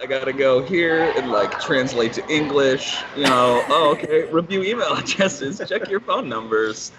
I 0.00 0.06
gotta 0.06 0.32
go 0.32 0.62
here 0.62 1.12
and 1.16 1.32
like 1.32 1.58
translate 1.58 2.12
to 2.12 2.28
English. 2.28 2.98
You 3.16 3.24
know, 3.24 3.64
oh 3.68 3.90
okay, 3.96 4.30
review 4.30 4.62
email 4.62 4.92
addresses, 4.96 5.60
check 5.68 5.90
your 5.90 5.98
phone 5.98 6.28
numbers, 6.28 6.92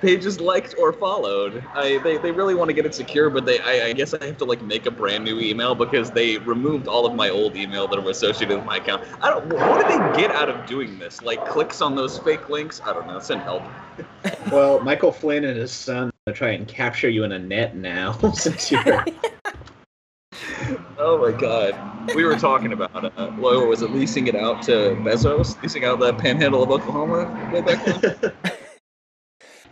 pages 0.00 0.40
liked 0.40 0.74
or 0.76 0.92
followed. 0.92 1.62
I 1.74 1.98
they, 1.98 2.18
they 2.18 2.32
really 2.32 2.56
want 2.56 2.68
to 2.68 2.72
get 2.72 2.84
it 2.86 2.92
secure, 2.92 3.30
but 3.30 3.46
they 3.46 3.60
I, 3.60 3.90
I 3.90 3.92
guess 3.92 4.14
I 4.14 4.26
have 4.26 4.36
to 4.38 4.44
like 4.44 4.62
make 4.62 4.86
a 4.86 4.90
brand 4.90 5.24
new 5.24 5.38
email 5.38 5.76
because 5.76 6.10
they 6.10 6.38
removed 6.38 6.88
all 6.88 7.06
of 7.06 7.14
my 7.14 7.28
old 7.28 7.54
email 7.54 7.86
that 7.86 8.02
were 8.02 8.10
associated 8.10 8.56
with 8.56 8.66
my 8.66 8.78
account. 8.78 9.04
I 9.22 9.30
don't. 9.30 9.46
What 9.52 9.82
do 9.82 9.86
they 9.86 10.20
get 10.20 10.32
out 10.32 10.48
of 10.48 10.66
doing 10.66 10.98
this? 10.98 11.22
Like 11.22 11.46
clicks 11.46 11.80
on 11.80 11.94
those 11.94 12.18
fake 12.18 12.48
links? 12.48 12.80
I 12.84 12.92
don't 12.92 13.06
know. 13.06 13.20
Send 13.20 13.42
help. 13.42 13.62
well, 14.50 14.80
Michael 14.80 15.12
Flynn 15.12 15.44
and 15.44 15.56
his 15.56 15.70
son 15.70 16.10
are 16.26 16.32
trying 16.32 16.66
to 16.66 16.74
capture 16.74 17.10
you 17.10 17.22
in 17.22 17.30
a 17.30 17.38
net 17.38 17.76
now 17.76 18.18
since 18.34 18.72
you're. 18.72 19.04
Oh 20.98 21.18
my 21.20 21.38
god. 21.38 21.74
We 22.14 22.24
were 22.24 22.36
talking 22.36 22.72
about 22.72 23.04
uh, 23.18 23.30
what 23.32 23.66
was 23.66 23.82
it? 23.82 23.90
Leasing 23.90 24.26
it 24.26 24.34
out 24.34 24.62
to 24.62 24.96
Bezos, 25.02 25.60
leasing 25.62 25.84
out 25.84 26.00
the 26.00 26.14
panhandle 26.14 26.62
of 26.62 26.70
Oklahoma 26.70 27.50
way 27.52 27.60
back 27.60 27.84
then. 27.84 28.32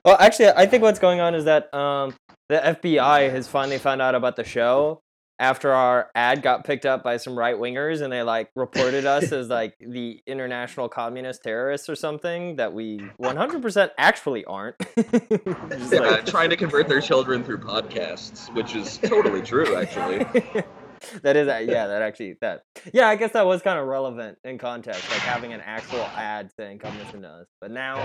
Well, 0.05 0.17
actually, 0.19 0.49
I 0.51 0.65
think 0.65 0.83
what's 0.83 0.99
going 0.99 1.21
on 1.21 1.35
is 1.35 1.45
that 1.45 1.75
um, 1.75 2.15
the 2.49 2.57
FBI 2.57 3.31
has 3.31 3.47
finally 3.49 3.79
found 3.79 4.01
out 4.01 4.15
about 4.15 4.37
the 4.37 4.45
show 4.45 5.03
after 5.39 5.73
our 5.73 6.11
ad 6.15 6.43
got 6.43 6.65
picked 6.65 6.85
up 6.85 7.05
by 7.05 7.17
some 7.17 7.39
right 7.39 7.57
wingers 7.57 8.01
and 8.01 8.13
they 8.13 8.23
like 8.23 8.51
reported 8.57 9.05
us 9.05 9.31
as 9.33 9.49
like 9.51 9.75
the 9.81 10.21
international 10.27 10.89
communist 10.89 11.43
terrorists 11.43 11.89
or 11.89 11.95
something 11.95 12.57
that 12.57 12.73
we 12.73 12.99
100% 13.21 13.91
actually 13.99 14.45
aren't. 14.47 14.77
yeah, 14.97 15.99
like... 16.01 16.27
trying 16.27 16.51
to 16.51 16.57
convert 16.57 16.89
their 16.89 17.01
children 17.01 17.45
through 17.45 17.59
podcasts, 17.59 18.53
which 18.55 18.75
is 18.75 18.99
totally 18.99 19.43
true, 19.43 19.77
actually. 19.77 20.65
that 21.23 21.37
is 21.37 21.47
yeah 21.47 21.87
that 21.87 22.03
actually 22.03 22.37
that 22.41 22.63
yeah 22.93 23.09
i 23.09 23.17
guess 23.17 23.33
that 23.33 23.47
was 23.47 23.63
kind 23.63 23.79
of 23.79 23.87
relevant 23.87 24.39
in 24.45 24.59
context 24.59 25.09
like 25.11 25.21
having 25.21 25.53
an 25.53 25.61
actual 25.61 26.03
ad 26.17 26.51
saying 26.59 26.79
come 26.79 26.97
listen 26.99 27.23
to 27.23 27.29
us 27.29 27.47
but 27.61 27.71
now 27.71 27.97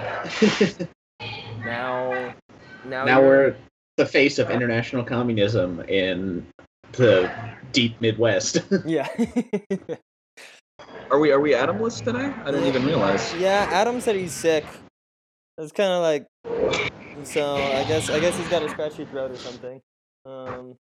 now, 1.66 2.34
now, 2.86 3.06
now 3.06 3.22
we're 3.22 3.56
the 3.98 4.06
face 4.06 4.40
of 4.40 4.50
international 4.50 5.04
communism 5.04 5.82
in 5.82 6.46
the 6.94 7.32
deep 7.72 8.00
Midwest. 8.02 8.60
yeah. 8.86 9.08
are 11.12 11.20
we 11.20 11.32
are 11.32 11.40
we 11.40 11.54
Adamless 11.54 12.04
today? 12.04 12.34
I 12.44 12.52
didn't 12.52 12.68
even 12.68 12.86
realize. 12.86 13.34
Yeah, 13.36 13.68
Adam 13.72 14.02
said 14.02 14.16
he's 14.16 14.34
sick. 14.34 14.66
It's 15.58 15.72
kind 15.72 15.92
of 15.92 16.02
like, 16.02 16.26
so 17.24 17.56
I 17.56 17.84
guess 17.88 18.10
I 18.10 18.20
guess 18.20 18.38
he's 18.38 18.48
got 18.48 18.64
a 18.64 18.70
scratchy 18.70 19.06
throat 19.06 19.32
or 19.32 19.38
something. 19.38 19.80
Um, 20.26 20.76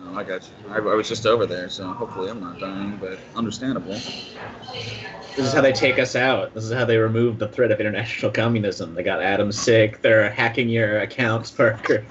Oh, 0.00 0.16
I 0.16 0.24
got 0.24 0.42
you. 0.42 0.72
I, 0.72 0.78
I, 0.78 0.94
was 0.94 1.08
just 1.08 1.24
over 1.24 1.46
there, 1.46 1.68
so 1.68 1.86
hopefully 1.92 2.28
I'm 2.28 2.40
not 2.40 2.58
dying, 2.58 2.96
but 2.96 3.18
understandable. 3.36 3.92
This 3.92 5.38
is 5.38 5.52
how 5.52 5.60
they 5.60 5.72
take 5.72 6.00
us 6.00 6.16
out. 6.16 6.52
This 6.52 6.64
is 6.64 6.72
how 6.72 6.84
they 6.84 6.96
remove 6.96 7.38
the 7.38 7.46
threat 7.46 7.70
of 7.70 7.78
international 7.78 8.32
communism. 8.32 8.94
They 8.94 9.04
got 9.04 9.22
Adam 9.22 9.52
sick. 9.52 10.02
They're 10.02 10.30
hacking 10.30 10.68
your 10.68 10.98
accounts, 10.98 11.52
Parker. 11.52 12.04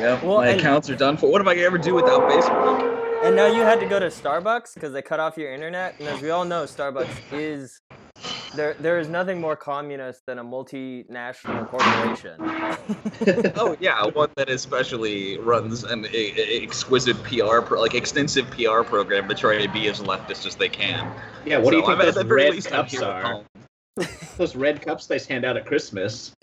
yeah, 0.00 0.20
well, 0.24 0.38
my 0.38 0.48
and, 0.48 0.60
accounts 0.60 0.90
are 0.90 0.96
done 0.96 1.16
for. 1.16 1.30
What 1.30 1.40
am 1.40 1.46
I 1.46 1.54
gonna 1.54 1.66
ever 1.66 1.78
do 1.78 1.94
without 1.94 2.28
Facebook? 2.28 3.24
And 3.24 3.36
now 3.36 3.46
you 3.46 3.62
had 3.62 3.78
to 3.78 3.86
go 3.86 4.00
to 4.00 4.06
Starbucks 4.06 4.74
because 4.74 4.92
they 4.92 5.02
cut 5.02 5.20
off 5.20 5.36
your 5.36 5.52
internet. 5.52 5.94
And 6.00 6.08
as 6.08 6.20
we 6.20 6.30
all 6.30 6.44
know, 6.44 6.64
Starbucks 6.64 7.32
is 7.32 7.80
there 8.54 8.74
there 8.74 8.98
is 8.98 9.08
nothing 9.08 9.40
more 9.40 9.56
communist 9.56 10.22
than 10.26 10.38
a 10.38 10.44
multinational 10.44 11.68
corporation. 11.68 12.36
oh 13.56 13.76
yeah, 13.80 14.04
one 14.06 14.30
that 14.36 14.48
especially 14.48 15.38
runs 15.38 15.84
an 15.84 16.06
a, 16.06 16.40
a 16.40 16.62
exquisite 16.62 17.22
PR, 17.24 17.60
pro, 17.60 17.80
like 17.80 17.94
extensive 17.94 18.50
PR 18.50 18.82
program 18.82 19.28
to 19.28 19.34
try 19.34 19.64
to 19.64 19.72
be 19.72 19.88
as 19.88 20.00
leftist 20.00 20.46
as 20.46 20.56
they 20.56 20.68
can. 20.68 21.12
Yeah, 21.44 21.58
what 21.58 21.66
so, 21.66 21.70
do 21.70 21.76
you 21.78 21.86
think 21.86 22.00
I 22.00 22.10
those 22.10 22.24
red 22.24 22.64
cups 22.64 23.02
are? 23.02 23.44
those 24.36 24.56
red 24.56 24.82
cups 24.82 25.06
they 25.06 25.18
hand 25.18 25.44
out 25.44 25.56
at 25.56 25.66
Christmas. 25.66 26.34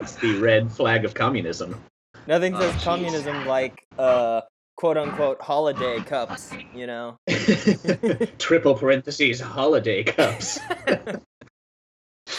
It's 0.00 0.16
the 0.16 0.38
red 0.38 0.70
flag 0.72 1.04
of 1.04 1.14
communism. 1.14 1.82
Nothing 2.26 2.54
says 2.56 2.74
oh, 2.76 2.80
communism 2.82 3.46
like 3.46 3.84
uh, 3.98 4.40
quote 4.76 4.96
unquote 4.96 5.40
holiday 5.40 6.00
cups, 6.00 6.52
you 6.74 6.86
know. 6.86 7.18
Triple 8.38 8.74
parentheses 8.74 9.40
holiday 9.40 10.02
cups. 10.02 10.58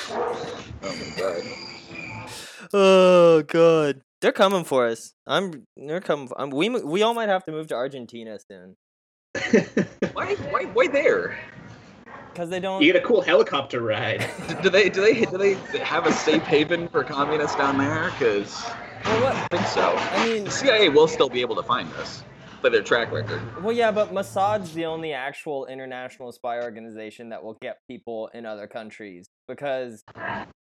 Oh 0.09 0.65
my 0.81 1.13
god. 1.17 1.43
Oh 2.73 3.43
god. 3.43 4.01
They're 4.21 4.31
coming 4.31 4.63
for 4.63 4.87
us. 4.87 5.13
I'm 5.25 5.67
they're 5.75 6.01
coming 6.01 6.27
for, 6.27 6.39
I'm, 6.39 6.49
we 6.49 6.69
we 6.69 7.01
all 7.03 7.13
might 7.13 7.29
have 7.29 7.45
to 7.45 7.51
move 7.51 7.67
to 7.67 7.75
Argentina 7.75 8.37
soon. 8.39 8.75
why 10.13 10.35
why 10.35 10.65
why 10.65 10.87
there? 10.87 11.37
Because 12.31 12.49
they 12.49 12.59
don't. 12.59 12.81
You 12.81 12.93
get 12.93 13.03
a 13.03 13.05
cool 13.05 13.21
helicopter 13.21 13.81
ride. 13.81 14.27
do 14.63 14.69
they 14.69 14.89
do 14.89 15.01
they 15.01 15.25
do 15.25 15.37
they 15.37 15.53
have 15.79 16.07
a 16.07 16.11
safe 16.11 16.43
haven 16.43 16.87
for 16.87 17.03
communists 17.03 17.55
down 17.55 17.77
there? 17.77 18.11
Because 18.11 18.63
well, 19.05 19.17
oh, 19.17 19.23
what? 19.23 19.35
I 19.35 19.47
think 19.47 19.67
so. 19.67 19.95
I 19.95 20.25
mean, 20.25 20.43
the 20.45 20.51
CIA 20.51 20.89
will 20.89 21.07
still 21.07 21.29
be 21.29 21.41
able 21.41 21.55
to 21.55 21.63
find 21.63 21.91
us 21.93 22.23
by 22.61 22.69
their 22.69 22.81
track 22.81 23.11
record. 23.11 23.41
Well, 23.63 23.75
yeah, 23.75 23.91
but 23.91 24.13
Mossad's 24.13 24.73
the 24.73 24.85
only 24.85 25.13
actual 25.13 25.67
international 25.67 26.31
spy 26.31 26.57
organization 26.57 27.29
that 27.29 27.43
will 27.43 27.57
get 27.61 27.77
people 27.87 28.29
in 28.33 28.45
other 28.45 28.67
countries 28.67 29.29
because, 29.47 30.03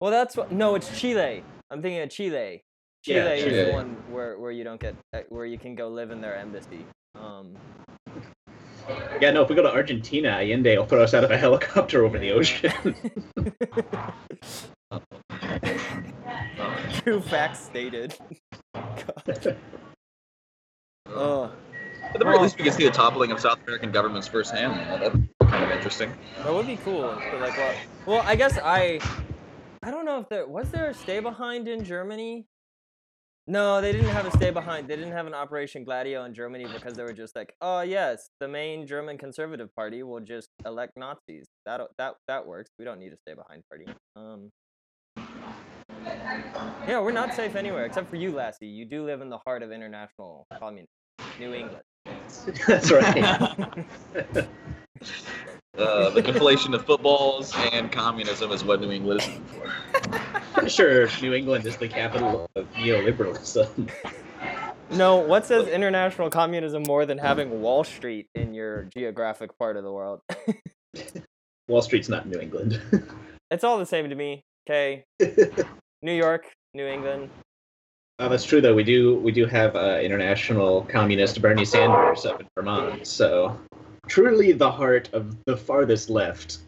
well, 0.01 0.11
that's 0.11 0.37
what. 0.37 0.53
No, 0.53 0.75
it's 0.75 0.99
Chile. 0.99 1.45
I'm 1.71 1.83
thinking 1.83 2.01
of 2.01 2.11
Chile. 2.11 2.63
Chile 3.05 3.19
yeah, 3.19 3.33
is 3.33 3.45
Chile. 3.45 3.65
the 3.65 3.73
one 3.73 3.97
where, 4.11 4.39
where 4.39 4.53
you 4.53 4.65
don't 4.65 4.81
get 4.81 4.95
uh, 5.13 5.21
where 5.29 5.47
you 5.47 5.59
can 5.59 5.75
go 5.75 5.89
live 5.89 6.11
in 6.11 6.21
their 6.21 6.37
embassy. 6.37 6.85
Um, 7.19 7.57
yeah, 9.21 9.31
no. 9.31 9.43
If 9.43 9.49
we 9.49 9.55
go 9.55 9.63
to 9.63 9.73
Argentina, 9.73 10.29
Allende 10.29 10.77
will 10.77 10.87
throw 10.87 11.03
us 11.03 11.15
out 11.15 11.25
of 11.25 11.31
a 11.31 11.37
helicopter 11.37 12.05
over 12.05 12.19
the 12.19 12.33
ocean. 12.33 12.95
True 17.03 17.21
facts 17.21 17.61
stated. 17.61 18.15
oh. 21.07 21.53
At 22.13 22.19
the 22.19 22.25
very 22.27 22.39
least, 22.39 22.59
we 22.59 22.65
can 22.65 22.73
see 22.75 22.85
the 22.85 22.91
toppling 22.91 23.33
of 23.33 23.41
South 23.41 23.59
American 23.67 23.91
governments 23.91 24.29
firsthand. 24.29 24.75
That'd 25.03 25.15
be 25.15 25.47
kind 25.47 25.65
of 25.65 25.71
interesting. 25.71 26.13
That 26.43 26.53
would 26.53 26.67
be 26.67 26.77
cool. 26.77 27.19
But 27.31 27.41
like, 27.41 27.57
well, 27.57 27.75
well, 28.05 28.23
I 28.27 28.37
guess 28.37 28.59
I, 28.63 29.01
I 29.83 29.91
don't 29.91 30.05
know 30.05 30.21
if 30.21 30.29
there 30.29 30.47
was 30.47 30.71
there 30.71 30.91
a 30.91 30.95
stay 30.95 31.21
behind 31.21 31.69
in 31.69 31.85
Germany. 31.85 32.47
No, 33.47 33.81
they 33.81 33.93
didn't 33.93 34.11
have 34.11 34.27
a 34.27 34.31
stay 34.37 34.51
behind. 34.51 34.89
They 34.89 34.97
didn't 34.97 35.13
have 35.13 35.27
an 35.27 35.33
Operation 35.33 35.85
Gladio 35.85 36.25
in 36.25 36.35
Germany 36.35 36.67
because 36.71 36.95
they 36.95 37.03
were 37.03 37.15
just 37.15 37.35
like, 37.35 37.55
oh 37.63 37.81
yes, 37.81 38.29
the 38.41 38.47
main 38.47 38.87
German 38.87 39.17
Conservative 39.17 39.75
Party 39.75 40.03
will 40.03 40.21
just 40.21 40.49
elect 40.67 40.93
Nazis. 40.99 41.47
That 41.65 41.81
that 41.97 42.15
that 42.29 42.47
works. 42.47 42.71
We 42.79 42.85
don't 42.85 43.01
need 43.01 43.15
a 43.15 43.17
stay 43.17 43.35
behind 43.35 43.63
party. 43.71 43.87
Um. 44.17 44.51
Yeah, 46.87 47.01
we're 47.01 47.11
not 47.11 47.35
safe 47.35 47.57
anywhere 47.57 47.87
except 47.87 48.11
for 48.11 48.17
you, 48.17 48.33
Lassie. 48.33 48.67
You 48.67 48.85
do 48.85 49.03
live 49.05 49.23
in 49.23 49.31
the 49.31 49.39
heart 49.39 49.63
of 49.63 49.73
international 49.73 50.47
communism, 50.59 50.89
New 51.41 51.55
England. 51.55 51.83
That's 52.67 52.91
right. 52.91 53.23
uh, 55.79 56.11
the 56.11 56.23
conflation 56.23 56.75
of 56.75 56.85
footballs 56.85 57.55
and 57.73 57.93
communism 57.93 58.51
is 58.51 58.65
what 58.65 58.81
New 58.81 58.91
England 58.91 59.21
is 59.21 59.29
known 59.29 59.45
for. 60.53 60.69
sure, 60.69 61.09
New 61.21 61.35
England 61.35 61.67
is 61.67 61.77
the 61.77 61.89
capital 61.89 62.51
of 62.57 62.73
neoliberalism. 62.73 63.91
No, 64.91 65.17
what 65.19 65.47
says 65.47 65.69
international 65.69 66.31
communism 66.31 66.83
more 66.83 67.07
than 67.07 67.19
having 67.19 67.63
Wall 67.63 67.85
Street 67.85 68.29
in 68.35 68.55
your 68.55 68.85
geographic 68.85 69.57
part 69.57 69.77
of 69.77 69.85
the 69.85 69.93
world? 69.93 70.21
Wall 71.69 71.81
Street's 71.81 72.09
not 72.09 72.27
New 72.27 72.41
England. 72.41 72.81
it's 73.51 73.63
all 73.65 73.79
the 73.79 73.87
same 73.87 74.11
to 74.11 74.17
me. 74.17 74.43
Okay. 74.69 75.05
New 76.03 76.13
York, 76.13 76.47
New 76.75 76.87
England, 76.87 77.31
uh, 78.23 78.29
that's 78.29 78.45
true, 78.45 78.61
though. 78.61 78.75
We 78.75 78.85
do 78.85 79.17
we 79.17 79.33
do 79.33 79.47
have 79.47 79.75
uh, 79.75 79.99
international 80.01 80.83
communist 80.83 81.43
Bernie 81.43 81.65
Sanders 81.65 82.25
up 82.25 82.41
in 82.41 82.47
Vermont. 82.55 83.05
So 83.05 83.59
truly 84.07 84.53
the 84.53 84.71
heart 84.71 85.09
of 85.13 85.37
the 85.45 85.57
farthest 85.57 86.09
left 86.09 86.59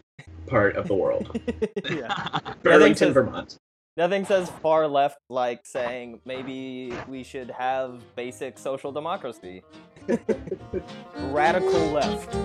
part 0.47 0.75
of 0.75 0.89
the 0.89 0.95
world. 0.95 1.39
Burlington, 2.63 3.13
Vermont. 3.13 3.57
Nothing 3.95 4.25
says 4.25 4.49
far 4.61 4.85
left 4.85 5.17
like 5.29 5.61
saying 5.65 6.19
maybe 6.25 6.93
we 7.07 7.23
should 7.23 7.49
have 7.51 8.03
basic 8.17 8.59
social 8.59 8.91
democracy. 8.91 9.63
Radical 11.17 11.91
left. 11.91 12.35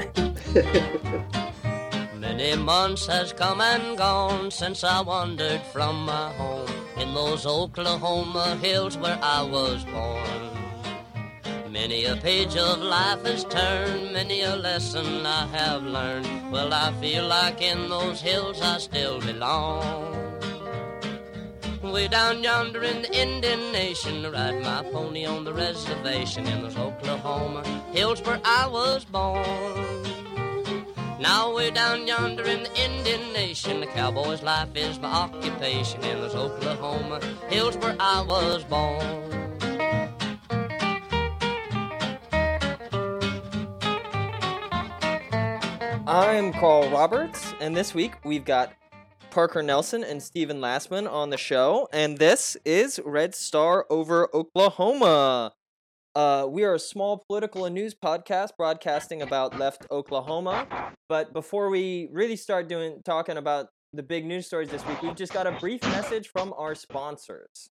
Many 2.17 2.55
months 2.55 3.09
has 3.09 3.33
come 3.33 3.61
and 3.61 3.99
gone 3.99 4.53
since 4.53 4.85
I 4.85 5.01
wandered 5.01 5.63
from 5.73 6.05
my 6.07 6.33
home 6.35 6.71
in 7.01 7.15
those 7.15 7.47
Oklahoma 7.47 8.57
hills 8.57 8.99
where 8.99 9.19
I 9.23 9.43
was 9.43 9.85
born. 9.85 10.51
Many 11.71 12.05
a 12.05 12.17
page 12.17 12.57
of 12.57 12.81
life 12.81 13.25
has 13.25 13.45
turned, 13.45 14.13
many 14.13 14.43
a 14.43 14.55
lesson 14.55 15.25
I 15.25 15.47
have 15.47 15.83
learned. 15.83 16.53
Well, 16.53 16.75
I 16.75 16.93
feel 17.01 17.27
like 17.27 17.63
in 17.63 17.89
those 17.89 18.21
hills 18.21 18.61
I 18.61 18.79
still 18.79 19.21
belong. 19.21 20.17
Way 21.83 22.09
down 22.09 22.43
yonder 22.43 22.83
in 22.83 23.03
the 23.03 23.17
Indian 23.17 23.73
Nation, 23.73 24.27
I 24.27 24.31
ride 24.31 24.63
my 24.63 24.83
pony 24.93 25.25
on 25.25 25.45
the 25.45 25.55
reservation 25.55 26.47
in 26.47 26.63
those 26.63 26.77
Oklahoma 26.77 27.63
hills 27.93 28.21
where 28.23 28.41
I 28.45 28.67
was 28.67 29.05
born. 29.07 30.10
Now 31.21 31.55
way 31.55 31.71
down 31.71 32.07
yonder 32.07 32.45
in 32.47 32.63
the 32.63 32.81
Indian 32.83 33.35
Nation, 33.35 33.81
the 33.81 33.87
cowboy's 33.87 34.43
life 34.43 34.71
is 34.75 34.99
my 34.99 35.11
occupation 35.11 36.03
in 36.03 36.19
those 36.19 36.35
Oklahoma 36.35 37.21
hills 37.51 37.77
where 37.77 37.95
I 38.01 38.23
was 38.23 38.65
born. 38.65 39.05
I'm 46.07 46.55
Carl 46.55 46.89
Roberts, 46.89 47.53
and 47.61 47.77
this 47.77 47.93
week 47.95 48.15
we've 48.25 48.47
got 48.47 48.73
Parker 49.31 49.63
Nelson 49.63 50.03
and 50.03 50.23
Stephen 50.23 50.59
Lastman 50.59 51.07
on 51.07 51.29
the 51.29 51.37
show, 51.37 51.87
and 51.93 52.17
this 52.17 52.57
is 52.65 52.99
Red 53.05 53.35
Star 53.35 53.85
over 53.91 54.35
Oklahoma. 54.35 55.53
Uh, 56.15 56.45
we 56.49 56.65
are 56.65 56.75
a 56.75 56.79
small 56.79 57.25
political 57.29 57.65
and 57.67 57.75
news 57.75 57.95
podcast 57.95 58.51
broadcasting 58.59 59.23
about 59.23 59.59
left 59.59 59.87
Oklahoma. 59.91 60.67
But 61.09 61.33
before 61.33 61.71
we 61.71 62.09
really 62.11 62.37
start 62.37 62.69
doing 62.69 63.01
talking 63.05 63.37
about 63.37 63.69
the 63.93 64.03
big 64.03 64.25
news 64.25 64.47
stories 64.47 64.71
this 64.71 64.85
week, 64.87 65.03
we've 65.03 65.15
just 65.15 65.33
got 65.33 65.47
a 65.47 65.53
brief 65.53 65.83
message 65.83 66.29
from 66.29 66.53
our 66.57 66.75
sponsors. 66.75 67.69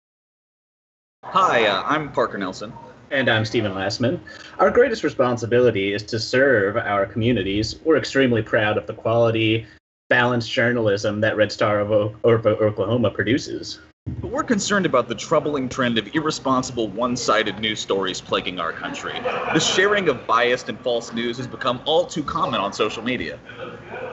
Hi, 1.24 1.66
uh, 1.66 1.82
I'm 1.84 2.12
Parker 2.12 2.38
Nelson. 2.38 2.72
And 3.10 3.28
I'm 3.28 3.44
Stephen 3.44 3.72
Lastman. 3.72 4.20
Our 4.58 4.70
greatest 4.70 5.04
responsibility 5.04 5.92
is 5.92 6.02
to 6.04 6.18
serve 6.18 6.76
our 6.76 7.04
communities. 7.04 7.78
We're 7.84 7.98
extremely 7.98 8.40
proud 8.40 8.78
of 8.78 8.86
the 8.86 8.94
quality, 8.94 9.66
balanced 10.08 10.50
journalism 10.50 11.20
that 11.20 11.36
Red 11.36 11.52
Star 11.52 11.80
of 11.80 11.90
o- 11.90 12.16
of 12.24 12.46
Oklahoma 12.46 13.10
produces. 13.10 13.80
But 14.06 14.32
we're 14.32 14.42
concerned 14.42 14.86
about 14.86 15.08
the 15.08 15.14
troubling 15.14 15.68
trend 15.68 15.96
of 15.96 16.14
irresponsible, 16.14 16.88
one 16.88 17.16
sided 17.16 17.58
news 17.58 17.80
stories 17.80 18.20
plaguing 18.20 18.60
our 18.60 18.72
country. 18.72 19.18
The 19.20 19.60
sharing 19.60 20.08
of 20.08 20.26
biased 20.26 20.68
and 20.68 20.78
false 20.80 21.12
news 21.12 21.36
has 21.36 21.46
become 21.46 21.80
all 21.84 22.04
too 22.04 22.22
common 22.22 22.60
on 22.60 22.72
social 22.72 23.02
media. 23.02 23.38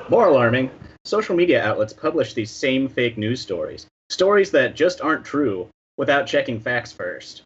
More 0.10 0.28
alarming, 0.28 0.72
social 1.04 1.36
media 1.36 1.64
outlets 1.64 1.94
publish 1.94 2.34
these 2.34 2.52
same 2.52 2.88
fake 2.88 3.18
news 3.18 3.42
stories, 3.42 3.88
stories 4.10 4.52
that 4.52 4.76
just 4.76 5.02
aren't 5.02 5.26
true, 5.26 5.68
without 5.98 6.28
checking 6.28 6.60
facts 6.60 6.92
first. 6.92 7.44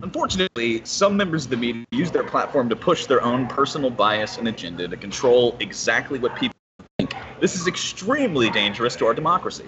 Unfortunately, 0.00 0.84
some 0.84 1.16
members 1.16 1.44
of 1.44 1.50
the 1.50 1.56
media 1.56 1.84
use 1.92 2.10
their 2.10 2.24
platform 2.24 2.68
to 2.68 2.76
push 2.76 3.06
their 3.06 3.22
own 3.22 3.46
personal 3.46 3.90
bias 3.90 4.38
and 4.38 4.46
agenda 4.46 4.86
to 4.86 4.96
control 4.96 5.56
exactly 5.60 6.18
what 6.18 6.36
people 6.36 6.56
think. 6.98 7.14
This 7.40 7.54
is 7.54 7.66
extremely 7.66 8.50
dangerous 8.50 8.94
to 8.96 9.06
our 9.06 9.14
democracy. 9.14 9.66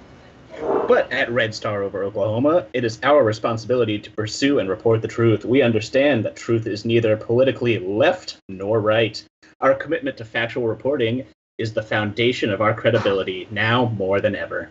But 0.88 1.12
at 1.12 1.32
Red 1.32 1.52
Star 1.52 1.82
over 1.82 2.04
Oklahoma, 2.04 2.66
it 2.72 2.84
is 2.84 3.00
our 3.02 3.24
responsibility 3.24 3.98
to 3.98 4.10
pursue 4.12 4.60
and 4.60 4.68
report 4.68 5.02
the 5.02 5.08
truth. 5.08 5.44
We 5.44 5.60
understand 5.60 6.24
that 6.24 6.36
truth 6.36 6.66
is 6.66 6.84
neither 6.84 7.16
politically 7.16 7.78
left 7.80 8.38
nor 8.48 8.80
right. 8.80 9.22
Our 9.60 9.74
commitment 9.74 10.16
to 10.18 10.24
factual 10.24 10.68
reporting 10.68 11.26
is 11.58 11.72
the 11.72 11.82
foundation 11.82 12.50
of 12.50 12.60
our 12.60 12.72
credibility 12.72 13.48
now 13.50 13.86
more 13.96 14.20
than 14.20 14.36
ever. 14.36 14.70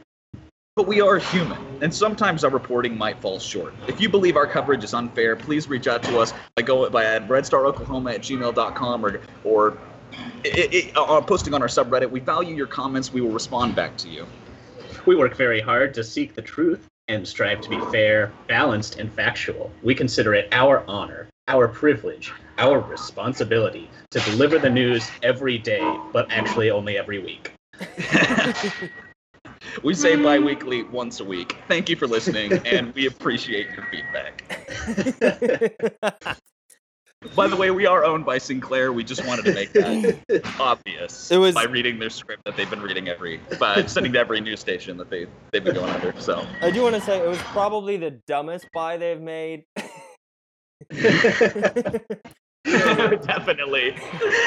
But 0.78 0.88
we 0.88 1.02
are 1.02 1.18
human, 1.18 1.58
and 1.82 1.94
sometimes 1.94 2.44
our 2.44 2.50
reporting 2.50 2.98
might 2.98 3.20
fall 3.22 3.40
short. 3.40 3.74
If 3.88 4.00
you 4.00 4.08
believe 4.08 4.38
our 4.38 4.48
coverage 4.48 4.84
is 4.84 4.94
unfair, 4.94 5.36
please 5.36 5.68
reach 5.68 5.88
out 5.88 6.04
to 6.04 6.20
us 6.20 6.34
by 6.56 6.62
go 6.62 6.90
by 6.90 7.06
at 7.06 7.28
redstaroklahoma 7.28 8.16
at 8.16 8.22
gmail.com 8.22 9.06
or 9.06 9.22
or 9.44 9.78
it, 10.44 10.74
it, 10.74 10.98
uh, 10.98 11.20
posting 11.22 11.54
on 11.54 11.62
our 11.62 11.68
subreddit. 11.68 12.10
We 12.10 12.20
value 12.20 12.56
your 12.56 12.68
comments. 12.68 13.12
We 13.12 13.22
will 13.22 13.32
respond 13.32 13.76
back 13.76 13.98
to 13.98 14.10
you. 14.10 14.26
We 15.06 15.16
work 15.16 15.36
very 15.36 15.62
hard 15.62 15.94
to 15.94 16.04
seek 16.04 16.34
the 16.34 16.42
truth 16.42 16.88
and 17.08 17.28
strive 17.28 17.62
to 17.62 17.70
be 17.70 17.80
fair, 17.92 18.32
balanced, 18.48 18.98
and 18.98 19.14
factual. 19.14 19.72
We 19.84 19.94
consider 19.94 20.34
it 20.34 20.48
our 20.52 20.84
honor, 20.88 21.28
our 21.48 21.68
privilege, 21.68 22.34
our 22.58 22.80
responsibility 22.80 23.88
to 24.10 24.20
deliver 24.22 24.58
the 24.58 24.72
news 24.72 25.08
every 25.22 25.60
day, 25.60 25.84
but 26.12 26.32
actually 26.32 26.72
only 26.72 26.98
every 26.98 27.20
week. 27.20 27.52
we 29.84 29.94
say 29.94 30.16
bi 30.16 30.40
weekly 30.40 30.82
once 30.84 31.20
a 31.20 31.24
week. 31.24 31.56
Thank 31.68 31.88
you 31.88 31.96
for 31.96 32.08
listening, 32.08 32.54
and 32.66 32.92
we 32.96 33.06
appreciate 33.06 33.68
your 33.76 33.86
feedback. 33.92 34.42
By 37.36 37.48
the 37.48 37.56
way, 37.56 37.72
we 37.72 37.86
are 37.86 38.04
owned 38.04 38.26
by 38.26 38.38
Sinclair. 38.38 38.92
We 38.94 39.04
just 39.04 39.26
wanted 39.26 39.46
to 39.46 39.54
make 39.54 39.72
that 39.74 40.56
obvious 40.60 41.32
It 41.32 41.38
was- 41.38 41.56
by 41.56 41.64
reading 41.64 42.00
their 42.00 42.10
script 42.10 42.44
that 42.46 42.56
they've 42.58 42.70
been 42.70 42.82
reading 42.82 43.08
every, 43.08 43.40
by 43.60 43.86
sending 43.86 44.14
to 44.14 44.20
every 44.20 44.42
news 44.42 44.60
station 44.60 44.98
that 44.98 45.10
they 45.10 45.28
they've 45.52 45.64
been 45.64 45.76
going 45.76 45.90
under. 45.90 46.14
So 46.20 46.46
I 46.62 46.72
do 46.72 46.84
want 46.84 46.96
to 46.96 47.02
say 47.02 47.20
it 47.20 47.28
was 47.28 47.40
probably 47.40 47.98
the 47.98 48.12
dumbest 48.28 48.68
buy 48.74 48.98
they've 48.98 49.22
made. 49.22 49.64
definitely, 53.26 53.96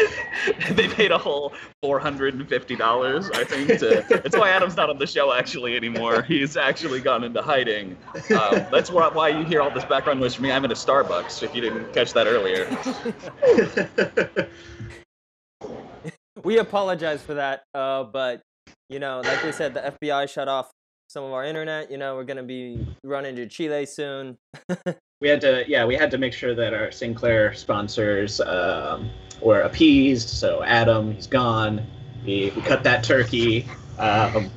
they 0.72 0.88
paid 0.88 1.12
a 1.12 1.18
whole 1.18 1.52
four 1.82 2.00
hundred 2.00 2.34
and 2.34 2.48
fifty 2.48 2.74
dollars. 2.74 3.30
I 3.30 3.44
think. 3.44 3.78
To, 3.78 4.04
that's 4.08 4.36
why 4.36 4.50
Adam's 4.50 4.76
not 4.76 4.90
on 4.90 4.98
the 4.98 5.06
show 5.06 5.32
actually 5.32 5.76
anymore. 5.76 6.22
He's 6.22 6.56
actually 6.56 7.00
gone 7.00 7.22
into 7.22 7.40
hiding. 7.40 7.96
Um, 8.30 8.66
that's 8.72 8.90
why, 8.90 9.08
why 9.08 9.28
you 9.28 9.44
hear 9.44 9.60
all 9.60 9.70
this 9.70 9.84
background 9.84 10.18
noise 10.18 10.34
from 10.34 10.44
me. 10.44 10.52
I'm 10.52 10.64
in 10.64 10.72
a 10.72 10.74
Starbucks. 10.74 11.44
If 11.44 11.54
you 11.54 11.60
didn't 11.60 11.92
catch 11.92 12.12
that 12.14 12.26
earlier. 12.26 12.66
we 16.42 16.58
apologize 16.58 17.22
for 17.22 17.34
that, 17.34 17.62
uh, 17.72 18.02
but 18.02 18.42
you 18.88 18.98
know, 18.98 19.20
like 19.20 19.44
we 19.44 19.52
said, 19.52 19.74
the 19.74 19.94
FBI 20.02 20.28
shut 20.28 20.48
off 20.48 20.70
some 21.08 21.24
of 21.24 21.32
our 21.32 21.44
internet. 21.44 21.90
You 21.90 21.98
know, 21.98 22.14
we're 22.14 22.24
gonna 22.24 22.42
be 22.42 22.86
running 23.02 23.34
to 23.36 23.46
Chile 23.46 23.86
soon. 23.86 24.36
we 25.20 25.28
had 25.28 25.40
to, 25.40 25.64
yeah, 25.68 25.84
we 25.84 25.96
had 25.96 26.10
to 26.12 26.18
make 26.18 26.32
sure 26.32 26.54
that 26.54 26.72
our 26.74 26.90
Sinclair 26.92 27.52
sponsors 27.54 28.40
um, 28.42 29.10
were 29.42 29.62
appeased. 29.62 30.28
So 30.28 30.62
Adam, 30.62 31.12
he's 31.14 31.26
gone. 31.26 31.84
We, 32.24 32.52
we 32.54 32.62
cut 32.62 32.84
that 32.84 33.02
turkey. 33.02 33.66
Um, 33.98 34.50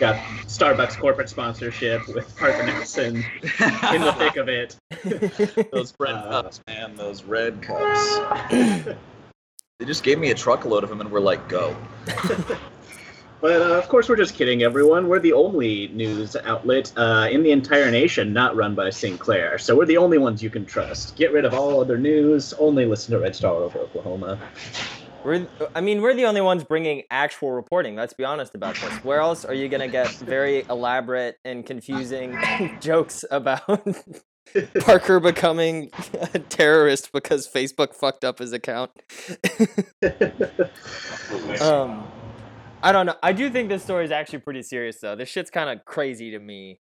got 0.00 0.16
Starbucks 0.46 0.98
corporate 0.98 1.28
sponsorship 1.28 2.06
with 2.08 2.34
Parker 2.36 2.64
Nelson 2.64 3.16
in 3.16 4.00
the 4.00 4.14
thick 4.18 4.36
of 4.36 4.48
it. 4.48 4.76
Those 5.72 5.94
red 6.00 6.14
Uh, 6.14 6.42
cups, 6.42 6.60
man. 6.66 6.96
Those 6.96 7.22
red 7.24 7.60
cups. 7.60 8.18
they 8.50 9.84
just 9.84 10.02
gave 10.04 10.18
me 10.18 10.30
a 10.30 10.34
truckload 10.34 10.82
of 10.84 10.88
them 10.88 11.00
and 11.00 11.10
we're 11.10 11.20
like, 11.20 11.48
go. 11.48 11.76
But 13.40 13.62
uh, 13.62 13.74
of 13.76 13.88
course, 13.88 14.08
we're 14.08 14.16
just 14.16 14.34
kidding, 14.34 14.62
everyone. 14.62 15.08
We're 15.08 15.20
the 15.20 15.32
only 15.32 15.88
news 15.88 16.34
outlet 16.44 16.92
uh, 16.96 17.28
in 17.30 17.42
the 17.42 17.52
entire 17.52 17.90
nation 17.90 18.32
not 18.32 18.56
run 18.56 18.74
by 18.74 18.90
Sinclair, 18.90 19.58
so 19.58 19.76
we're 19.76 19.86
the 19.86 19.96
only 19.96 20.18
ones 20.18 20.42
you 20.42 20.50
can 20.50 20.66
trust. 20.66 21.14
Get 21.16 21.32
rid 21.32 21.44
of 21.44 21.54
all 21.54 21.80
other 21.80 21.98
news. 21.98 22.52
Only 22.54 22.84
listen 22.84 23.12
to 23.12 23.20
Red 23.20 23.36
Star 23.36 23.54
over 23.54 23.78
Oklahoma. 23.78 24.40
We're, 25.24 25.46
I 25.74 25.80
mean, 25.80 26.00
we're 26.00 26.14
the 26.14 26.24
only 26.24 26.40
ones 26.40 26.64
bringing 26.64 27.02
actual 27.10 27.52
reporting. 27.52 27.94
Let's 27.96 28.14
be 28.14 28.24
honest 28.24 28.54
about 28.54 28.76
this. 28.76 28.92
Where 29.04 29.20
else 29.20 29.44
are 29.44 29.54
you 29.54 29.68
gonna 29.68 29.88
get 29.88 30.08
very 30.08 30.64
elaborate 30.68 31.36
and 31.44 31.64
confusing 31.64 32.36
jokes 32.80 33.24
about 33.30 33.86
Parker 34.80 35.20
becoming 35.20 35.90
a 36.34 36.38
terrorist 36.38 37.12
because 37.12 37.46
Facebook 37.48 37.94
fucked 37.94 38.24
up 38.24 38.38
his 38.38 38.52
account? 38.52 38.90
um, 41.60 42.04
I 42.82 42.92
don't 42.92 43.06
know. 43.06 43.16
I 43.22 43.32
do 43.32 43.50
think 43.50 43.68
this 43.68 43.82
story 43.82 44.04
is 44.04 44.12
actually 44.12 44.38
pretty 44.40 44.62
serious, 44.62 45.00
though. 45.00 45.16
This 45.16 45.28
shit's 45.28 45.50
kind 45.50 45.68
of 45.68 45.84
crazy 45.84 46.30
to 46.30 46.38
me. 46.38 46.80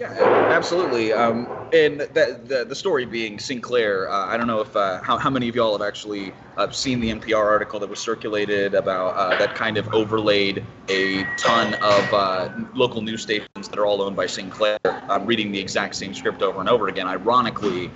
Yeah, 0.00 0.12
absolutely. 0.52 1.12
Um, 1.12 1.48
and 1.72 2.00
that 2.00 2.46
the, 2.46 2.64
the 2.64 2.74
story 2.74 3.04
being 3.04 3.36
Sinclair. 3.40 4.08
Uh, 4.08 4.26
I 4.26 4.36
don't 4.36 4.46
know 4.46 4.60
if 4.60 4.76
uh, 4.76 5.02
how, 5.02 5.18
how 5.18 5.28
many 5.28 5.48
of 5.48 5.56
y'all 5.56 5.76
have 5.76 5.84
actually 5.84 6.32
uh, 6.56 6.70
seen 6.70 7.00
the 7.00 7.10
NPR 7.10 7.44
article 7.44 7.80
that 7.80 7.90
was 7.90 7.98
circulated 7.98 8.74
about 8.74 9.16
uh, 9.16 9.36
that 9.38 9.56
kind 9.56 9.76
of 9.76 9.92
overlaid 9.92 10.64
a 10.88 11.24
ton 11.36 11.74
of 11.82 12.14
uh, 12.14 12.48
local 12.74 13.02
news 13.02 13.22
stations 13.22 13.68
that 13.68 13.76
are 13.76 13.86
all 13.86 14.00
owned 14.00 14.14
by 14.14 14.26
Sinclair. 14.26 14.78
I'm 14.84 15.26
reading 15.26 15.50
the 15.50 15.58
exact 15.58 15.96
same 15.96 16.14
script 16.14 16.42
over 16.42 16.60
and 16.60 16.68
over 16.68 16.86
again. 16.86 17.08
Ironically, 17.08 17.90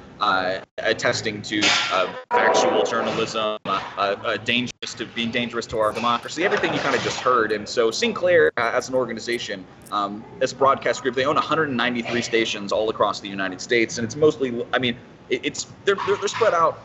attesting 0.79 1.43
to 1.43 1.61
uh, 1.91 2.12
factual 2.31 2.85
journalism, 2.85 3.59
uh, 3.64 3.81
uh, 3.97 4.37
dangerous 4.38 4.95
to 4.95 5.07
being 5.07 5.31
dangerous 5.31 5.67
to 5.67 5.79
our 5.79 5.93
democracy. 5.93 6.45
Everything 6.45 6.73
you 6.73 6.81
kind 6.81 6.95
of 6.95 7.02
just 7.02 7.21
heard. 7.21 7.52
And 7.52 7.69
so 7.69 7.91
Sinclair, 7.91 8.52
uh, 8.57 8.73
as 8.75 8.88
an 8.88 8.95
organization, 8.95 9.64
um, 9.91 10.25
as 10.41 10.52
a 10.52 10.57
broadcast 10.57 11.02
group, 11.02 11.14
they 11.14 11.25
own 11.25 11.35
193 11.35 12.23
stations 12.23 12.73
all 12.73 12.88
across 12.91 13.21
the 13.21 13.29
United 13.29 13.61
States, 13.61 13.99
and 13.99 14.05
it's 14.05 14.17
mostly, 14.17 14.64
I 14.73 14.79
mean, 14.79 14.97
it, 15.29 15.45
it's 15.45 15.67
they're, 15.85 15.97
they're 16.07 16.17
they're 16.17 16.29
spread 16.29 16.55
out 16.55 16.85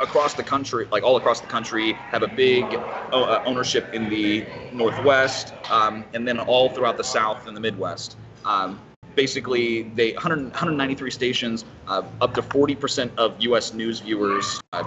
across 0.00 0.34
the 0.34 0.42
country, 0.42 0.86
like 0.90 1.02
all 1.02 1.16
across 1.16 1.40
the 1.40 1.46
country, 1.46 1.92
have 1.92 2.22
a 2.22 2.28
big 2.28 2.64
uh, 2.64 2.78
uh, 3.12 3.42
ownership 3.46 3.92
in 3.92 4.08
the 4.08 4.46
Northwest, 4.72 5.52
um, 5.70 6.04
and 6.14 6.26
then 6.26 6.38
all 6.38 6.68
throughout 6.68 6.96
the 6.96 7.04
South 7.04 7.46
and 7.46 7.56
the 7.56 7.60
Midwest. 7.60 8.16
Um, 8.44 8.80
basically, 9.16 9.82
they 9.94 10.12
100, 10.12 10.44
193 10.44 11.10
stations, 11.10 11.64
uh, 11.88 12.02
up 12.20 12.34
to 12.34 12.42
40% 12.42 13.10
of 13.16 13.34
U.S. 13.40 13.74
news 13.74 14.00
viewers 14.00 14.60
uh, 14.72 14.84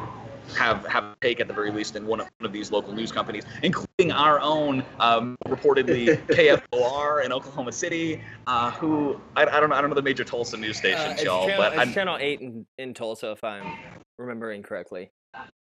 have 0.55 0.85
have 0.87 1.03
a 1.03 1.15
take 1.21 1.39
at 1.39 1.47
the 1.47 1.53
very 1.53 1.71
least 1.71 1.95
in 1.95 2.07
one 2.07 2.21
of, 2.21 2.27
one 2.39 2.45
of 2.45 2.53
these 2.53 2.71
local 2.71 2.93
news 2.93 3.11
companies, 3.11 3.43
including 3.61 4.11
our 4.11 4.39
own, 4.39 4.83
um, 4.99 5.35
reportedly 5.47 6.17
KFOR 6.27 7.23
in 7.25 7.31
Oklahoma 7.31 7.71
City, 7.71 8.21
uh, 8.47 8.71
who 8.71 9.19
I, 9.35 9.45
I 9.45 9.59
don't 9.59 9.69
know 9.69 9.75
I 9.75 9.81
don't 9.81 9.89
know 9.89 9.95
the 9.95 10.01
major 10.01 10.23
Tulsa 10.23 10.57
news 10.57 10.77
Uh, 10.77 10.79
stations, 10.79 11.23
y'all, 11.23 11.45
channel, 11.47 11.57
but 11.63 11.73
it's 11.73 11.81
I'm, 11.81 11.93
channel 11.93 12.17
8 12.19 12.41
in, 12.41 12.65
in 12.77 12.93
Tulsa, 12.93 13.31
if 13.31 13.43
I'm 13.43 13.77
remembering 14.17 14.63
correctly. 14.63 15.11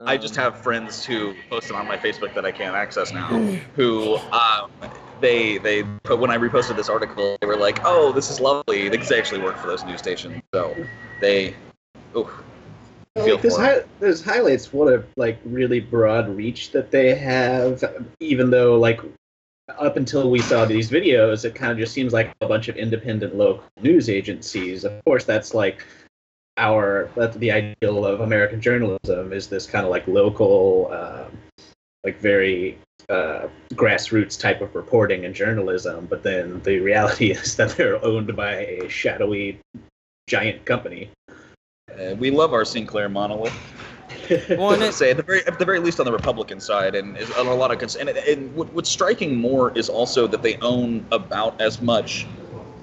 I 0.06 0.18
just 0.18 0.38
Um, 0.38 0.44
have 0.44 0.62
friends 0.62 1.06
who 1.06 1.34
posted 1.50 1.76
on 1.76 1.88
my 1.88 1.98
Facebook 1.98 2.34
that 2.34 2.46
I 2.46 2.52
can't 2.52 2.76
access 2.76 3.14
now. 3.14 3.28
Who 3.76 4.18
um, 4.18 4.72
they 5.24 5.58
they 5.58 5.82
but 6.04 6.20
when 6.20 6.30
I 6.30 6.38
reposted 6.38 6.76
this 6.76 6.90
article, 6.90 7.38
they 7.42 7.48
were 7.48 7.58
like, 7.58 7.80
"Oh, 7.84 8.12
this 8.12 8.30
is 8.30 8.40
lovely." 8.40 8.90
Because 8.90 9.10
they 9.10 9.18
actually 9.18 9.42
work 9.42 9.58
for 9.58 9.68
those 9.68 9.84
news 9.86 10.00
stations, 10.00 10.42
so 10.54 10.76
they. 11.20 11.56
Ooh, 12.16 12.30
feel 13.16 13.36
Like, 13.36 13.42
this, 13.42 13.58
hi- 13.58 13.84
this 14.00 14.24
highlights 14.24 14.74
what 14.74 14.94
a 14.94 15.04
like 15.16 15.40
really 15.46 15.80
broad 15.80 16.30
reach 16.30 16.72
that 16.72 16.92
they 16.92 17.16
have. 17.16 17.84
Even 18.20 18.50
though 18.50 18.78
like 18.78 19.02
up 19.80 19.98
until 19.98 20.30
we 20.30 20.40
saw 20.40 20.66
these 20.66 20.90
videos, 20.90 21.46
it 21.46 21.56
kind 21.56 21.72
of 21.72 21.78
just 21.78 21.94
seems 21.94 22.14
like 22.14 22.36
a 22.42 22.48
bunch 22.48 22.68
of 22.68 22.76
independent 22.76 23.36
local 23.36 23.64
news 23.82 24.10
agencies. 24.10 24.84
Of 24.84 25.04
course, 25.06 25.24
that's 25.24 25.54
like 25.54 25.86
our 26.58 27.10
that's 27.16 27.38
the 27.38 27.52
ideal 27.52 28.06
of 28.06 28.22
American 28.22 28.62
journalism 28.62 29.34
is 29.34 29.48
this 29.48 29.66
kind 29.66 29.86
of 29.86 29.92
like 29.92 30.06
local, 30.08 30.92
um, 30.92 31.38
like 32.04 32.20
very 32.20 32.78
uh, 33.10 33.48
grassroots 33.74 34.40
type 34.40 34.62
of 34.62 34.76
reporting 34.76 35.26
and 35.26 35.34
journalism. 35.36 36.06
But 36.10 36.24
then 36.24 36.62
the 36.64 36.80
reality 36.80 37.32
is 37.38 37.56
that 37.56 37.72
they're 37.72 38.04
owned 38.04 38.36
by 38.36 38.54
a 38.56 38.90
shadowy 38.90 39.60
giant 40.28 40.66
company. 40.66 41.10
Uh, 41.30 42.16
we 42.16 42.32
love 42.32 42.54
our 42.54 42.66
Sinclair 42.66 43.10
monolith. 43.10 43.54
Well, 44.50 44.72
and 44.72 44.82
to 44.82 44.88
it- 44.88 44.94
say 44.94 45.12
at 45.12 45.18
the 45.18 45.24
very 45.24 45.46
at 45.48 45.60
the 45.60 45.66
very 45.66 45.80
least 45.80 46.00
on 46.00 46.06
the 46.06 46.12
Republican 46.12 46.60
side, 46.62 46.96
and 46.96 47.18
on 47.38 47.48
a 47.48 47.54
lot 47.54 47.72
of 47.72 47.80
cons- 47.80 47.96
and, 47.98 48.08
and 48.10 48.56
what, 48.56 48.72
what's 48.74 48.90
striking 48.90 49.36
more 49.36 49.78
is 49.78 49.90
also 49.90 50.28
that 50.28 50.42
they 50.42 50.56
own 50.58 51.06
about 51.12 51.60
as 51.60 51.82
much 51.82 52.26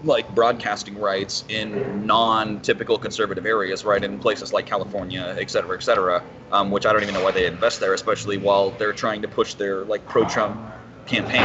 like 0.04 0.32
broadcasting 0.34 0.98
rights 0.98 1.44
in 1.48 2.06
non-typical 2.06 2.98
conservative 2.98 3.46
areas, 3.46 3.84
right? 3.84 4.02
In 4.02 4.18
places 4.18 4.52
like 4.52 4.66
California, 4.66 5.34
et 5.38 5.50
cetera, 5.50 5.76
et 5.76 5.82
cetera, 5.82 6.22
um, 6.52 6.70
which 6.70 6.86
I 6.86 6.92
don't 6.92 7.02
even 7.02 7.14
know 7.14 7.24
why 7.24 7.32
they 7.32 7.46
invest 7.46 7.80
there, 7.80 7.94
especially 7.94 8.38
while 8.38 8.70
they're 8.70 8.92
trying 8.92 9.22
to 9.22 9.28
push 9.28 9.54
their 9.54 9.84
like 9.84 10.06
pro-Trump 10.08 10.58
campaign. 11.06 11.42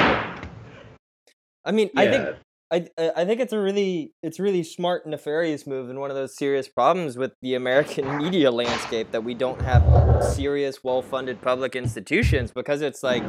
I 1.65 1.71
mean, 1.71 1.89
I 1.95 2.07
think 2.07 2.35
I 2.71 2.87
I 2.97 3.11
I 3.17 3.25
think 3.25 3.39
it's 3.41 3.53
a 3.53 3.59
really 3.59 4.13
it's 4.23 4.39
really 4.39 4.63
smart 4.63 5.05
nefarious 5.05 5.67
move 5.67 5.89
and 5.89 5.99
one 5.99 6.09
of 6.09 6.15
those 6.15 6.35
serious 6.35 6.67
problems 6.67 7.17
with 7.17 7.33
the 7.41 7.55
American 7.55 8.17
media 8.23 8.51
landscape 8.51 9.11
that 9.11 9.23
we 9.23 9.33
don't 9.33 9.61
have 9.61 10.23
serious 10.23 10.83
well-funded 10.83 11.41
public 11.41 11.75
institutions 11.75 12.51
because 12.51 12.81
it's 12.81 13.03
like 13.03 13.23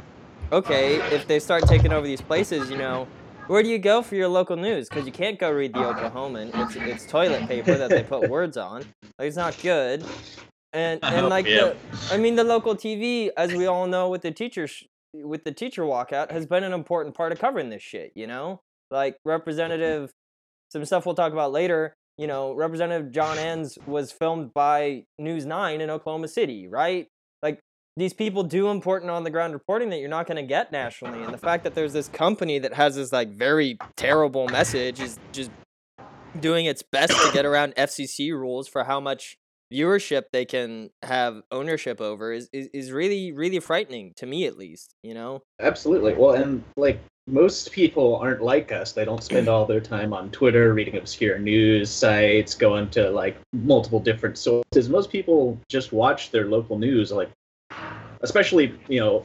okay 0.52 0.96
if 1.14 1.26
they 1.26 1.38
start 1.38 1.66
taking 1.66 1.92
over 1.92 2.06
these 2.06 2.20
places 2.20 2.70
you 2.70 2.78
know 2.78 3.06
where 3.46 3.62
do 3.62 3.68
you 3.68 3.78
go 3.78 4.02
for 4.02 4.14
your 4.14 4.28
local 4.28 4.56
news? 4.56 4.88
Because 4.88 5.06
you 5.06 5.12
can't 5.12 5.38
go 5.38 5.50
read 5.50 5.72
the 5.72 5.80
Oklahoman 5.80 6.50
it's 6.54 6.76
it's 6.76 7.06
toilet 7.06 7.46
paper 7.46 7.76
that 7.76 7.90
they 7.90 8.02
put 8.02 8.28
words 8.28 8.56
on. 8.56 8.82
Like 9.18 9.28
it's 9.28 9.36
not 9.36 9.56
good. 9.62 10.04
And 10.72 11.00
and 11.04 11.28
like 11.28 11.46
yeah. 11.46 11.72
the, 11.72 11.76
I 12.10 12.16
mean 12.16 12.36
the 12.36 12.44
local 12.44 12.74
TV 12.74 13.30
as 13.36 13.52
we 13.52 13.66
all 13.66 13.86
know 13.86 14.08
with 14.08 14.22
the 14.22 14.30
teachers 14.30 14.84
with 15.14 15.44
the 15.44 15.52
teacher 15.52 15.82
walkout 15.82 16.30
has 16.30 16.46
been 16.46 16.62
an 16.62 16.72
important 16.72 17.14
part 17.14 17.32
of 17.32 17.38
covering 17.38 17.70
this 17.70 17.82
shit 17.82 18.12
you 18.14 18.26
know? 18.26 18.60
Like 18.90 19.16
representative 19.24 20.10
some 20.72 20.84
stuff 20.84 21.06
we'll 21.06 21.14
talk 21.14 21.32
about 21.32 21.52
later 21.52 21.94
you 22.18 22.26
know 22.26 22.52
representative 22.52 23.12
john 23.12 23.38
enns 23.38 23.78
was 23.86 24.12
filmed 24.12 24.52
by 24.52 25.04
news 25.18 25.46
9 25.46 25.80
in 25.80 25.90
oklahoma 25.90 26.28
city 26.28 26.68
right? 26.68 27.06
Like 27.42 27.60
these 27.96 28.12
people 28.12 28.42
do 28.42 28.68
important 28.68 29.10
on 29.10 29.24
the 29.24 29.30
ground 29.30 29.54
reporting 29.54 29.90
that 29.90 29.98
you're 29.98 30.08
not 30.08 30.26
going 30.26 30.36
to 30.36 30.42
get 30.42 30.70
nationally 30.70 31.22
and 31.22 31.32
the 31.32 31.38
fact 31.38 31.64
that 31.64 31.74
there's 31.74 31.92
this 31.92 32.08
company 32.08 32.58
that 32.58 32.74
has 32.74 32.96
this 32.96 33.12
like 33.12 33.30
very 33.30 33.78
terrible 33.96 34.48
message 34.48 35.00
is 35.00 35.18
just 35.32 35.50
doing 36.40 36.66
its 36.66 36.82
best 36.82 37.12
to 37.12 37.30
get 37.32 37.46
around 37.46 37.74
fcc 37.76 38.30
rules 38.32 38.68
for 38.68 38.84
how 38.84 39.00
much 39.00 39.36
viewership 39.72 40.24
they 40.32 40.44
can 40.44 40.90
have 41.02 41.40
ownership 41.50 42.00
over 42.00 42.32
is, 42.32 42.48
is, 42.52 42.68
is 42.72 42.92
really 42.92 43.32
really 43.32 43.58
frightening 43.58 44.12
to 44.16 44.26
me 44.26 44.46
at 44.46 44.56
least 44.56 44.94
you 45.02 45.14
know 45.14 45.42
Absolutely. 45.60 46.14
Well, 46.14 46.34
and 46.34 46.62
like 46.76 47.00
most 47.26 47.72
people 47.72 48.16
aren't 48.16 48.42
like 48.42 48.70
us. 48.72 48.92
They 48.92 49.04
don't 49.04 49.22
spend 49.22 49.48
all 49.48 49.66
their 49.66 49.80
time 49.80 50.12
on 50.12 50.30
Twitter 50.30 50.74
reading 50.74 50.96
obscure 50.96 51.38
news 51.38 51.90
sites, 51.90 52.54
going 52.54 52.90
to 52.90 53.10
like 53.10 53.36
multiple 53.52 53.98
different 53.98 54.38
sources. 54.38 54.88
Most 54.88 55.10
people 55.10 55.58
just 55.68 55.92
watch 55.92 56.30
their 56.30 56.46
local 56.46 56.78
news, 56.78 57.10
like 57.10 57.30
especially 58.26 58.74
you 58.88 59.00
know 59.00 59.24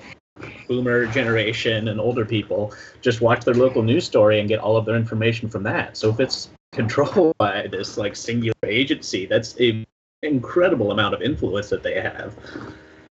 boomer 0.67 1.05
generation 1.08 1.89
and 1.89 2.00
older 2.00 2.25
people 2.25 2.74
just 3.01 3.22
watch 3.22 3.43
their 3.43 3.53
local 3.53 3.84
news 3.84 4.05
story 4.05 4.39
and 4.39 4.48
get 4.48 4.60
all 4.60 4.77
of 4.77 4.86
their 4.86 4.96
information 4.96 5.50
from 5.50 5.63
that. 5.63 5.98
So 5.98 6.10
if 6.10 6.20
it's 6.20 6.50
controlled 6.72 7.36
by 7.46 7.67
this 7.67 7.98
like 7.98 8.15
singular 8.15 8.55
agency, 8.65 9.25
that's 9.25 9.60
a 9.60 9.86
incredible 10.24 10.91
amount 10.91 11.13
of 11.13 11.22
influence 11.22 11.70
that 11.70 11.84
they 11.84 12.00
have. 12.00 12.38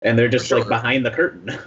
And 0.02 0.18
they're 0.18 0.28
just 0.28 0.48
For 0.48 0.58
like 0.58 0.68
behind 0.68 1.06
the 1.06 1.10
curtain. 1.10 1.58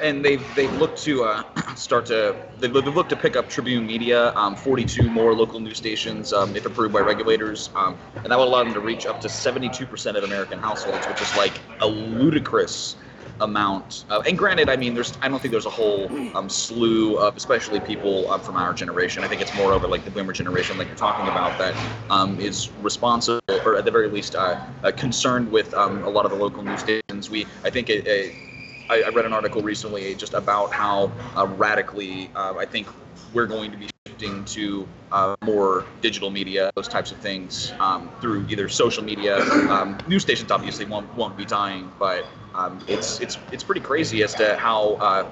and 0.00 0.24
they've 0.24 0.44
they've 0.54 0.72
looked 0.74 1.02
to 1.02 1.24
uh, 1.24 1.42
start 1.74 2.06
to 2.06 2.36
they've, 2.60 2.72
they've 2.72 2.94
looked 2.94 3.10
to 3.10 3.16
pick 3.16 3.36
up 3.36 3.48
Tribune 3.48 3.86
Media, 3.86 4.32
um, 4.34 4.54
42 4.54 5.10
more 5.10 5.34
local 5.34 5.60
news 5.60 5.76
stations 5.76 6.32
um, 6.32 6.54
if 6.54 6.66
approved 6.66 6.94
by 6.94 7.00
regulators, 7.00 7.70
um, 7.74 7.98
and 8.16 8.26
that 8.26 8.38
would 8.38 8.48
allow 8.48 8.62
them 8.62 8.72
to 8.74 8.80
reach 8.80 9.06
up 9.06 9.20
to 9.22 9.28
72% 9.28 10.16
of 10.16 10.24
American 10.24 10.58
households, 10.58 11.06
which 11.08 11.20
is 11.20 11.36
like 11.36 11.52
a 11.80 11.86
ludicrous 11.86 12.96
amount. 13.40 14.04
Uh, 14.10 14.22
and 14.26 14.36
granted, 14.36 14.68
I 14.68 14.76
mean, 14.76 14.94
there's 14.94 15.16
I 15.22 15.28
don't 15.28 15.40
think 15.40 15.52
there's 15.52 15.66
a 15.66 15.70
whole 15.70 16.08
um, 16.36 16.48
slew 16.48 17.16
of 17.18 17.36
especially 17.36 17.80
people 17.80 18.30
um, 18.30 18.40
from 18.40 18.56
our 18.56 18.72
generation. 18.74 19.24
I 19.24 19.28
think 19.28 19.40
it's 19.40 19.54
more 19.54 19.72
over 19.72 19.86
like 19.86 20.04
the 20.04 20.10
boomer 20.10 20.32
generation, 20.32 20.78
like 20.78 20.88
you're 20.88 20.96
talking 20.96 21.26
about, 21.28 21.58
that 21.58 21.74
um, 22.10 22.40
is 22.40 22.70
responsible 22.82 23.40
or 23.64 23.76
at 23.76 23.84
the 23.84 23.90
very 23.90 24.08
least 24.08 24.34
uh, 24.34 24.64
uh, 24.82 24.92
concerned 24.92 25.50
with 25.50 25.72
um, 25.74 26.02
a 26.04 26.08
lot 26.08 26.24
of 26.24 26.30
the 26.30 26.36
local 26.36 26.62
news 26.62 26.80
stations. 26.80 27.30
We 27.30 27.46
I 27.64 27.70
think 27.70 27.90
I 27.90 29.08
read 29.10 29.26
an 29.26 29.32
article 29.32 29.62
recently 29.62 30.14
just 30.14 30.34
about 30.34 30.72
how 30.72 31.12
uh, 31.36 31.46
radically 31.46 32.30
uh, 32.34 32.54
I 32.56 32.64
think 32.64 32.88
we're 33.34 33.46
going 33.46 33.70
to 33.70 33.76
be 33.76 33.88
shifting 34.18 34.44
to 34.44 34.86
uh, 35.12 35.34
more 35.42 35.84
digital 36.00 36.30
media, 36.30 36.70
those 36.76 36.88
types 36.88 37.10
of 37.12 37.18
things, 37.18 37.72
um, 37.80 38.10
through 38.20 38.46
either 38.48 38.68
social 38.68 39.02
media. 39.02 39.38
Um, 39.68 39.98
news 40.06 40.22
stations 40.22 40.50
obviously 40.50 40.86
won't 40.86 41.12
won't 41.16 41.36
be 41.36 41.44
dying, 41.44 41.90
but 41.98 42.26
um, 42.54 42.80
it's 42.88 43.20
it's 43.20 43.38
it's 43.52 43.62
pretty 43.62 43.80
crazy 43.80 44.22
as 44.22 44.34
to 44.34 44.56
how 44.56 44.94
uh, 44.94 45.26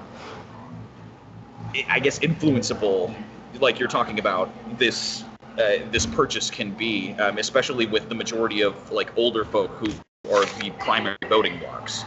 I- 1.89 1.99
guess 1.99 2.19
influenceable, 2.19 3.13
like 3.59 3.79
you're 3.79 3.89
talking 3.89 4.19
about 4.19 4.49
this. 4.77 5.23
Uh, 5.57 5.79
this 5.89 6.05
purchase 6.05 6.51
can 6.51 6.69
be, 6.69 7.15
um, 7.17 7.39
especially 7.39 7.87
with 7.87 8.07
the 8.09 8.13
majority 8.15 8.61
of 8.61 8.91
like 8.91 9.09
older 9.17 9.43
folk 9.43 9.71
who 9.71 9.87
are 10.31 10.45
the 10.61 10.69
primary 10.77 11.17
voting 11.27 11.57
blocks. 11.57 12.05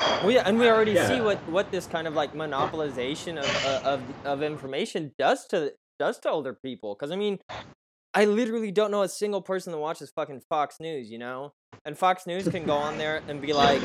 Well, 0.00 0.30
yeah, 0.30 0.42
and 0.46 0.58
we 0.58 0.68
already 0.68 0.94
see 0.96 1.20
what, 1.20 1.38
what 1.48 1.70
this 1.70 1.86
kind 1.86 2.06
of 2.06 2.14
like 2.14 2.34
monopolization 2.34 3.38
of, 3.38 3.66
uh, 3.66 3.88
of 3.88 4.02
of 4.24 4.42
information 4.42 5.12
does 5.18 5.46
to 5.48 5.72
does 5.98 6.18
to 6.20 6.30
older 6.30 6.54
people. 6.54 6.94
Because 6.94 7.10
I 7.10 7.16
mean, 7.16 7.38
I 8.14 8.24
literally 8.24 8.70
don't 8.72 8.90
know 8.90 9.02
a 9.02 9.08
single 9.08 9.42
person 9.42 9.72
that 9.72 9.78
watches 9.78 10.10
fucking 10.10 10.42
Fox 10.48 10.80
News, 10.80 11.10
you 11.10 11.18
know. 11.18 11.52
And 11.84 11.96
Fox 11.96 12.26
News 12.26 12.48
can 12.48 12.64
go 12.64 12.72
on 12.74 12.98
there 12.98 13.22
and 13.28 13.40
be 13.40 13.52
like, 13.52 13.80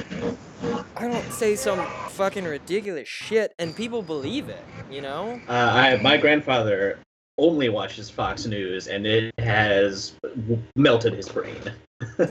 I 0.95 1.07
don't 1.07 1.31
say 1.31 1.55
some 1.55 1.85
fucking 2.09 2.45
ridiculous 2.45 3.07
shit, 3.07 3.53
and 3.59 3.75
people 3.75 4.01
believe 4.01 4.49
it, 4.49 4.63
you 4.89 5.01
know. 5.01 5.39
Uh, 5.47 5.51
I, 5.51 5.97
my 6.01 6.17
grandfather 6.17 6.97
only 7.37 7.69
watches 7.69 8.09
Fox 8.09 8.45
News, 8.45 8.87
and 8.87 9.05
it 9.05 9.33
has 9.39 10.13
w- 10.23 10.61
melted 10.75 11.13
his 11.13 11.29
brain. 11.29 11.61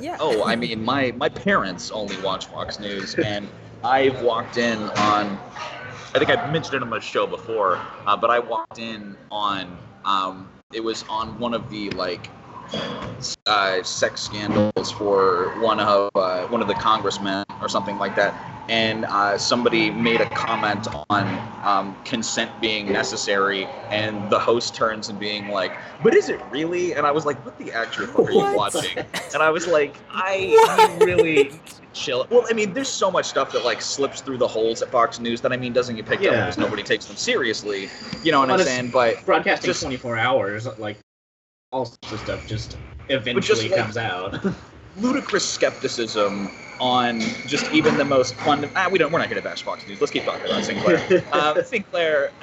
Yeah. 0.01 0.17
Oh, 0.19 0.45
I 0.45 0.57
mean, 0.57 0.85
my 0.85 1.13
my 1.13 1.29
parents 1.29 1.93
only 1.93 2.21
watch 2.23 2.47
Fox 2.47 2.81
News, 2.81 3.15
and 3.15 3.49
I've 3.83 4.21
walked 4.23 4.59
in 4.59 4.79
on. 4.79 5.39
I 6.13 6.19
think 6.19 6.29
I've 6.31 6.53
mentioned 6.53 6.75
it 6.75 6.83
on 6.83 6.89
my 6.91 6.99
show 6.99 7.27
before, 7.27 7.81
uh, 8.07 8.17
but 8.17 8.31
I 8.31 8.39
walked 8.39 8.79
in 8.79 9.17
on. 9.31 9.79
Um, 10.05 10.51
it 10.73 10.83
was 10.83 11.05
on 11.09 11.39
one 11.39 11.55
of 11.55 11.69
the 11.71 11.91
like 11.91 12.29
uh, 13.47 13.83
sex 13.83 14.21
scandals 14.21 14.91
for 14.93 15.59
one 15.61 15.81
of 15.81 16.11
uh, 16.15 16.47
one 16.49 16.61
of 16.63 16.69
the 16.69 16.75
congressmen 16.75 17.45
or 17.61 17.69
something 17.69 17.97
like 17.99 18.15
that, 18.17 18.35
and 18.69 19.05
uh, 19.07 19.39
somebody 19.39 19.91
made 19.91 20.21
a 20.21 20.29
comment 20.31 20.87
on 21.09 21.27
um, 21.65 21.97
consent 22.05 22.51
being 22.61 22.93
necessary, 22.93 23.65
and 23.91 24.31
the 24.31 24.39
host 24.39 24.75
turns 24.75 25.09
and 25.09 25.19
being 25.19 25.49
like, 25.49 25.73
"But 26.03 26.15
is 26.15 26.29
it 26.29 26.41
really?" 26.51 26.93
And 26.95 27.07
I 27.07 27.13
was 27.13 27.25
like, 27.25 27.43
"What 27.45 27.57
the 27.59 27.73
actual 27.73 28.07
fuck 28.07 28.29
are 28.29 28.31
you 28.31 28.39
What? 28.39 28.75
watching?" 28.75 28.99
And 29.33 29.43
I 29.43 29.51
was 29.51 29.67
like, 29.67 29.95
"I 30.11 30.97
you 31.01 31.07
really." 31.07 31.61
Chill. 31.93 32.27
Well, 32.31 32.47
I 32.49 32.53
mean, 32.53 32.73
there's 32.73 32.89
so 32.89 33.11
much 33.11 33.27
stuff 33.27 33.53
that 33.53 33.65
like 33.65 33.83
slips 33.83 34.21
through 34.21 34.39
the 34.39 34.47
holes 34.47 34.81
at 34.83 34.91
Fox 34.91 35.19
News 35.19 35.41
that 35.41 35.53
I 35.53 35.57
mean 35.57 35.73
doesn't 35.73 35.97
get 35.97 36.07
picked 36.07 36.25
up 36.25 36.33
because 36.33 36.59
nobody 36.59 36.83
takes 36.83 37.07
them 37.07 37.17
seriously. 37.17 37.89
You 38.23 38.33
know 38.33 38.41
what 38.41 38.51
I'm 38.51 38.61
saying? 38.61 38.91
But 38.91 39.25
Broadcasting 39.27 39.67
Just- 39.69 39.83
24 39.83 40.17
hours, 40.17 40.67
like 40.79 40.99
all 41.73 41.87
sorts 41.87 42.13
of 42.13 42.21
stuff, 42.21 42.47
just 42.47 42.77
eventually 43.09 43.69
like- 43.69 43.81
comes 43.81 43.97
out. 43.97 44.45
ludicrous 44.99 45.49
skepticism 45.49 46.51
on 46.81 47.21
just 47.47 47.71
even 47.73 47.97
the 47.97 48.05
most 48.05 48.35
fun. 48.35 48.69
Ah, 48.75 48.89
we 48.91 48.99
don't. 48.99 49.13
We're 49.13 49.19
not 49.19 49.29
going 49.29 49.41
to 49.43 49.49
bash 49.49 49.63
Fox 49.63 49.87
News. 49.87 50.01
Let's 50.01 50.13
keep 50.13 50.25
talking 50.25 50.47
about 50.47 50.65
Sinclair. 50.65 51.25
uh, 51.33 51.63
Sinclair. 51.63 52.31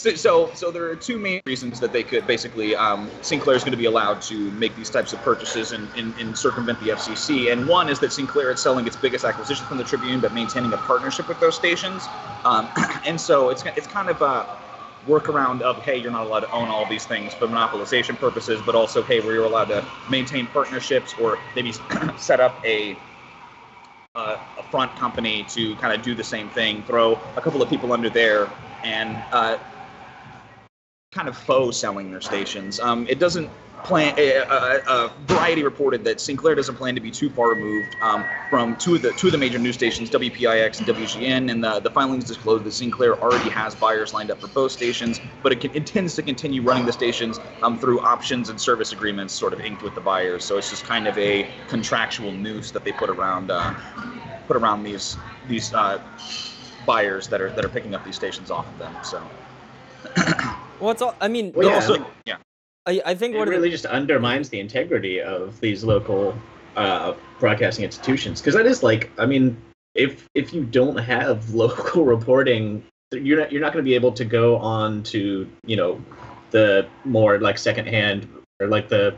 So, 0.00 0.14
so, 0.14 0.54
so 0.54 0.70
there 0.70 0.88
are 0.88 0.94
two 0.94 1.18
main 1.18 1.42
reasons 1.44 1.80
that 1.80 1.92
they 1.92 2.04
could 2.04 2.24
basically 2.24 2.76
um, 2.76 3.10
Sinclair 3.20 3.56
is 3.56 3.64
going 3.64 3.72
to 3.72 3.76
be 3.76 3.86
allowed 3.86 4.22
to 4.22 4.48
make 4.52 4.76
these 4.76 4.90
types 4.90 5.12
of 5.12 5.18
purchases 5.22 5.72
and, 5.72 5.88
and, 5.96 6.16
and 6.20 6.38
circumvent 6.38 6.78
the 6.78 6.90
FCC. 6.90 7.50
And 7.50 7.66
one 7.66 7.88
is 7.88 7.98
that 7.98 8.12
Sinclair 8.12 8.52
is 8.52 8.62
selling 8.62 8.86
its 8.86 8.94
biggest 8.94 9.24
acquisition 9.24 9.66
from 9.66 9.76
the 9.76 9.82
Tribune, 9.82 10.20
but 10.20 10.32
maintaining 10.32 10.72
a 10.72 10.76
partnership 10.76 11.26
with 11.26 11.40
those 11.40 11.56
stations. 11.56 12.06
Um, 12.44 12.68
and 13.06 13.20
so 13.20 13.50
it's 13.50 13.64
it's 13.64 13.88
kind 13.88 14.08
of 14.08 14.22
a 14.22 14.46
workaround 15.08 15.62
of 15.62 15.82
hey, 15.82 15.96
you're 15.96 16.12
not 16.12 16.26
allowed 16.26 16.40
to 16.40 16.50
own 16.52 16.68
all 16.68 16.86
these 16.86 17.04
things 17.04 17.34
for 17.34 17.48
monopolization 17.48 18.16
purposes, 18.20 18.62
but 18.64 18.76
also 18.76 19.02
hey, 19.02 19.18
where 19.18 19.34
you're 19.34 19.46
allowed 19.46 19.68
to 19.70 19.84
maintain 20.08 20.46
partnerships 20.46 21.12
or 21.20 21.40
maybe 21.56 21.72
set 22.16 22.38
up 22.38 22.64
a 22.64 22.96
uh, 24.14 24.38
a 24.58 24.62
front 24.62 24.94
company 24.94 25.42
to 25.42 25.74
kind 25.76 25.92
of 25.92 26.02
do 26.02 26.14
the 26.14 26.22
same 26.22 26.48
thing, 26.50 26.84
throw 26.84 27.18
a 27.36 27.40
couple 27.40 27.60
of 27.60 27.68
people 27.68 27.92
under 27.92 28.08
there, 28.08 28.48
and 28.84 29.16
uh, 29.32 29.58
kind 31.10 31.28
of 31.28 31.36
faux 31.36 31.76
selling 31.76 32.10
their 32.10 32.20
stations. 32.20 32.78
Um, 32.80 33.06
it 33.08 33.18
doesn't 33.18 33.50
plan. 33.82 34.14
Uh, 34.18 34.80
uh, 34.86 35.08
Variety 35.26 35.62
reported 35.62 36.04
that 36.04 36.20
Sinclair 36.20 36.54
doesn't 36.54 36.74
plan 36.74 36.94
to 36.96 37.00
be 37.00 37.10
too 37.10 37.30
far 37.30 37.48
removed 37.48 37.96
um, 38.02 38.26
from 38.50 38.76
two 38.76 38.96
of 38.96 39.00
the 39.02 39.12
two 39.12 39.28
of 39.28 39.32
the 39.32 39.38
major 39.38 39.58
news 39.58 39.74
stations, 39.74 40.10
WPIX 40.10 40.78
and 40.78 40.86
WGN, 40.86 41.50
and 41.50 41.64
the, 41.64 41.80
the 41.80 41.90
filings 41.90 42.24
disclosed 42.24 42.64
that 42.64 42.72
Sinclair 42.72 43.18
already 43.22 43.48
has 43.48 43.74
buyers 43.74 44.12
lined 44.12 44.30
up 44.30 44.38
for 44.38 44.48
both 44.48 44.70
stations, 44.70 45.18
but 45.42 45.50
it 45.50 45.60
can, 45.60 45.70
intends 45.70 46.14
to 46.16 46.22
continue 46.22 46.60
running 46.60 46.84
the 46.84 46.92
stations 46.92 47.40
um, 47.62 47.78
through 47.78 48.00
options 48.00 48.50
and 48.50 48.60
service 48.60 48.92
agreements, 48.92 49.32
sort 49.32 49.54
of 49.54 49.60
inked 49.60 49.82
with 49.82 49.94
the 49.94 50.02
buyers. 50.02 50.44
So 50.44 50.58
it's 50.58 50.68
just 50.68 50.84
kind 50.84 51.08
of 51.08 51.16
a 51.16 51.48
contractual 51.68 52.32
noose 52.32 52.70
that 52.72 52.84
they 52.84 52.92
put 52.92 53.08
around 53.08 53.50
uh, 53.50 53.74
put 54.46 54.58
around 54.58 54.82
these 54.82 55.16
these 55.48 55.72
uh, 55.72 56.02
buyers 56.84 57.28
that 57.28 57.40
are 57.40 57.50
that 57.52 57.64
are 57.64 57.70
picking 57.70 57.94
up 57.94 58.04
these 58.04 58.16
stations 58.16 58.50
off 58.50 58.68
of 58.68 58.78
them. 58.78 58.94
So. 59.02 59.26
Well, 60.80 60.90
it's 60.90 61.02
all. 61.02 61.14
I 61.20 61.28
mean, 61.28 61.52
Well, 61.54 61.68
yeah, 61.68 61.74
also, 61.74 62.06
yeah. 62.24 62.36
I, 62.86 63.00
I 63.04 63.14
think 63.14 63.34
It 63.34 63.38
what 63.38 63.48
it- 63.48 63.50
really 63.52 63.70
just 63.70 63.86
undermines 63.86 64.48
the 64.48 64.60
integrity 64.60 65.20
of 65.20 65.58
these 65.60 65.84
local 65.84 66.36
uh, 66.76 67.14
broadcasting 67.40 67.84
institutions 67.84 68.40
because 68.40 68.54
that 68.54 68.66
is 68.66 68.82
like, 68.82 69.10
I 69.18 69.26
mean, 69.26 69.56
if 69.94 70.28
if 70.34 70.52
you 70.52 70.64
don't 70.64 70.96
have 70.96 71.50
local 71.54 72.04
reporting, 72.04 72.84
you're 73.12 73.38
not 73.40 73.52
you're 73.52 73.60
not 73.60 73.72
going 73.72 73.84
to 73.84 73.88
be 73.88 73.94
able 73.94 74.12
to 74.12 74.24
go 74.24 74.56
on 74.58 75.02
to 75.04 75.48
you 75.66 75.76
know 75.76 76.00
the 76.50 76.86
more 77.04 77.38
like 77.38 77.58
secondhand 77.58 78.26
or 78.60 78.68
like 78.68 78.88
the 78.88 79.14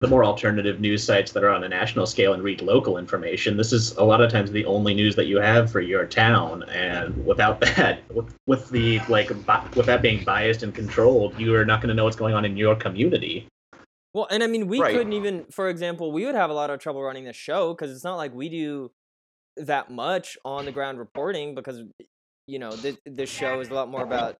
the 0.00 0.06
more 0.06 0.24
alternative 0.24 0.80
news 0.80 1.02
sites 1.02 1.32
that 1.32 1.42
are 1.42 1.50
on 1.50 1.64
a 1.64 1.68
national 1.68 2.06
scale 2.06 2.32
and 2.32 2.42
read 2.42 2.62
local 2.62 2.98
information. 2.98 3.56
This 3.56 3.72
is 3.72 3.96
a 3.96 4.04
lot 4.04 4.20
of 4.20 4.30
times 4.30 4.52
the 4.52 4.64
only 4.64 4.94
news 4.94 5.16
that 5.16 5.24
you 5.24 5.40
have 5.40 5.72
for 5.72 5.80
your 5.80 6.06
town, 6.06 6.62
and 6.64 7.26
without 7.26 7.60
that, 7.76 8.02
with, 8.14 8.32
with 8.46 8.70
the 8.70 9.00
like 9.08 9.44
bi- 9.44 9.66
with 9.74 9.86
that 9.86 10.00
being 10.00 10.22
biased 10.24 10.62
and 10.62 10.72
controlled, 10.72 11.38
you 11.38 11.54
are 11.56 11.64
not 11.64 11.80
going 11.80 11.88
to 11.88 11.94
know 11.94 12.04
what's 12.04 12.16
going 12.16 12.34
on 12.34 12.44
in 12.44 12.56
your 12.56 12.76
community. 12.76 13.48
Well, 14.14 14.28
and 14.30 14.42
I 14.42 14.46
mean, 14.46 14.68
we 14.68 14.80
Right. 14.80 14.94
couldn't 14.94 15.12
even, 15.12 15.46
for 15.50 15.68
example, 15.68 16.12
we 16.12 16.24
would 16.24 16.34
have 16.34 16.50
a 16.50 16.54
lot 16.54 16.70
of 16.70 16.78
trouble 16.78 17.02
running 17.02 17.24
the 17.24 17.32
show 17.32 17.74
because 17.74 17.90
it's 17.90 18.04
not 18.04 18.16
like 18.16 18.32
we 18.32 18.48
do 18.48 18.90
that 19.56 19.90
much 19.90 20.38
on 20.44 20.64
the 20.64 20.72
ground 20.72 20.98
reporting 20.98 21.56
because, 21.56 21.82
you 22.46 22.60
know, 22.60 22.70
the 22.70 22.96
the 23.04 23.26
show 23.26 23.58
is 23.60 23.68
a 23.68 23.74
lot 23.74 23.88
more 23.88 24.04
about 24.04 24.36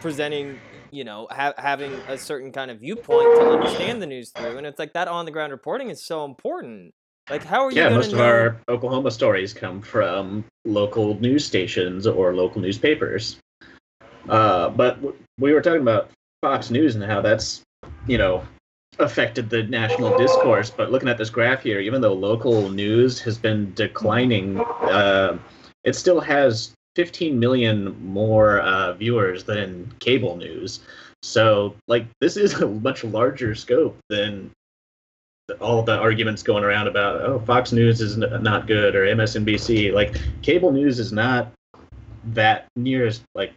presenting, 0.00 0.58
you 0.94 1.02
know, 1.02 1.26
ha- 1.30 1.54
having 1.58 2.00
a 2.08 2.16
certain 2.16 2.52
kind 2.52 2.70
of 2.70 2.78
viewpoint 2.78 3.34
to 3.34 3.50
understand 3.50 4.00
the 4.00 4.06
news 4.06 4.30
through, 4.30 4.56
and 4.56 4.66
it's 4.66 4.78
like 4.78 4.92
that 4.92 5.08
on 5.08 5.24
the 5.24 5.32
ground 5.32 5.50
reporting 5.50 5.90
is 5.90 6.02
so 6.02 6.24
important. 6.24 6.94
Like, 7.28 7.42
how 7.42 7.64
are 7.64 7.70
you 7.70 7.76
Yeah, 7.76 7.88
most 7.88 8.12
of 8.12 8.20
know? 8.20 8.24
our 8.24 8.60
Oklahoma 8.68 9.10
stories 9.10 9.52
come 9.52 9.82
from 9.82 10.44
local 10.64 11.18
news 11.20 11.44
stations 11.44 12.06
or 12.06 12.34
local 12.34 12.60
newspapers. 12.60 13.38
Uh, 14.28 14.68
but 14.70 14.96
w- 15.02 15.16
we 15.40 15.52
were 15.52 15.60
talking 15.60 15.82
about 15.82 16.10
Fox 16.42 16.70
News 16.70 16.94
and 16.94 17.02
how 17.02 17.20
that's, 17.20 17.62
you 18.06 18.16
know, 18.16 18.46
affected 19.00 19.50
the 19.50 19.64
national 19.64 20.16
discourse. 20.16 20.70
But 20.70 20.92
looking 20.92 21.08
at 21.08 21.18
this 21.18 21.30
graph 21.30 21.62
here, 21.62 21.80
even 21.80 22.00
though 22.00 22.14
local 22.14 22.70
news 22.70 23.20
has 23.22 23.36
been 23.36 23.74
declining, 23.74 24.60
uh, 24.60 25.38
it 25.82 25.96
still 25.96 26.20
has 26.20 26.72
15 26.96 27.38
million 27.38 28.00
more 28.04 28.60
uh, 28.60 28.92
viewers 28.94 29.44
than 29.44 29.92
cable 29.98 30.36
news. 30.36 30.80
So, 31.22 31.74
like, 31.88 32.06
this 32.20 32.36
is 32.36 32.54
a 32.60 32.68
much 32.68 33.04
larger 33.04 33.54
scope 33.54 33.96
than 34.08 34.50
all 35.60 35.82
the 35.82 35.96
arguments 35.98 36.42
going 36.42 36.64
around 36.64 36.86
about 36.86 37.20
oh 37.20 37.38
Fox 37.40 37.70
News 37.70 38.00
is 38.00 38.16
not 38.16 38.66
good 38.66 38.96
or 38.96 39.04
MSNBC. 39.04 39.92
Like 39.92 40.16
cable 40.40 40.72
news 40.72 40.98
is 40.98 41.12
not 41.12 41.52
that 42.24 42.66
near 42.76 43.06
as 43.06 43.20
like 43.34 43.52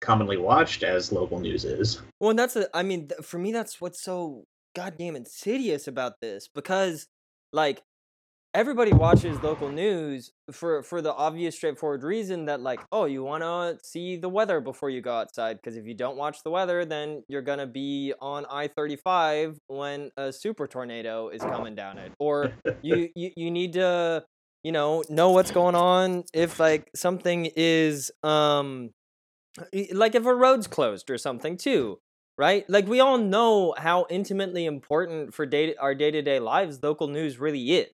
commonly 0.00 0.36
watched 0.36 0.82
as 0.82 1.12
local 1.12 1.38
news 1.38 1.64
is. 1.64 2.02
Well, 2.20 2.30
and 2.30 2.38
that's 2.38 2.56
a, 2.56 2.68
I 2.74 2.82
mean, 2.82 3.10
for 3.22 3.38
me, 3.38 3.52
that's 3.52 3.80
what's 3.80 4.02
so 4.02 4.44
goddamn 4.74 5.16
insidious 5.16 5.88
about 5.88 6.20
this 6.20 6.48
because, 6.52 7.06
like, 7.52 7.82
everybody 8.54 8.92
watches 8.92 9.42
local 9.42 9.68
news 9.68 10.32
for 10.50 10.82
for 10.82 11.02
the 11.02 11.12
obvious, 11.12 11.54
straightforward 11.54 12.02
reason 12.02 12.46
that, 12.46 12.60
like, 12.60 12.80
oh, 12.92 13.04
you 13.04 13.22
want 13.22 13.42
to 13.42 13.78
see 13.86 14.16
the 14.16 14.28
weather 14.28 14.60
before 14.60 14.90
you 14.90 15.00
go 15.00 15.12
outside 15.14 15.56
because 15.56 15.76
if 15.76 15.86
you 15.86 15.94
don't 15.94 16.16
watch 16.16 16.42
the 16.42 16.50
weather, 16.50 16.84
then 16.84 17.22
you're 17.28 17.42
gonna 17.42 17.66
be 17.66 18.14
on 18.20 18.46
I 18.50 18.68
thirty 18.68 18.96
five 18.96 19.58
when 19.68 20.10
a 20.16 20.32
super 20.32 20.66
tornado 20.66 21.28
is 21.28 21.42
coming 21.42 21.74
down 21.74 21.98
it, 21.98 22.12
or 22.18 22.52
you 22.82 23.08
you 23.14 23.30
you 23.36 23.50
need 23.50 23.74
to 23.74 24.24
you 24.64 24.72
know 24.72 25.02
know 25.08 25.30
what's 25.30 25.50
going 25.50 25.74
on 25.74 26.24
if 26.32 26.58
like 26.58 26.90
something 26.94 27.50
is 27.56 28.10
um 28.22 28.90
like 29.92 30.14
if 30.14 30.24
a 30.26 30.34
road's 30.34 30.66
closed 30.66 31.10
or 31.10 31.18
something 31.18 31.56
too 31.56 31.98
right? 32.38 32.70
Like 32.70 32.86
we 32.86 33.00
all 33.00 33.18
know 33.18 33.74
how 33.76 34.06
intimately 34.08 34.64
important 34.64 35.34
for 35.34 35.44
day 35.44 35.74
our 35.74 35.92
day-to-day 35.92 36.38
lives 36.38 36.80
local 36.82 37.08
news 37.08 37.38
really 37.40 37.72
is 37.72 37.88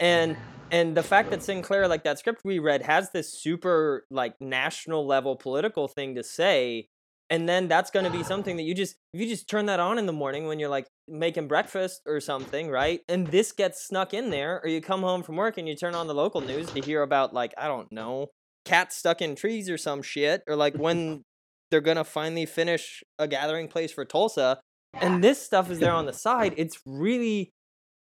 and 0.00 0.36
and 0.70 0.96
the 0.96 1.02
fact 1.02 1.30
that 1.30 1.42
sinclair 1.42 1.86
like 1.86 2.04
that 2.04 2.18
script 2.18 2.40
we 2.44 2.58
read 2.58 2.82
has 2.82 3.10
this 3.10 3.32
super 3.32 4.04
like 4.10 4.34
national 4.40 5.06
level 5.06 5.36
political 5.36 5.86
thing 5.86 6.14
to 6.14 6.22
say 6.22 6.86
and 7.30 7.48
then 7.48 7.66
that's 7.66 7.90
going 7.90 8.04
to 8.04 8.10
be 8.10 8.22
something 8.22 8.56
that 8.56 8.64
you 8.64 8.74
just 8.74 8.96
if 9.14 9.20
you 9.20 9.26
just 9.26 9.48
turn 9.48 9.66
that 9.66 9.80
on 9.80 9.98
in 9.98 10.06
the 10.06 10.12
morning 10.12 10.46
when 10.46 10.58
you're 10.58 10.68
like 10.68 10.86
making 11.08 11.48
breakfast 11.48 12.02
or 12.06 12.20
something 12.20 12.68
right 12.68 13.00
and 13.08 13.28
this 13.28 13.52
gets 13.52 13.86
snuck 13.86 14.12
in 14.12 14.30
there 14.30 14.60
or 14.62 14.68
you 14.68 14.80
come 14.80 15.02
home 15.02 15.22
from 15.22 15.36
work 15.36 15.56
and 15.56 15.68
you 15.68 15.74
turn 15.76 15.94
on 15.94 16.06
the 16.06 16.14
local 16.14 16.40
news 16.40 16.70
to 16.70 16.80
hear 16.80 17.02
about 17.02 17.32
like 17.32 17.54
i 17.56 17.66
don't 17.66 17.90
know 17.92 18.26
cats 18.64 18.96
stuck 18.96 19.22
in 19.22 19.34
trees 19.34 19.70
or 19.70 19.78
some 19.78 20.02
shit 20.02 20.42
or 20.46 20.56
like 20.56 20.74
when 20.74 21.22
they're 21.70 21.80
gonna 21.80 22.04
finally 22.04 22.46
finish 22.46 23.02
a 23.18 23.26
gathering 23.26 23.68
place 23.68 23.92
for 23.92 24.04
tulsa 24.04 24.60
and 25.00 25.24
this 25.24 25.40
stuff 25.40 25.70
is 25.70 25.78
there 25.78 25.92
on 25.92 26.06
the 26.06 26.12
side 26.12 26.52
it's 26.56 26.78
really 26.86 27.50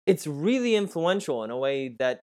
it's 0.09 0.25
really 0.27 0.75
influential 0.75 1.43
in 1.43 1.51
a 1.51 1.57
way 1.57 1.89
that 1.99 2.19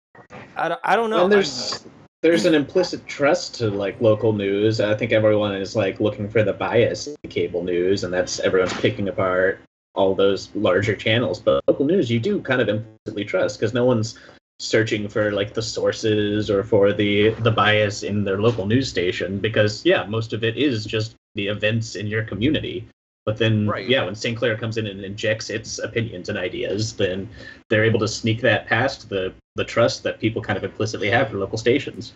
i 0.57 0.67
don't, 0.67 0.81
I 0.83 0.95
don't 0.95 1.09
know 1.09 1.23
and 1.23 1.31
there's 1.31 1.85
there's 2.25 2.45
an 2.45 2.55
implicit 2.55 3.05
trust 3.05 3.53
to 3.59 3.69
like 3.69 4.01
local 4.01 4.33
news. 4.33 4.81
I 4.81 4.95
think 4.95 5.11
everyone 5.11 5.53
is 5.53 5.75
like 5.75 5.99
looking 5.99 6.27
for 6.27 6.41
the 6.41 6.53
bias 6.53 7.05
in 7.05 7.29
cable 7.29 7.63
news, 7.63 8.03
and 8.03 8.11
that's 8.11 8.39
everyone's 8.39 8.73
picking 8.73 9.09
apart 9.09 9.59
all 9.93 10.15
those 10.15 10.49
larger 10.55 10.95
channels. 10.95 11.39
But 11.39 11.63
local 11.67 11.85
news, 11.85 12.09
you 12.09 12.19
do 12.19 12.41
kind 12.41 12.61
of 12.61 12.67
implicitly 12.67 13.25
trust 13.25 13.59
because 13.59 13.75
no 13.75 13.85
one's 13.85 14.17
searching 14.57 15.07
for 15.07 15.33
like 15.33 15.53
the 15.53 15.61
sources 15.61 16.49
or 16.49 16.63
for 16.63 16.93
the 16.93 17.29
the 17.41 17.51
bias 17.51 18.01
in 18.01 18.23
their 18.23 18.41
local 18.41 18.65
news 18.65 18.89
station 18.89 19.37
because 19.37 19.85
yeah, 19.85 20.03
most 20.05 20.33
of 20.33 20.43
it 20.43 20.57
is 20.57 20.83
just 20.83 21.13
the 21.35 21.47
events 21.47 21.95
in 21.95 22.07
your 22.07 22.23
community. 22.23 22.87
But 23.25 23.37
then, 23.37 23.67
Right. 23.67 23.87
yeah, 23.89 24.05
when 24.05 24.13
Sinclair 24.13 24.55
comes 24.55 24.77
in 24.77 24.85
and 24.85 25.03
injects 25.03 25.49
its 25.49 25.79
opinions 25.79 26.29
and 26.29 26.37
ideas, 26.37 26.93
then 26.93 27.27
they're 27.69 27.83
able 27.83 27.99
to 27.99 28.07
sneak 28.07 28.41
that 28.41 28.67
past 28.67 29.09
the 29.09 29.33
the 29.57 29.63
trust 29.63 30.03
that 30.03 30.19
people 30.19 30.41
kind 30.41 30.57
of 30.57 30.65
implicitly 30.65 31.09
have 31.09 31.29
for 31.29 31.37
local 31.37 31.57
stations. 31.57 32.11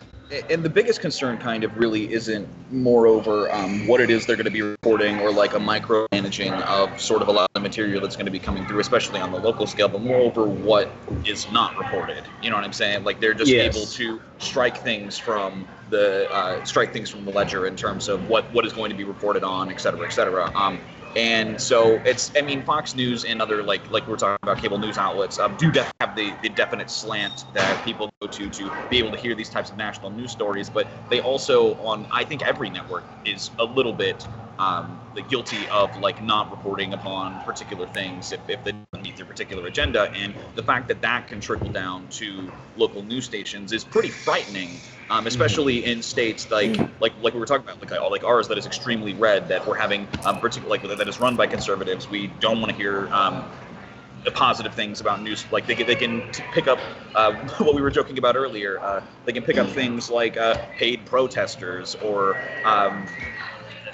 and 0.50 0.62
the 0.62 0.68
biggest 0.68 1.00
concern 1.00 1.38
kind 1.38 1.64
of 1.64 1.74
really 1.78 2.12
isn't 2.12 2.46
moreover 2.70 3.50
um, 3.50 3.84
what 3.86 3.98
it 4.00 4.10
is 4.10 4.26
they're 4.26 4.36
going 4.36 4.44
to 4.44 4.50
be 4.50 4.60
reporting 4.62 5.18
or 5.20 5.32
like 5.32 5.54
a 5.54 5.58
micromanaging 5.58 6.52
of 6.66 7.00
sort 7.00 7.22
of 7.22 7.28
a 7.28 7.32
lot 7.32 7.44
of 7.44 7.48
the 7.54 7.60
material 7.60 8.00
that's 8.00 8.14
going 8.14 8.26
to 8.26 8.30
be 8.30 8.38
coming 8.38 8.64
through 8.66 8.78
especially 8.78 9.20
on 9.20 9.32
the 9.32 9.38
local 9.38 9.66
scale 9.66 9.88
but 9.88 10.02
moreover 10.02 10.44
what 10.44 10.92
is 11.24 11.50
not 11.50 11.76
reported 11.78 12.22
you 12.42 12.50
know 12.50 12.56
what 12.56 12.64
i'm 12.64 12.72
saying 12.74 13.02
like 13.04 13.18
they're 13.20 13.34
just 13.34 13.50
Yes. 13.50 13.74
able 13.74 13.86
to 13.86 14.20
strike 14.38 14.76
things 14.76 15.18
from 15.18 15.66
the 15.88 16.30
uh, 16.30 16.62
strike 16.64 16.92
things 16.92 17.08
from 17.10 17.24
the 17.24 17.32
ledger 17.32 17.66
in 17.66 17.74
terms 17.74 18.06
of 18.08 18.28
what 18.28 18.52
what 18.52 18.64
is 18.66 18.72
going 18.74 18.90
to 18.90 18.96
be 18.96 19.04
reported 19.04 19.42
on 19.42 19.70
et 19.70 19.80
cetera 19.80 20.06
et 20.06 20.12
cetera 20.12 20.48
um, 20.54 20.78
and 21.16 21.60
so 21.60 22.00
it's 22.04 22.30
i 22.36 22.40
mean 22.40 22.62
fox 22.62 22.94
news 22.94 23.24
and 23.24 23.42
other 23.42 23.62
like 23.62 23.90
like 23.90 24.06
we're 24.06 24.16
talking 24.16 24.38
about 24.42 24.58
cable 24.58 24.78
news 24.78 24.96
outlets 24.96 25.38
um, 25.38 25.56
do 25.56 25.70
def- 25.70 25.92
have 26.00 26.14
the, 26.14 26.32
the 26.42 26.48
definite 26.48 26.88
slant 26.88 27.44
that 27.52 27.82
people 27.84 28.12
go 28.20 28.28
to 28.28 28.48
to 28.48 28.70
be 28.88 28.98
able 28.98 29.10
to 29.10 29.16
hear 29.18 29.34
these 29.34 29.50
types 29.50 29.70
of 29.70 29.76
national 29.76 30.10
news 30.10 30.30
stories. 30.30 30.70
But 30.70 30.88
they 31.08 31.20
also 31.20 31.74
on 31.76 32.06
i 32.12 32.24
think 32.24 32.42
every 32.42 32.70
network 32.70 33.04
is 33.24 33.50
a 33.58 33.64
little 33.64 33.92
bit 33.92 34.26
um, 34.60 35.00
the 35.14 35.22
guilty 35.22 35.66
of 35.68 35.96
like 35.96 36.22
not 36.22 36.50
reporting 36.50 36.92
upon 36.92 37.40
particular 37.40 37.86
things 37.86 38.30
if, 38.30 38.48
if 38.48 38.62
they 38.62 38.72
don't 38.72 39.02
meet 39.02 39.16
their 39.16 39.24
particular 39.24 39.66
agenda. 39.66 40.12
And 40.14 40.34
the 40.54 40.62
fact 40.62 40.86
that 40.88 41.00
that 41.00 41.26
can 41.28 41.40
trickle 41.40 41.70
down 41.70 42.08
to 42.10 42.52
local 42.76 43.02
news 43.02 43.24
stations 43.24 43.72
is 43.72 43.84
pretty 43.84 44.10
frightening, 44.10 44.68
um, 45.08 45.26
especially 45.26 45.84
in 45.86 46.02
states 46.02 46.50
like 46.50 46.78
like 47.00 47.14
like 47.22 47.32
we 47.32 47.40
were 47.40 47.46
talking 47.46 47.64
about, 47.64 47.80
like 47.80 47.90
like 48.10 48.24
ours 48.24 48.48
that 48.48 48.58
is 48.58 48.66
extremely 48.66 49.14
red, 49.14 49.48
that 49.48 49.66
we're 49.66 49.78
having 49.78 50.06
um, 50.26 50.38
particular 50.38 50.68
like 50.68 50.82
that 50.82 51.08
is 51.08 51.18
run 51.18 51.36
by 51.36 51.46
conservatives. 51.46 52.10
We 52.10 52.26
don't 52.26 52.60
want 52.60 52.70
to 52.70 52.76
hear. 52.76 53.08
Um, 53.12 53.50
the 54.24 54.30
positive 54.30 54.74
things 54.74 55.00
about 55.00 55.22
news. 55.22 55.46
Like 55.50 55.66
they 55.66 55.74
can, 55.74 55.86
they 55.86 55.94
can 55.94 56.20
t- 56.30 56.42
pick 56.52 56.68
up 56.68 56.78
uh, 57.14 57.32
what 57.58 57.74
we 57.74 57.80
were 57.80 57.90
joking 57.90 58.18
about 58.18 58.36
earlier. 58.36 58.78
Uh, 58.82 59.00
they 59.24 59.32
can 59.32 59.42
pick 59.42 59.56
up 59.56 59.70
things 59.70 60.10
like 60.10 60.36
uh, 60.36 60.56
paid 60.76 61.06
protesters 61.06 61.94
or 61.94 62.36
um, 62.62 63.06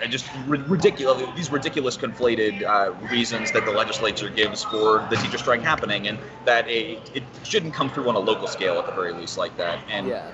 just 0.09 0.27
ridiculous 0.47 1.23
these 1.37 1.51
ridiculous 1.51 1.97
conflated 1.97 2.63
uh, 2.63 2.93
reasons 3.11 3.53
that 3.53 3.65
the 3.65 3.71
legislature 3.71 4.29
gives 4.29 4.65
for 4.65 5.07
the 5.11 5.17
teacher 5.17 5.39
strike 5.39 5.63
happening, 5.63 6.09
and 6.09 6.19
that 6.45 6.67
a, 6.69 6.99
it 7.15 7.23
shouldn't 7.43 7.75
come 7.75 7.91
through 7.91 8.09
on 8.09 8.15
a 8.15 8.19
local 8.21 8.47
scale 8.47 8.79
at 8.79 8.87
the 8.87 8.93
very 8.93 9.13
least 9.13 9.39
like 9.39 9.57
that. 9.57 9.79
And 9.91 10.09
Yeah. 10.09 10.31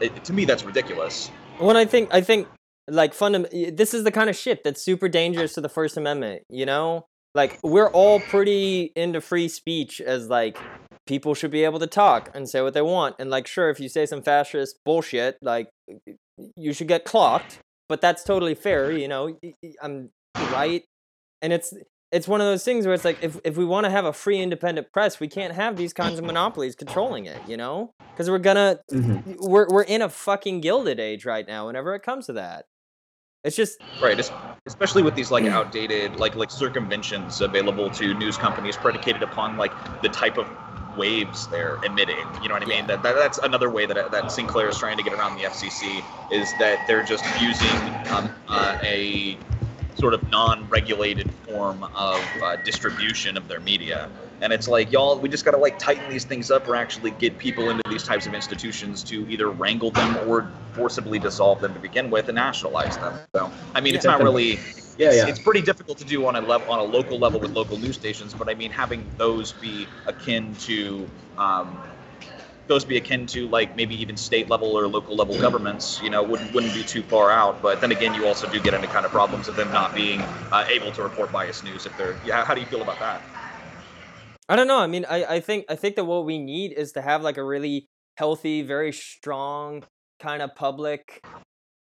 it, 0.00 0.24
to 0.24 0.32
me, 0.32 0.44
that's 0.44 0.64
ridiculous. 0.64 1.30
When 1.58 1.76
I 1.76 1.84
think 1.84 2.12
I 2.12 2.20
think 2.20 2.48
like 2.88 3.14
fundam- 3.14 3.76
this 3.76 3.94
is 3.94 4.04
the 4.04 4.10
kind 4.10 4.28
of 4.28 4.36
shit 4.36 4.64
that's 4.64 4.82
super 4.82 5.08
dangerous 5.08 5.54
to 5.54 5.60
the 5.60 5.68
First 5.68 5.96
Amendment, 5.96 6.42
you 6.48 6.66
know? 6.66 7.06
Like 7.34 7.58
we're 7.62 7.88
all 7.90 8.20
pretty 8.20 8.92
into 8.94 9.20
free 9.20 9.48
speech 9.48 10.00
as 10.00 10.28
like 10.28 10.58
people 11.06 11.34
should 11.34 11.50
be 11.50 11.64
able 11.64 11.78
to 11.78 11.86
talk 11.86 12.30
and 12.34 12.48
say 12.48 12.60
what 12.60 12.74
they 12.74 12.82
want 12.82 13.16
and 13.18 13.30
like 13.30 13.46
sure 13.46 13.70
if 13.70 13.80
you 13.80 13.88
say 13.88 14.06
some 14.06 14.22
fascist 14.22 14.78
bullshit 14.84 15.36
like 15.42 15.68
you 16.56 16.72
should 16.72 16.88
get 16.88 17.04
clocked, 17.04 17.58
but 17.88 18.00
that's 18.00 18.24
totally 18.24 18.54
fair, 18.54 18.90
you 18.92 19.08
know? 19.08 19.38
I'm 19.82 20.10
right. 20.52 20.82
And 21.40 21.52
it's 21.52 21.72
it's 22.10 22.28
one 22.28 22.40
of 22.42 22.46
those 22.46 22.62
things 22.62 22.84
where 22.84 22.94
it's 22.94 23.04
like 23.06 23.18
if, 23.22 23.38
if 23.42 23.56
we 23.56 23.64
want 23.64 23.84
to 23.84 23.90
have 23.90 24.04
a 24.04 24.12
free 24.12 24.38
independent 24.38 24.92
press, 24.92 25.18
we 25.18 25.28
can't 25.28 25.54
have 25.54 25.76
these 25.76 25.92
kinds 25.94 26.18
of 26.18 26.24
monopolies 26.26 26.74
controlling 26.76 27.24
it, 27.26 27.40
you 27.48 27.56
know? 27.56 27.92
Because 28.12 28.28
we're 28.30 28.38
gonna 28.38 28.80
Mhm. 28.92 29.36
we're 29.40 29.66
we're 29.68 29.82
in 29.82 30.02
a 30.02 30.08
fucking 30.08 30.60
gilded 30.60 31.00
age 31.00 31.24
right 31.24 31.46
now. 31.46 31.66
Whenever 31.66 31.94
it 31.94 32.02
comes 32.02 32.26
to 32.26 32.34
that, 32.34 32.66
it's 33.44 33.56
just 33.56 33.78
Right, 34.00 34.18
es- 34.18 34.30
especially 34.66 35.02
with 35.02 35.14
these 35.14 35.30
like 35.30 35.44
outdated 35.46 36.16
like 36.16 36.36
like 36.36 36.50
circumventions 36.50 37.40
available 37.40 37.88
to 37.90 38.14
news 38.14 38.36
companies 38.36 38.76
predicated 38.76 39.22
upon 39.22 39.56
like 39.56 39.72
the 40.02 40.08
type 40.10 40.36
of 40.38 40.46
waves 40.96 41.46
they're 41.48 41.78
emitting. 41.84 42.26
You 42.42 42.48
know 42.48 42.54
what 42.54 42.62
I 42.62 42.66
mean? 42.66 42.86
That, 42.86 43.02
that 43.02 43.14
that's 43.14 43.38
another 43.38 43.70
way 43.70 43.86
that 43.86 44.10
that 44.10 44.30
Sinclair 44.30 44.68
is 44.68 44.78
trying 44.78 44.96
to 44.96 45.02
get 45.02 45.12
around 45.12 45.36
the 45.36 45.44
FCC 45.44 46.02
is 46.30 46.52
that 46.54 46.86
they're 46.86 47.02
just 47.02 47.24
using 47.40 47.94
um, 48.10 48.30
uh, 48.48 48.76
a 48.82 49.38
sort 49.94 50.14
of 50.14 50.28
non-regulated 50.30 51.30
form 51.46 51.84
of 51.94 52.20
uh, 52.42 52.56
distribution 52.56 53.36
of 53.36 53.48
their 53.48 53.60
media. 53.60 54.10
And 54.42 54.52
it's 54.52 54.68
like 54.68 54.92
y'all, 54.92 55.18
we 55.18 55.28
just 55.28 55.44
gotta 55.44 55.56
like 55.56 55.78
tighten 55.78 56.08
these 56.08 56.24
things 56.24 56.50
up, 56.50 56.68
or 56.68 56.74
actually 56.74 57.12
get 57.12 57.38
people 57.38 57.70
into 57.70 57.82
these 57.88 58.02
types 58.02 58.26
of 58.26 58.34
institutions 58.34 59.02
to 59.04 59.26
either 59.28 59.50
wrangle 59.50 59.90
them 59.90 60.16
or 60.16 60.52
forcibly 60.74 61.18
dissolve 61.18 61.60
them 61.60 61.72
to 61.74 61.80
begin 61.80 62.10
with 62.10 62.28
and 62.28 62.36
nationalize 62.36 62.96
them. 62.98 63.14
So, 63.34 63.50
I 63.74 63.80
mean, 63.80 63.94
it's 63.94 64.04
not 64.04 64.22
really 64.22 64.58
Yeah, 64.98 65.08
it's, 65.08 65.16
yeah. 65.16 65.26
it's 65.28 65.38
pretty 65.38 65.62
difficult 65.62 65.98
to 65.98 66.04
do 66.04 66.26
on 66.26 66.36
a 66.36 66.40
level 66.40 66.68
on 66.68 66.78
a 66.78 66.82
local 66.82 67.18
level 67.18 67.40
with 67.40 67.52
local 67.52 67.78
news 67.78 67.96
stations 67.96 68.34
but 68.34 68.48
i 68.48 68.54
mean 68.54 68.70
having 68.70 69.10
those 69.16 69.52
be 69.52 69.88
akin 70.06 70.54
to 70.56 71.08
um, 71.38 71.82
those 72.68 72.84
be 72.84 72.96
akin 72.96 73.26
to 73.26 73.48
like 73.48 73.74
maybe 73.74 73.94
even 74.00 74.16
state 74.16 74.48
level 74.50 74.76
or 74.76 74.86
local 74.86 75.16
level 75.16 75.38
governments 75.40 76.00
you 76.02 76.10
know 76.10 76.22
wouldn't 76.22 76.52
wouldn't 76.54 76.74
be 76.74 76.84
too 76.84 77.02
far 77.02 77.30
out 77.30 77.62
but 77.62 77.80
then 77.80 77.90
again 77.90 78.14
you 78.14 78.26
also 78.26 78.46
do 78.46 78.60
get 78.60 78.74
into 78.74 78.86
kind 78.86 79.06
of 79.06 79.12
problems 79.12 79.48
of 79.48 79.56
them 79.56 79.72
not 79.72 79.94
being 79.94 80.22
uh, 80.52 80.64
able 80.68 80.92
to 80.92 81.02
report 81.02 81.32
biased 81.32 81.64
news 81.64 81.86
if 81.86 81.96
they're 81.96 82.16
yeah 82.24 82.44
how 82.44 82.54
do 82.54 82.60
you 82.60 82.66
feel 82.66 82.82
about 82.82 83.00
that 83.00 83.31
I 84.48 84.56
don't 84.56 84.66
know. 84.66 84.78
I 84.78 84.86
mean, 84.86 85.04
I, 85.08 85.24
I 85.24 85.40
think 85.40 85.66
I 85.68 85.76
think 85.76 85.96
that 85.96 86.04
what 86.04 86.24
we 86.24 86.38
need 86.38 86.72
is 86.72 86.92
to 86.92 87.02
have 87.02 87.22
like 87.22 87.36
a 87.36 87.44
really 87.44 87.86
healthy, 88.18 88.62
very 88.62 88.92
strong 88.92 89.84
kind 90.20 90.42
of 90.42 90.54
public 90.54 91.24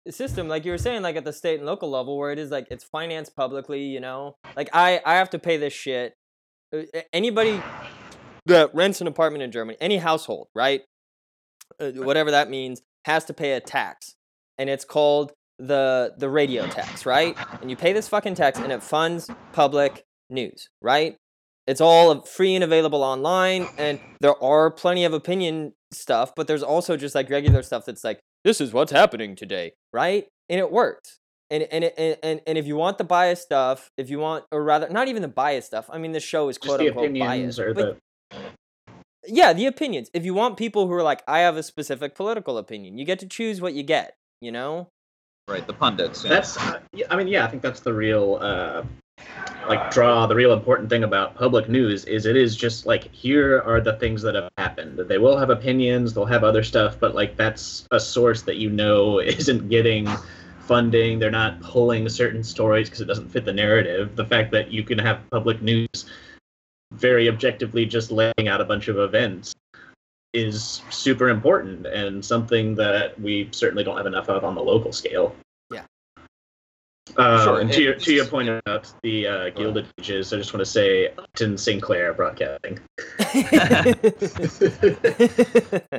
system, 0.10 0.47
like 0.47 0.65
you 0.65 0.71
were 0.71 0.78
saying, 0.78 1.02
like 1.02 1.15
at 1.15 1.26
the 1.26 1.34
state 1.34 1.58
and 1.58 1.65
local 1.65 1.89
level, 1.89 2.17
where 2.17 2.32
it 2.32 2.39
is 2.39 2.50
like 2.50 2.67
it's 2.71 2.84
financed 2.84 3.36
publicly. 3.36 3.84
You 3.84 4.00
know, 4.00 4.36
like 4.56 4.69
I 4.74 5.02
I 5.06 5.15
have 5.15 5.30
to 5.32 5.39
pay 5.39 5.58
this 5.58 5.74
shit. 5.74 6.13
Uh, 6.74 6.84
Anybody 7.13 7.62
that 8.45 8.74
rents 8.74 9.02
an 9.02 9.08
apartment 9.08 9.43
in 9.43 9.52
Germany, 9.52 9.78
any 9.82 9.97
household, 9.97 10.47
right, 10.56 10.82
uh, 11.80 11.91
whatever 11.91 12.32
that 12.32 12.50
means, 12.50 12.82
has 13.06 13.26
to 13.26 13.34
pay 13.34 13.54
a 13.54 13.60
tax, 13.60 14.15
and 14.58 14.69
it's 14.69 14.86
called 14.86 15.34
the 15.60 16.13
the 16.17 16.30
radio 16.30 16.65
tax, 16.67 17.06
right? 17.06 17.38
And 17.62 17.69
you 17.69 17.76
pay 17.76 17.93
this 17.93 18.08
fucking 18.08 18.36
tax, 18.36 18.60
and 18.60 18.71
it 18.71 18.82
funds 18.82 19.30
public 19.52 20.04
news, 20.30 20.69
right? 20.82 21.17
It's 21.67 21.82
all 21.82 22.21
free 22.21 22.56
and 22.56 22.63
available 22.63 23.04
online, 23.04 23.67
and 23.78 24.00
there 24.19 24.41
are 24.43 24.71
plenty 24.71 25.06
of 25.06 25.13
opinion 25.13 25.74
stuff, 25.91 26.34
but 26.36 26.47
there's 26.47 26.63
also 26.63 26.97
just 26.97 27.15
like 27.15 27.30
regular 27.30 27.62
stuff 27.62 27.86
that's 27.86 28.04
like, 28.04 28.19
this 28.43 28.60
is 28.60 28.74
what's 28.74 28.91
happening 28.91 29.36
today, 29.36 29.74
right? 29.93 30.28
And 30.50 30.60
it 30.60 30.71
works. 30.71 31.19
And 31.50 31.63
and 31.63 31.84
and- 31.84 32.17
and 32.24 32.41
and 32.47 32.58
if 32.58 32.65
you 32.65 32.76
want 32.78 32.97
the 32.97 33.04
bias 33.04 33.41
stuff, 33.41 33.89
if 33.97 34.10
you 34.10 34.19
want, 34.19 34.45
or 34.52 34.63
rather, 34.63 34.89
not 34.89 35.08
even 35.08 35.21
the 35.21 35.28
bias 35.28 35.65
stuff. 35.65 35.89
I 35.91 35.97
mean, 35.97 36.13
the 36.13 36.19
show 36.19 36.50
is 36.50 36.58
Just 36.58 36.65
quote 36.67 36.80
the 36.80 36.88
unquote 36.88 37.06
opinions 37.06 37.58
biased, 37.58 37.60
or 37.60 37.74
but 37.74 37.97
the 38.32 38.38
yeah, 39.28 39.54
the 39.54 39.65
opinions. 39.67 40.10
If 40.13 40.26
you 40.26 40.34
want 40.34 40.58
people 40.58 40.88
who 40.88 40.93
are 40.93 41.04
like, 41.04 41.21
I 41.28 41.39
have 41.39 41.58
a 41.58 41.63
specific 41.63 42.15
political 42.15 42.58
opinion, 42.58 42.97
you 42.97 43.06
get 43.06 43.19
to 43.19 43.28
choose 43.28 43.62
what 43.62 43.74
you 43.74 43.84
get. 43.84 44.15
You 44.39 44.52
know? 44.52 44.88
right 45.47 45.65
the 45.67 45.74
pundits 45.74 46.24
yeah. 46.24 46.30
That's, 46.30 46.58
uh, 46.58 46.80
yeah, 46.93 47.08
I 47.10 47.17
mean, 47.17 47.28
yeah, 47.28 47.45
I 47.45 47.50
think 47.50 47.62
that's 47.62 47.82
the 47.82 47.93
real, 47.93 48.38
uh, 48.39 48.84
like, 49.67 49.91
draw. 49.91 50.25
The 50.27 50.36
real 50.36 50.53
important 50.53 50.89
thing 50.89 51.03
about 51.03 51.36
public 51.36 51.69
news 51.69 52.05
is 52.05 52.25
it 52.25 52.36
is 52.36 52.55
just 52.55 52.86
like 52.86 53.12
here 53.13 53.62
are 53.62 53.79
the 53.79 53.93
things 53.93 54.21
that 54.23 54.36
have 54.36 54.49
happened. 54.57 54.99
They 54.99 55.17
will 55.17 55.38
have 55.38 55.49
opinions, 55.49 56.13
they'll 56.13 56.25
have 56.25 56.43
other 56.43 56.63
stuff, 56.63 56.99
but 56.99 57.15
like 57.15 57.38
that's 57.38 57.88
a 57.91 57.99
source 57.99 58.41
that 58.43 58.57
you 58.57 58.69
know 58.69 59.19
isn't 59.19 59.69
getting 59.69 60.07
funding. 60.60 61.19
They're 61.19 61.31
not 61.31 61.62
pulling 61.62 62.10
certain 62.10 62.43
stories 62.43 62.89
because 62.89 63.01
it 63.01 63.05
doesn't 63.05 63.29
fit 63.29 63.45
the 63.45 63.53
narrative. 63.53 64.15
The 64.15 64.25
fact 64.25 64.51
that 64.51 64.71
you 64.71 64.84
can 64.84 64.99
have 64.99 65.21
public 65.29 65.62
news 65.62 66.05
very 66.91 67.29
objectively 67.29 67.86
just 67.86 68.12
laying 68.12 68.47
out 68.47 68.62
a 68.62 68.65
bunch 68.65 68.88
of 68.88 68.97
events 68.99 69.55
is 70.34 70.81
super 70.89 71.29
important 71.29 71.86
and 71.86 72.23
something 72.23 72.75
that 72.75 73.19
we 73.19 73.49
certainly 73.51 73.84
don't 73.84 73.97
have 73.97 74.05
enough 74.05 74.29
of 74.29 74.43
on 74.43 74.55
the 74.55 74.62
local 74.62 74.91
scale. 74.91 75.36
Yeah. 77.17 77.24
Uh, 77.24 77.43
Sure, 77.43 77.54
And 77.60 77.69
and 77.69 77.71
to 77.74 77.82
your, 77.82 77.95
to 77.95 78.13
your 78.13 78.26
point 78.26 78.50
about 78.50 78.91
the 79.04 79.28
uh, 79.28 79.50
Gilded 79.50 79.86
Ages, 80.00 80.32
I 80.34 80.38
just 80.38 80.54
want 80.54 80.62
to 80.65 80.71
say 80.71 81.10
Upton 81.17 81.58
Sinclair 81.58 82.13
Broadcasting. 82.13 82.80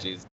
Jeez. 0.01 0.27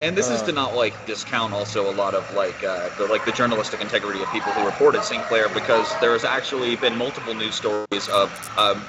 And 0.00 0.16
this 0.16 0.30
is 0.30 0.40
to 0.42 0.52
not 0.52 0.76
like 0.76 0.94
discount 1.06 1.52
also 1.52 1.90
a 1.90 1.94
lot 1.94 2.14
of 2.14 2.32
like 2.34 2.62
uh, 2.62 2.88
the 2.98 3.06
like 3.06 3.24
the 3.24 3.32
journalistic 3.32 3.80
integrity 3.80 4.22
of 4.22 4.30
people 4.30 4.52
who 4.52 4.64
reported 4.64 5.02
Sinclair 5.02 5.48
because 5.48 5.92
there 6.00 6.12
has 6.12 6.24
actually 6.24 6.76
been 6.76 6.96
multiple 6.96 7.34
news 7.34 7.56
stories 7.56 8.08
of 8.10 8.30
um, 8.56 8.80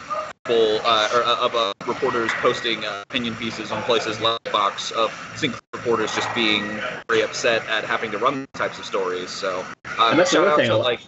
people 0.45 0.79
uh, 0.85 1.09
or 1.15 1.23
uh, 1.23 1.45
of 1.45 1.55
uh, 1.55 1.73
reporters 1.87 2.29
posting 2.33 2.85
uh, 2.85 3.01
opinion 3.09 3.33
pieces 3.37 3.71
on 3.71 3.81
places 3.83 4.19
like 4.19 4.39
Fox 4.49 4.91
of 4.91 5.11
Sinclair 5.35 5.61
reporters 5.73 6.13
just 6.13 6.31
being 6.35 6.63
very 7.07 7.23
upset 7.23 7.67
at 7.69 7.83
having 7.83 8.11
to 8.11 8.19
run 8.19 8.41
these 8.41 8.47
types 8.53 8.77
of 8.77 8.85
stories. 8.85 9.31
So 9.31 9.65
uh, 9.97 10.09
And 10.11 10.19
that's 10.19 10.29
the 10.29 10.37
shout 10.37 10.47
out 10.47 10.57
thing, 10.57 10.67
to 10.69 10.75
a 10.75 10.77
lot- 10.77 10.85
like 10.85 10.99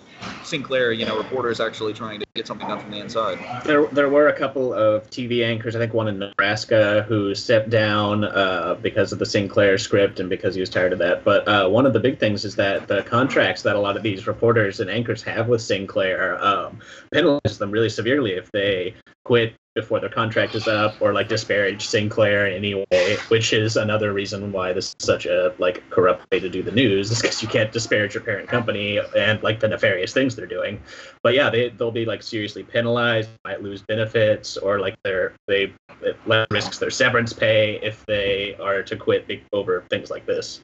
Sinclair, 0.43 0.91
you 0.91 1.05
know, 1.05 1.17
reporters 1.17 1.59
actually 1.59 1.93
trying 1.93 2.19
to 2.19 2.25
get 2.35 2.47
something 2.47 2.67
done 2.67 2.79
from 2.79 2.91
the 2.91 2.99
inside. 2.99 3.39
There, 3.65 3.85
there 3.87 4.09
were 4.09 4.27
a 4.27 4.37
couple 4.37 4.73
of 4.73 5.09
TV 5.09 5.45
anchors, 5.45 5.75
I 5.75 5.79
think 5.79 5.93
one 5.93 6.07
in 6.07 6.19
Nebraska, 6.19 7.03
who 7.07 7.33
stepped 7.35 7.69
down 7.69 8.25
uh, 8.25 8.75
because 8.81 9.11
of 9.11 9.19
the 9.19 9.25
Sinclair 9.25 9.77
script 9.77 10.19
and 10.19 10.29
because 10.29 10.55
he 10.55 10.61
was 10.61 10.69
tired 10.69 10.93
of 10.93 10.99
that. 10.99 11.23
But 11.23 11.47
uh, 11.47 11.69
one 11.69 11.85
of 11.85 11.93
the 11.93 11.99
big 11.99 12.19
things 12.19 12.45
is 12.45 12.55
that 12.55 12.87
the 12.87 13.03
contracts 13.03 13.61
that 13.63 13.75
a 13.75 13.79
lot 13.79 13.97
of 13.97 14.03
these 14.03 14.27
reporters 14.27 14.79
and 14.79 14.89
anchors 14.89 15.23
have 15.23 15.47
with 15.47 15.61
Sinclair 15.61 16.43
um, 16.43 16.79
penalize 17.11 17.57
them 17.57 17.71
really 17.71 17.89
severely 17.89 18.33
if 18.33 18.51
they 18.51 18.93
quit 19.23 19.53
before 19.75 19.99
their 19.99 20.09
contract 20.09 20.55
is 20.55 20.67
up 20.67 20.95
or 21.01 21.13
like 21.13 21.29
disparage 21.29 21.85
Sinclair 21.85 22.47
in 22.47 22.53
any 22.53 22.85
way, 22.91 23.17
which 23.29 23.53
is 23.53 23.77
another 23.77 24.13
reason 24.13 24.51
why 24.51 24.73
this 24.73 24.95
is 24.99 25.05
such 25.05 25.25
a 25.25 25.53
like 25.59 25.87
corrupt 25.89 26.25
way 26.31 26.39
to 26.39 26.49
do 26.49 26.61
the 26.61 26.71
news, 26.71 27.11
is 27.11 27.21
because 27.21 27.41
you 27.41 27.47
can't 27.47 27.71
disparage 27.71 28.13
your 28.13 28.23
parent 28.23 28.49
company 28.49 28.99
and 29.15 29.41
like 29.43 29.59
the 29.59 29.67
nefarious 29.67 30.13
things 30.13 30.35
they're 30.35 30.45
doing 30.45 30.81
but 31.23 31.33
yeah, 31.33 31.49
they 31.49 31.69
they'll 31.69 31.91
be 31.91 32.05
like 32.05 32.23
seriously 32.23 32.63
penalized, 32.63 33.29
might 33.45 33.61
lose 33.61 33.81
benefits, 33.83 34.57
or 34.57 34.79
like 34.79 34.97
they're 35.03 35.33
they 35.47 35.73
it 36.01 36.17
risks 36.49 36.79
their 36.79 36.89
severance 36.89 37.33
pay 37.33 37.79
if 37.81 38.05
they 38.07 38.55
are 38.55 38.81
to 38.83 38.95
quit 38.95 39.29
over 39.53 39.85
things 39.89 40.09
like 40.09 40.25
this. 40.25 40.61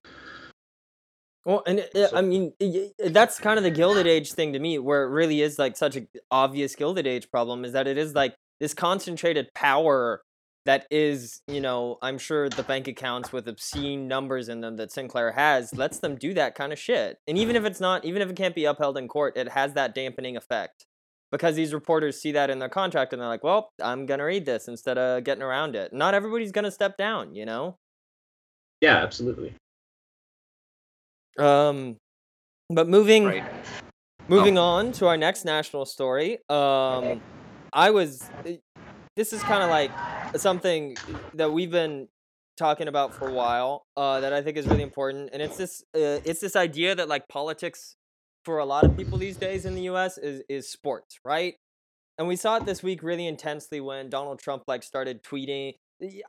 Well, 1.46 1.64
and 1.66 1.88
uh, 1.96 2.08
I 2.14 2.22
mean, 2.22 2.54
that's 3.00 3.40
kind 3.40 3.58
of 3.58 3.64
the 3.64 3.72
Gilded 3.72 4.08
Age 4.08 4.32
thing 4.32 4.54
to 4.54 4.60
me, 4.60 4.80
where 4.80 5.04
it 5.04 5.10
really 5.10 5.42
is 5.42 5.60
like 5.60 5.78
such 5.78 5.96
an 5.96 6.08
obvious 6.32 6.76
Gilded 6.76 7.08
Age 7.08 7.30
problem 7.30 7.64
is 7.64 7.74
that 7.74 7.88
it 7.88 7.98
is 7.98 8.16
like 8.16 8.36
this 8.60 8.74
concentrated 8.74 9.48
power 9.54 10.22
that 10.66 10.86
is, 10.92 11.42
you 11.48 11.62
know, 11.62 11.98
I'm 12.02 12.18
sure 12.18 12.50
the 12.50 12.64
bank 12.64 12.90
accounts 12.90 13.32
with 13.32 13.48
obscene 13.48 14.08
numbers 14.08 14.50
in 14.50 14.60
them 14.60 14.76
that 14.78 14.92
Sinclair 14.92 15.32
has 15.32 15.74
lets 15.78 16.00
them 16.00 16.18
do 16.18 16.34
that 16.34 16.56
kind 16.56 16.74
of 16.74 16.80
shit. 16.80 17.18
And 17.26 17.38
even 17.38 17.56
if 17.56 17.64
it's 17.64 17.80
not, 17.80 18.04
even 18.04 18.22
if 18.22 18.30
it 18.30 18.36
can't 18.36 18.54
be 18.54 18.66
upheld 18.66 18.98
in 18.98 19.08
court, 19.08 19.38
it 19.38 19.48
has 19.50 19.74
that 19.76 19.96
dampening 19.96 20.36
effect 20.36 20.86
because 21.32 21.56
these 21.56 21.74
reporters 21.74 22.20
see 22.20 22.34
that 22.34 22.50
in 22.50 22.60
their 22.60 22.68
contract 22.68 23.14
and 23.14 23.22
they're 23.22 23.30
like, 23.30 23.46
well, 23.46 23.70
I'm 23.82 24.06
going 24.06 24.18
to 24.20 24.26
read 24.26 24.46
this 24.46 24.68
instead 24.68 24.98
of 24.98 25.24
getting 25.24 25.42
around 25.42 25.76
it. 25.76 25.94
Not 25.94 26.14
everybody's 26.14 26.52
going 26.52 26.66
to 26.66 26.72
step 26.72 26.98
down, 26.98 27.34
you 27.34 27.46
know? 27.46 27.78
Yeah, 28.82 28.98
absolutely. 28.98 29.54
Um, 31.40 31.96
but 32.70 32.90
moving 32.90 33.26
Right. 33.26 33.44
moving 34.28 34.58
on 34.58 34.92
to 34.94 35.08
our 35.08 35.16
next 35.16 35.46
national 35.46 35.86
story. 35.86 36.40
Um, 36.50 37.22
I 37.74 37.92
was. 37.92 38.30
eh, 38.46 38.58
This 39.16 39.34
is 39.34 39.42
kind 39.44 39.64
of 39.64 39.70
like 39.70 39.92
something 40.38 40.96
that 41.34 41.52
we've 41.52 41.72
been 41.72 42.08
talking 42.58 42.88
about 42.88 43.14
for 43.14 43.28
a 43.28 43.34
while. 43.34 43.86
Uh, 43.96 44.20
that 44.20 44.34
I 44.34 44.42
think 44.42 44.58
is 44.58 44.68
really 44.68 44.84
important, 44.84 45.30
and 45.34 45.42
it's 45.42 45.58
this. 45.58 45.82
Uh, 45.96 46.22
it's 46.26 46.40
this 46.40 46.56
idea 46.56 46.96
that 46.96 47.08
like 47.08 47.28
politics 47.28 47.96
for 48.46 48.60
a 48.60 48.66
lot 48.66 48.86
of 48.86 48.96
people 48.96 49.18
these 49.18 49.38
days 49.38 49.66
in 49.66 49.76
the 49.76 49.84
U.S. 49.84 50.18
is 50.18 50.44
is 50.50 50.70
sports, 50.72 51.20
right? 51.26 51.56
And 52.18 52.28
we 52.28 52.36
saw 52.36 52.58
it 52.58 52.66
this 52.66 52.82
week 52.82 53.04
really 53.04 53.28
intensely 53.28 53.80
when 53.80 54.10
Donald 54.10 54.40
Trump 54.40 54.64
like 54.68 54.84
started 54.84 55.24
tweeting. 55.24 55.74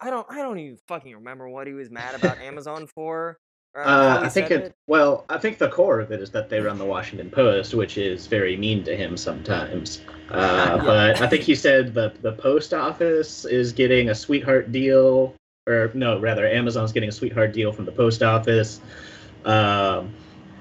I 0.00 0.10
don't. 0.10 0.26
I 0.30 0.36
don't 0.38 0.58
even 0.58 0.78
fucking 0.88 1.14
remember 1.14 1.48
what 1.48 1.66
he 1.66 1.72
was 1.74 1.90
mad 1.90 2.14
about 2.14 2.38
Amazon 2.42 2.86
for. 2.86 3.38
Uh, 3.84 4.20
I 4.22 4.28
think 4.28 4.48
said 4.48 4.60
it. 4.62 4.74
Well, 4.86 5.24
I 5.28 5.38
think 5.38 5.58
the 5.58 5.68
core 5.68 6.00
of 6.00 6.10
it 6.10 6.20
is 6.20 6.30
that 6.30 6.48
they 6.48 6.60
run 6.60 6.78
the 6.78 6.84
Washington 6.84 7.30
Post, 7.30 7.74
which 7.74 7.98
is 7.98 8.26
very 8.26 8.56
mean 8.56 8.84
to 8.84 8.96
him 8.96 9.16
sometimes. 9.16 10.02
Uh, 10.30 10.76
Yeah. 10.76 10.84
But 10.84 11.22
I 11.22 11.26
think 11.26 11.42
he 11.42 11.54
said 11.54 11.94
that 11.94 12.20
the 12.22 12.32
post 12.32 12.74
office 12.74 13.44
is 13.44 13.72
getting 13.72 14.10
a 14.10 14.14
sweetheart 14.14 14.72
deal, 14.72 15.34
or 15.66 15.90
no, 15.94 16.18
rather, 16.18 16.46
Amazon's 16.46 16.92
getting 16.92 17.08
a 17.08 17.12
sweetheart 17.12 17.52
deal 17.52 17.72
from 17.72 17.84
the 17.84 17.92
post 17.92 18.22
office. 18.22 18.80
Um, 19.44 20.12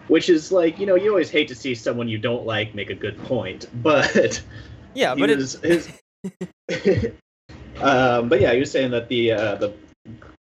which 0.07 0.29
is 0.29 0.51
like, 0.51 0.79
you 0.79 0.85
know, 0.85 0.95
you 0.95 1.09
always 1.09 1.29
hate 1.29 1.47
to 1.49 1.55
see 1.55 1.75
someone 1.75 2.07
you 2.07 2.17
don't 2.17 2.45
like 2.45 2.73
make 2.73 2.89
a 2.89 2.95
good 2.95 3.17
point, 3.25 3.67
but 3.83 4.41
Yeah, 4.93 5.15
but 5.15 5.29
it, 5.29 5.39
his, 5.39 5.57
um, 7.81 8.29
but 8.29 8.41
yeah, 8.41 8.53
he 8.53 8.59
was 8.59 8.71
saying 8.71 8.91
that 8.91 9.07
the 9.09 9.31
uh, 9.31 9.55
the 9.55 9.73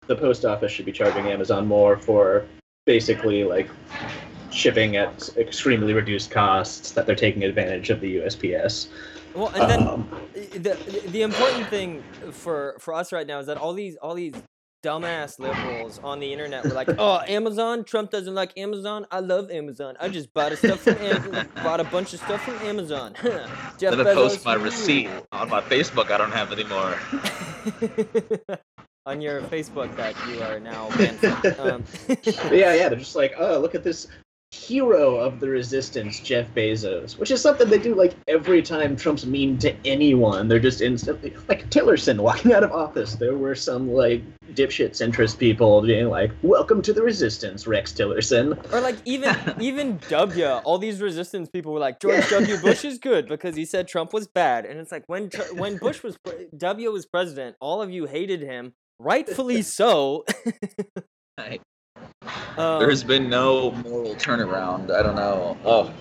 the 0.09 0.15
post 0.15 0.43
office 0.43 0.71
should 0.71 0.85
be 0.85 0.91
charging 0.91 1.27
Amazon 1.27 1.65
more 1.67 1.95
for 1.95 2.45
basically 2.85 3.43
like 3.43 3.69
shipping 4.51 4.97
at 4.97 5.29
extremely 5.37 5.93
reduced 5.93 6.31
costs 6.31 6.91
that 6.91 7.05
they're 7.05 7.15
taking 7.15 7.43
advantage 7.43 7.91
of 7.91 8.01
the 8.01 8.17
USPS. 8.17 8.87
well, 9.35 9.49
and 9.49 9.69
then 9.69 9.87
Um, 9.87 10.09
the 10.35 10.73
the 11.15 11.21
important 11.21 11.67
thing 11.67 12.03
for 12.31 12.75
for 12.79 12.93
us 12.95 13.13
right 13.13 13.27
now 13.27 13.39
is 13.39 13.45
that 13.45 13.57
all 13.57 13.73
these 13.73 13.95
all 13.97 14.15
these 14.15 14.33
dumbass 14.81 15.37
liberals 15.39 15.99
on 16.03 16.19
the 16.19 16.31
internet 16.33 16.63
were 16.63 16.71
like, 16.71 16.89
"Oh, 16.97 17.21
Amazon, 17.27 17.83
Trump 17.83 18.09
doesn't 18.09 18.33
like 18.33 18.57
Amazon. 18.57 19.05
I 19.11 19.19
love 19.19 19.51
Amazon. 19.51 19.95
I 19.99 20.09
just 20.09 20.33
bought 20.33 20.51
a 20.53 20.57
stuff 20.57 20.79
from 20.79 20.97
Am- 20.97 21.49
bought 21.63 21.79
a 21.79 21.83
bunch 21.83 22.13
of 22.15 22.19
stuff 22.21 22.41
from 22.41 22.55
Amazon." 22.67 23.13
Jeff 23.77 23.95
Then 23.95 24.07
I 24.07 24.15
post 24.15 24.39
Bezos 24.39 24.45
my 24.45 24.55
receipt 24.55 25.09
on 25.31 25.49
my 25.49 25.61
Facebook. 25.61 26.09
I 26.09 26.17
don't 26.17 26.31
have 26.31 26.51
anymore. 26.51 26.97
On 29.09 29.21
your 29.21 29.41
Facebook 29.41 29.93
that 29.97 30.15
you 30.27 30.39
are 30.43 30.59
now 30.59 30.87
banned 30.97 31.17
from. 31.17 31.59
Um, 31.59 31.83
yeah, 32.51 32.75
yeah, 32.75 32.89
they're 32.89 32.99
just 32.99 33.15
like, 33.15 33.33
oh, 33.39 33.57
look 33.59 33.73
at 33.73 33.83
this 33.83 34.07
hero 34.51 35.15
of 35.15 35.39
the 35.39 35.47
resistance, 35.47 36.19
Jeff 36.19 36.51
Bezos, 36.55 37.17
which 37.19 37.29
is 37.29 37.39
something 37.39 37.69
they 37.69 37.77
do 37.77 37.93
like 37.93 38.15
every 38.27 38.61
time 38.63 38.95
Trump's 38.95 39.25
mean 39.25 39.57
to 39.59 39.75
anyone. 39.85 40.47
They're 40.47 40.59
just 40.59 40.81
instantly 40.81 41.35
like 41.47 41.69
Tillerson 41.69 42.19
walking 42.19 42.53
out 42.53 42.63
of 42.63 42.71
office. 42.71 43.15
There 43.15 43.35
were 43.35 43.55
some 43.55 43.91
like 43.91 44.23
dipshit 44.53 44.91
centrist 44.91 45.37
people 45.37 45.81
being 45.81 46.09
like, 46.09 46.31
"Welcome 46.43 46.81
to 46.83 46.93
the 46.93 47.01
resistance, 47.03 47.67
Rex 47.67 47.91
Tillerson." 47.93 48.73
Or 48.73 48.81
like 48.81 48.97
even 49.05 49.35
even 49.59 49.99
W, 50.09 50.45
all 50.45 50.77
these 50.77 51.01
resistance 51.01 51.49
people 51.49 51.73
were 51.73 51.79
like 51.79 51.99
George 51.99 52.27
W. 52.29 52.57
Bush 52.57 52.85
is 52.85 52.99
good 52.99 53.27
because 53.27 53.55
he 53.55 53.65
said 53.65 53.87
Trump 53.87 54.13
was 54.13 54.27
bad, 54.27 54.65
and 54.65 54.79
it's 54.79 54.91
like 54.91 55.03
when 55.07 55.29
when 55.53 55.77
Bush 55.77 56.03
was 56.03 56.17
W 56.57 56.91
was 56.91 57.05
president, 57.05 57.55
all 57.59 57.83
of 57.83 57.91
you 57.91 58.05
hated 58.05 58.41
him, 58.41 58.73
rightfully 58.99 59.61
so. 59.77 60.25
Right. 61.37 61.61
um, 62.57 62.79
There 62.79 62.89
has 62.89 63.03
been 63.03 63.29
no 63.29 63.71
moral 63.71 64.15
turnaround. 64.15 64.91
I 64.91 65.01
don't 65.01 65.15
know. 65.15 65.57
Oh, 65.65 65.93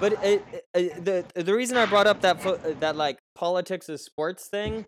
but 0.00 0.12
it, 0.24 0.44
it, 0.74 1.04
the 1.04 1.42
the 1.42 1.54
reason 1.54 1.76
I 1.76 1.86
brought 1.86 2.06
up 2.06 2.20
that 2.20 2.42
fo- 2.42 2.56
that 2.56 2.96
like 2.96 3.18
politics 3.34 3.88
is 3.88 4.04
sports 4.04 4.48
thing 4.48 4.86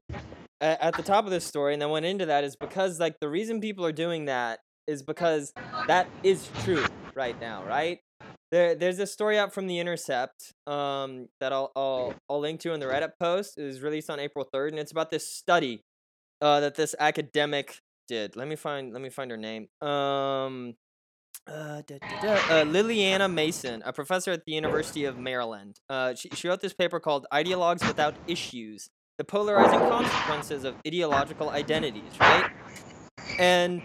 a- 0.60 0.84
at 0.84 0.96
the 0.96 1.02
top 1.02 1.24
of 1.24 1.30
this 1.30 1.44
story, 1.44 1.72
and 1.72 1.80
then 1.80 1.90
went 1.90 2.06
into 2.06 2.26
that 2.26 2.44
is 2.44 2.56
because 2.56 3.00
like 3.00 3.20
the 3.20 3.28
reason 3.28 3.60
people 3.60 3.84
are 3.86 3.92
doing 3.92 4.26
that 4.26 4.60
is 4.86 5.02
because 5.02 5.52
that 5.86 6.08
is 6.22 6.48
true 6.62 6.84
right 7.14 7.38
now, 7.40 7.64
right? 7.64 8.00
There, 8.50 8.74
there's 8.74 8.96
this 8.96 9.12
story 9.12 9.38
out 9.38 9.52
from 9.52 9.66
the 9.66 9.78
Intercept 9.78 10.54
um, 10.66 11.28
that 11.40 11.52
I'll, 11.52 11.70
I'll 11.76 12.14
I'll 12.30 12.40
link 12.40 12.60
to 12.60 12.72
in 12.72 12.80
the 12.80 12.86
Reddit 12.86 13.12
post. 13.20 13.58
It 13.58 13.64
was 13.64 13.82
released 13.82 14.08
on 14.08 14.18
April 14.20 14.46
3rd, 14.54 14.68
and 14.68 14.78
it's 14.78 14.92
about 14.92 15.10
this 15.10 15.30
study 15.30 15.82
uh, 16.40 16.60
that 16.60 16.74
this 16.74 16.94
academic 16.98 17.80
did. 18.06 18.36
Let 18.36 18.48
me 18.48 18.56
find 18.56 18.92
let 18.92 19.02
me 19.02 19.10
find 19.10 19.30
her 19.30 19.36
name. 19.36 19.68
Um, 19.80 20.74
uh, 21.46 21.80
uh, 21.80 22.64
Liliana 22.64 23.32
Mason, 23.32 23.82
a 23.84 23.92
professor 23.92 24.32
at 24.32 24.44
the 24.44 24.52
University 24.52 25.04
of 25.04 25.18
Maryland. 25.18 25.80
Uh, 25.88 26.14
she, 26.14 26.28
she 26.30 26.48
wrote 26.48 26.60
this 26.60 26.74
paper 26.74 27.00
called 27.00 27.26
"Ideologues 27.32 27.86
Without 27.86 28.14
Issues: 28.26 28.90
The 29.18 29.24
Polarizing 29.24 29.78
Consequences 29.78 30.64
of 30.64 30.74
Ideological 30.86 31.50
Identities." 31.50 32.12
Right, 32.20 32.50
and 33.38 33.82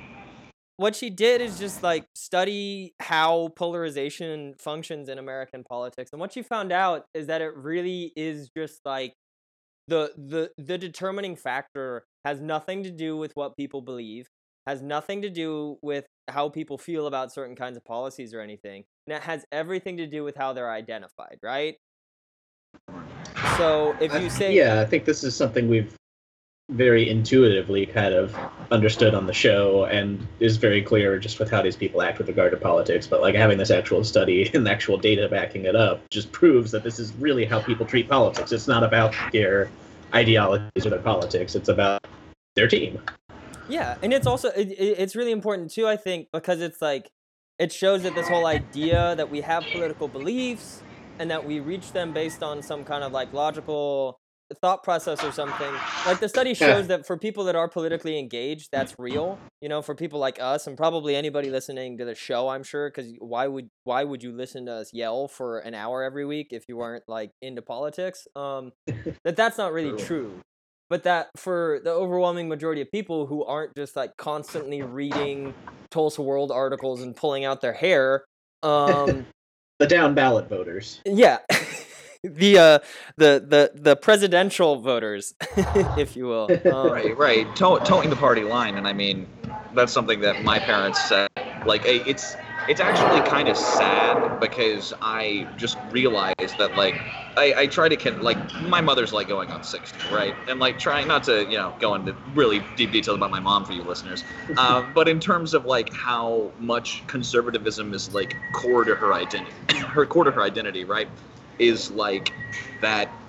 what 0.78 0.96
she 0.96 1.10
did 1.10 1.39
is 1.39 1.60
just 1.60 1.84
like 1.84 2.06
study 2.16 2.96
how 3.00 3.50
polarization 3.56 4.56
functions 4.58 5.08
in 5.08 5.18
American 5.20 5.63
politics. 5.63 6.10
And 6.12 6.20
what 6.20 6.34
she 6.34 6.42
found 6.42 6.72
out 6.72 7.06
is 7.13 7.28
that 7.28 7.42
it 7.42 7.56
really 7.56 8.12
is 8.16 8.50
just 8.50 8.82
like 8.86 9.16
the 9.88 10.12
the 10.17 10.52
the 10.58 10.78
determining 10.78 11.36
factor 11.36 12.06
has 12.26 12.39
nothing 12.39 12.84
to 12.84 12.91
do 12.91 13.17
with 13.17 13.32
what 13.36 13.56
people 13.58 13.82
believe, 13.82 14.28
has 14.65 14.82
nothing 14.82 15.22
to 15.22 15.30
do 15.30 15.78
with 15.82 16.06
how 16.30 16.50
people 16.50 16.78
feel 16.78 17.08
about 17.08 17.34
certain 17.34 17.56
kinds 17.56 17.76
of 17.78 17.84
policies 17.84 18.34
or 18.34 18.41
anything. 18.41 18.84
And 19.08 19.17
it 19.17 19.24
has 19.24 19.46
everything 19.52 19.98
to 19.98 20.08
do 20.08 20.24
with 20.24 20.36
how 20.36 20.54
they're 20.54 20.72
identified, 20.72 21.38
right? 21.43 21.76
So 23.58 23.96
if 24.00 24.13
you 24.13 24.30
say 24.30 24.54
yeah, 24.54 24.82
I 24.82 24.86
think 24.86 25.06
this 25.06 25.24
is 25.24 25.36
something 25.36 25.67
we've 25.67 25.96
very 26.74 27.08
intuitively 27.10 27.86
kind 27.86 28.14
of 28.14 28.36
understood 28.72 29.14
on 29.14 29.28
the 29.28 29.34
show 29.34 29.86
and 29.86 30.28
is 30.40 30.58
very 30.58 30.82
clear 30.82 31.20
just 31.20 31.40
with 31.40 31.50
how 31.50 31.62
these 31.62 31.76
people 31.76 32.02
act 32.02 32.18
with 32.18 32.28
regard 32.28 32.52
to 32.52 32.58
politics. 32.58 33.06
But 33.06 33.22
like 33.22 33.36
having 33.36 33.58
this 33.58 33.70
actual 33.70 34.04
study 34.04 34.50
and 34.54 34.68
actual 34.68 34.98
data 34.98 35.28
backing 35.30 35.66
it 35.66 35.76
up 35.76 36.02
just 36.10 36.32
proves 36.32 36.72
that 36.72 36.84
this 36.84 37.00
is 37.00 37.14
really 37.16 37.46
how 37.46 37.62
people 37.62 37.86
treat 37.86 38.10
politics. 38.10 38.52
It's 38.52 38.68
not 38.68 38.84
about 38.84 39.14
their 39.32 39.70
ideologies 40.14 40.86
or 40.86 40.90
their 40.90 41.00
politics. 41.00 41.56
It's 41.56 41.70
about 41.70 42.06
their 42.56 42.68
team. 42.68 43.00
Yeah, 43.70 43.96
and 44.02 44.12
it's 44.14 44.28
also 44.28 44.50
it, 44.50 44.70
it- 44.72 45.00
it's 45.00 45.16
really 45.16 45.32
important 45.32 45.72
too. 45.72 45.88
I 45.88 45.96
think 45.96 46.28
because 46.34 46.60
it's 46.60 46.82
like 46.82 47.12
it 47.60 47.72
shows 47.72 48.04
that 48.04 48.16
this 48.16 48.28
whole 48.28 48.46
idea 48.48 49.16
that 49.16 49.30
we 49.30 49.42
have 49.42 49.64
political 49.72 50.08
beliefs 50.08 50.82
and 51.20 51.30
that 51.30 51.46
we 51.46 51.60
reach 51.60 51.92
them 51.92 52.12
based 52.14 52.42
on 52.42 52.64
some 52.64 52.84
kind 52.84 53.04
of 53.04 53.12
like 53.12 53.32
logical 53.32 54.20
thought 54.62 54.84
process 54.84 55.24
or 55.24 55.32
something. 55.32 55.74
Like 56.06 56.20
the 56.20 56.30
study 56.30 56.54
shows 56.54 56.88
that 56.88 57.06
for 57.06 57.18
people 57.18 57.44
that 57.46 57.56
are 57.56 57.68
politically 57.68 58.18
engaged, 58.20 58.70
that's 58.72 58.96
real. 58.98 59.38
You 59.62 59.70
know, 59.70 59.82
for 59.82 59.96
people 59.96 60.20
like 60.20 60.42
us 60.42 60.68
and 60.68 60.78
probably 60.78 61.16
anybody 61.16 61.50
listening 61.50 61.98
to 61.98 62.06
the 62.06 62.16
show, 62.16 62.50
I'm 62.50 62.63
sure, 62.63 62.89
because 62.89 63.13
why 63.20 63.48
would 63.48 63.70
why 63.84 64.04
would 64.04 64.24
you 64.24 64.32
listen 64.32 64.66
to 64.66 64.74
us 64.74 64.94
yell 64.94 65.28
for 65.28 65.60
an 65.60 65.74
hour 65.74 66.04
every 66.04 66.26
week 66.26 66.48
if 66.52 66.66
you 66.68 66.78
weren't 66.78 67.04
like 67.08 67.32
into 67.42 67.62
politics? 67.62 68.28
Um, 68.36 68.72
that 69.24 69.36
that's 69.36 69.58
not 69.58 69.74
really 69.74 69.98
True. 69.98 70.06
true 70.06 70.39
but 70.89 71.04
that 71.04 71.30
for 71.38 71.80
the 71.84 71.89
overwhelming 71.89 72.48
majority 72.48 72.80
of 72.80 72.92
people 72.92 73.26
who 73.26 73.44
aren't 73.44 73.74
just 73.76 73.96
like 73.96 74.16
constantly 74.16 74.84
reading 74.84 75.52
Tulsa 75.89 76.22
World 76.22 76.52
articles 76.52 77.02
and 77.02 77.16
pulling 77.16 77.46
out 77.46 77.62
their 77.62 77.74
hair, 77.74 78.26
um, 78.62 79.26
The 79.80 79.88
down 79.88 80.13
ballot 80.13 80.48
voters. 80.48 81.02
yeah, 81.04 81.39
the 82.24 82.58
uh, 82.58 82.80
the 83.18 83.44
the 83.46 83.72
the 83.76 83.96
presidential 83.96 84.78
voters, 84.78 85.34
if 85.98 86.16
you 86.16 86.26
will. 86.26 86.50
Um, 86.74 86.92
right, 86.92 87.18
right. 87.18 87.56
To- 87.58 87.82
toeing 87.84 88.10
the 88.10 88.16
party 88.16 88.44
line, 88.44 88.78
and 88.78 88.88
I 88.88 88.94
mean, 88.94 89.28
that's 89.74 89.92
something 89.92 90.22
that 90.22 90.44
my 90.44 90.60
parents 90.60 91.04
said. 91.10 91.30
Like, 91.66 91.86
eh, 91.86 92.04
it's 92.06 92.36
it's 92.70 92.80
actually 92.80 93.20
kind 93.30 93.50
of 93.50 93.58
sad 93.58 94.40
because 94.40 94.94
I 95.02 95.48
just 95.58 95.78
realized 95.92 96.58
that 96.58 96.78
like 96.78 96.96
I, 97.36 97.54
I 97.58 97.68
try 97.68 97.90
to 97.90 97.98
con- 97.98 98.22
like 98.22 98.38
my 98.62 98.80
mother's 98.80 99.12
like 99.12 99.28
going 99.28 99.50
on 99.52 99.64
60 99.64 100.14
right 100.14 100.34
and 100.48 100.60
like 100.60 100.80
trying 100.80 101.08
not 101.08 101.24
to 101.24 101.44
you 101.44 101.58
know 101.58 101.76
go 101.80 101.94
into 101.96 102.16
really 102.34 102.64
deep 102.78 102.92
details 102.92 103.18
about 103.18 103.32
my 103.32 103.40
mom 103.40 103.66
for 103.66 103.74
you 103.74 103.84
listeners 103.84 104.24
uh, 104.58 104.82
but 104.94 105.10
in 105.10 105.20
terms 105.20 105.54
of 105.54 105.66
like 105.66 105.92
how 105.94 106.52
much 106.60 107.06
conservatism 107.08 107.94
is 107.94 108.14
like 108.14 108.36
core 108.54 108.86
to 108.86 108.96
her 108.96 109.14
identity 109.14 109.52
her 109.76 110.06
core 110.06 110.24
to 110.24 110.32
her 110.32 110.42
identity 110.42 110.86
right 110.86 111.10
is 111.60 111.92
like 111.92 112.34
that 112.82 113.20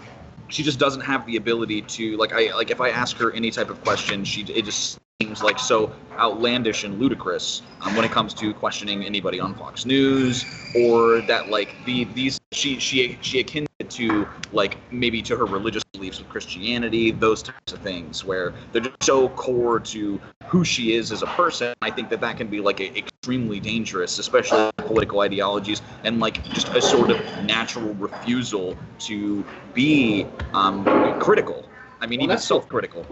she 0.49 0.63
just 0.63 0.79
doesn't 0.79 1.03
have 1.03 1.27
the 1.27 1.37
ability 1.37 1.83
to 1.83 2.17
like 2.17 2.33
I 2.33 2.55
like 2.55 2.71
if 2.71 2.81
I 2.81 2.91
ask 2.91 3.17
her 3.19 3.33
any 3.33 3.51
type 3.51 3.71
of 3.71 3.81
question, 3.81 4.25
she 4.25 4.43
it 4.43 4.65
just 4.65 5.01
seems 5.23 5.43
like 5.43 5.59
so 5.59 5.93
outlandish 6.13 6.85
and 6.85 6.99
ludicrous 6.99 7.63
um, 7.83 7.95
when 7.95 8.05
it 8.05 8.11
comes 8.11 8.35
to 8.35 8.53
questioning 8.55 9.05
anybody 9.05 9.39
on 9.39 9.55
Fox 9.55 9.87
News 9.87 10.45
or 10.75 11.21
that 11.23 11.51
like 11.51 11.73
the 11.87 12.05
these 12.05 12.41
she 12.53 12.79
she 12.79 13.17
she 13.23 13.41
akin 13.41 13.67
to 13.89 14.27
like 14.53 14.77
maybe 14.93 15.23
to 15.23 15.37
her 15.37 15.45
religious 15.45 15.83
beliefs 15.93 16.19
with 16.19 16.29
Christianity, 16.29 17.11
those 17.11 17.43
types 17.43 17.73
of 17.73 17.81
things 17.81 18.25
where 18.25 18.53
they're 18.73 18.83
just 18.83 19.03
so 19.03 19.29
core 19.31 19.81
to 19.81 20.21
who 20.45 20.65
she 20.65 20.95
is 20.95 21.13
as 21.13 21.23
a 21.23 21.27
person. 21.27 21.75
I 21.83 21.91
think 21.91 22.09
that 22.11 22.21
that 22.21 22.37
can 22.37 22.49
be 22.49 22.61
like 22.61 22.81
a, 22.81 22.97
extremely 22.97 23.61
dangerous, 23.61 24.19
especially 24.19 24.71
political 24.77 25.21
ideologies 25.21 25.83
and 26.05 26.21
like 26.21 26.43
just 26.53 26.69
a 26.69 26.83
sort 26.83 27.11
of 27.11 27.19
natural 27.45 27.95
refusal 27.95 28.77
to 29.01 29.45
be 29.75 30.27
um, 30.55 30.85
critical. 31.21 31.69
I 32.01 32.07
mean, 32.07 32.19
Well, 32.21 32.25
even 32.25 32.37
that's 32.37 32.45
self-critical. 32.47 33.07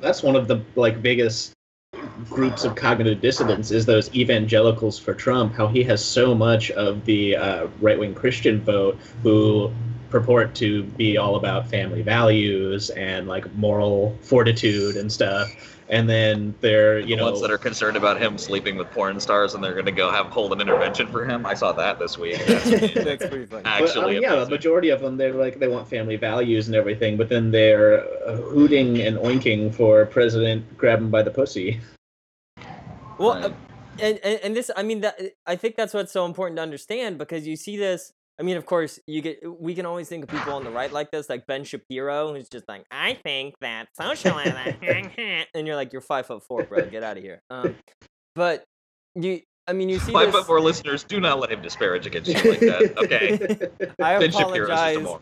that's 0.00 0.22
one 0.22 0.36
of 0.36 0.48
the 0.48 0.62
like 0.76 1.02
biggest 1.02 1.52
groups 2.30 2.64
of 2.64 2.74
cognitive 2.74 3.20
dissonance 3.20 3.70
is 3.70 3.86
those 3.86 4.14
evangelicals 4.14 4.98
for 4.98 5.14
Trump. 5.14 5.54
How 5.54 5.68
he 5.68 5.82
has 5.84 6.04
so 6.04 6.34
much 6.34 6.70
of 6.72 7.04
the 7.04 7.36
uh, 7.36 7.66
right 7.80 7.98
wing 7.98 8.14
Christian 8.14 8.60
vote 8.60 8.98
who 9.22 9.70
purport 10.12 10.54
to 10.56 10.84
be 10.84 11.16
all 11.16 11.34
about 11.36 11.66
family 11.68 12.02
values 12.02 12.90
and 12.90 13.26
like 13.26 13.52
moral 13.54 14.16
fortitude 14.20 14.96
and 14.96 15.10
stuff, 15.10 15.48
and 15.88 16.08
then 16.08 16.54
they're 16.60 17.00
you 17.00 17.16
the 17.16 17.16
know 17.16 17.24
ones 17.24 17.40
that 17.40 17.50
are 17.50 17.58
concerned 17.58 17.96
about 17.96 18.20
him 18.20 18.38
sleeping 18.38 18.76
with 18.76 18.88
porn 18.92 19.18
stars 19.18 19.54
and 19.54 19.64
they're 19.64 19.72
going 19.72 19.86
to 19.86 19.90
go 19.92 20.10
have 20.10 20.26
hold 20.26 20.52
an 20.52 20.60
intervention 20.60 21.06
for 21.08 21.24
him. 21.24 21.44
I 21.44 21.54
saw 21.54 21.72
that 21.72 21.98
this 21.98 22.16
week. 22.16 22.38
That's 22.46 22.70
That's 22.94 23.26
pretty 23.26 23.46
funny. 23.46 23.62
But, 23.62 23.66
I 23.66 23.82
actually 23.82 24.20
yeah, 24.20 24.36
the 24.36 24.50
majority 24.50 24.90
of 24.90 25.00
them 25.00 25.16
they're 25.16 25.32
like 25.32 25.58
they 25.58 25.68
want 25.68 25.88
family 25.88 26.16
values 26.16 26.68
and 26.68 26.76
everything, 26.76 27.16
but 27.16 27.28
then 27.28 27.50
they're 27.50 28.04
uh, 28.26 28.36
hooting 28.36 29.00
and 29.00 29.16
oinking 29.18 29.74
for 29.74 30.06
President 30.06 30.78
grab 30.78 31.00
him 31.00 31.10
by 31.10 31.22
the 31.22 31.30
pussy. 31.30 31.80
Well, 33.18 33.34
Right. 33.34 33.44
uh, 33.44 33.52
and, 34.00 34.18
and 34.24 34.40
and 34.42 34.56
this, 34.56 34.70
I 34.76 34.82
mean, 34.82 35.00
that 35.02 35.20
I 35.46 35.56
think 35.56 35.76
that's 35.76 35.94
what's 35.94 36.12
so 36.12 36.24
important 36.24 36.56
to 36.56 36.62
understand 36.62 37.18
because 37.18 37.46
you 37.46 37.56
see 37.56 37.76
this. 37.76 38.12
I 38.40 38.44
mean, 38.44 38.56
of 38.56 38.66
course, 38.66 38.98
you 39.06 39.20
get. 39.20 39.40
We 39.60 39.74
can 39.74 39.86
always 39.86 40.08
think 40.08 40.24
of 40.24 40.30
people 40.30 40.52
on 40.54 40.64
the 40.64 40.70
right 40.70 40.92
like 40.92 41.10
this, 41.10 41.28
like 41.28 41.46
Ben 41.46 41.64
Shapiro, 41.64 42.34
who's 42.34 42.48
just 42.48 42.66
like, 42.68 42.84
I 42.90 43.14
think 43.22 43.54
that 43.60 43.88
socialism, 43.94 44.56
and 45.54 45.66
you're 45.66 45.76
like, 45.76 45.92
you're 45.92 46.02
five 46.02 46.26
foot 46.26 46.42
four, 46.44 46.64
bro, 46.64 46.86
get 46.86 47.02
out 47.02 47.16
of 47.18 47.22
here. 47.22 47.40
Um, 47.50 47.76
but 48.34 48.64
you, 49.14 49.42
I 49.68 49.74
mean, 49.74 49.88
you 49.88 49.98
see 49.98 50.12
Five 50.12 50.28
this. 50.28 50.36
foot 50.36 50.46
four 50.46 50.60
listeners, 50.60 51.04
do 51.04 51.20
not 51.20 51.38
let 51.38 51.52
him 51.52 51.62
disparage 51.62 52.06
against 52.06 52.30
you 52.30 52.50
like 52.50 52.60
that. 52.60 52.98
Okay. 52.98 53.94
I 54.02 54.18
Ben 54.18 54.32
Shapiro 54.32 54.64
is 54.64 54.68
just 54.68 54.82
a 54.82 55.00
apologize 55.00 55.20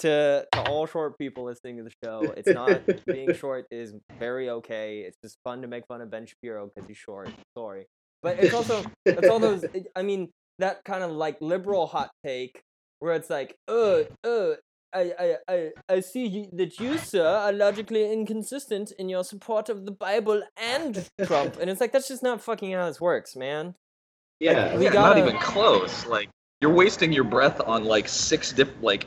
to, 0.00 0.46
to 0.52 0.62
all 0.68 0.86
short 0.86 1.18
people 1.18 1.44
listening 1.44 1.76
to 1.78 1.82
the 1.82 1.92
show. 2.04 2.32
It's 2.36 2.48
not 2.48 2.80
being 3.06 3.34
short 3.34 3.66
is 3.70 3.94
very 4.18 4.50
okay. 4.50 5.00
It's 5.00 5.16
just 5.22 5.38
fun 5.44 5.62
to 5.62 5.68
make 5.68 5.86
fun 5.86 6.00
of 6.00 6.10
Ben 6.10 6.26
Shapiro 6.26 6.70
because 6.72 6.88
he's 6.88 6.96
short. 6.96 7.30
Sorry, 7.56 7.86
but 8.22 8.38
it's 8.38 8.54
also 8.54 8.84
it's 9.04 9.28
all 9.28 9.38
those. 9.38 9.64
I 9.96 10.02
mean, 10.02 10.30
that 10.60 10.84
kind 10.84 11.02
of 11.04 11.10
like 11.10 11.36
liberal 11.40 11.86
hot 11.86 12.10
take 12.24 12.62
where 13.00 13.14
it's 13.14 13.30
like, 13.30 13.56
uh, 13.68 14.02
uh. 14.24 14.52
I, 14.92 15.12
I, 15.20 15.36
I, 15.48 15.70
I 15.88 16.00
see 16.00 16.26
you, 16.26 16.48
that 16.54 16.80
you, 16.80 16.98
sir, 16.98 17.24
are 17.24 17.52
logically 17.52 18.12
inconsistent 18.12 18.90
in 18.98 19.08
your 19.08 19.22
support 19.22 19.68
of 19.68 19.84
the 19.86 19.92
Bible 19.92 20.42
and 20.60 21.08
Trump. 21.26 21.58
And 21.60 21.70
it's 21.70 21.80
like, 21.80 21.92
that's 21.92 22.08
just 22.08 22.24
not 22.24 22.42
fucking 22.42 22.72
how 22.72 22.86
this 22.86 23.00
works, 23.00 23.36
man. 23.36 23.76
yeah, 24.40 24.76
we 24.76 24.86
Yeah, 24.86 24.92
gotta- 24.92 25.20
not 25.20 25.28
even 25.28 25.40
close. 25.40 26.06
Like 26.06 26.28
you're 26.60 26.72
wasting 26.72 27.12
your 27.12 27.22
breath 27.22 27.60
on 27.60 27.84
like 27.84 28.08
six 28.08 28.52
diff 28.52 28.68
like 28.82 29.06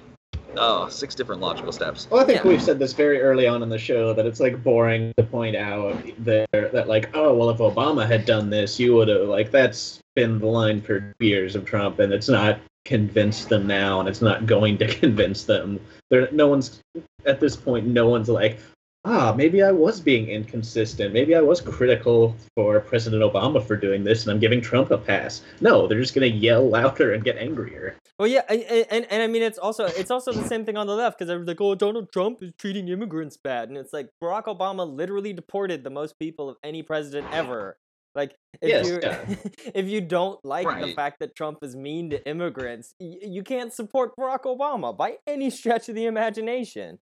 oh 0.55 0.87
six 0.87 1.15
different 1.15 1.41
logical 1.41 1.73
steps. 1.73 2.07
Well, 2.09 2.21
I 2.21 2.23
think 2.23 2.43
Yeah. 2.45 2.49
we've 2.51 2.63
said 2.63 2.79
this 2.79 2.93
very 2.93 3.21
early 3.21 3.45
on 3.47 3.61
in 3.61 3.67
the 3.67 3.77
show 3.77 4.13
that 4.13 4.25
it's 4.25 4.39
like 4.39 4.63
boring 4.63 5.11
to 5.17 5.23
point 5.23 5.57
out 5.57 6.01
that 6.23 6.47
that 6.51 6.87
like, 6.87 7.09
oh 7.13 7.35
well, 7.35 7.49
if 7.49 7.57
Obama 7.57 8.07
had 8.07 8.23
done 8.25 8.49
this, 8.49 8.79
you 8.79 8.95
would 8.95 9.09
have 9.09 9.27
like 9.27 9.51
that's 9.51 9.99
been 10.15 10.39
the 10.39 10.45
line 10.45 10.81
for 10.81 11.13
years 11.19 11.55
of 11.55 11.65
Trump, 11.65 11.99
and 11.99 12.13
it's 12.13 12.29
not 12.29 12.59
convinced 12.85 13.49
them 13.49 13.65
now, 13.65 13.99
and 13.99 14.09
it's 14.09 14.21
not 14.21 14.45
going 14.45 14.77
to 14.77 14.87
convince 14.99 15.45
them. 15.45 15.79
There, 16.09 16.29
no 16.31 16.47
one's 16.47 16.81
at 17.25 17.39
this 17.39 17.55
point. 17.55 17.87
No 17.87 18.07
one's 18.07 18.29
like, 18.29 18.59
ah, 19.05 19.33
maybe 19.35 19.61
I 19.61 19.71
was 19.71 19.99
being 19.99 20.29
inconsistent. 20.29 21.13
Maybe 21.13 21.35
I 21.35 21.41
was 21.41 21.61
critical 21.61 22.35
for 22.55 22.79
President 22.79 23.21
Obama 23.21 23.65
for 23.65 23.75
doing 23.75 24.03
this, 24.03 24.23
and 24.23 24.31
I'm 24.31 24.39
giving 24.39 24.61
Trump 24.61 24.91
a 24.91 24.97
pass. 24.97 25.41
No, 25.61 25.87
they're 25.87 25.99
just 25.99 26.13
gonna 26.13 26.27
yell 26.27 26.69
louder 26.69 27.13
and 27.13 27.23
get 27.23 27.37
angrier. 27.37 27.95
Well, 28.19 28.27
yeah, 28.27 28.43
and, 28.47 28.61
and, 28.63 28.85
and, 28.91 29.07
and 29.09 29.23
I 29.23 29.27
mean, 29.27 29.41
it's 29.41 29.57
also 29.57 29.85
it's 29.85 30.11
also 30.11 30.31
the 30.31 30.47
same 30.47 30.65
thing 30.65 30.77
on 30.77 30.87
the 30.87 30.95
left 30.95 31.17
because 31.17 31.27
they're 31.27 31.43
like, 31.43 31.61
oh, 31.61 31.75
Donald 31.75 32.11
Trump 32.11 32.41
is 32.41 32.53
treating 32.57 32.87
immigrants 32.87 33.37
bad, 33.37 33.69
and 33.69 33.77
it's 33.77 33.93
like 33.93 34.09
Barack 34.21 34.45
Obama 34.45 34.89
literally 34.89 35.33
deported 35.33 35.83
the 35.83 35.89
most 35.89 36.17
people 36.19 36.49
of 36.49 36.57
any 36.63 36.83
president 36.83 37.27
ever. 37.31 37.77
Like, 38.15 38.35
if 38.61 38.69
Yes, 38.69 38.85
you 38.85 38.99
yeah. 39.01 39.25
if 39.73 39.87
you 39.87 40.01
don't 40.01 40.43
like 40.45 40.67
the 40.79 40.93
fact 40.93 41.19
that 41.19 41.35
Trump 41.35 41.59
is 41.63 41.75
mean 41.75 42.09
to 42.11 42.27
immigrants, 42.27 42.93
y- 42.99 43.17
you 43.21 43.43
can't 43.43 43.73
support 43.73 44.15
Barack 44.17 44.43
Obama 44.43 44.95
by 44.95 45.17
any 45.27 45.49
stretch 45.49 45.89
of 45.89 45.95
the 45.95 46.05
imagination. 46.05 46.99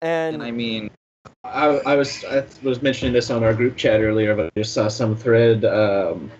And, 0.00 0.36
And 0.36 0.42
I 0.44 0.50
mean, 0.50 0.90
I, 1.44 1.66
I 1.86 1.96
was 1.96 2.24
I 2.24 2.44
was 2.62 2.82
mentioning 2.82 3.12
this 3.12 3.30
on 3.30 3.42
our 3.42 3.54
group 3.54 3.76
chat 3.76 4.00
earlier, 4.00 4.34
but 4.34 4.46
I 4.46 4.50
just 4.56 4.72
saw 4.72 4.88
some 4.88 5.16
thread 5.16 5.64
um, 5.64 6.30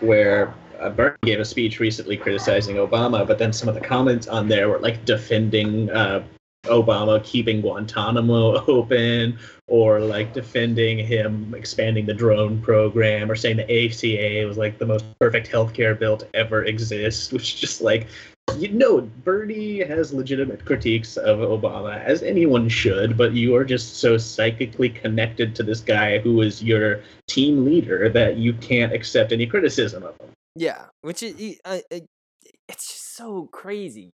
where 0.00 0.54
uh, 0.80 0.90
Bernie 0.90 1.16
gave 1.22 1.40
a 1.40 1.44
speech 1.44 1.80
recently 1.80 2.16
criticizing 2.16 2.76
Obama, 2.76 3.26
but 3.26 3.38
then 3.38 3.52
some 3.52 3.68
of 3.68 3.74
the 3.74 3.80
comments 3.80 4.26
on 4.26 4.48
there 4.48 4.68
were 4.68 4.78
like 4.78 5.04
defending 5.04 5.90
uh, 5.90 6.24
Obama 6.66 7.22
keeping 7.24 7.60
Guantanamo 7.60 8.64
open, 8.68 9.38
or 9.66 10.00
like 10.00 10.32
defending 10.32 10.98
him 10.98 11.54
expanding 11.54 12.06
the 12.06 12.14
drone 12.14 12.60
program, 12.60 13.30
or 13.30 13.36
saying 13.36 13.56
the 13.56 13.64
ACA 13.64 14.46
was 14.46 14.58
like 14.58 14.78
the 14.78 14.86
most 14.86 15.04
perfect 15.18 15.50
healthcare 15.50 15.98
bill 15.98 16.16
to 16.16 16.26
ever 16.34 16.64
exist, 16.64 17.32
which 17.32 17.60
just 17.60 17.80
like 17.80 18.06
you 18.58 18.68
know, 18.68 19.00
Bernie 19.24 19.80
has 19.80 20.14
legitimate 20.14 20.64
critiques 20.64 21.16
of 21.16 21.38
Obama, 21.38 22.02
as 22.02 22.22
anyone 22.22 22.68
should, 22.68 23.16
but 23.16 23.32
you 23.32 23.54
are 23.56 23.64
just 23.64 23.96
so 23.96 24.16
psychically 24.16 24.88
connected 24.88 25.54
to 25.56 25.62
this 25.62 25.80
guy 25.80 26.18
who 26.18 26.40
is 26.42 26.62
your 26.62 27.02
team 27.26 27.64
leader 27.64 28.08
that 28.08 28.36
you 28.36 28.54
can't 28.54 28.92
accept 28.92 29.32
any 29.32 29.46
criticism 29.46 30.04
of 30.04 30.18
him. 30.20 30.30
Yeah, 30.54 30.86
which 31.02 31.22
is 31.22 31.34
it's 32.68 32.88
just 32.88 33.16
so 33.16 33.48
crazy 33.52 34.12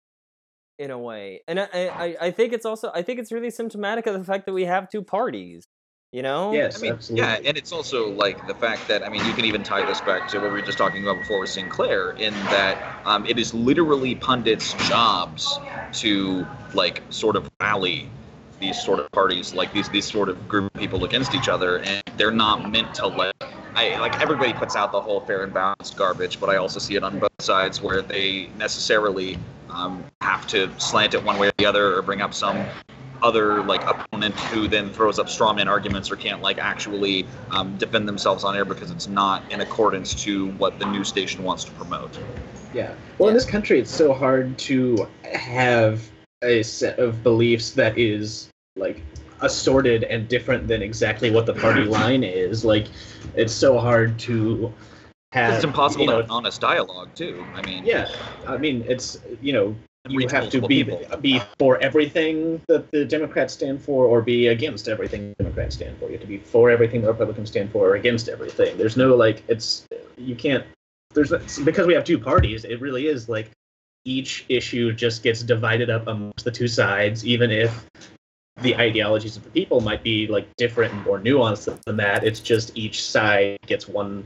in 0.78 0.90
a 0.90 0.98
way, 0.98 1.42
and 1.48 1.58
I, 1.60 1.68
I 1.72 1.88
I- 2.04 2.16
I 2.26 2.30
think 2.30 2.52
it's 2.52 2.64
also 2.66 2.90
I 2.94 3.02
think 3.02 3.18
it's 3.20 3.32
really 3.32 3.50
symptomatic 3.50 4.06
of 4.06 4.14
the 4.18 4.24
fact 4.24 4.46
that 4.46 4.52
we 4.52 4.64
have 4.64 4.88
two 4.90 5.02
parties. 5.02 5.66
You 6.10 6.22
know? 6.22 6.54
Yes, 6.54 6.78
I 6.78 6.80
mean, 6.80 6.92
absolutely. 6.94 7.26
yeah, 7.28 7.38
and 7.44 7.58
it's 7.58 7.70
also 7.70 8.08
like 8.10 8.46
the 8.46 8.54
fact 8.54 8.88
that 8.88 9.04
I 9.04 9.10
mean, 9.10 9.22
you 9.26 9.34
can 9.34 9.44
even 9.44 9.62
tie 9.62 9.84
this 9.84 10.00
back 10.00 10.26
to 10.28 10.38
what 10.38 10.46
we 10.50 10.60
were 10.60 10.62
just 10.62 10.78
talking 10.78 11.02
about 11.02 11.18
before 11.18 11.40
with 11.40 11.50
Sinclair, 11.50 12.12
in 12.12 12.32
that 12.44 12.78
um, 13.04 13.26
it 13.26 13.38
is 13.38 13.52
literally 13.52 14.14
pundits' 14.14 14.72
jobs 14.88 15.60
to 15.92 16.46
like 16.72 17.02
sort 17.10 17.36
of 17.36 17.50
rally 17.60 18.08
these 18.58 18.76
sort 18.78 19.00
of 19.00 19.10
parties, 19.12 19.52
like 19.52 19.70
these 19.74 19.90
these 19.90 20.06
sort 20.10 20.30
of 20.30 20.48
group 20.48 20.74
of 20.74 20.80
people 20.80 21.04
against 21.04 21.34
each 21.34 21.48
other, 21.48 21.80
and 21.80 22.02
they're 22.16 22.30
not 22.30 22.70
meant 22.70 22.94
to 22.94 23.06
let. 23.06 23.34
I 23.78 23.96
like 24.00 24.20
everybody 24.20 24.52
puts 24.52 24.74
out 24.74 24.90
the 24.90 25.00
whole 25.00 25.20
fair 25.20 25.44
and 25.44 25.54
balanced 25.54 25.96
garbage, 25.96 26.40
but 26.40 26.50
I 26.50 26.56
also 26.56 26.80
see 26.80 26.96
it 26.96 27.04
on 27.04 27.20
both 27.20 27.30
sides 27.38 27.80
where 27.80 28.02
they 28.02 28.48
necessarily 28.58 29.38
um, 29.70 30.04
have 30.20 30.48
to 30.48 30.68
slant 30.80 31.14
it 31.14 31.22
one 31.22 31.38
way 31.38 31.46
or 31.46 31.52
the 31.58 31.66
other, 31.66 31.94
or 31.96 32.02
bring 32.02 32.20
up 32.20 32.34
some 32.34 32.66
other 33.22 33.62
like 33.62 33.80
opponent 33.84 34.34
who 34.34 34.66
then 34.66 34.90
throws 34.90 35.20
up 35.20 35.28
strawman 35.28 35.68
arguments 35.68 36.10
or 36.10 36.16
can't 36.16 36.42
like 36.42 36.58
actually 36.58 37.24
um, 37.52 37.76
defend 37.78 38.08
themselves 38.08 38.42
on 38.42 38.56
air 38.56 38.64
because 38.64 38.90
it's 38.90 39.06
not 39.06 39.48
in 39.52 39.60
accordance 39.60 40.12
to 40.24 40.50
what 40.52 40.80
the 40.80 40.86
news 40.86 41.06
station 41.06 41.44
wants 41.44 41.62
to 41.62 41.70
promote. 41.72 42.18
Yeah. 42.74 42.96
Well, 43.18 43.28
in 43.28 43.34
this 43.36 43.44
country, 43.44 43.78
it's 43.78 43.94
so 43.94 44.12
hard 44.12 44.58
to 44.58 45.08
have 45.22 46.02
a 46.42 46.64
set 46.64 46.98
of 46.98 47.22
beliefs 47.22 47.70
that 47.72 47.96
is 47.96 48.48
like 48.74 49.00
assorted 49.40 50.04
and 50.04 50.28
different 50.28 50.68
than 50.68 50.82
exactly 50.82 51.30
what 51.30 51.46
the 51.46 51.54
party 51.54 51.84
line 51.98 52.24
is. 52.24 52.64
Like, 52.64 52.86
it's 53.34 53.52
so 53.52 53.78
hard 53.78 54.18
to 54.20 54.72
have. 55.32 55.54
It's 55.54 55.64
impossible 55.64 56.04
you 56.04 56.08
to 56.08 56.12
know, 56.12 56.16
have 56.18 56.26
an 56.26 56.30
honest 56.30 56.60
dialogue 56.60 57.14
too. 57.14 57.44
I 57.54 57.62
mean, 57.62 57.84
Yeah, 57.84 58.08
I 58.46 58.56
mean, 58.56 58.84
it's 58.86 59.20
you 59.40 59.52
know 59.52 59.76
you 60.08 60.26
have 60.28 60.50
to 60.50 60.60
be 60.60 60.84
people. 60.84 61.02
be 61.20 61.40
for 61.58 61.78
everything 61.78 62.60
that 62.68 62.90
the 62.90 63.04
Democrats 63.04 63.54
stand 63.54 63.82
for, 63.82 64.06
or 64.06 64.22
be 64.22 64.48
against 64.48 64.88
everything 64.88 65.34
Democrats 65.38 65.74
stand 65.74 65.98
for. 65.98 66.06
You 66.06 66.12
have 66.12 66.20
to 66.22 66.26
be 66.26 66.38
for 66.38 66.70
everything 66.70 67.02
the 67.02 67.08
Republicans 67.08 67.50
stand 67.50 67.70
for, 67.72 67.88
or 67.88 67.94
against 67.96 68.28
everything. 68.28 68.76
There's 68.78 68.96
no 68.96 69.14
like 69.14 69.42
it's 69.48 69.86
you 70.16 70.34
can't. 70.34 70.64
There's 71.14 71.30
because 71.64 71.86
we 71.86 71.94
have 71.94 72.04
two 72.04 72.18
parties. 72.18 72.64
It 72.64 72.80
really 72.80 73.06
is 73.06 73.28
like 73.28 73.50
each 74.04 74.46
issue 74.48 74.92
just 74.92 75.22
gets 75.22 75.42
divided 75.42 75.90
up 75.90 76.06
amongst 76.06 76.44
the 76.44 76.50
two 76.50 76.68
sides, 76.68 77.26
even 77.26 77.50
if 77.50 77.86
the 78.62 78.76
ideologies 78.76 79.36
of 79.36 79.44
the 79.44 79.50
people 79.50 79.80
might 79.80 80.02
be 80.02 80.26
like 80.26 80.48
different 80.56 80.92
and 80.92 81.04
more 81.04 81.18
nuanced 81.18 81.78
than 81.84 81.96
that. 81.98 82.24
It's 82.24 82.40
just 82.40 82.76
each 82.76 83.02
side 83.02 83.58
gets 83.66 83.88
one 83.88 84.24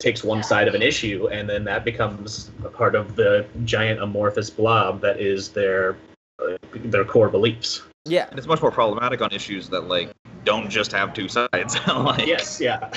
takes 0.00 0.24
one 0.24 0.42
side 0.42 0.66
of 0.66 0.74
an 0.74 0.80
issue 0.80 1.28
and 1.30 1.48
then 1.48 1.62
that 1.62 1.84
becomes 1.84 2.50
a 2.64 2.70
part 2.70 2.94
of 2.94 3.16
the 3.16 3.46
giant 3.64 4.00
amorphous 4.00 4.48
blob 4.48 5.00
that 5.02 5.20
is 5.20 5.50
their 5.50 5.94
uh, 6.42 6.56
their 6.84 7.04
core 7.04 7.28
beliefs. 7.28 7.82
Yeah. 8.06 8.26
And 8.30 8.38
it's 8.38 8.48
much 8.48 8.62
more 8.62 8.70
problematic 8.70 9.20
on 9.20 9.30
issues 9.30 9.68
that 9.68 9.82
like 9.82 10.10
don't 10.44 10.70
just 10.70 10.90
have 10.92 11.12
two 11.12 11.28
sides. 11.28 11.76
like, 11.86 12.26
Yes, 12.26 12.60
yeah. 12.60 12.90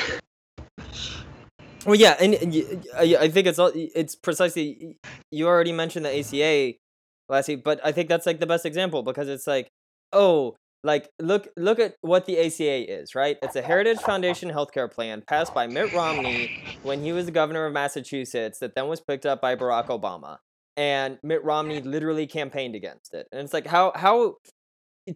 Well, 1.85 1.95
yeah, 1.95 2.15
and 2.19 2.33
and 2.35 2.53
y- 2.53 2.65
I 2.97 3.23
I 3.25 3.29
think 3.29 3.47
it's 3.47 3.59
all 3.59 3.71
it's 3.75 4.15
precisely 4.15 4.97
you 5.31 5.47
already 5.47 5.73
mentioned 5.73 6.05
the 6.05 6.17
ACA 6.17 6.77
last 7.27 7.49
week, 7.49 7.63
but 7.63 7.81
I 7.83 7.91
think 7.91 8.07
that's 8.07 8.25
like 8.25 8.39
the 8.39 8.45
best 8.45 8.65
example 8.65 9.03
because 9.03 9.27
it's 9.27 9.47
like, 9.47 9.67
oh, 10.13 10.55
like 10.83 11.09
look 11.19 11.47
look 11.55 11.79
at 11.79 11.95
what 12.01 12.25
the 12.25 12.39
ACA 12.39 12.91
is, 13.01 13.15
right? 13.15 13.37
It's 13.41 13.55
a 13.55 13.61
Heritage 13.61 13.99
Foundation 13.99 14.49
healthcare 14.49 14.91
plan 14.91 15.23
passed 15.27 15.53
by 15.53 15.67
Mitt 15.67 15.93
Romney 15.93 16.77
when 16.83 17.01
he 17.01 17.11
was 17.11 17.25
the 17.25 17.31
governor 17.31 17.65
of 17.65 17.73
Massachusetts 17.73 18.59
that 18.59 18.75
then 18.75 18.87
was 18.87 18.99
picked 18.99 19.25
up 19.25 19.41
by 19.41 19.55
Barack 19.55 19.87
Obama. 19.87 20.37
And 20.75 21.19
Mitt 21.23 21.43
Romney 21.43 21.81
literally 21.81 22.27
campaigned 22.27 22.75
against 22.75 23.13
it. 23.13 23.27
And 23.31 23.41
it's 23.41 23.53
like 23.53 23.67
how 23.67 23.93
how 23.95 24.35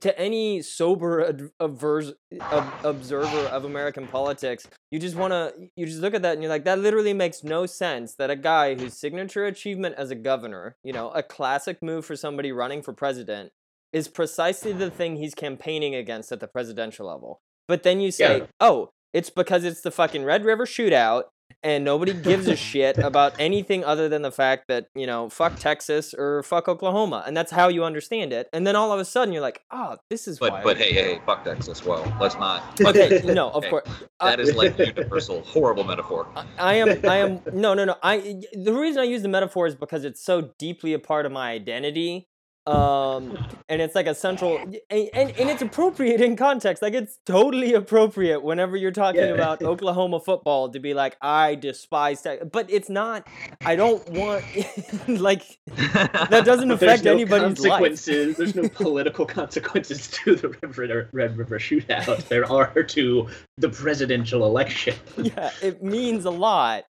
to 0.02 0.20
any 0.20 0.62
sober 0.62 1.26
ad- 1.26 1.50
averse, 1.60 2.12
ob- 2.42 2.74
observer 2.84 3.48
of 3.48 3.64
American 3.64 4.06
politics, 4.06 4.68
you 4.92 5.00
just 5.00 5.16
want 5.16 5.32
to 5.32 5.54
you 5.76 5.86
just 5.86 6.00
look 6.00 6.14
at 6.14 6.22
that 6.22 6.34
and 6.34 6.42
you're 6.42 6.50
like 6.50 6.66
that 6.66 6.80
literally 6.80 7.14
makes 7.14 7.44
no 7.44 7.66
sense 7.66 8.16
that 8.16 8.30
a 8.30 8.36
guy 8.36 8.76
whose 8.76 8.94
signature 8.94 9.46
achievement 9.46 9.96
as 9.98 10.12
a 10.12 10.16
governor, 10.16 10.78
you 10.84 10.94
know, 10.94 11.10
a 11.12 11.24
classic 11.24 11.82
move 11.82 12.06
for 12.06 12.16
somebody 12.16 12.52
running 12.52 12.82
for 12.82 12.94
president 12.94 13.52
is 13.94 14.08
precisely 14.08 14.74
the 14.74 14.90
thing 14.92 15.16
he's 15.16 15.34
campaigning 15.36 15.96
against 15.96 16.32
at 16.32 16.40
the 16.40 16.48
presidential 16.48 17.08
level. 17.08 17.40
But 17.68 17.84
then 17.84 18.00
you 18.00 18.12
say, 18.12 18.40
Yeah. 18.40 18.46
"Oh, 18.60 18.90
it's 19.14 19.30
because 19.30 19.64
it's 19.64 19.82
the 19.82 19.92
fucking 19.92 20.24
Red 20.24 20.46
River 20.46 20.66
shootout 20.66 21.24
and 21.64 21.84
nobody 21.86 22.14
gives 22.14 22.48
a 22.48 22.56
shit 22.70 22.98
about 22.98 23.34
anything 23.40 23.84
other 23.84 24.08
than 24.10 24.22
the 24.22 24.32
fact 24.32 24.66
that, 24.68 24.88
you 24.94 25.08
know, 25.08 25.30
fuck 25.30 25.58
Texas 25.58 26.14
or 26.14 26.44
fuck 26.44 26.68
Oklahoma." 26.68 27.24
And 27.26 27.36
that's 27.36 27.52
how 27.52 27.68
you 27.70 27.84
understand 27.86 28.32
it. 28.34 28.48
And 28.54 28.68
then 28.68 28.76
all 28.76 28.92
of 28.92 29.00
a 29.00 29.06
sudden 29.06 29.34
you're 29.34 29.42
like, 29.42 29.62
"Oh, 29.72 29.98
this 30.10 30.28
is 30.28 30.40
But 30.40 30.52
why." 30.52 30.64
but 30.64 30.78
hey 30.78 30.94
hey 30.94 31.20
fuck 31.26 31.44
Texas. 31.46 31.84
Well, 31.86 32.04
let's 32.22 32.36
not. 32.36 32.80
okay, 32.86 33.22
no, 33.26 33.50
of 33.52 33.64
Hey, 33.64 33.70
course. 33.70 33.88
I- 34.20 34.26
uh, 34.28 34.30
That 34.32 34.40
is 34.42 34.56
like 34.56 34.78
universal 34.78 35.42
horrible 35.44 35.84
metaphor. 35.86 36.28
I- 36.36 36.46
I 36.60 36.74
am 36.76 36.90
I 37.06 37.18
am 37.18 37.42
no 37.54 37.74
no 37.74 37.86
no 37.86 37.96
I 38.04 38.42
the 38.54 38.74
reason 38.74 39.02
I 39.02 39.06
use 39.06 39.22
the 39.24 39.30
metaphor 39.30 39.68
is 39.68 39.76
because 39.76 40.04
it's 40.04 40.24
so 40.24 40.52
deeply 40.60 40.94
a 40.94 41.00
part 41.00 41.26
of 41.26 41.32
my 41.32 41.52
identity 41.52 42.28
um 42.68 43.38
and 43.70 43.82
it's 43.82 43.96
like 43.96 44.08
a 44.08 44.14
central 44.16 44.58
and, 44.58 44.78
and, 44.92 45.32
and 45.32 45.50
it's 45.50 45.62
appropriate 45.62 46.20
in 46.20 46.36
context 46.36 46.82
like 46.82 46.94
it's 46.94 47.18
totally 47.26 47.74
appropriate 47.74 48.44
whenever 48.44 48.76
you're 48.76 48.92
talking 48.92 49.22
Yeah. 49.22 49.28
about 49.28 49.62
Oklahoma 49.74 50.20
football 50.20 50.70
to 50.70 50.80
be 50.80 50.94
like 50.94 51.16
I 51.22 51.56
despise 51.56 52.22
Tex-" 52.22 52.44
but 52.52 52.70
it's 52.70 52.90
not 52.90 53.26
I 53.66 53.76
don't 53.78 54.08
want 54.10 54.44
like 55.08 55.44
that 55.68 56.44
doesn't 56.46 56.72
affect 56.72 57.06
no 57.06 57.14
anybody's 57.14 57.60
life 57.60 57.80
consequences. 57.80 58.38
There's 58.38 58.56
no 58.56 58.68
political 58.68 59.26
consequences 59.40 60.10
to 60.12 60.36
the 60.36 60.50
Red 60.50 60.78
River, 60.78 61.10
Red 61.14 61.38
River 61.38 61.60
shootout. 61.60 62.28
There 62.28 62.52
are 62.52 62.84
to 62.84 63.28
the 63.58 63.70
presidential 63.70 64.46
election. 64.46 64.96
yeah, 65.18 65.52
it 65.62 65.82
means 65.82 66.26
a 66.26 66.32
lot. 66.32 66.84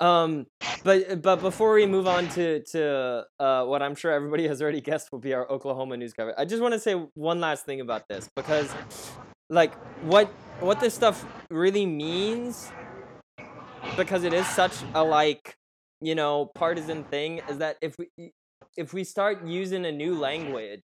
Um, 0.00 0.46
but 0.84 1.22
but 1.22 1.40
before 1.40 1.74
we 1.74 1.86
move 1.86 2.06
on 2.06 2.28
to 2.30 2.62
to 2.72 3.24
uh, 3.40 3.64
what 3.64 3.82
I'm 3.82 3.94
sure 3.94 4.12
everybody 4.12 4.46
has 4.48 4.62
already 4.62 4.80
guessed 4.80 5.10
will 5.12 5.18
be 5.18 5.34
our 5.34 5.50
Oklahoma 5.50 5.96
news 5.96 6.12
cover, 6.12 6.34
I 6.38 6.44
just 6.44 6.62
want 6.62 6.74
to 6.74 6.80
say 6.80 6.94
one 7.14 7.40
last 7.40 7.66
thing 7.66 7.80
about 7.80 8.08
this 8.08 8.28
because, 8.36 8.72
like, 9.50 9.74
what 10.02 10.28
what 10.60 10.80
this 10.80 10.94
stuff 10.94 11.24
really 11.50 11.86
means, 11.86 12.70
because 13.96 14.24
it 14.24 14.32
is 14.32 14.46
such 14.46 14.72
a 14.94 15.02
like 15.02 15.54
you 16.00 16.14
know 16.14 16.50
partisan 16.54 17.04
thing, 17.04 17.40
is 17.48 17.58
that 17.58 17.76
if 17.80 17.96
we 17.98 18.32
if 18.76 18.92
we 18.92 19.02
start 19.02 19.44
using 19.44 19.84
a 19.84 19.92
new 19.92 20.14
language 20.14 20.80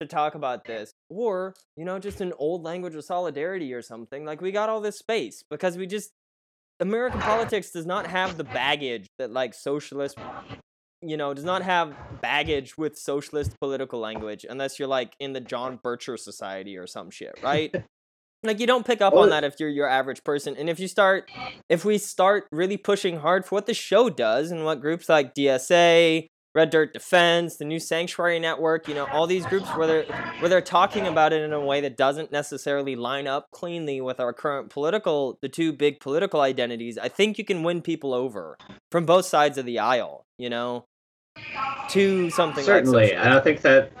to 0.00 0.06
talk 0.06 0.34
about 0.34 0.64
this 0.64 0.92
or 1.08 1.54
you 1.76 1.84
know 1.84 1.98
just 1.98 2.20
an 2.20 2.32
old 2.38 2.62
language 2.62 2.94
of 2.94 3.04
solidarity 3.04 3.72
or 3.72 3.80
something 3.80 4.24
like 4.26 4.42
we 4.42 4.52
got 4.52 4.68
all 4.68 4.80
this 4.80 4.98
space 4.98 5.42
because 5.48 5.78
we 5.78 5.86
just 5.86 6.10
american 6.80 7.20
politics 7.20 7.70
does 7.70 7.86
not 7.86 8.06
have 8.06 8.36
the 8.36 8.44
baggage 8.44 9.06
that 9.18 9.30
like 9.30 9.54
socialist 9.54 10.16
you 11.02 11.16
know 11.16 11.34
does 11.34 11.44
not 11.44 11.62
have 11.62 11.94
baggage 12.20 12.76
with 12.76 12.98
socialist 12.98 13.58
political 13.60 14.00
language 14.00 14.44
unless 14.48 14.78
you're 14.78 14.88
like 14.88 15.14
in 15.20 15.32
the 15.32 15.40
john 15.40 15.78
bircher 15.78 16.18
society 16.18 16.76
or 16.76 16.86
some 16.86 17.10
shit 17.10 17.38
right? 17.42 17.74
Like 18.42 18.60
you 18.60 18.66
don't 18.66 18.86
pick 18.86 19.00
up 19.00 19.14
on 19.14 19.30
that 19.30 19.42
if 19.42 19.58
you're 19.58 19.68
your 19.68 19.88
average 19.88 20.22
person 20.22 20.56
and 20.56 20.70
if 20.70 20.78
you 20.78 20.86
start 20.86 21.28
if 21.68 21.84
we 21.84 21.98
start 21.98 22.46
really 22.52 22.76
pushing 22.76 23.18
hard 23.18 23.44
for 23.44 23.56
what 23.56 23.66
the 23.66 23.74
show 23.74 24.08
does 24.08 24.52
and 24.52 24.64
what 24.64 24.80
groups 24.80 25.08
like 25.08 25.34
dsa 25.34 26.28
Red 26.56 26.70
Dirt 26.70 26.94
Defense, 26.94 27.58
the 27.58 27.66
new 27.66 27.78
Sanctuary 27.78 28.38
Network, 28.38 28.88
you 28.88 28.94
know, 28.94 29.06
all 29.12 29.26
these 29.26 29.44
groups 29.44 29.68
where 29.76 29.86
they're 29.86 30.04
where 30.38 30.48
they're 30.48 30.62
talking 30.62 31.06
about 31.06 31.34
it 31.34 31.42
in 31.42 31.52
a 31.52 31.60
way 31.60 31.82
that 31.82 31.98
doesn't 31.98 32.32
necessarily 32.32 32.96
line 32.96 33.26
up 33.26 33.50
cleanly 33.50 34.00
with 34.00 34.20
our 34.20 34.32
current 34.32 34.70
political 34.70 35.38
the 35.42 35.50
two 35.50 35.70
big 35.70 36.00
political 36.00 36.40
identities, 36.40 36.96
I 36.96 37.08
think 37.08 37.36
you 37.36 37.44
can 37.44 37.62
win 37.62 37.82
people 37.82 38.14
over 38.14 38.56
from 38.90 39.04
both 39.04 39.26
sides 39.26 39.58
of 39.58 39.66
the 39.66 39.78
aisle, 39.80 40.24
you 40.38 40.48
know, 40.48 40.86
to 41.90 42.30
something 42.30 42.64
Certainly, 42.64 43.08
like 43.08 43.12
and. 43.12 43.34
I 43.34 43.40
think 43.40 43.60
that 43.60 43.92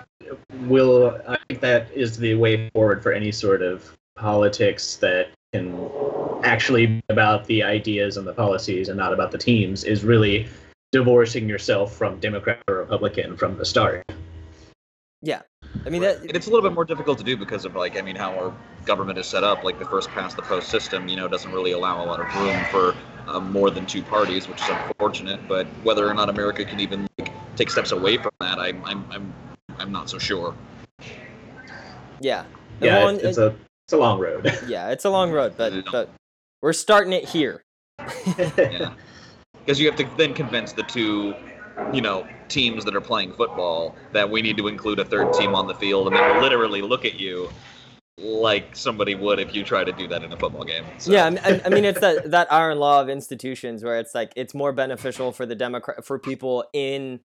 will. 0.62 1.20
I 1.28 1.36
think 1.48 1.60
that 1.60 1.92
is 1.92 2.16
the 2.16 2.36
way 2.36 2.70
forward 2.70 3.02
for 3.02 3.12
any 3.12 3.32
sort 3.32 3.60
of 3.60 3.94
politics 4.16 4.96
that 4.96 5.28
can 5.52 5.90
actually 6.42 6.86
be 6.86 7.02
about 7.10 7.44
the 7.44 7.62
ideas 7.62 8.16
and 8.16 8.26
the 8.26 8.32
policies 8.32 8.88
and 8.88 8.96
not 8.96 9.12
about 9.12 9.30
the 9.30 9.38
teams. 9.38 9.84
Is 9.84 10.04
really 10.04 10.48
divorcing 10.96 11.46
yourself 11.46 11.94
from 11.94 12.18
Democrat 12.20 12.62
or 12.68 12.76
Republican 12.76 13.36
from 13.36 13.58
the 13.58 13.66
start. 13.66 14.02
Yeah. 15.20 15.42
I 15.84 15.90
mean 15.90 16.00
that 16.00 16.20
And 16.20 16.34
it's 16.34 16.46
a 16.46 16.50
little 16.50 16.66
bit 16.66 16.74
more 16.74 16.86
difficult 16.86 17.18
to 17.18 17.24
do 17.24 17.36
because 17.36 17.66
of 17.66 17.74
like 17.74 17.98
I 17.98 18.00
mean 18.00 18.16
how 18.16 18.32
our 18.38 18.54
government 18.86 19.18
is 19.18 19.26
set 19.26 19.44
up. 19.44 19.62
Like 19.62 19.78
the 19.78 19.84
first 19.84 20.08
past 20.10 20.36
the 20.36 20.42
post 20.42 20.70
system, 20.70 21.06
you 21.08 21.16
know, 21.16 21.28
doesn't 21.28 21.52
really 21.52 21.72
allow 21.72 22.02
a 22.02 22.06
lot 22.06 22.20
of 22.20 22.34
room 22.36 22.64
for 22.70 22.94
um, 23.28 23.52
more 23.52 23.70
than 23.70 23.84
two 23.84 24.02
parties, 24.02 24.48
which 24.48 24.62
is 24.62 24.68
unfortunate. 24.70 25.46
But 25.46 25.66
whether 25.82 26.08
or 26.08 26.14
not 26.14 26.30
America 26.30 26.64
can 26.64 26.80
even 26.80 27.06
like, 27.18 27.30
take 27.56 27.68
steps 27.70 27.92
away 27.92 28.16
from 28.16 28.32
that, 28.40 28.58
I'm 28.58 28.82
I'm 28.84 29.04
I'm 29.10 29.34
I'm 29.78 29.92
not 29.92 30.08
so 30.08 30.18
sure. 30.18 30.54
yeah. 32.20 32.44
Yeah, 32.80 32.98
Well, 32.98 33.08
it's, 33.08 33.24
it's 33.24 33.38
a 33.38 33.54
it's 33.84 33.92
a 33.92 33.98
long 33.98 34.18
road. 34.18 34.50
yeah, 34.66 34.90
it's 34.90 35.04
a 35.04 35.10
long 35.10 35.30
road, 35.30 35.54
but 35.58 35.74
but 35.92 36.08
we're 36.62 36.72
starting 36.72 37.12
it 37.12 37.28
here. 37.28 37.62
Yeah, 38.56 38.94
because 39.66 39.80
you 39.80 39.86
have 39.86 39.96
to 39.96 40.08
then 40.16 40.32
convince 40.32 40.72
the 40.72 40.84
two, 40.84 41.34
you 41.92 42.00
know, 42.00 42.24
teams 42.46 42.84
that 42.84 42.94
are 42.94 43.00
playing 43.00 43.32
football 43.32 43.96
that 44.12 44.30
we 44.30 44.40
need 44.40 44.56
to 44.56 44.68
include 44.68 45.00
a 45.00 45.04
third 45.04 45.32
team 45.32 45.56
on 45.56 45.66
the 45.66 45.74
field, 45.74 46.06
and 46.06 46.16
they'll 46.16 46.40
literally 46.40 46.82
look 46.82 47.04
at 47.04 47.18
you 47.18 47.50
like 48.18 48.74
somebody 48.74 49.14
would 49.14 49.38
if 49.40 49.54
you 49.54 49.62
try 49.64 49.84
to 49.84 49.92
do 49.92 50.06
that 50.08 50.22
in 50.22 50.32
a 50.32 50.36
football 50.36 50.64
game. 50.64 50.84
So, 50.98 51.12
Yeah, 51.12 51.36
I, 51.44 51.60
I 51.64 51.68
mean 51.68 51.84
it's 51.84 52.00
that 52.00 52.30
that 52.30 52.50
iron 52.52 52.78
law 52.78 53.00
of 53.02 53.08
institutions 53.08 53.82
where 53.82 53.98
it's 53.98 54.14
like 54.14 54.32
it's 54.36 54.54
more 54.54 54.72
beneficial 54.72 55.32
for 55.32 55.44
the 55.44 55.56
Democrat 55.56 56.04
for 56.04 56.18
people 56.18 56.64
in, 56.72 57.20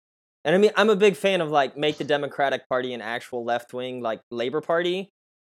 and 0.45 0.55
I 0.55 0.57
mean 0.57 0.71
I'm 0.77 0.89
a 0.89 0.95
big 0.95 1.15
fan 1.15 1.41
of 1.41 1.51
like 1.51 1.77
make 1.77 1.97
the 1.97 2.05
Democratic 2.05 2.67
Party 2.69 2.93
an 2.93 3.01
actual 3.01 3.43
left 3.43 3.73
wing 3.73 4.01
like 4.01 4.21
Labor 4.31 4.61
Party 4.61 5.09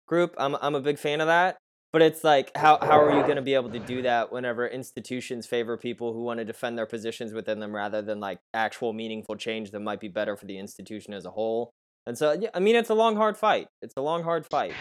group. 0.09 0.35
I'm 0.37 0.57
I'm 0.61 0.75
a 0.75 0.81
big 0.81 0.99
fan 0.99 1.21
of 1.21 1.29
that. 1.29 1.57
But 1.93 2.03
it's 2.03 2.25
like 2.25 2.51
how 2.57 2.79
how 2.81 2.99
are 3.01 3.15
you 3.15 3.23
going 3.23 3.37
to 3.37 3.43
be 3.43 3.55
able 3.55 3.71
to 3.71 3.79
do 3.79 4.03
that 4.03 4.33
whenever 4.33 4.67
institutions 4.67 5.47
favor 5.47 5.77
people 5.77 6.13
who 6.15 6.23
want 6.23 6.39
to 6.39 6.45
defend 6.45 6.79
their 6.79 6.87
positions 6.87 7.35
within 7.35 7.61
them 7.61 7.75
rather 7.75 8.01
than 8.01 8.19
like 8.19 8.39
actual 8.55 8.93
meaningful 8.93 9.37
change 9.37 9.73
that 9.73 9.81
might 9.81 10.01
be 10.01 10.09
better 10.09 10.37
for 10.37 10.47
the 10.47 10.59
institution 10.59 11.13
as 11.13 11.27
a 11.27 11.31
whole. 11.31 11.71
And 12.07 12.17
so 12.17 12.33
yeah, 12.33 12.49
I 12.55 12.61
mean 12.61 12.77
it's 12.77 12.91
a 12.91 12.95
long 12.95 13.17
hard 13.17 13.37
fight. 13.37 13.69
It's 13.83 13.95
a 13.97 14.01
long 14.01 14.23
hard 14.23 14.47
fight. 14.47 14.73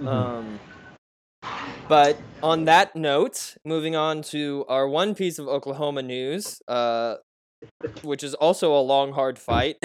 Mhm. 0.00 0.06
Um, 0.06 0.60
but 1.88 2.18
on 2.42 2.64
that 2.66 2.94
note, 2.94 3.56
moving 3.64 3.96
on 3.96 4.22
to 4.22 4.64
our 4.68 4.86
one 4.88 5.14
piece 5.14 5.38
of 5.38 5.48
Oklahoma 5.48 6.02
news, 6.02 6.60
uh, 6.68 7.16
which 8.02 8.22
is 8.22 8.34
also 8.34 8.74
a 8.74 8.80
long, 8.80 9.12
hard 9.12 9.38
fight. 9.38 9.76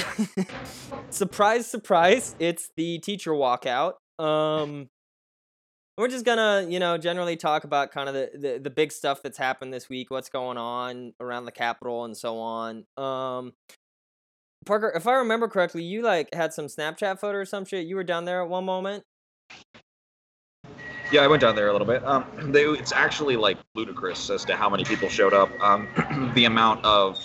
surprise, 1.09 1.65
surprise! 1.65 2.36
It's 2.39 2.69
the 2.75 2.99
teacher 2.99 3.31
walkout. 3.31 3.93
Um, 4.19 4.89
we're 5.97 6.07
just 6.07 6.25
gonna, 6.25 6.65
you 6.67 6.79
know, 6.79 6.97
generally 6.97 7.35
talk 7.35 7.63
about 7.63 7.91
kind 7.91 8.09
of 8.09 8.15
the, 8.15 8.31
the 8.33 8.59
the 8.59 8.69
big 8.69 8.91
stuff 8.91 9.21
that's 9.21 9.37
happened 9.37 9.73
this 9.73 9.89
week, 9.89 10.09
what's 10.09 10.29
going 10.29 10.57
on 10.57 11.13
around 11.19 11.45
the 11.45 11.51
Capitol, 11.51 12.05
and 12.05 12.17
so 12.17 12.39
on. 12.39 12.85
Um, 12.97 13.53
Parker, 14.65 14.91
if 14.95 15.07
I 15.07 15.13
remember 15.13 15.47
correctly, 15.47 15.83
you 15.83 16.01
like 16.01 16.33
had 16.33 16.53
some 16.53 16.65
Snapchat 16.65 17.19
photo 17.19 17.39
or 17.39 17.45
some 17.45 17.65
shit. 17.65 17.85
You 17.85 17.95
were 17.95 18.03
down 18.03 18.25
there 18.25 18.41
at 18.41 18.49
one 18.49 18.65
moment. 18.65 19.03
Yeah, 21.11 21.21
I 21.21 21.27
went 21.27 21.41
down 21.41 21.55
there 21.55 21.67
a 21.67 21.71
little 21.71 21.85
bit. 21.85 22.03
Um, 22.05 22.25
they, 22.51 22.63
it's 22.63 22.91
actually 22.91 23.35
like 23.35 23.57
ludicrous 23.75 24.29
as 24.29 24.45
to 24.45 24.55
how 24.55 24.69
many 24.69 24.83
people 24.83 25.09
showed 25.09 25.33
up. 25.33 25.49
Um, 25.61 25.87
the 26.35 26.45
amount 26.45 26.83
of 26.83 27.23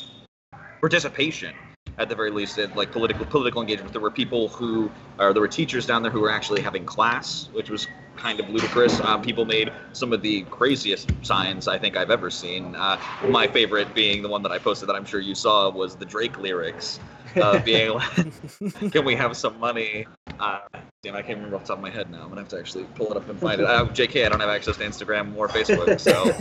participation, 0.81 1.55
at 1.99 2.09
the 2.09 2.15
very 2.15 2.31
least, 2.31 2.59
at 2.59 2.75
like 2.77 2.93
political 2.93 3.27
political 3.27 3.61
engagement. 3.61 3.93
There 3.93 4.01
were 4.01 4.11
people 4.11 4.49
who, 4.49 4.91
or 5.19 5.33
there 5.33 5.43
were 5.43 5.49
teachers 5.49 5.87
down 5.87 6.03
there 6.03 6.13
who 6.13 6.21
were 6.21 6.31
actually 6.31 6.63
having 6.63 6.85
class, 6.85 7.49
which 7.53 7.71
was 7.71 7.89
kind 8.17 8.41
of 8.41 8.49
ludicrous. 8.49 9.01
Um, 9.01 9.23
people 9.23 9.45
made 9.45 9.71
some 9.93 10.13
of 10.13 10.23
the 10.23 10.43
craziest 10.51 11.11
signs 11.23 11.69
I 11.69 11.79
think 11.79 11.97
I've 11.97 12.11
ever 12.11 12.31
seen. 12.31 12.75
Uh, 12.75 13.01
my 13.29 13.47
favorite 13.47 13.95
being 13.95 14.23
the 14.23 14.29
one 14.29 14.43
that 14.43 14.53
I 14.53 14.59
posted 14.59 14.89
that 14.89 14.95
I'm 14.95 15.05
sure 15.05 15.21
you 15.21 15.35
saw 15.35 15.71
was 15.71 15.97
the 15.97 16.05
Drake 16.05 16.39
lyrics. 16.39 16.99
Uh, 17.37 17.59
being 17.65 17.93
like, 17.95 18.93
"Can 18.93 19.05
we 19.05 19.15
have 19.15 19.37
some 19.37 19.59
money?" 19.59 20.07
Uh, 20.41 20.61
damn, 21.03 21.15
I 21.15 21.23
can't 21.23 21.37
remember 21.37 21.57
off 21.57 21.63
the 21.63 21.69
top 21.69 21.79
of 21.79 21.83
my 21.83 21.91
head 21.91 22.11
now. 22.11 22.23
I'm 22.23 22.29
gonna 22.29 22.41
have 22.41 22.49
to 22.51 22.59
actually 22.59 22.85
pull 22.95 23.11
it 23.11 23.17
up 23.17 23.29
and 23.29 23.39
find 23.39 23.61
it. 23.61 23.67
Uh, 23.67 23.87
JK, 23.87 24.27
I 24.27 24.29
don't 24.29 24.41
have 24.41 24.49
access 24.49 24.77
to 24.77 24.85
Instagram 24.85 25.37
or 25.37 25.49
Facebook, 25.49 25.99
so 26.01 26.33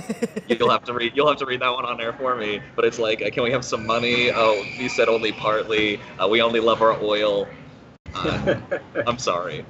you'll 0.47 0.69
have 0.69 0.83
to 0.85 0.93
read. 0.93 1.13
You'll 1.15 1.27
have 1.27 1.37
to 1.37 1.45
read 1.45 1.61
that 1.61 1.71
one 1.71 1.85
on 1.85 1.97
there 1.97 2.13
for 2.13 2.35
me. 2.35 2.61
But 2.75 2.85
it's 2.85 2.99
like, 2.99 3.21
uh, 3.21 3.29
"Can 3.29 3.43
we 3.43 3.51
have 3.51 3.65
some 3.65 3.85
money?" 3.85 4.31
Oh, 4.31 4.61
you 4.77 4.89
said 4.89 5.09
only 5.09 5.31
partly. 5.31 5.99
Uh, 6.21 6.27
we 6.27 6.41
only 6.41 6.59
love 6.59 6.81
our 6.81 6.93
oil. 7.01 7.47
Uh, 8.13 8.55
I'm 9.07 9.17
sorry. 9.17 9.65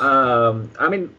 um, 0.00 0.70
I 0.78 0.88
mean, 0.88 1.14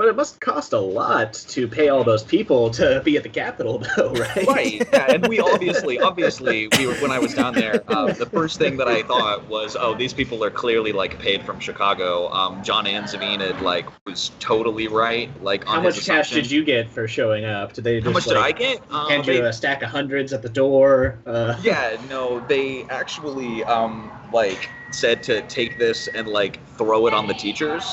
but 0.00 0.08
it 0.08 0.16
must 0.16 0.40
cost 0.40 0.72
a 0.72 0.78
lot 0.78 1.34
to 1.34 1.68
pay 1.68 1.90
all 1.90 2.02
those 2.02 2.22
people 2.22 2.70
to 2.70 3.02
be 3.04 3.18
at 3.18 3.22
the 3.22 3.28
Capitol, 3.28 3.84
though, 3.96 4.10
right? 4.14 4.46
Right. 4.46 4.88
Yeah, 4.90 5.12
and 5.12 5.28
we 5.28 5.40
obviously, 5.40 6.00
obviously, 6.00 6.68
we 6.78 6.86
were 6.86 6.94
when 6.94 7.10
I 7.10 7.18
was 7.18 7.34
down 7.34 7.52
there. 7.52 7.82
Uh, 7.86 8.10
the 8.14 8.24
first 8.24 8.58
thing 8.58 8.78
that 8.78 8.88
I 8.88 9.02
thought 9.02 9.46
was, 9.46 9.76
oh, 9.78 9.94
these 9.94 10.14
people 10.14 10.42
are 10.42 10.50
clearly 10.50 10.92
like 10.92 11.18
paid 11.18 11.42
from 11.42 11.60
Chicago. 11.60 12.32
Um, 12.32 12.64
John 12.64 12.86
Anzavinid 12.86 13.60
like 13.60 13.86
was 14.06 14.30
totally 14.38 14.88
right. 14.88 15.30
Like 15.42 15.68
on 15.68 15.74
How 15.74 15.82
much 15.82 16.06
cash 16.06 16.30
did 16.30 16.50
you 16.50 16.64
get 16.64 16.88
for 16.88 17.06
showing 17.06 17.44
up? 17.44 17.74
Did 17.74 17.84
they 17.84 18.00
just 18.00 18.06
How 18.06 18.12
much 18.12 18.24
did 18.24 18.38
I 18.38 18.40
like, 18.40 18.58
get? 18.58 18.82
Um, 18.90 19.10
hand 19.10 19.26
you 19.26 19.34
they- 19.34 19.40
a 19.40 19.52
stack 19.52 19.82
of 19.82 19.90
hundreds 19.90 20.32
at 20.32 20.40
the 20.40 20.48
door? 20.48 21.18
Uh, 21.26 21.60
yeah, 21.62 22.00
no, 22.08 22.40
they 22.48 22.84
actually 22.84 23.64
um 23.64 24.10
like 24.32 24.70
said 24.94 25.22
to 25.24 25.42
take 25.42 25.78
this 25.78 26.08
and 26.08 26.28
like 26.28 26.58
throw 26.76 27.06
it 27.06 27.14
on 27.14 27.26
the 27.26 27.34
teachers. 27.34 27.84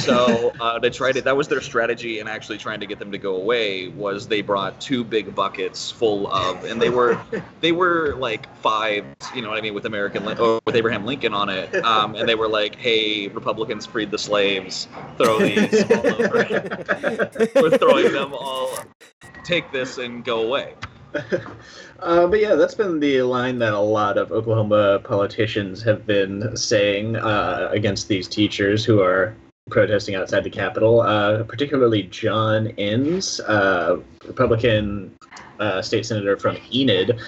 so 0.00 0.52
uh, 0.60 0.78
they 0.78 0.90
tried 0.90 1.16
it. 1.16 1.24
That 1.24 1.36
was 1.36 1.48
their 1.48 1.60
strategy 1.60 2.18
in 2.18 2.28
actually 2.28 2.58
trying 2.58 2.80
to 2.80 2.86
get 2.86 2.98
them 2.98 3.12
to 3.12 3.18
go 3.18 3.36
away. 3.36 3.88
Was 3.88 4.26
they 4.26 4.42
brought 4.42 4.80
two 4.80 5.04
big 5.04 5.34
buckets 5.34 5.90
full 5.90 6.26
of, 6.32 6.64
and 6.64 6.80
they 6.80 6.90
were 6.90 7.20
they 7.60 7.72
were 7.72 8.14
like 8.16 8.54
fives, 8.56 9.06
you 9.34 9.42
know 9.42 9.48
what 9.48 9.58
I 9.58 9.60
mean, 9.60 9.74
with 9.74 9.86
American 9.86 10.26
or 10.38 10.60
with 10.66 10.76
Abraham 10.76 11.04
Lincoln 11.06 11.34
on 11.34 11.48
it. 11.48 11.74
Um, 11.84 12.14
and 12.14 12.28
they 12.28 12.34
were 12.34 12.48
like, 12.48 12.76
"Hey, 12.76 13.28
Republicans 13.28 13.86
freed 13.86 14.10
the 14.10 14.18
slaves. 14.18 14.88
Throw 15.18 15.38
these 15.38 15.84
all 15.90 16.06
over. 16.06 17.30
we're 17.54 17.78
throwing 17.78 18.12
them 18.12 18.34
all. 18.34 18.76
Take 19.44 19.70
this 19.72 19.98
and 19.98 20.24
go 20.24 20.42
away." 20.42 20.74
Uh, 22.00 22.26
but 22.26 22.40
yeah, 22.40 22.54
that's 22.54 22.74
been 22.74 23.00
the 23.00 23.22
line 23.22 23.58
that 23.58 23.72
a 23.72 23.78
lot 23.78 24.18
of 24.18 24.30
Oklahoma 24.30 25.00
politicians 25.02 25.82
have 25.82 26.06
been 26.06 26.54
saying 26.54 27.16
uh, 27.16 27.70
against 27.72 28.06
these 28.06 28.28
teachers 28.28 28.84
who 28.84 29.00
are 29.00 29.34
protesting 29.70 30.14
outside 30.14 30.44
the 30.44 30.50
Capitol. 30.50 31.00
Uh, 31.00 31.42
particularly 31.44 32.02
John 32.04 32.68
Enns, 32.78 33.40
uh, 33.40 33.96
Republican 34.26 35.16
uh, 35.58 35.80
state 35.80 36.04
senator 36.04 36.36
from 36.36 36.58
Enid, 36.72 37.18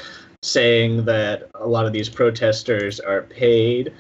saying 0.43 1.05
that 1.07 1.49
a 1.55 1.67
lot 1.67 1.87
of 1.87 1.93
these 1.93 2.09
protesters 2.09 3.01
are 3.01 3.23
paid. 3.23 3.95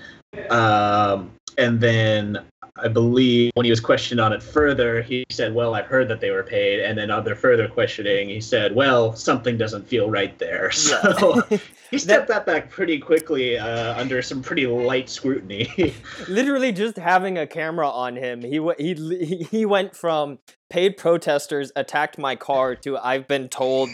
Um, 0.50 1.32
and 1.56 1.80
then 1.80 2.44
I 2.82 2.88
believe 2.88 3.50
when 3.54 3.64
he 3.64 3.70
was 3.70 3.80
questioned 3.80 4.20
on 4.20 4.32
it 4.32 4.42
further, 4.42 5.02
he 5.02 5.24
said, 5.30 5.54
"Well, 5.54 5.74
I've 5.74 5.86
heard 5.86 6.08
that 6.08 6.20
they 6.20 6.30
were 6.30 6.42
paid." 6.42 6.80
And 6.80 6.96
then 6.96 7.10
under 7.10 7.34
further 7.34 7.68
questioning, 7.68 8.28
he 8.28 8.40
said, 8.40 8.74
"Well, 8.74 9.14
something 9.14 9.56
doesn't 9.56 9.88
feel 9.88 10.10
right 10.10 10.38
there." 10.38 10.70
So 10.78 11.42
he 11.90 11.98
stepped 11.98 12.28
that 12.28 12.46
back 12.46 12.70
pretty 12.70 12.98
quickly 12.98 13.58
uh, 13.58 13.98
under 13.98 14.22
some 14.22 14.42
pretty 14.42 14.66
light 14.66 15.08
scrutiny. 15.08 15.94
Literally 16.28 16.72
just 16.72 16.96
having 16.96 17.36
a 17.36 17.46
camera 17.46 17.88
on 17.88 18.16
him, 18.16 18.42
he 18.42 18.56
w- 18.56 18.76
he 18.78 19.44
he 19.50 19.66
went 19.66 19.96
from 19.96 20.38
paid 20.70 20.96
protesters 20.96 21.72
attacked 21.76 22.18
my 22.18 22.36
car 22.36 22.74
to 22.76 22.96
I've 22.98 23.26
been 23.26 23.48
told 23.48 23.88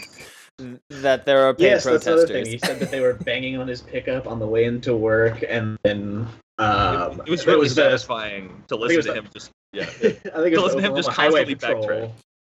that 0.89 1.25
there 1.25 1.43
are 1.47 1.53
paid 1.53 1.63
yes, 1.63 1.83
that's 1.83 2.05
another 2.07 2.25
protesters. 2.27 2.43
thing. 2.47 2.51
He 2.53 2.57
said 2.59 2.79
that 2.79 2.91
they 2.91 2.99
were 3.01 3.13
banging 3.13 3.57
on 3.57 3.67
his 3.67 3.81
pickup 3.81 4.27
on 4.27 4.39
the 4.39 4.47
way 4.47 4.65
into 4.65 4.95
work, 4.95 5.43
and 5.47 5.77
then 5.83 6.27
um, 6.57 7.21
it 7.25 7.29
was 7.29 7.45
really 7.45 7.67
the- 7.67 7.73
satisfying 7.75 8.63
to 8.67 8.75
listen 8.75 9.01
to 9.03 9.07
the- 9.09 9.13
him 9.15 9.29
just 9.33 9.51
yeah. 9.73 9.83
I 9.83 9.87
think 9.87 10.23
it 10.25 10.31
To 10.31 10.49
was 10.61 10.63
listen 10.75 10.81
to 10.81 10.87
him 10.89 10.95
just 10.95 11.09
Highway 11.09 11.43
constantly 11.43 11.55
Patrol. 11.55 11.83
backtrack. 12.07 12.11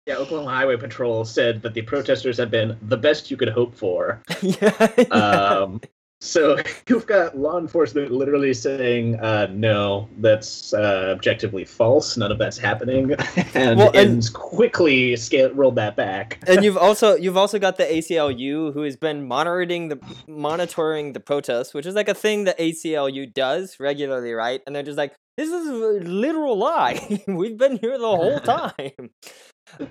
Yeah, 0.07 0.15
Oklahoma 0.15 0.49
Highway 0.49 0.77
Patrol 0.77 1.23
said 1.25 1.61
that 1.61 1.75
the 1.75 1.83
protesters 1.83 2.37
had 2.37 2.49
been 2.49 2.75
the 2.81 2.97
best 2.97 3.29
you 3.29 3.37
could 3.37 3.49
hope 3.49 3.75
for. 3.75 4.19
yeah. 4.41 4.69
Um, 5.11 5.79
so 6.21 6.57
you've 6.87 7.05
got 7.07 7.37
law 7.37 7.57
enforcement 7.57 8.11
literally 8.11 8.53
saying, 8.53 9.19
uh, 9.19 9.47
"No, 9.51 10.07
that's 10.19 10.73
uh, 10.73 11.13
objectively 11.15 11.65
false. 11.65 12.15
None 12.15 12.31
of 12.31 12.37
that's 12.37 12.57
happening," 12.57 13.11
and, 13.53 13.77
Well, 13.79 13.87
and- 13.93 13.97
and 14.23 14.33
quickly 14.33 15.15
scale, 15.17 15.51
rolled 15.53 15.75
that 15.75 15.95
back. 15.95 16.39
and 16.47 16.63
you've 16.63 16.77
also 16.87 17.15
you've 17.15 17.37
also 17.37 17.59
got 17.59 17.77
the 17.77 17.83
ACLU 17.85 18.73
who 18.73 18.83
has 18.83 18.95
been 18.95 19.27
monitoring 19.27 19.89
the 19.89 19.99
monitoring 20.27 21.13
the 21.13 21.19
protests, 21.19 21.73
which 21.73 21.85
is 21.85 21.95
like 21.95 22.07
a 22.07 22.13
thing 22.13 22.43
the 22.45 22.53
ACLU 22.53 23.33
does 23.33 23.79
regularly, 23.79 24.31
right? 24.33 24.61
And 24.65 24.75
they're 24.75 24.83
just 24.83 24.97
like, 24.97 25.13
this 25.37 25.49
is 25.49 25.67
a 25.67 25.73
literal 26.07 26.57
lie. 26.57 27.21
We've 27.27 27.57
been 27.57 27.77
here 27.77 27.97
the 27.97 28.07
whole 28.07 28.39
time. 28.39 29.09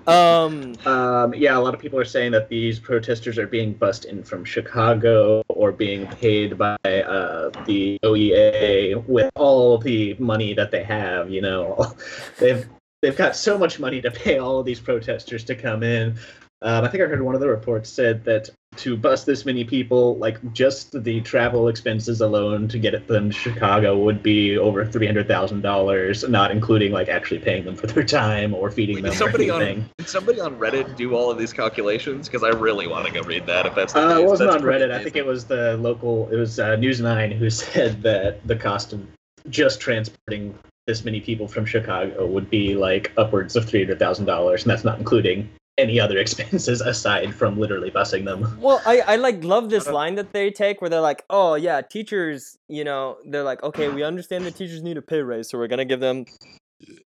Um, 0.07 0.75
Um, 0.85 1.33
yeah, 1.33 1.57
a 1.57 1.59
lot 1.59 1.73
of 1.73 1.79
people 1.79 1.99
are 1.99 2.05
saying 2.05 2.31
that 2.31 2.49
these 2.49 2.79
protesters 2.79 3.37
are 3.37 3.47
being 3.47 3.73
bussed 3.73 4.05
in 4.05 4.23
from 4.23 4.43
Chicago 4.43 5.43
or 5.49 5.71
being 5.71 6.07
paid 6.07 6.57
by 6.57 6.77
uh, 6.83 7.49
the 7.65 7.99
OEA 8.03 9.05
with 9.07 9.29
all 9.35 9.77
the 9.77 10.15
money 10.19 10.53
that 10.53 10.71
they 10.71 10.83
have. 10.83 11.29
You 11.29 11.41
know, 11.41 11.95
they've 12.39 12.67
they've 13.01 13.15
got 13.15 13.35
so 13.35 13.57
much 13.57 13.79
money 13.79 14.01
to 14.01 14.11
pay 14.11 14.37
all 14.37 14.59
of 14.59 14.65
these 14.65 14.79
protesters 14.79 15.43
to 15.45 15.55
come 15.55 15.83
in. 15.83 16.17
Um, 16.63 16.83
I 16.85 16.87
think 16.89 17.03
I 17.03 17.07
heard 17.07 17.21
one 17.21 17.33
of 17.33 17.41
the 17.41 17.47
reports 17.47 17.89
said 17.89 18.23
that 18.25 18.49
to 18.77 18.95
bus 18.95 19.23
this 19.23 19.45
many 19.45 19.63
people, 19.63 20.15
like 20.17 20.53
just 20.53 21.03
the 21.03 21.19
travel 21.21 21.67
expenses 21.67 22.21
alone 22.21 22.67
to 22.69 22.77
get 22.77 23.07
them 23.07 23.31
to 23.31 23.35
Chicago 23.35 23.97
would 23.97 24.21
be 24.21 24.57
over 24.57 24.85
three 24.85 25.07
hundred 25.07 25.27
thousand 25.27 25.61
dollars, 25.61 26.27
not 26.29 26.51
including 26.51 26.91
like 26.91 27.09
actually 27.09 27.39
paying 27.39 27.65
them 27.65 27.75
for 27.75 27.87
their 27.87 28.03
time 28.03 28.53
or 28.53 28.69
feeding 28.69 28.95
Wait, 28.97 29.05
them 29.05 29.13
somebody 29.13 29.49
anything. 29.49 29.79
on 29.79 29.89
did 29.97 30.07
somebody 30.07 30.39
on 30.39 30.55
Reddit 30.57 30.95
do 30.95 31.15
all 31.15 31.31
of 31.31 31.37
these 31.39 31.51
calculations? 31.51 32.27
Because 32.29 32.43
I 32.43 32.49
really 32.49 32.87
want 32.87 33.07
to 33.07 33.11
go 33.11 33.21
read 33.21 33.47
that. 33.47 33.65
If 33.65 33.73
that's 33.75 33.93
the 33.93 33.99
Uh, 33.99 34.09
case. 34.15 34.19
it 34.23 34.27
wasn't 34.27 34.51
That's 34.51 34.63
on 34.63 34.69
Reddit. 34.69 34.91
I 34.91 35.03
think 35.03 35.15
it 35.15 35.25
was 35.25 35.45
the 35.45 35.77
local. 35.77 36.29
It 36.31 36.35
was 36.37 36.59
uh, 36.59 36.75
News 36.75 37.01
Nine 37.01 37.31
who 37.31 37.49
said 37.49 38.03
that 38.03 38.45
the 38.47 38.55
cost 38.55 38.93
of 38.93 39.01
just 39.49 39.81
transporting 39.81 40.57
this 40.85 41.03
many 41.03 41.19
people 41.21 41.47
from 41.47 41.65
Chicago 41.65 42.25
would 42.27 42.49
be 42.51 42.75
like 42.75 43.11
upwards 43.17 43.55
of 43.55 43.65
three 43.67 43.81
hundred 43.83 43.97
thousand 43.99 44.25
dollars, 44.25 44.61
and 44.63 44.69
that's 44.71 44.83
not 44.83 44.99
including 44.99 45.49
any 45.77 45.99
other 45.99 46.17
expenses 46.25 46.81
aside 46.81 47.33
from 47.33 47.59
literally 47.59 47.91
busing 47.91 48.25
them. 48.25 48.57
Well, 48.61 48.81
I, 48.85 49.01
I 49.01 49.15
like 49.15 49.43
love 49.43 49.69
this 49.69 49.87
line 49.87 50.15
that 50.15 50.33
they 50.33 50.51
take 50.51 50.81
where 50.81 50.89
they're 50.89 51.01
like, 51.01 51.23
oh 51.29 51.55
yeah, 51.55 51.81
teachers, 51.81 52.57
you 52.67 52.83
know, 52.83 53.17
they're 53.25 53.43
like, 53.43 53.63
okay, 53.63 53.89
we 53.89 54.03
understand 54.03 54.45
that 54.45 54.55
teachers 54.55 54.83
need 54.83 54.97
a 54.97 55.01
pay 55.01 55.21
raise, 55.21 55.49
so 55.49 55.57
we're 55.57 55.67
gonna 55.67 55.85
give 55.85 55.99
them 55.99 56.25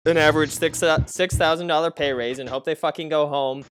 an 0.05 0.17
average 0.17 0.51
six 0.51 0.83
six 1.07 1.37
thousand 1.37 1.69
dollar 1.69 1.91
pay 1.91 2.13
raise 2.13 2.39
and 2.39 2.49
hope 2.49 2.65
they 2.65 2.75
fucking 2.75 3.09
go 3.09 3.27
home. 3.27 3.65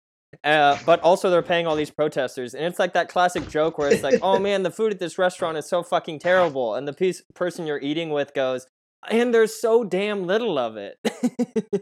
Uh, 0.44 0.78
but 0.86 1.00
also 1.00 1.28
they're 1.28 1.42
paying 1.42 1.66
all 1.66 1.76
these 1.76 1.90
protesters, 1.90 2.54
and 2.54 2.64
it's 2.64 2.78
like 2.78 2.94
that 2.94 3.08
classic 3.08 3.48
joke 3.48 3.76
where 3.78 3.90
it's 3.90 4.02
like, 4.02 4.18
oh 4.22 4.38
man, 4.38 4.62
the 4.62 4.70
food 4.70 4.92
at 4.92 4.98
this 4.98 5.18
restaurant 5.18 5.58
is 5.58 5.68
so 5.68 5.82
fucking 5.82 6.18
terrible, 6.18 6.74
and 6.74 6.88
the 6.88 6.92
piece, 6.92 7.22
person 7.34 7.66
you're 7.66 7.80
eating 7.80 8.10
with 8.10 8.32
goes, 8.32 8.66
and 9.10 9.34
there's 9.34 9.54
so 9.60 9.84
damn 9.84 10.26
little 10.26 10.58
of 10.58 10.76
it. 10.76 10.98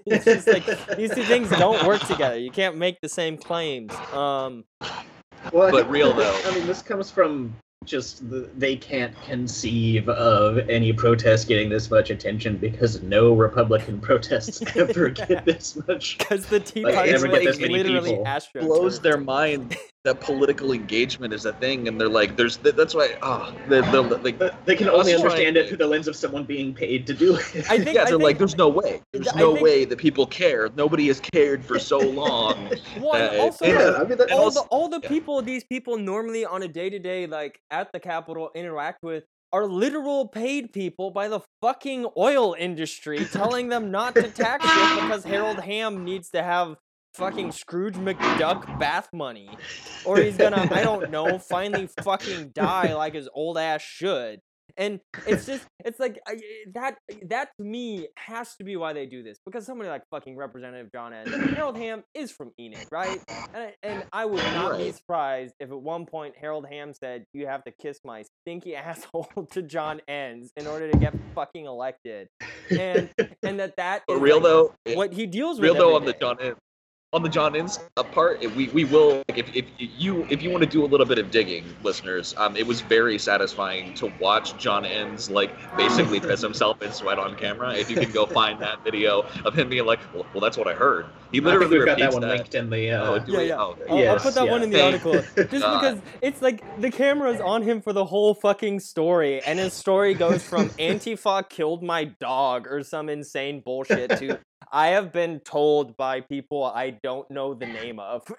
it's 0.06 0.24
just 0.24 0.46
like 0.48 0.64
these 0.96 1.14
two 1.14 1.22
things 1.24 1.50
don't 1.58 1.86
work 1.86 2.00
together. 2.02 2.38
You 2.38 2.50
can't 2.50 2.76
make 2.76 3.00
the 3.00 3.08
same 3.08 3.36
claims. 3.36 3.92
Um, 4.12 4.64
Well, 5.52 5.68
I 5.68 5.70
But 5.70 5.82
think- 5.82 5.90
real, 5.90 6.12
though. 6.12 6.40
I 6.44 6.54
mean, 6.54 6.66
this 6.66 6.82
comes 6.82 7.10
from 7.10 7.54
just 7.86 8.28
the, 8.28 8.50
they 8.58 8.76
can't 8.76 9.14
conceive 9.22 10.06
of 10.10 10.58
any 10.68 10.92
protest 10.92 11.48
getting 11.48 11.70
this 11.70 11.90
much 11.90 12.10
attention 12.10 12.58
because 12.58 13.00
no 13.02 13.32
Republican 13.32 13.98
protests 14.02 14.62
ever 14.76 15.08
get 15.08 15.46
this 15.46 15.78
much. 15.88 16.18
Because 16.18 16.44
the 16.46 16.60
Tea 16.60 16.84
Like, 16.84 16.94
Party 16.94 17.10
ever 17.12 17.26
is 17.26 17.32
get 17.32 17.44
this 17.44 17.58
many 17.58 17.74
literally 17.74 18.10
people. 18.18 18.66
blows 18.66 19.00
their 19.00 19.16
mind 19.16 19.76
that 20.04 20.20
political 20.20 20.72
engagement 20.72 21.34
is 21.34 21.44
a 21.44 21.52
thing, 21.54 21.86
and 21.86 22.00
they're 22.00 22.08
like, 22.08 22.36
"There's." 22.36 22.56
That's 22.56 22.94
why. 22.94 23.18
Ah, 23.22 23.52
oh, 23.54 23.68
the 23.68 23.82
the 23.82 24.02
like. 24.18 24.38
They 24.64 24.74
can 24.74 24.88
only 24.88 25.14
understand 25.14 25.58
it 25.58 25.68
through 25.68 25.76
the 25.76 25.86
lens 25.86 26.08
of 26.08 26.16
someone 26.16 26.44
being 26.44 26.72
paid 26.72 27.06
to 27.08 27.14
do 27.14 27.36
it. 27.36 27.42
I 27.70 27.78
think. 27.78 27.94
Yeah, 27.94 28.02
I 28.02 28.04
they're 28.04 28.06
think, 28.06 28.22
like, 28.22 28.38
"There's 28.38 28.56
no 28.56 28.68
way. 28.68 29.02
There's 29.12 29.28
I 29.28 29.38
no 29.38 29.52
think- 29.52 29.64
way 29.64 29.84
that 29.84 29.98
people 29.98 30.26
care. 30.26 30.70
Nobody 30.74 31.08
has 31.08 31.20
cared 31.20 31.62
for 31.64 31.78
so 31.78 31.98
long." 31.98 32.70
one. 32.98 33.38
also, 33.38 33.66
yeah, 33.66 33.98
I 33.98 34.04
mean, 34.04 34.16
that, 34.16 34.30
all 34.32 34.44
also- 34.44 34.62
the 34.62 34.68
all 34.68 34.88
the 34.88 35.00
yeah. 35.02 35.08
people 35.08 35.42
these 35.42 35.64
people 35.64 35.98
normally 35.98 36.46
on 36.46 36.62
a 36.62 36.68
day 36.68 36.88
to 36.88 36.98
day 36.98 37.26
like 37.26 37.60
at 37.70 37.92
the 37.92 38.00
Capitol 38.00 38.50
interact 38.54 39.02
with 39.02 39.24
are 39.52 39.66
literal 39.66 40.28
paid 40.28 40.72
people 40.72 41.10
by 41.10 41.28
the 41.28 41.40
fucking 41.60 42.06
oil 42.16 42.54
industry 42.58 43.24
telling 43.32 43.68
them 43.68 43.90
not 43.90 44.14
to 44.14 44.30
tax 44.30 44.64
shit 44.64 45.02
because 45.02 45.24
Harold 45.24 45.58
Hamm 45.58 46.04
needs 46.04 46.30
to 46.30 46.42
have 46.42 46.76
fucking 47.14 47.52
Scrooge 47.52 47.94
McDuck 47.94 48.78
bath 48.78 49.08
money. 49.12 49.48
Or 50.04 50.18
he's 50.18 50.36
gonna, 50.36 50.68
I 50.70 50.82
don't 50.82 51.10
know, 51.10 51.38
finally 51.38 51.88
fucking 52.02 52.50
die 52.54 52.94
like 52.94 53.14
his 53.14 53.28
old 53.34 53.58
ass 53.58 53.82
should. 53.82 54.40
and 54.76 55.00
it's 55.26 55.46
just 55.46 55.66
it's 55.84 55.98
like 55.98 56.20
I- 56.28 56.40
that 56.74 56.94
that 57.26 57.48
to 57.58 57.64
me 57.64 58.06
has 58.16 58.54
to 58.56 58.64
be 58.64 58.76
why 58.76 58.92
they 58.92 59.04
do 59.04 59.20
this 59.24 59.36
because 59.44 59.66
somebody 59.66 59.90
like 59.90 60.02
fucking 60.12 60.36
Representative 60.36 60.92
John 60.92 61.12
N. 61.12 61.26
Harold 61.26 61.76
Hamm 61.76 62.04
is 62.14 62.30
from 62.30 62.52
Enid, 62.58 62.86
right? 62.92 63.18
And 63.52 63.56
I, 63.64 63.74
and 63.82 64.04
I 64.12 64.24
would 64.26 64.42
not 64.54 64.78
be 64.78 64.92
surprised 64.92 65.54
if 65.58 65.70
at 65.72 65.82
one 65.82 66.06
point 66.06 66.34
Harold 66.40 66.66
Hamm 66.70 66.94
said, 66.94 67.24
"You 67.34 67.48
have 67.48 67.64
to 67.64 67.72
kiss 67.82 67.98
my 68.04 68.22
stinky 68.42 68.76
asshole 68.76 69.28
to 69.50 69.60
John 69.62 70.00
Enns 70.06 70.52
in 70.56 70.68
order 70.68 70.88
to 70.90 70.96
get 70.96 71.14
fucking 71.34 71.66
elected," 71.66 72.28
and 72.70 73.10
and 73.42 73.58
that 73.58 73.74
that 73.76 74.04
But 74.06 74.14
is, 74.18 74.20
real 74.22 74.36
like, 74.36 74.44
though, 74.44 74.74
eh, 74.86 74.94
what 74.94 75.12
he 75.12 75.26
deals 75.26 75.60
real 75.60 75.72
with. 75.74 75.80
though 75.80 75.96
every 75.96 76.12
on 76.12 76.12
the. 76.12 76.20
John 76.20 76.36
Enns, 76.40 76.58
on 77.12 77.24
the 77.24 77.28
John 77.28 77.56
Enns 77.56 77.80
uh, 77.96 78.04
part, 78.04 78.40
we 78.54 78.68
we 78.68 78.84
will 78.84 79.22
like, 79.28 79.38
if 79.38 79.54
if 79.54 79.64
you 79.78 80.26
if 80.30 80.42
you 80.42 80.50
want 80.50 80.62
to 80.62 80.68
do 80.68 80.84
a 80.84 80.86
little 80.86 81.06
bit 81.06 81.18
of 81.18 81.30
digging, 81.32 81.64
listeners, 81.82 82.34
um, 82.38 82.56
it 82.56 82.64
was 82.64 82.82
very 82.82 83.18
satisfying 83.18 83.94
to 83.94 84.12
watch 84.20 84.56
John 84.58 84.84
Enns 84.84 85.28
like 85.28 85.50
basically 85.76 86.20
piss 86.28 86.40
himself 86.40 86.80
in 86.82 86.92
sweat 86.92 87.18
on 87.18 87.34
camera. 87.34 87.74
If 87.74 87.90
you 87.90 87.96
can 87.96 88.12
go 88.12 88.26
find 88.26 88.60
that 88.60 88.84
video 88.84 89.26
of 89.44 89.54
him 89.54 89.68
being 89.68 89.86
like, 89.86 89.98
well, 90.14 90.24
well 90.32 90.40
that's 90.40 90.56
what 90.56 90.68
I 90.68 90.74
heard. 90.74 91.06
He 91.32 91.38
I 91.38 91.42
think 91.42 91.44
literally 91.46 91.78
we've 91.78 91.86
got 91.86 91.98
that 91.98 92.04
repeats 92.04 92.20
one 92.20 92.28
linked 92.28 92.54
in 92.54 92.70
the. 92.70 92.90
Oh, 92.92 93.14
Uh, 93.14 93.18
do 93.18 93.32
Yeah, 93.32 93.40
yeah. 93.40 93.56
Oh. 93.56 93.76
I'll, 93.88 94.08
I'll 94.10 94.18
put 94.18 94.34
that 94.34 94.48
one 94.48 94.62
in 94.62 94.70
the 94.70 94.78
Thank 94.78 95.04
article 95.04 95.44
just 95.50 95.64
God. 95.64 95.80
because 95.80 96.02
it's 96.22 96.40
like 96.40 96.62
the 96.80 96.92
camera's 96.92 97.40
on 97.40 97.62
him 97.62 97.82
for 97.82 97.92
the 97.92 98.04
whole 98.04 98.34
fucking 98.34 98.78
story, 98.78 99.42
and 99.42 99.58
his 99.58 99.72
story 99.72 100.14
goes 100.14 100.44
from 100.44 100.68
Antifa 100.78 101.48
killed 101.48 101.82
my 101.82 102.04
dog 102.04 102.68
or 102.68 102.84
some 102.84 103.08
insane 103.08 103.62
bullshit 103.64 104.16
to 104.18 104.38
I 104.72 104.88
have 104.88 105.12
been 105.12 105.40
told 105.40 105.96
by 105.96 106.20
people 106.20 106.64
I 106.64 106.90
don't 106.90 107.28
know 107.30 107.54
the 107.54 107.66
name 107.66 107.98
of. 107.98 108.22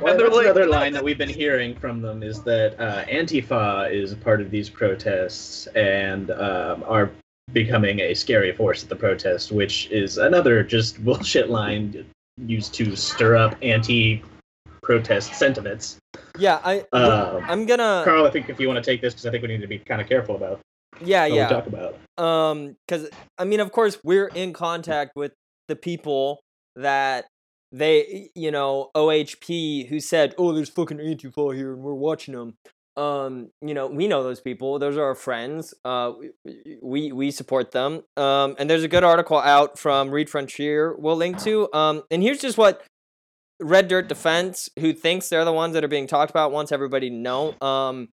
Well, 0.00 0.12
And 0.12 0.18
they're 0.18 0.26
that's 0.28 0.36
like- 0.36 0.46
another 0.46 0.66
line 0.66 0.92
that 0.94 1.02
we've 1.04 1.18
been 1.18 1.28
hearing 1.28 1.74
from 1.76 2.00
them 2.00 2.22
is 2.22 2.42
that 2.44 2.78
uh, 2.80 3.04
Antifa 3.06 3.90
is 3.92 4.14
part 4.14 4.40
of 4.40 4.50
these 4.50 4.70
protests 4.70 5.66
and 5.68 6.30
um, 6.30 6.84
are 6.86 7.10
becoming 7.52 8.00
a 8.00 8.14
scary 8.14 8.52
force 8.52 8.82
at 8.82 8.88
the 8.88 8.96
protest, 8.96 9.52
which 9.52 9.88
is 9.90 10.18
another 10.18 10.62
just 10.62 11.02
bullshit 11.04 11.50
line 11.50 12.06
used 12.46 12.72
to 12.74 12.96
stir 12.96 13.36
up 13.36 13.56
anti-protest 13.62 15.34
sentiments. 15.34 15.98
yeah, 16.38 16.60
I 16.64 16.84
Um, 16.92 17.44
I'm 17.48 17.66
gonna 17.66 18.02
Carl, 18.04 18.24
I 18.26 18.30
think 18.30 18.48
if 18.48 18.58
you 18.60 18.68
want 18.68 18.82
to 18.82 18.88
take 18.90 19.00
this, 19.02 19.12
because 19.14 19.26
I 19.26 19.30
think 19.30 19.42
we 19.42 19.48
need 19.48 19.60
to 19.60 19.66
be 19.66 19.78
kind 19.78 20.00
of 20.00 20.08
careful 20.08 20.36
about 20.36 20.60
yeah 21.04 21.24
yeah 21.26 21.48
we 21.48 21.54
talk 21.54 21.66
about. 21.66 21.94
um 22.24 22.76
because 22.86 23.08
i 23.38 23.44
mean 23.44 23.60
of 23.60 23.72
course 23.72 23.98
we're 24.04 24.28
in 24.28 24.52
contact 24.52 25.12
with 25.16 25.32
the 25.68 25.76
people 25.76 26.40
that 26.76 27.26
they 27.72 28.30
you 28.34 28.50
know 28.50 28.90
ohp 28.96 29.88
who 29.88 30.00
said 30.00 30.34
oh 30.38 30.52
there's 30.52 30.68
fucking 30.68 30.98
antifa 30.98 31.54
here 31.54 31.72
and 31.72 31.82
we're 31.82 31.94
watching 31.94 32.34
them 32.34 32.54
um 32.96 33.48
you 33.62 33.72
know 33.72 33.86
we 33.86 34.08
know 34.08 34.22
those 34.24 34.40
people. 34.40 34.78
Those 34.80 34.96
are 34.96 35.04
our 35.04 35.14
friends. 35.14 35.72
Uh 35.84 36.12
we- 36.82 37.12
we 37.12 37.30
support 37.30 37.70
them. 37.70 38.02
Um 38.16 38.56
and 38.58 38.68
there's 38.68 38.82
a 38.82 38.88
good 38.88 39.04
article 39.04 39.38
out 39.38 39.78
from 39.78 40.10
reed 40.10 40.28
frontier 40.28 40.96
we'll 40.98 41.14
link 41.16 41.40
to. 41.44 41.72
Um 41.72 42.02
and 42.10 42.20
here's 42.22 42.40
just 42.40 42.58
what 42.58 42.82
red 43.60 43.86
dirt 43.86 44.08
defense 44.08 44.68
who 44.80 44.92
thinks 44.92 45.28
they're 45.28 45.44
the 45.44 45.52
ones 45.52 45.74
that 45.74 45.84
are 45.84 45.88
being 45.88 46.08
talked 46.08 46.30
about 46.30 46.50
wants 46.50 46.72
everybody 46.72 47.08
to 47.10 47.14
know. 47.16 47.54
Um 47.62 48.08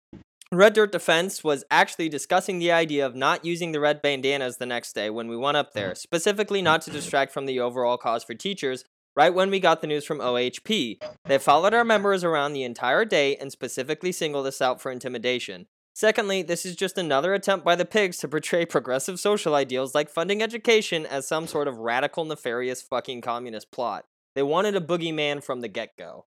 Red 0.57 0.73
Dirt 0.73 0.91
Defense 0.91 1.43
was 1.43 1.63
actually 1.69 2.09
discussing 2.09 2.59
the 2.59 2.71
idea 2.71 3.05
of 3.05 3.15
not 3.15 3.43
using 3.43 3.71
the 3.71 3.79
red 3.79 4.01
bandanas 4.01 4.57
the 4.57 4.65
next 4.65 4.93
day 4.93 5.09
when 5.09 5.27
we 5.27 5.35
went 5.35 5.57
up 5.57 5.73
there, 5.73 5.89
mm-hmm. 5.89 5.95
specifically 5.95 6.61
not 6.61 6.81
to 6.83 6.91
distract 6.91 7.33
from 7.33 7.45
the 7.45 7.59
overall 7.59 7.97
cause 7.97 8.23
for 8.23 8.33
teachers, 8.33 8.83
right 9.15 9.33
when 9.33 9.49
we 9.49 9.59
got 9.59 9.81
the 9.81 9.87
news 9.87 10.05
from 10.05 10.19
OHP. 10.19 11.01
They 11.25 11.37
followed 11.37 11.73
our 11.73 11.83
members 11.83 12.23
around 12.23 12.53
the 12.53 12.63
entire 12.63 13.05
day 13.05 13.35
and 13.37 13.51
specifically 13.51 14.11
singled 14.11 14.47
us 14.47 14.61
out 14.61 14.81
for 14.81 14.91
intimidation. 14.91 15.67
Secondly, 15.93 16.41
this 16.41 16.65
is 16.65 16.75
just 16.75 16.97
another 16.97 17.33
attempt 17.33 17.63
by 17.63 17.75
the 17.75 17.85
pigs 17.85 18.17
to 18.17 18.27
portray 18.27 18.65
progressive 18.65 19.19
social 19.19 19.55
ideals 19.55 19.95
like 19.95 20.09
funding 20.09 20.43
education 20.43 21.05
as 21.05 21.27
some 21.27 21.47
sort 21.47 21.67
of 21.67 21.77
radical, 21.77 22.25
nefarious 22.25 22.81
fucking 22.81 23.21
communist 23.21 23.71
plot. 23.71 24.05
They 24.35 24.43
wanted 24.43 24.75
a 24.75 24.81
boogeyman 24.81 25.41
from 25.41 25.61
the 25.61 25.69
get 25.69 25.97
go. 25.97 26.25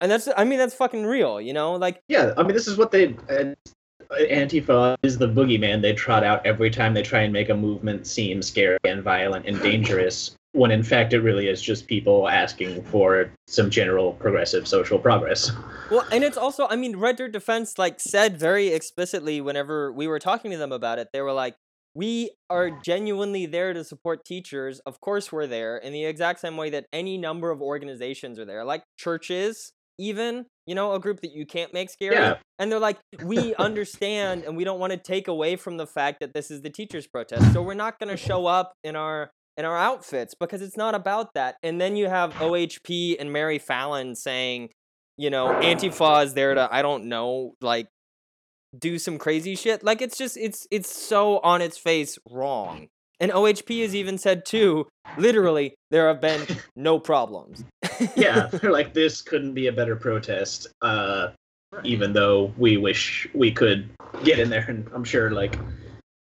And 0.00 0.10
that's, 0.10 0.28
I 0.36 0.44
mean, 0.44 0.58
that's 0.58 0.74
fucking 0.74 1.04
real, 1.04 1.40
you 1.40 1.52
know? 1.52 1.74
Like, 1.74 2.02
Yeah, 2.08 2.32
I 2.36 2.42
mean, 2.42 2.54
this 2.54 2.66
is 2.66 2.76
what 2.76 2.90
they. 2.90 3.14
Uh, 3.28 3.54
Antifa 4.12 4.96
is 5.02 5.18
the 5.18 5.28
boogeyman 5.28 5.82
they 5.82 5.92
trot 5.92 6.24
out 6.24 6.44
every 6.44 6.70
time 6.70 6.94
they 6.94 7.02
try 7.02 7.20
and 7.20 7.32
make 7.32 7.48
a 7.48 7.54
movement 7.54 8.06
seem 8.06 8.42
scary 8.42 8.78
and 8.84 9.02
violent 9.02 9.46
and 9.46 9.60
dangerous, 9.62 10.36
when 10.52 10.72
in 10.72 10.82
fact 10.82 11.12
it 11.12 11.20
really 11.20 11.46
is 11.46 11.62
just 11.62 11.86
people 11.86 12.28
asking 12.28 12.82
for 12.84 13.30
some 13.46 13.70
general 13.70 14.14
progressive 14.14 14.66
social 14.66 14.98
progress. 14.98 15.52
Well, 15.90 16.04
and 16.10 16.24
it's 16.24 16.36
also, 16.36 16.66
I 16.68 16.76
mean, 16.76 16.96
Red 16.96 17.16
Dirt 17.16 17.32
Defense 17.32 17.78
like 17.78 18.00
said 18.00 18.36
very 18.38 18.68
explicitly 18.68 19.40
whenever 19.40 19.92
we 19.92 20.08
were 20.08 20.18
talking 20.18 20.50
to 20.50 20.56
them 20.56 20.72
about 20.72 20.98
it, 20.98 21.08
they 21.12 21.20
were 21.20 21.32
like, 21.32 21.54
"We 21.94 22.32
are 22.48 22.70
genuinely 22.70 23.46
there 23.46 23.72
to 23.72 23.84
support 23.84 24.24
teachers. 24.24 24.80
Of 24.80 25.00
course, 25.00 25.30
we're 25.30 25.46
there 25.46 25.76
in 25.76 25.92
the 25.92 26.04
exact 26.04 26.40
same 26.40 26.56
way 26.56 26.70
that 26.70 26.86
any 26.92 27.16
number 27.16 27.52
of 27.52 27.62
organizations 27.62 28.40
are 28.40 28.44
there, 28.44 28.64
like 28.64 28.82
churches, 28.98 29.72
even." 30.00 30.46
You 30.66 30.76
know, 30.76 30.92
a 30.92 31.00
group 31.00 31.20
that 31.22 31.32
you 31.32 31.46
can't 31.46 31.74
make 31.74 31.90
scary. 31.90 32.14
Yeah. 32.14 32.36
And 32.60 32.70
they're 32.70 32.78
like, 32.78 32.98
we 33.24 33.54
understand 33.58 34.44
and 34.44 34.56
we 34.56 34.62
don't 34.62 34.78
want 34.78 34.92
to 34.92 34.96
take 34.96 35.26
away 35.26 35.56
from 35.56 35.78
the 35.78 35.86
fact 35.86 36.20
that 36.20 36.32
this 36.32 36.48
is 36.48 36.62
the 36.62 36.70
teachers' 36.70 37.08
protest. 37.08 37.52
So 37.52 37.60
we're 37.60 37.74
not 37.74 37.98
going 37.98 38.08
to 38.16 38.16
show 38.16 38.46
up 38.46 38.74
in 38.84 38.94
our 38.94 39.30
in 39.56 39.64
our 39.64 39.76
outfits 39.76 40.34
because 40.38 40.62
it's 40.62 40.76
not 40.76 40.94
about 40.94 41.34
that. 41.34 41.56
And 41.62 41.80
then 41.80 41.96
you 41.96 42.08
have 42.08 42.32
OHP 42.34 43.16
and 43.18 43.32
Mary 43.32 43.58
Fallin 43.58 44.16
saying, 44.16 44.70
you 45.16 45.28
know, 45.28 45.48
Antifa 45.48 46.24
is 46.24 46.34
there 46.34 46.54
to 46.54 46.68
I 46.72 46.82
don't 46.82 47.06
know, 47.06 47.54
like 47.60 47.88
do 48.78 48.98
some 48.98 49.18
crazy 49.18 49.56
shit. 49.56 49.82
Like 49.82 50.00
it's 50.00 50.16
just 50.16 50.36
it's 50.36 50.66
it's 50.70 50.94
so 50.94 51.40
on 51.40 51.60
its 51.60 51.76
face 51.76 52.18
wrong. 52.30 52.88
And 53.18 53.30
OHP 53.32 53.82
has 53.82 53.94
even 53.94 54.16
said 54.16 54.46
too, 54.46 54.86
literally, 55.18 55.74
there 55.90 56.08
have 56.08 56.22
been 56.22 56.46
no 56.76 56.98
problems. 56.98 57.64
Yeah, 58.16 58.46
they're 58.46 58.72
like 58.72 58.94
this 58.94 59.22
couldn't 59.22 59.54
be 59.54 59.66
a 59.66 59.72
better 59.72 59.96
protest. 59.96 60.68
Uh, 60.82 61.28
even 61.84 62.12
though 62.12 62.52
we 62.58 62.76
wish 62.76 63.28
we 63.34 63.52
could 63.52 63.88
get 64.24 64.38
in 64.38 64.50
there, 64.50 64.64
and 64.68 64.88
I'm 64.94 65.04
sure 65.04 65.30
like. 65.30 65.56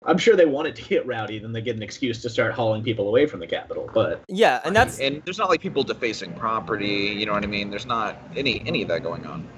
I'm 0.07 0.19
sure 0.19 0.37
they 0.37 0.45
wanted 0.45 0.77
to 0.77 0.83
get 0.83 1.07
rowdy, 1.07 1.39
then 1.39 1.53
they 1.53 1.63
get 1.63 1.77
an 1.77 1.83
excuse 1.83 2.21
to 2.21 2.29
start 2.29 2.53
hauling 2.53 2.83
people 2.83 3.09
away 3.09 3.25
from 3.25 3.41
the 3.41 3.47
Capitol. 3.47 3.89
But 3.95 4.23
yeah, 4.29 4.61
and 4.67 4.77
that's 4.77 5.01
and 5.01 5.23
there's 5.25 5.39
not 5.39 5.49
like 5.49 5.63
people 5.63 5.83
defacing 5.83 6.35
property. 6.35 7.15
You 7.17 7.25
know 7.25 7.33
what 7.33 7.43
I 7.43 7.47
mean? 7.47 7.71
There's 7.71 7.87
not 7.87 8.19
any 8.37 8.63
any 8.67 8.83
of 8.83 8.89
that 8.89 9.03
going 9.03 9.25
on. 9.25 9.49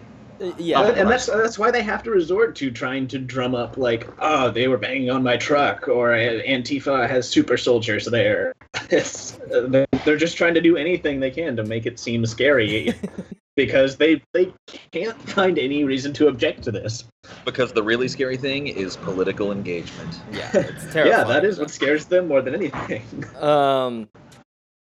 uh, 0.41 0.53
yeah. 0.59 0.81
Uh, 0.81 0.93
and 0.93 1.11
that's 1.11 1.27
that's 1.27 1.59
why 1.59 1.71
they 1.71 1.83
have 1.83 2.03
to 2.05 2.11
resort 2.11 2.55
to 2.57 2.71
trying 2.71 3.07
to 3.09 3.19
drum 3.19 3.55
up 3.55 3.77
like, 3.77 4.09
oh, 4.19 4.51
they 4.51 4.69
were 4.69 4.79
banging 4.79 5.11
on 5.11 5.23
my 5.23 5.37
truck, 5.37 5.89
or 5.89 6.11
Antifa 6.11 7.09
has 7.09 7.29
super 7.29 7.57
soldiers 7.57 8.07
there. 8.07 8.55
It's, 8.91 9.33
they're- 9.51 9.87
they're 10.05 10.17
just 10.17 10.37
trying 10.37 10.55
to 10.55 10.61
do 10.61 10.77
anything 10.77 11.21
they 11.21 11.31
can 11.31 11.57
to 11.57 11.65
make 11.65 11.87
it 11.87 11.99
seem 11.99 12.25
scary, 12.27 12.93
because 13.57 13.97
they 13.97 14.23
they 14.33 14.53
can't 14.93 15.21
find 15.31 15.59
any 15.59 15.85
reason 15.85 16.13
to 16.15 16.29
object 16.29 16.63
to 16.65 16.71
this. 16.71 17.05
Because 17.45 17.73
the 17.73 17.83
really 17.83 18.07
scary 18.09 18.37
thing 18.37 18.69
is 18.69 18.97
political 18.97 19.51
engagement. 19.53 20.21
Yeah, 20.33 20.51
it's 20.55 20.93
terrible. 20.93 21.11
Yeah, 21.11 21.25
that 21.25 21.45
is 21.45 21.59
what 21.59 21.71
scares 21.71 22.05
them 22.07 22.29
more 22.29 22.43
than 22.43 22.55
anything. 22.55 23.03
Um, 23.41 24.09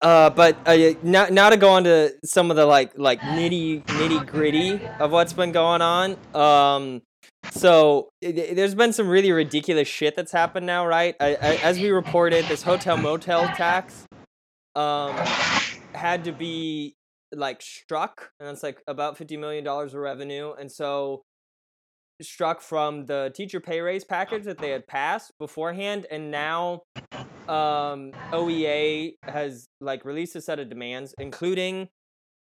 uh, 0.03 0.29
but 0.31 0.57
uh, 0.67 0.95
now, 1.03 1.27
now 1.31 1.49
to 1.49 1.57
go 1.57 1.71
on 1.71 1.85
to 1.85 2.13
some 2.25 2.51
of 2.51 2.57
the 2.57 2.67
like 2.67 2.99
like 2.99 3.21
nitty 3.21 3.85
nitty 3.85 4.27
gritty 4.27 4.81
of 4.99 5.13
what's 5.13 5.33
been 5.33 5.53
going 5.53 5.81
on. 5.81 6.17
Um, 6.35 7.01
so 7.51 8.09
there's 8.21 8.75
been 8.75 8.93
some 8.93 9.09
really 9.09 9.33
ridiculous 9.33 9.89
shit 9.89 10.17
that's 10.17 10.33
happened 10.33 10.67
now, 10.67 10.87
right? 10.87 11.15
I, 11.21 11.35
I, 11.35 11.55
as 11.57 11.79
we 11.79 11.91
reported, 11.91 12.45
this 12.47 12.63
hotel 12.63 12.97
motel 12.97 13.47
tax 13.49 14.07
um 14.77 15.15
had 15.95 16.25
to 16.25 16.33
be 16.33 16.97
like 17.33 17.63
struck, 17.63 18.31
and 18.41 18.49
it's 18.49 18.63
like 18.63 18.83
about 18.87 19.17
fifty 19.17 19.37
million 19.37 19.65
dollars 19.65 19.95
of 19.95 20.01
revenue, 20.01 20.53
and 20.53 20.71
so 20.71 21.23
struck 22.23 22.61
from 22.61 23.07
the 23.07 23.33
teacher 23.35 23.61
pay 23.61 23.81
raise 23.81 24.05
package 24.05 24.45
that 24.45 24.59
they 24.59 24.71
had 24.71 24.87
passed 24.87 25.33
beforehand, 25.39 26.07
and 26.11 26.31
now 26.31 26.83
um, 27.49 28.13
OEA 28.33 29.15
has 29.23 29.69
like 29.81 30.05
released 30.05 30.37
a 30.37 30.41
set 30.41 30.59
of 30.59 30.69
demands, 30.69 31.15
including 31.19 31.89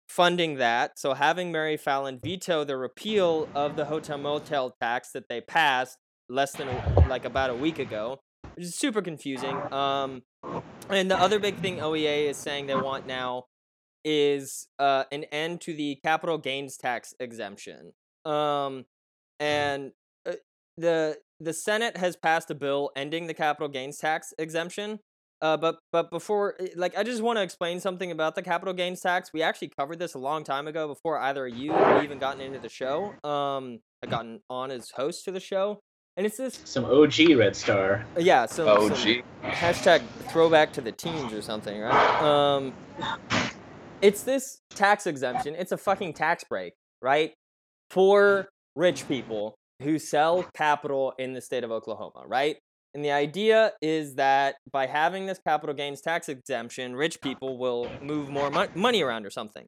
funding 0.08 0.56
that. 0.56 0.98
So 1.00 1.14
having 1.14 1.52
Mary 1.52 1.78
Fallin 1.78 2.22
veto 2.22 2.64
the 2.64 2.78
repeal 2.78 3.48
of 3.56 3.76
the 3.76 3.86
hotel 3.86 4.18
motel 4.18 4.76
tax 4.82 5.12
that 5.12 5.30
they 5.30 5.42
passed 5.42 5.98
less 6.30 6.54
than 6.54 6.68
a, 6.68 7.06
like 7.08 7.26
about 7.26 7.50
a 7.50 7.56
week 7.56 7.80
ago, 7.80 8.20
which 8.56 8.66
is 8.66 8.76
super 8.76 9.02
confusing. 9.02 9.56
Um, 9.74 10.24
and 10.90 11.10
the 11.10 11.20
other 11.20 11.40
big 11.40 11.58
thing 11.58 11.78
OEA 11.78 12.30
is 12.30 12.38
saying 12.38 12.68
they 12.68 12.76
want 12.76 13.08
now 13.08 13.46
is 14.04 14.68
uh, 14.78 15.06
an 15.12 15.24
end 15.26 15.62
to 15.62 15.74
the 15.74 15.98
capital 16.04 16.38
gains 16.38 16.78
tax 16.78 17.14
exemption. 17.20 17.94
Um, 18.24 18.86
and 19.40 19.92
uh, 20.28 20.34
the 20.78 21.18
the 21.40 21.54
Senate 21.54 21.98
has 21.98 22.16
passed 22.16 22.50
a 22.50 22.56
bill 22.56 22.92
ending 22.96 23.28
the 23.28 23.34
capital 23.34 23.68
gains 23.68 23.98
tax 23.98 24.34
exemption. 24.38 25.00
Uh, 25.42 25.58
but 25.58 25.78
but 25.92 26.10
before, 26.12 26.56
eh, 26.60 26.68
like, 26.76 26.98
I 26.98 27.04
just 27.04 27.22
want 27.22 27.38
to 27.38 27.44
explain 27.44 27.80
something 27.80 28.10
about 28.12 28.36
the 28.36 28.42
capital 28.42 28.74
gains 28.74 29.02
tax. 29.02 29.32
We 29.34 29.42
actually 29.42 29.72
covered 29.78 30.00
this 30.00 30.14
a 30.14 30.20
long 30.20 30.44
time 30.44 30.68
ago 30.68 30.88
before 30.88 31.20
either 31.20 31.46
of 31.48 31.56
you 31.56 31.72
had 31.74 32.04
even 32.04 32.20
gotten 32.20 32.42
into 32.42 32.60
the 32.60 32.70
show. 32.70 33.14
Um, 33.24 33.80
I 34.04 34.08
gotten 34.08 34.40
on 34.50 34.72
as 34.72 34.92
host 34.92 35.26
to 35.26 35.32
the 35.32 35.40
show. 35.40 35.80
and 36.18 36.26
it's 36.26 36.38
this 36.38 36.62
Some 36.64 36.86
OG 36.86 37.36
Red 37.38 37.56
Star. 37.56 38.06
yeah. 38.18 38.46
So 38.46 38.68
OG 38.68 38.96
some- 38.96 39.24
hashtag 39.44 40.02
throwback 40.30 40.72
to 40.74 40.82
the 40.82 40.92
teens 40.94 41.34
or 41.34 41.42
something, 41.42 41.80
right? 41.82 42.22
Um, 42.22 42.74
it's 44.02 44.24
this 44.24 44.60
tax 44.72 45.08
exemption. 45.08 45.56
It's 45.56 45.72
a 45.72 45.78
fucking 45.78 46.14
tax 46.14 46.44
break, 46.44 46.74
right? 47.02 47.34
For 47.90 48.48
rich 48.76 49.08
people 49.08 49.56
who 49.82 50.00
sell 50.00 50.44
capital 50.56 51.14
in 51.20 51.34
the 51.34 51.42
state 51.42 51.64
of 51.64 51.72
Oklahoma, 51.72 52.24
right? 52.26 52.58
And 52.96 53.04
the 53.04 53.12
idea 53.12 53.74
is 53.82 54.16
that 54.16 54.56
by 54.72 54.88
having 54.88 55.26
this 55.26 55.38
capital 55.46 55.76
gains 55.76 56.00
tax 56.00 56.30
exemption, 56.30 56.96
rich 56.96 57.20
people 57.20 57.58
will 57.58 57.92
move 58.02 58.30
more 58.30 58.50
mon- 58.50 58.70
money 58.74 59.02
around 59.02 59.26
or 59.26 59.30
something. 59.30 59.68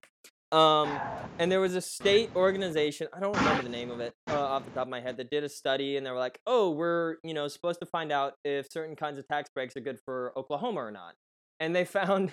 Um, 0.54 0.98
and 1.38 1.52
there 1.52 1.60
was 1.60 1.76
a 1.76 1.82
state 1.82 2.30
organization, 2.38 3.10
I 3.14 3.20
don't 3.20 3.36
remember 3.36 3.64
the 3.64 3.70
name 3.70 3.92
of 3.92 4.00
it 4.00 4.14
uh, 4.30 4.40
off 4.40 4.64
the 4.64 4.72
top 4.72 4.84
of 4.84 4.88
my 4.88 5.02
head, 5.02 5.18
that 5.18 5.30
did 5.30 5.44
a 5.44 5.50
study 5.50 5.98
and 5.98 6.06
they 6.06 6.12
were 6.12 6.18
like, 6.18 6.40
oh, 6.48 6.72
we're, 6.72 7.18
you 7.22 7.34
know, 7.34 7.50
supposed 7.50 7.82
to 7.82 7.86
find 7.86 8.14
out 8.14 8.36
if 8.46 8.72
certain 8.72 8.96
kinds 8.96 9.20
of 9.20 9.28
tax 9.28 9.50
breaks 9.54 9.76
are 9.76 9.82
good 9.82 10.00
for 10.06 10.32
Oklahoma 10.38 10.80
or 10.80 10.92
not. 10.92 11.16
And 11.60 11.76
they 11.76 11.84
found 12.00 12.32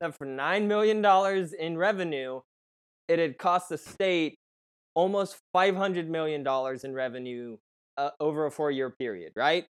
that 0.00 0.16
for 0.16 0.26
$9 0.26 0.66
million 0.66 1.04
in 1.60 1.76
revenue, 1.76 2.40
it 3.06 3.18
had 3.18 3.36
cost 3.36 3.68
the 3.68 3.76
state 3.76 4.38
almost 4.94 5.36
$500 5.54 6.08
million 6.08 6.42
in 6.82 6.94
revenue 6.94 7.58
uh, 7.98 8.10
over 8.18 8.46
a 8.46 8.50
four 8.50 8.70
year 8.70 8.88
period, 8.88 9.32
right? 9.36 9.66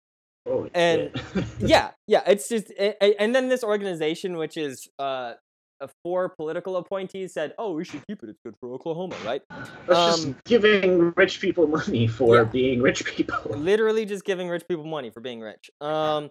Holy 0.47 0.69
And- 0.73 1.11
yeah, 1.59 1.91
yeah. 2.07 2.21
It's 2.27 2.47
just, 2.49 2.71
and 2.79 3.33
then 3.35 3.49
this 3.49 3.63
organization, 3.63 4.37
which 4.37 4.57
is 4.57 4.87
uh, 4.99 5.33
uh, 5.81 5.87
four 6.03 6.29
political 6.29 6.77
appointees, 6.77 7.33
said, 7.33 7.53
"Oh, 7.57 7.73
we 7.73 7.83
should 7.83 8.05
keep 8.07 8.21
it. 8.23 8.29
It's 8.29 8.39
good 8.45 8.55
for 8.59 8.71
Oklahoma, 8.73 9.15
right?" 9.25 9.41
That's 9.87 9.89
um, 9.89 10.33
just 10.33 10.43
giving 10.45 11.11
rich 11.15 11.41
people 11.41 11.67
money 11.67 12.07
for 12.07 12.37
Yeah. 12.37 12.43
being 12.43 12.81
rich 12.81 13.03
people. 13.05 13.37
Literally, 13.57 14.05
just 14.05 14.23
giving 14.23 14.47
rich 14.49 14.63
people 14.67 14.85
money 14.85 15.09
for 15.09 15.19
being 15.21 15.41
rich. 15.41 15.69
Um, 15.81 16.29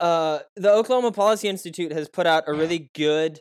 uh, 0.00 0.40
the 0.56 0.70
Oklahoma 0.72 1.12
Policy 1.12 1.48
Institute 1.48 1.92
has 1.92 2.08
put 2.08 2.26
out 2.26 2.44
a 2.46 2.52
really 2.52 2.90
good 2.94 3.40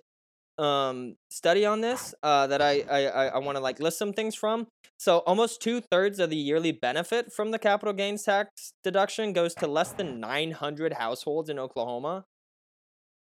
um 0.60 1.16
study 1.32 1.66
on 1.66 1.82
this 1.82 2.14
uh 2.22 2.45
that 2.45 2.62
i 2.62 2.84
i 2.89 3.06
i, 3.30 3.38
want 3.39 3.56
to 3.58 3.62
like 3.64 3.80
list 3.80 3.97
some 3.97 4.14
things 4.14 4.36
from 4.36 4.68
so 4.99 5.20
almost 5.20 5.62
two-thirds 5.62 6.20
of 6.20 6.30
the 6.30 6.36
yearly 6.36 6.72
benefit 6.72 7.34
from 7.34 7.49
the 7.51 7.58
capital 7.58 7.93
gains 7.93 8.22
tax 8.24 8.74
deduction 8.84 9.34
goes 9.34 9.56
to 9.56 9.66
less 9.66 9.93
than 9.93 10.20
900 10.20 10.93
households 10.93 11.49
in 11.49 11.58
oklahoma 11.58 12.24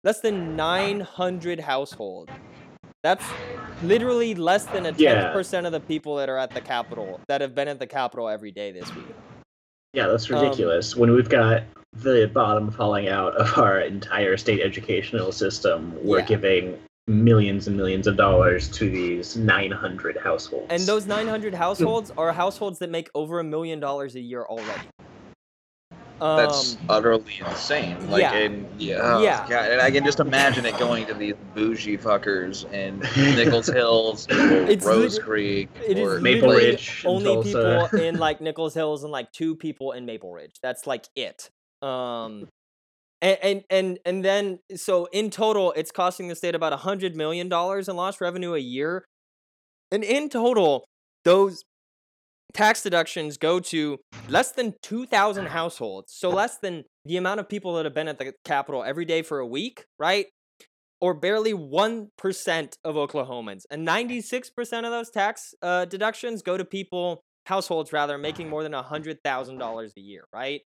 less 0.04 0.20
than 0.20 0.58
900 0.58 1.62
households 1.62 2.30
that's 3.04 3.24
literally 3.82 4.36
less 4.36 4.66
than 4.68 4.86
a 4.86 4.92
10% 4.92 4.98
Yeah. 5.00 5.66
of 5.66 5.72
the 5.72 5.80
people 5.80 6.18
that 6.18 6.30
are 6.30 6.38
at 6.38 6.54
the 6.54 6.62
capitol 6.62 7.22
that 7.30 7.40
have 7.42 7.56
been 7.56 7.68
at 7.70 7.80
the 7.80 7.88
capitol 7.88 8.28
every 8.28 8.52
day 8.52 8.72
this 8.72 8.90
week 8.96 9.16
Yeah, 9.94 10.08
that's 10.08 10.30
Um, 10.30 10.42
ridiculous. 10.42 10.96
when 10.96 11.12
we've 11.12 11.30
got 11.30 11.64
the 11.94 12.26
bottom 12.34 12.72
falling 12.72 13.08
out 13.10 13.36
of 13.36 13.58
our 13.60 13.80
entire 13.82 14.36
state 14.38 14.60
educational 14.62 15.32
system, 15.32 15.94
we're 16.04 16.20
Yeah. 16.20 16.26
giving 16.26 16.80
millions 17.08 17.68
and 17.68 17.76
millions 17.76 18.08
of 18.08 18.16
dollars 18.16 18.70
to 18.70 18.90
these 18.90 19.36
900 19.36 20.18
households. 20.18 20.68
and 20.70 20.82
those 20.84 21.06
900 21.06 21.54
households 21.54 22.12
are 22.18 22.32
households 22.32 22.80
that 22.80 22.90
make 22.90 23.10
over 23.14 23.40
a 23.40 23.44
million 23.44 23.80
dollars 23.80 24.16
a 24.16 24.22
year 24.22 24.44
already 24.44 24.88
That's 26.22 26.76
Um, 26.76 26.80
utterly 26.88 27.42
insane. 27.46 28.10
Like, 28.10 28.22
yeah. 28.22 28.34
and 28.34 28.66
yeah, 28.82 29.00
oh, 29.02 29.22
Yeah. 29.22 29.46
God, 29.50 29.72
and 29.72 29.82
I 29.82 29.92
can 29.92 30.06
just 30.06 30.22
imagine 30.22 30.66
it 30.66 30.78
going 30.80 31.06
to 31.08 31.14
these 31.14 31.34
bougie 31.54 31.98
fuckers 31.98 32.72
in 32.72 33.00
Nichols 33.36 33.68
Hills 33.68 34.26
or 34.32 34.36
It's 34.70 34.86
Rose 34.86 35.16
lit- 35.18 35.26
Creek 35.26 35.70
It 35.86 35.98
is 35.98 36.08
or 36.08 36.22
Maple 36.22 36.52
Ridge 36.52 37.04
only 37.06 37.26
Tulsa. 37.26 37.88
people 37.90 38.00
in 38.00 38.18
like 38.18 38.40
Nichols 38.40 38.74
Hills 38.74 39.04
and 39.04 39.12
like 39.12 39.30
two 39.34 39.56
people 39.58 39.92
in 39.92 40.06
Maple 40.06 40.32
Ridge. 40.32 40.56
That's 40.62 40.88
like 40.88 41.06
it. 41.18 41.50
Um, 41.82 42.48
and 43.24 43.40
and 43.42 43.64
and, 43.70 44.00
and 44.06 44.26
then 44.26 44.60
so 44.76 45.06
in 45.12 45.32
total, 45.32 45.72
it's 45.76 45.92
costing 45.92 46.28
the 46.28 46.36
state 46.36 46.54
about 46.54 46.74
a 46.74 46.78
hundred 46.78 47.16
million 47.16 47.50
dollars 47.50 47.88
in 47.88 47.96
lost 47.96 48.22
revenue 48.22 48.54
a 48.54 48.60
year. 48.60 49.06
And 49.92 50.04
in 50.04 50.30
total, 50.30 50.86
those 51.24 51.64
tax 52.54 52.84
deductions 52.84 53.38
go 53.38 53.60
to 53.60 54.00
less 54.28 54.52
than 54.52 54.74
2,000 54.84 55.48
households. 55.48 56.14
So 56.14 56.30
less 56.30 56.58
than 56.58 56.84
the 57.06 57.18
amount 57.18 57.40
of 57.40 57.50
people 57.50 57.76
that 57.76 57.86
have 57.86 57.94
been 57.94 58.08
at 58.08 58.20
the 58.20 58.34
Capitol 58.46 58.84
every 58.84 59.06
day 59.06 59.22
for 59.22 59.40
a 59.40 59.46
week, 59.46 59.86
right? 59.98 60.28
Or 61.02 61.14
barely 61.14 61.54
1% 61.54 62.08
of 62.84 62.96
Oklahomans. 62.96 63.62
And 63.70 63.88
96% 63.88 64.52
of 64.60 64.92
those 64.92 65.10
tax 65.10 65.54
uh, 65.62 65.86
deductions 65.86 66.42
go 66.42 66.58
to 66.58 66.66
people, 66.66 67.22
households 67.48 67.92
rather, 67.92 68.18
making 68.18 68.50
more 68.50 68.64
than 68.64 68.72
$100,000 68.72 69.92
a 69.98 70.02
year, 70.02 70.26
right? 70.34 70.62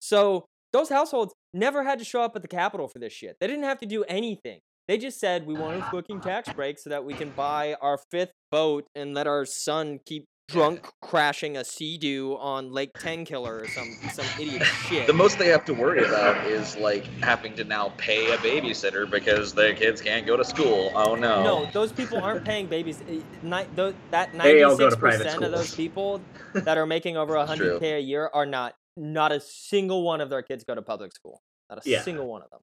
So 0.00 0.46
those 0.72 0.88
households 0.88 1.34
never 1.52 1.84
had 1.84 1.98
to 1.98 2.04
show 2.04 2.22
up 2.22 2.34
at 2.36 2.42
the 2.42 2.48
Capitol 2.48 2.88
for 2.88 2.98
this 2.98 3.12
shit. 3.12 3.36
They 3.40 3.46
didn't 3.46 3.64
have 3.64 3.78
to 3.78 3.86
do 3.86 4.04
anything. 4.04 4.60
They 4.88 4.98
just 4.98 5.20
said 5.20 5.46
we 5.46 5.54
want 5.54 5.78
a 5.80 5.82
fucking 5.84 6.20
tax 6.20 6.52
break 6.52 6.78
so 6.78 6.90
that 6.90 7.04
we 7.04 7.14
can 7.14 7.30
buy 7.30 7.76
our 7.80 7.98
fifth 8.10 8.32
boat 8.50 8.84
and 8.94 9.14
let 9.14 9.26
our 9.26 9.44
son 9.46 10.00
keep 10.04 10.24
drunk 10.48 10.86
crashing 11.00 11.56
a 11.56 11.64
sea-doo 11.64 12.36
on 12.38 12.72
Lake 12.72 12.90
Tenkiller 12.98 13.62
or 13.62 13.68
some 13.68 13.96
some 14.12 14.26
idiot 14.40 14.62
shit. 14.64 15.06
The 15.06 15.12
most 15.12 15.38
they 15.38 15.48
have 15.48 15.64
to 15.66 15.72
worry 15.72 16.04
about 16.04 16.46
is 16.46 16.76
like 16.76 17.06
having 17.22 17.54
to 17.54 17.64
now 17.64 17.92
pay 17.96 18.32
a 18.32 18.36
babysitter 18.38 19.08
because 19.08 19.54
their 19.54 19.72
kids 19.74 20.02
can't 20.02 20.26
go 20.26 20.36
to 20.36 20.44
school. 20.44 20.90
Oh 20.94 21.14
no. 21.14 21.42
No, 21.44 21.70
those 21.72 21.92
people 21.92 22.18
aren't 22.18 22.44
paying 22.52 22.66
babies. 22.66 23.00
eh, 23.08 23.20
that 23.42 24.32
They 24.42 24.62
all 24.62 24.76
go 24.76 24.90
to 24.90 24.96
ninety-six 24.96 24.96
private 24.96 25.24
percent 25.24 25.44
of 25.44 25.52
those 25.52 25.74
people 25.74 26.20
that 26.54 26.76
are 26.76 26.86
making 26.86 27.16
over 27.16 27.36
hundred 27.46 27.78
k 27.80 27.96
a 27.96 28.00
year 28.00 28.28
are 28.34 28.46
not. 28.46 28.74
Not 28.96 29.32
a 29.32 29.40
single 29.40 30.02
one 30.02 30.20
of 30.20 30.28
their 30.30 30.42
kids 30.42 30.64
go 30.64 30.74
to 30.74 30.82
public 30.82 31.12
school. 31.12 31.42
Not 31.70 31.84
a 31.84 31.88
Yeah. 31.88 32.02
single 32.02 32.26
one 32.26 32.42
of 32.42 32.50
them. 32.50 32.60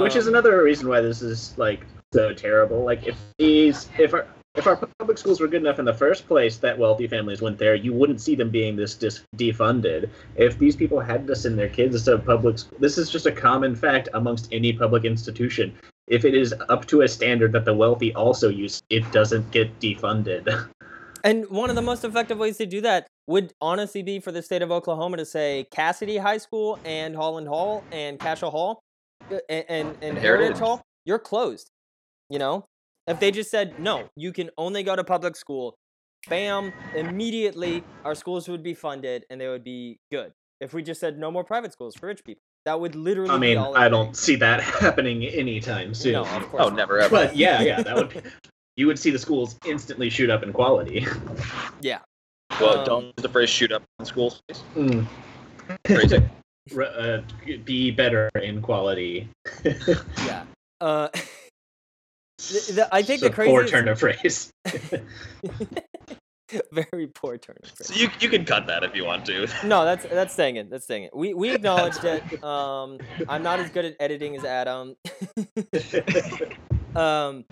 which 0.00 0.14
is 0.14 0.28
Um, 0.28 0.34
another 0.34 0.62
reason 0.62 0.88
why 0.88 1.00
this 1.00 1.22
is 1.22 1.58
like 1.58 1.84
so 2.14 2.32
terrible. 2.32 2.84
Like 2.84 3.04
if 3.04 3.16
these 3.38 3.88
if 3.98 4.14
our 4.14 4.28
if 4.54 4.66
our 4.68 4.76
public 4.76 5.18
schools 5.18 5.40
were 5.40 5.48
good 5.48 5.62
enough 5.62 5.78
in 5.80 5.84
the 5.86 5.94
first 5.94 6.28
place 6.28 6.58
that 6.58 6.78
wealthy 6.78 7.08
families 7.08 7.40
went 7.42 7.58
there, 7.58 7.74
you 7.74 7.92
wouldn't 7.92 8.20
see 8.20 8.34
them 8.36 8.50
being 8.50 8.76
this 8.76 8.94
dis- 8.94 9.24
defunded. 9.36 10.08
If 10.36 10.58
these 10.58 10.76
people 10.76 11.00
had 11.00 11.26
to 11.26 11.34
send 11.34 11.58
their 11.58 11.70
kids 11.70 12.04
to 12.04 12.18
public 12.18 12.58
school, 12.58 12.78
this 12.78 12.96
is 12.98 13.10
just 13.10 13.26
a 13.26 13.32
common 13.32 13.74
fact 13.74 14.08
amongst 14.14 14.48
any 14.52 14.72
public 14.72 15.04
institution. 15.04 15.74
If 16.06 16.24
it 16.24 16.34
is 16.34 16.54
up 16.68 16.86
to 16.86 17.00
a 17.00 17.08
standard 17.08 17.50
that 17.52 17.64
the 17.64 17.74
wealthy 17.74 18.14
also 18.14 18.50
use, 18.50 18.82
it 18.90 19.10
doesn't 19.10 19.50
get 19.50 19.80
defunded. 19.80 20.46
And 21.24 21.48
one 21.50 21.70
of 21.70 21.76
the 21.76 21.82
most 21.82 22.04
effective 22.04 22.38
ways 22.38 22.56
to 22.58 22.66
do 22.66 22.80
that 22.80 23.06
would 23.26 23.52
honestly 23.60 24.02
be 24.02 24.18
for 24.18 24.32
the 24.32 24.42
state 24.42 24.62
of 24.62 24.70
Oklahoma 24.70 25.16
to 25.18 25.24
say 25.24 25.66
Casady 25.72 26.20
High 26.20 26.38
School 26.38 26.78
and 26.84 27.14
Holland 27.14 27.48
Hall 27.48 27.84
and 27.92 28.18
Cascia 28.18 28.50
Hall 28.50 28.80
uh, 29.30 29.38
and, 29.48 29.64
and, 29.68 29.88
and 30.02 30.18
Heritage 30.18 30.22
Heritage. 30.22 30.58
Hall, 30.58 30.82
you're 31.04 31.18
closed. 31.18 31.70
You 32.28 32.38
know? 32.38 32.64
If 33.06 33.20
they 33.20 33.30
just 33.30 33.50
said, 33.50 33.78
no, 33.78 34.08
you 34.16 34.32
can 34.32 34.50
only 34.56 34.82
go 34.82 34.94
to 34.94 35.04
public 35.04 35.36
school, 35.36 35.74
bam, 36.28 36.72
immediately 36.94 37.82
our 38.04 38.14
schools 38.14 38.48
would 38.48 38.62
be 38.62 38.74
funded 38.74 39.24
and 39.28 39.40
they 39.40 39.48
would 39.48 39.64
be 39.64 39.98
good. 40.10 40.32
If 40.60 40.72
we 40.72 40.82
just 40.82 41.00
said 41.00 41.18
no 41.18 41.30
more 41.30 41.42
private 41.42 41.72
schools 41.72 41.96
for 41.96 42.06
rich 42.06 42.22
people, 42.24 42.42
that 42.64 42.80
would 42.80 42.94
literally 42.94 43.30
I 43.30 43.34
be 43.34 43.40
mean, 43.40 43.58
all 43.58 43.76
I 43.76 43.88
don't 43.88 44.16
see 44.16 44.36
that 44.36 44.60
happening 44.80 45.24
anytime 45.24 45.94
soon. 45.94 46.12
No, 46.12 46.24
of 46.24 46.48
course. 46.48 46.62
Oh, 46.62 46.68
not. 46.68 46.76
never 46.76 47.00
ever. 47.00 47.10
But 47.10 47.36
yeah, 47.36 47.60
yeah, 47.60 47.82
that 47.82 47.96
would 47.96 48.22
you 48.76 48.86
would 48.86 48.98
see 48.98 49.10
the 49.10 49.18
schools 49.18 49.58
instantly 49.66 50.08
shoot 50.10 50.30
up 50.30 50.42
in 50.42 50.52
quality. 50.52 51.06
Yeah. 51.80 51.98
well, 52.60 52.78
um, 52.78 52.84
don't 52.84 53.04
use 53.04 53.14
the 53.16 53.28
phrase 53.28 53.50
"shoot 53.50 53.72
up" 53.72 53.82
in 53.98 54.04
schools. 54.04 54.40
please. 54.48 54.62
Mm. 54.76 55.06
Crazy. 55.84 56.22
R- 56.76 56.82
uh, 56.84 57.22
be 57.64 57.90
better 57.90 58.30
in 58.40 58.62
quality. 58.62 59.28
Yeah. 60.24 60.44
Uh, 60.80 61.08
the- 62.38 62.72
the- 62.74 62.88
I 62.92 63.02
think 63.02 63.20
the 63.20 63.26
It's 63.26 63.38
a 63.38 63.42
poor 63.42 63.66
turn 63.66 63.88
of 63.88 63.98
phrase. 63.98 64.50
very 66.70 67.06
poor 67.08 67.36
turn 67.38 67.56
of 67.62 67.70
phrase. 67.70 67.88
So 67.88 67.94
you 67.94 68.08
you 68.20 68.28
can 68.28 68.44
cut 68.44 68.66
that 68.68 68.84
if 68.84 68.94
you 68.94 69.04
want 69.04 69.24
to. 69.26 69.48
No, 69.64 69.84
that's 69.84 70.04
that's 70.06 70.32
staying 70.34 70.56
in. 70.56 70.68
That's 70.70 70.84
staying 70.84 71.04
in. 71.04 71.10
We 71.14 71.34
we 71.34 71.50
acknowledged 71.54 72.04
it. 72.04 72.22
Um, 72.44 72.98
I'm 73.28 73.42
not 73.42 73.58
as 73.60 73.70
good 73.70 73.84
at 73.86 73.96
editing 74.00 74.36
as 74.36 74.44
Adam. 74.44 74.94
um, 76.94 77.44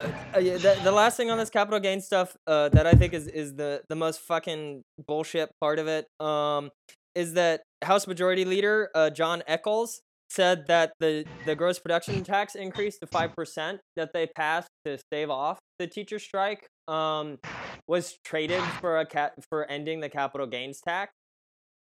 uh, 0.00 0.08
the, 0.34 0.78
the 0.84 0.92
last 0.92 1.16
thing 1.16 1.30
on 1.30 1.38
this 1.38 1.50
capital 1.50 1.80
gain 1.80 2.00
stuff 2.00 2.36
uh, 2.46 2.68
that 2.70 2.86
I 2.86 2.92
think 2.92 3.12
is 3.12 3.26
is 3.26 3.54
the 3.54 3.82
the 3.88 3.96
most 3.96 4.20
fucking 4.20 4.82
bullshit 5.06 5.50
part 5.60 5.78
of 5.78 5.88
it 5.88 6.06
um, 6.20 6.70
is 7.14 7.34
that 7.34 7.62
House 7.82 8.06
Majority 8.06 8.44
Leader 8.44 8.90
uh, 8.94 9.10
Jon 9.10 9.42
Echols 9.46 10.00
said 10.30 10.66
that 10.68 10.92
the 11.00 11.24
the 11.46 11.56
gross 11.56 11.78
production 11.78 12.22
tax 12.22 12.54
increase 12.54 12.98
to 12.98 13.06
five 13.06 13.34
percent 13.34 13.80
that 13.96 14.10
they 14.12 14.26
passed 14.26 14.68
to 14.84 14.98
stave 14.98 15.30
off 15.30 15.58
the 15.78 15.86
teacher 15.86 16.18
strike 16.18 16.68
um, 16.86 17.38
was 17.86 18.18
traded 18.24 18.62
for 18.80 19.00
a 19.00 19.32
for 19.48 19.64
ending 19.66 20.00
the 20.00 20.08
capital 20.08 20.46
gains 20.46 20.80
tax. 20.80 21.12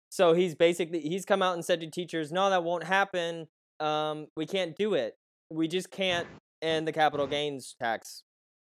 So 0.10 0.34
he's 0.34 0.56
basically 0.56 1.02
he's 1.02 1.26
come 1.26 1.42
out 1.42 1.56
and 1.56 1.66
said 1.66 1.82
to 1.82 1.90
teachers, 1.90 2.32
"No, 2.32 2.50
that 2.50 2.64
won't 2.64 2.86
happen. 2.86 3.48
Um, 3.80 4.28
we 4.38 4.46
can't 4.46 4.76
do 4.78 4.94
it. 4.94 5.16
We 5.50 5.68
just 5.68 5.92
can't 5.92 6.28
end 6.66 6.88
the 6.88 6.92
capital 6.92 7.28
gains 7.28 7.76
tax 7.80 8.24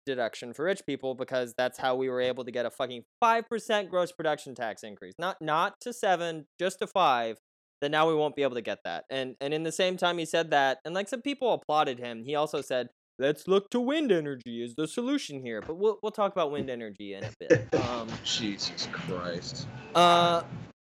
deduction 0.05 0.53
for 0.53 0.65
rich 0.65 0.81
people 0.85 1.15
because 1.15 1.53
that's 1.57 1.77
how 1.77 1.95
we 1.95 2.09
were 2.09 2.21
able 2.21 2.45
to 2.45 2.51
get 2.51 2.65
a 2.65 2.69
fucking 2.71 3.03
five 3.19 3.47
percent 3.49 3.89
gross 3.89 4.11
production 4.11 4.55
tax 4.55 4.83
increase. 4.83 5.13
Not 5.19 5.37
not 5.41 5.73
to 5.81 5.93
seven, 5.93 6.45
just 6.59 6.79
to 6.79 6.87
five. 6.87 7.37
That 7.81 7.91
now 7.91 8.07
we 8.07 8.15
won't 8.15 8.35
be 8.35 8.41
able 8.41 8.55
to 8.55 8.61
get 8.61 8.79
that. 8.85 9.03
And 9.11 9.35
and 9.39 9.53
in 9.53 9.61
the 9.63 9.71
same 9.71 9.97
time 9.97 10.17
he 10.17 10.25
said 10.25 10.49
that, 10.51 10.79
and 10.83 10.95
like 10.95 11.07
some 11.07 11.21
people 11.21 11.53
applauded 11.53 11.99
him, 11.99 12.23
he 12.25 12.33
also 12.33 12.61
said, 12.61 12.87
"Let's 13.19 13.47
look 13.47 13.69
to 13.69 13.79
wind 13.79 14.11
energy 14.11 14.63
as 14.63 14.73
the 14.75 14.87
solution 14.87 15.41
here." 15.41 15.61
But 15.61 15.77
we'll 15.77 15.99
we'll 16.01 16.11
talk 16.11 16.31
about 16.31 16.51
wind 16.51 16.71
energy 16.71 17.13
in 17.13 17.23
a 17.23 17.31
bit. 17.39 17.67
Um, 17.75 18.07
Jesus 18.23 18.87
Christ. 18.91 19.67
uh, 19.93 20.41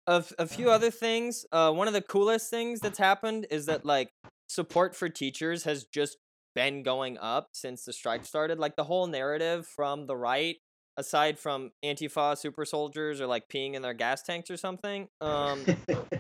a, 0.08 0.16
f- 0.16 0.34
a 0.40 0.48
few 0.48 0.70
other 0.70 0.92
things. 0.92 1.46
Uh, 1.52 1.72
one 1.72 1.88
of 1.88 1.94
the 1.94 2.02
coolest 2.02 2.50
things 2.50 2.82
that's 2.82 2.98
happened 2.98 3.48
is 3.52 3.68
that 3.68 3.86
like 3.86 4.10
support 4.50 4.94
for 4.96 5.08
teachers 5.08 5.64
has 5.64 5.86
just 5.86 6.18
been 6.56 6.84
going 6.84 7.18
up 7.18 7.48
since 7.54 7.86
the 7.86 7.94
strike 7.94 8.26
started. 8.26 8.60
Like 8.60 8.76
the 8.76 8.84
whole 8.84 9.08
narrative 9.08 9.66
from 9.68 10.06
the 10.08 10.16
right, 10.16 10.56
aside 10.98 11.40
from 11.40 11.72
Antifa 11.84 12.38
super 12.38 12.66
soldiers 12.66 13.22
or 13.22 13.28
like 13.28 13.44
peeing 13.54 13.74
in 13.74 13.82
their 13.82 13.94
gas 13.94 14.22
tanks 14.24 14.50
or 14.52 14.58
something, 14.58 15.08
um, 15.22 15.64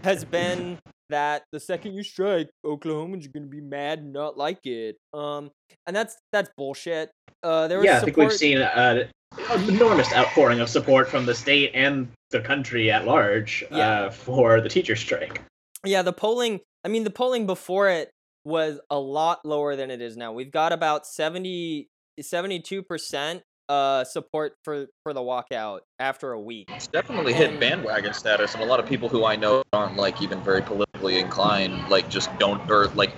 has 0.04 0.24
been 0.26 0.80
that 1.10 1.44
the 1.52 1.60
second 1.60 1.94
you 1.94 2.04
strike, 2.04 2.50
Oklahomans 2.66 3.26
are 3.26 3.32
gonna 3.32 3.46
be 3.48 3.62
mad 3.62 4.00
and 4.00 4.14
not 4.14 4.38
like 4.38 4.66
it. 4.66 4.96
Um, 5.14 5.52
and 5.86 5.96
that's 5.96 6.18
that's 6.32 6.50
bullshit. 6.58 7.12
Uh, 7.44 7.68
there 7.68 7.80
was 7.80 7.86
yeah, 7.86 7.98
I 7.98 8.02
think 8.02 8.18
we've 8.18 8.32
seen 8.32 8.60
uh, 8.60 9.04
an 9.50 9.70
enormous 9.70 10.14
outpouring 10.14 10.60
of 10.60 10.70
support 10.70 11.10
from 11.10 11.26
the 11.26 11.34
state 11.36 11.72
and 11.74 12.10
the 12.30 12.40
country 12.40 12.92
at 12.92 13.06
large 13.06 13.64
Yeah. 13.72 13.78
uh, 14.04 14.10
for 14.12 14.62
the 14.62 14.70
teacher 14.70 14.96
strike. 14.96 15.42
Yeah, 15.84 16.04
the 16.04 16.14
polling, 16.14 16.60
I 16.86 16.90
mean, 16.90 17.04
the 17.04 17.10
polling 17.10 17.48
before 17.48 17.90
it 17.90 18.12
was 18.44 18.80
a 18.89 19.00
lot 19.00 19.46
lower 19.46 19.76
than 19.76 19.92
it 19.92 20.02
is 20.02 20.18
now. 20.18 20.32
We've 20.32 20.52
got 20.52 20.74
about 20.74 21.06
70, 21.06 21.89
72% 22.20 23.42
uh, 23.70 24.04
support 24.04 24.56
for, 24.64 24.88
for 25.04 25.14
the 25.14 25.22
walkout 25.22 25.80
after 26.00 26.32
a 26.34 26.39
week. 26.39 26.70
It's 26.72 26.88
definitely 26.88 27.34
hit 27.34 27.52
And- 27.52 27.60
bandwagon 27.60 28.14
status, 28.14 28.54
and 28.54 28.64
a 28.64 28.66
lot 28.66 28.80
of 28.80 28.86
people 28.86 29.10
who 29.10 29.26
I 29.26 29.36
know 29.36 29.64
aren't 29.74 29.96
like 29.96 30.22
even 30.22 30.42
very 30.44 30.62
politically 30.62 31.20
inclined, 31.20 31.89
like 31.89 32.10
just 32.10 32.30
don't, 32.39 32.70
or 32.70 32.88
like 32.89 33.12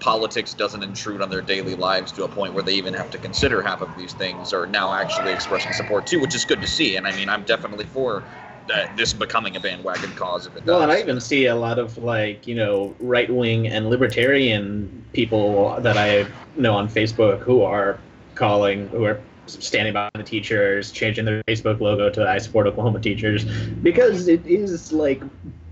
politics 0.00 0.54
doesn't 0.54 0.82
intrude 0.82 1.20
on 1.22 1.30
their 1.30 1.42
daily 1.42 1.76
lives 1.76 2.10
to 2.10 2.24
a 2.24 2.28
point 2.28 2.54
where 2.54 2.62
they 2.62 2.74
even 2.74 2.92
have 2.92 3.10
to 3.10 3.18
consider 3.18 3.62
half 3.62 3.82
of 3.82 3.96
these 3.96 4.12
things, 4.14 4.52
are 4.52 4.66
now 4.66 4.92
actually 4.92 5.32
expressing 5.32 5.72
support 5.72 6.06
too, 6.06 6.20
which 6.20 6.34
is 6.34 6.44
good 6.44 6.60
to 6.60 6.66
see. 6.66 6.96
And 6.96 7.06
I 7.06 7.14
mean, 7.14 7.28
I'm 7.28 7.44
definitely 7.44 7.84
for 7.86 8.24
that 8.72 8.96
this 8.96 9.12
becoming 9.12 9.54
a 9.56 9.60
bandwagon 9.60 10.10
cause 10.12 10.46
if 10.46 10.56
it 10.56 10.60
does. 10.60 10.66
Well, 10.66 10.82
and 10.82 10.90
I 10.90 11.00
even 11.00 11.20
see 11.20 11.46
a 11.46 11.54
lot 11.54 11.78
of 11.78 11.98
like 11.98 12.46
you 12.46 12.54
know 12.54 12.94
right 13.00 13.32
wing 13.32 13.68
and 13.68 13.90
libertarian 13.90 15.04
people 15.12 15.78
that 15.80 15.98
I 15.98 16.26
know 16.56 16.74
on 16.74 16.88
Facebook 16.88 17.40
who 17.40 17.62
are 17.62 18.00
calling, 18.34 18.88
who 18.88 19.04
are 19.04 19.20
standing 19.46 19.92
by 19.92 20.08
the 20.14 20.22
teachers, 20.22 20.90
changing 20.90 21.26
their 21.26 21.42
Facebook 21.44 21.80
logo 21.80 22.08
to 22.10 22.26
"I 22.26 22.38
support 22.38 22.66
Oklahoma 22.66 23.00
teachers," 23.00 23.44
because 23.82 24.28
it 24.28 24.46
is 24.46 24.92
like 24.92 25.22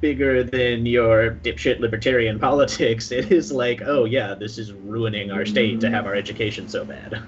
bigger 0.02 0.42
than 0.44 0.84
your 0.84 1.38
dipshit 1.42 1.80
libertarian 1.80 2.38
politics. 2.48 3.10
It 3.10 3.32
is 3.32 3.50
like, 3.50 3.80
oh 3.82 4.04
yeah, 4.04 4.34
this 4.34 4.58
is 4.58 4.72
ruining 4.72 5.30
our 5.30 5.46
state 5.46 5.80
to 5.80 5.90
have 5.90 6.06
our 6.06 6.14
education 6.14 6.68
so 6.68 6.84
bad. 6.84 7.22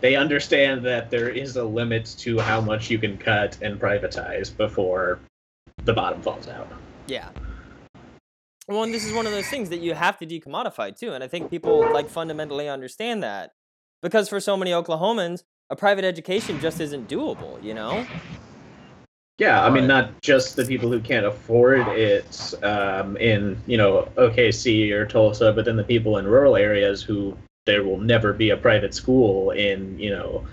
They 0.00 0.14
understand 0.14 0.84
that 0.86 1.10
there 1.10 1.28
is 1.28 1.56
a 1.56 1.64
limit 1.64 2.14
to 2.18 2.38
how 2.38 2.60
much 2.60 2.90
you 2.90 2.98
can 2.98 3.18
cut 3.18 3.58
and 3.62 3.80
privatize 3.80 4.56
before 4.56 5.18
the 5.84 5.92
bottom 5.92 6.22
falls 6.22 6.48
out. 6.48 6.68
Yeah. 7.06 7.30
Well, 8.68 8.82
and 8.82 8.92
this 8.92 9.04
is 9.04 9.12
one 9.12 9.26
of 9.26 9.32
those 9.32 9.48
things 9.48 9.70
that 9.70 9.80
you 9.80 9.94
have 9.94 10.18
to 10.18 10.26
decommodify 10.26 10.96
too. 10.96 11.12
And 11.12 11.24
I 11.24 11.28
think 11.28 11.50
people 11.50 11.90
like 11.92 12.08
fundamentally 12.08 12.68
understand 12.68 13.22
that 13.22 13.52
because 14.02 14.28
for 14.28 14.40
so 14.40 14.56
many 14.56 14.70
Oklahomans, 14.70 15.42
a 15.70 15.76
private 15.76 16.04
education 16.04 16.60
just 16.60 16.80
isn't 16.80 17.08
doable, 17.08 17.62
you 17.62 17.74
know? 17.74 18.06
Yeah, 19.38 19.64
I 19.64 19.70
mean, 19.70 19.86
not 19.86 20.20
just 20.20 20.56
the 20.56 20.64
people 20.64 20.90
who 20.90 21.00
can't 21.00 21.24
afford 21.24 21.86
it 21.88 22.54
um, 22.62 23.16
in, 23.18 23.56
you 23.66 23.76
know, 23.76 24.08
OKC 24.16 24.90
or 24.90 25.06
Tulsa, 25.06 25.52
but 25.52 25.64
then 25.64 25.76
the 25.76 25.84
people 25.84 26.18
in 26.18 26.26
rural 26.26 26.56
areas 26.56 27.02
who 27.02 27.36
there 27.68 27.84
will 27.84 28.00
never 28.00 28.32
be 28.32 28.48
a 28.48 28.56
private 28.56 28.94
school 28.94 29.50
in, 29.50 29.98
you 29.98 30.10
know, 30.10 30.46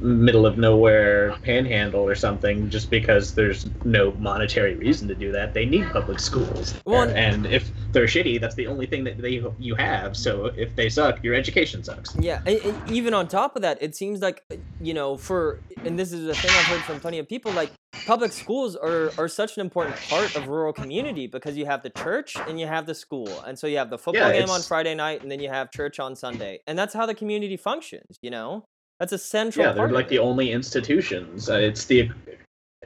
middle 0.00 0.46
of 0.46 0.58
nowhere 0.58 1.36
panhandle 1.42 2.00
or 2.00 2.14
something 2.14 2.70
just 2.70 2.90
because 2.90 3.34
there's 3.34 3.66
no 3.84 4.12
monetary 4.12 4.74
reason 4.74 5.08
to 5.08 5.14
do 5.14 5.32
that. 5.32 5.54
They 5.54 5.64
need 5.66 5.90
public 5.92 6.20
schools. 6.20 6.74
Well, 6.86 7.08
and 7.08 7.46
if 7.46 7.72
they're 7.92 8.06
shitty, 8.06 8.40
that's 8.40 8.54
the 8.54 8.66
only 8.66 8.86
thing 8.86 9.04
that 9.04 9.18
they 9.20 9.42
you 9.58 9.74
have. 9.74 10.16
So 10.16 10.46
if 10.56 10.74
they 10.76 10.88
suck, 10.88 11.22
your 11.22 11.34
education 11.34 11.82
sucks. 11.82 12.14
Yeah, 12.16 12.40
and, 12.46 12.58
and 12.58 12.80
even 12.86 13.14
on 13.14 13.28
top 13.28 13.56
of 13.56 13.62
that, 13.62 13.78
it 13.80 13.94
seems 13.94 14.20
like 14.20 14.42
you 14.80 14.94
know, 14.94 15.16
for 15.16 15.60
and 15.84 15.98
this 15.98 16.12
is 16.12 16.28
a 16.28 16.36
thing 16.36 16.56
I've 16.56 16.66
heard 16.66 16.84
from 16.84 17.00
plenty 17.00 17.18
of 17.18 17.28
people. 17.28 17.52
Like 17.52 17.72
public 18.06 18.32
schools 18.32 18.76
are 18.76 19.14
are 19.18 19.28
such 19.28 19.56
an 19.56 19.60
important 19.62 20.00
part 20.00 20.36
of 20.36 20.48
rural 20.48 20.72
community 20.72 21.26
because 21.26 21.56
you 21.56 21.66
have 21.66 21.82
the 21.82 21.90
church 21.90 22.42
and 22.46 22.60
you 22.60 22.66
have 22.66 22.86
the 22.86 22.94
school, 22.94 23.40
and 23.40 23.58
so 23.58 23.66
you 23.66 23.78
have 23.78 23.90
the 23.90 23.98
football 23.98 24.28
Yeah, 24.28 24.32
game 24.32 24.50
on 24.50 24.62
Friday 24.62 24.94
night, 24.94 25.22
and 25.22 25.30
then 25.30 25.40
you 25.40 25.48
have 25.48 25.70
church 25.70 25.98
on 25.98 26.14
Sunday, 26.16 26.60
and 26.66 26.78
that's 26.78 26.94
how 26.94 27.06
the 27.06 27.14
community 27.14 27.56
functions. 27.56 28.18
You 28.22 28.30
know, 28.30 28.66
that's 29.00 29.12
a 29.12 29.18
central. 29.18 29.66
Yeah, 29.66 29.72
they're 29.72 29.88
like 29.88 30.08
the 30.08 30.18
only 30.18 30.52
institutions. 30.52 31.50
Uh, 31.50 31.54
it's 31.54 31.86
the 31.86 32.10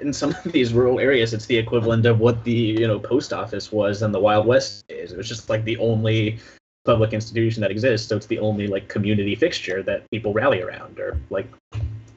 in 0.00 0.12
some 0.12 0.30
of 0.30 0.52
these 0.52 0.72
rural 0.72 1.00
areas, 1.00 1.34
it's 1.34 1.46
the 1.46 1.56
equivalent 1.56 2.06
of 2.06 2.20
what 2.20 2.44
the 2.44 2.52
you 2.52 2.86
know 2.86 2.98
post 2.98 3.32
office 3.32 3.70
was 3.72 4.02
in 4.02 4.12
the 4.12 4.20
Wild 4.20 4.46
West 4.46 4.86
days. 4.88 5.12
It 5.12 5.18
was 5.18 5.28
just 5.28 5.48
like 5.50 5.64
the 5.64 5.76
only 5.78 6.38
public 6.84 7.12
institution 7.12 7.60
that 7.60 7.70
exists. 7.70 8.08
So 8.08 8.16
it's 8.16 8.26
the 8.26 8.38
only 8.38 8.66
like 8.66 8.88
community 8.88 9.34
fixture 9.34 9.82
that 9.82 10.10
people 10.10 10.32
rally 10.32 10.62
around, 10.62 10.98
or 10.98 11.18
like 11.30 11.46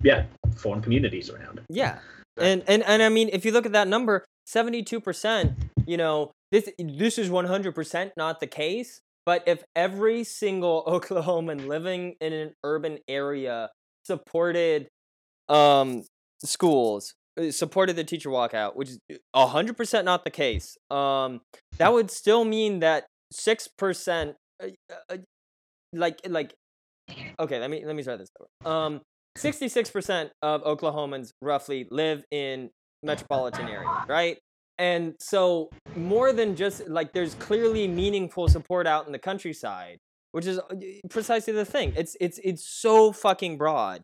yeah, 0.04 0.26
form 0.56 0.82
communities 0.82 1.30
around. 1.30 1.62
Yeah. 1.70 2.00
And 2.38 2.64
and 2.68 2.84
and 2.84 3.04
I 3.04 3.10
mean 3.10 3.30
if 3.34 3.46
you 3.46 3.52
look 3.52 3.66
at 3.66 3.74
that 3.74 3.88
number, 3.88 4.24
72%, 4.48 5.56
you 5.86 5.98
know, 5.98 6.32
this 6.52 6.70
this 6.80 7.18
is 7.18 7.30
100% 7.30 8.12
not 8.16 8.40
the 8.40 8.48
case, 8.48 9.02
but 9.26 9.44
if 9.46 9.64
every 9.76 10.24
single 10.24 10.84
Oklahoman 10.88 11.68
living 11.68 12.16
in 12.22 12.34
an 12.34 12.54
urban 12.64 13.00
area 13.08 13.70
supported 14.06 14.88
um 15.50 16.04
schools, 16.44 17.14
uh, 17.40 17.52
supported 17.52 17.96
the 17.96 18.04
teacher 18.04 18.30
walkout, 18.30 18.76
which 18.76 18.90
is 18.90 19.00
100% 19.36 20.04
not 20.04 20.24
the 20.24 20.32
case. 20.32 20.78
Um 20.90 21.42
that 21.78 21.94
would 21.94 22.12
still 22.12 22.46
mean 22.46 22.80
that 22.80 23.06
6% 23.34 24.34
uh, 24.62 24.68
uh, 25.10 25.18
like 25.94 26.20
like 26.28 26.54
okay, 27.40 27.60
let 27.60 27.70
me 27.70 27.84
let 27.86 27.96
me 27.96 28.04
start 28.04 28.20
this 28.20 28.30
over. 28.40 28.74
Um 28.74 29.02
66% 29.38 30.30
of 30.42 30.64
Oklahomans 30.64 31.32
roughly 31.42 31.88
live 31.90 32.24
in 32.32 32.70
metropolitan 33.02 33.68
areas, 33.68 33.90
right? 34.08 34.38
And 34.78 35.16
so 35.20 35.70
more 35.96 36.34
than 36.34 36.56
just 36.56 36.88
like 36.88 37.14
there's 37.14 37.36
clearly 37.36 37.88
meaningful 37.88 38.48
support 38.48 38.88
out 38.88 39.06
in 39.06 39.12
the 39.12 39.20
countryside, 39.20 40.00
which 40.32 40.46
is 40.46 40.60
uh, 40.60 40.76
precisely 41.10 41.54
the 41.54 41.66
thing. 41.66 41.94
It's 41.96 42.16
it's 42.20 42.40
it's 42.44 42.66
so 42.66 43.12
fucking 43.12 43.58
broad. 43.58 44.02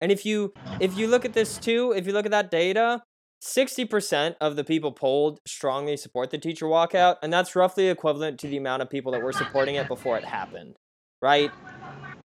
And 0.00 0.12
if 0.12 0.24
you 0.24 0.52
if 0.80 0.96
you 0.96 1.08
look 1.08 1.24
at 1.24 1.32
this 1.32 1.58
too, 1.58 1.92
if 1.96 2.06
you 2.06 2.12
look 2.12 2.24
at 2.24 2.30
that 2.30 2.50
data, 2.50 3.02
60% 3.42 4.34
of 4.40 4.56
the 4.56 4.64
people 4.64 4.92
polled 4.92 5.38
strongly 5.46 5.96
support 5.96 6.30
the 6.30 6.38
teacher 6.38 6.66
walkout, 6.66 7.16
and 7.22 7.32
that's 7.32 7.54
roughly 7.54 7.88
equivalent 7.88 8.40
to 8.40 8.48
the 8.48 8.56
amount 8.56 8.82
of 8.82 8.90
people 8.90 9.12
that 9.12 9.22
were 9.22 9.32
supporting 9.32 9.76
it 9.76 9.86
before 9.86 10.16
it 10.18 10.24
happened. 10.24 10.74
Right? 11.22 11.50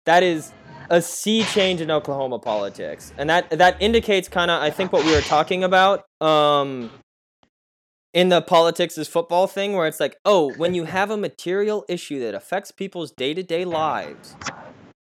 That 0.05 0.23
is 0.23 0.51
a 0.89 1.01
sea 1.01 1.43
change 1.43 1.81
in 1.81 1.91
Oklahoma 1.91 2.39
politics, 2.39 3.13
and 3.17 3.29
that 3.29 3.49
that 3.51 3.77
indicates 3.79 4.27
kind 4.27 4.49
of 4.49 4.61
I 4.61 4.71
think 4.71 4.91
what 4.91 5.05
we 5.05 5.11
were 5.11 5.21
talking 5.21 5.63
about 5.63 6.05
um, 6.21 6.89
in 8.13 8.29
the 8.29 8.41
politics 8.41 8.97
is 8.97 9.07
football 9.07 9.47
thing, 9.47 9.73
where 9.73 9.87
it's 9.87 9.99
like, 9.99 10.17
oh, 10.25 10.53
when 10.57 10.73
you 10.73 10.85
have 10.85 11.11
a 11.11 11.17
material 11.17 11.85
issue 11.87 12.19
that 12.21 12.33
affects 12.35 12.71
people's 12.71 13.11
day 13.11 13.33
to 13.33 13.43
day 13.43 13.65
lives, 13.65 14.35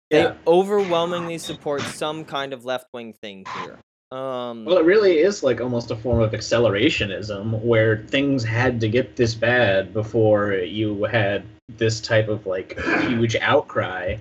they 0.10 0.24
Yeah. 0.24 0.34
overwhelmingly 0.46 1.38
support 1.38 1.82
some 1.82 2.26
kind 2.26 2.54
of 2.54 2.66
left 2.66 2.88
wing 2.94 3.14
thing 3.14 3.46
here. 3.54 3.80
Um, 4.12 4.66
Well, 4.66 4.78
it 4.78 4.84
really 4.84 5.20
is 5.20 5.42
like 5.42 5.62
almost 5.62 5.90
a 5.90 5.96
form 5.96 6.20
of 6.20 6.34
accelerationism 6.34 7.62
where 7.64 7.98
things 8.10 8.44
had 8.44 8.80
to 8.82 8.90
get 8.90 9.16
this 9.16 9.34
bad 9.34 9.94
before 9.94 10.54
you 10.54 11.06
had 11.06 11.44
this 11.78 12.02
type 12.02 12.28
of 12.28 12.46
like 12.46 12.78
huge 13.04 13.38
outcry, 13.38 14.18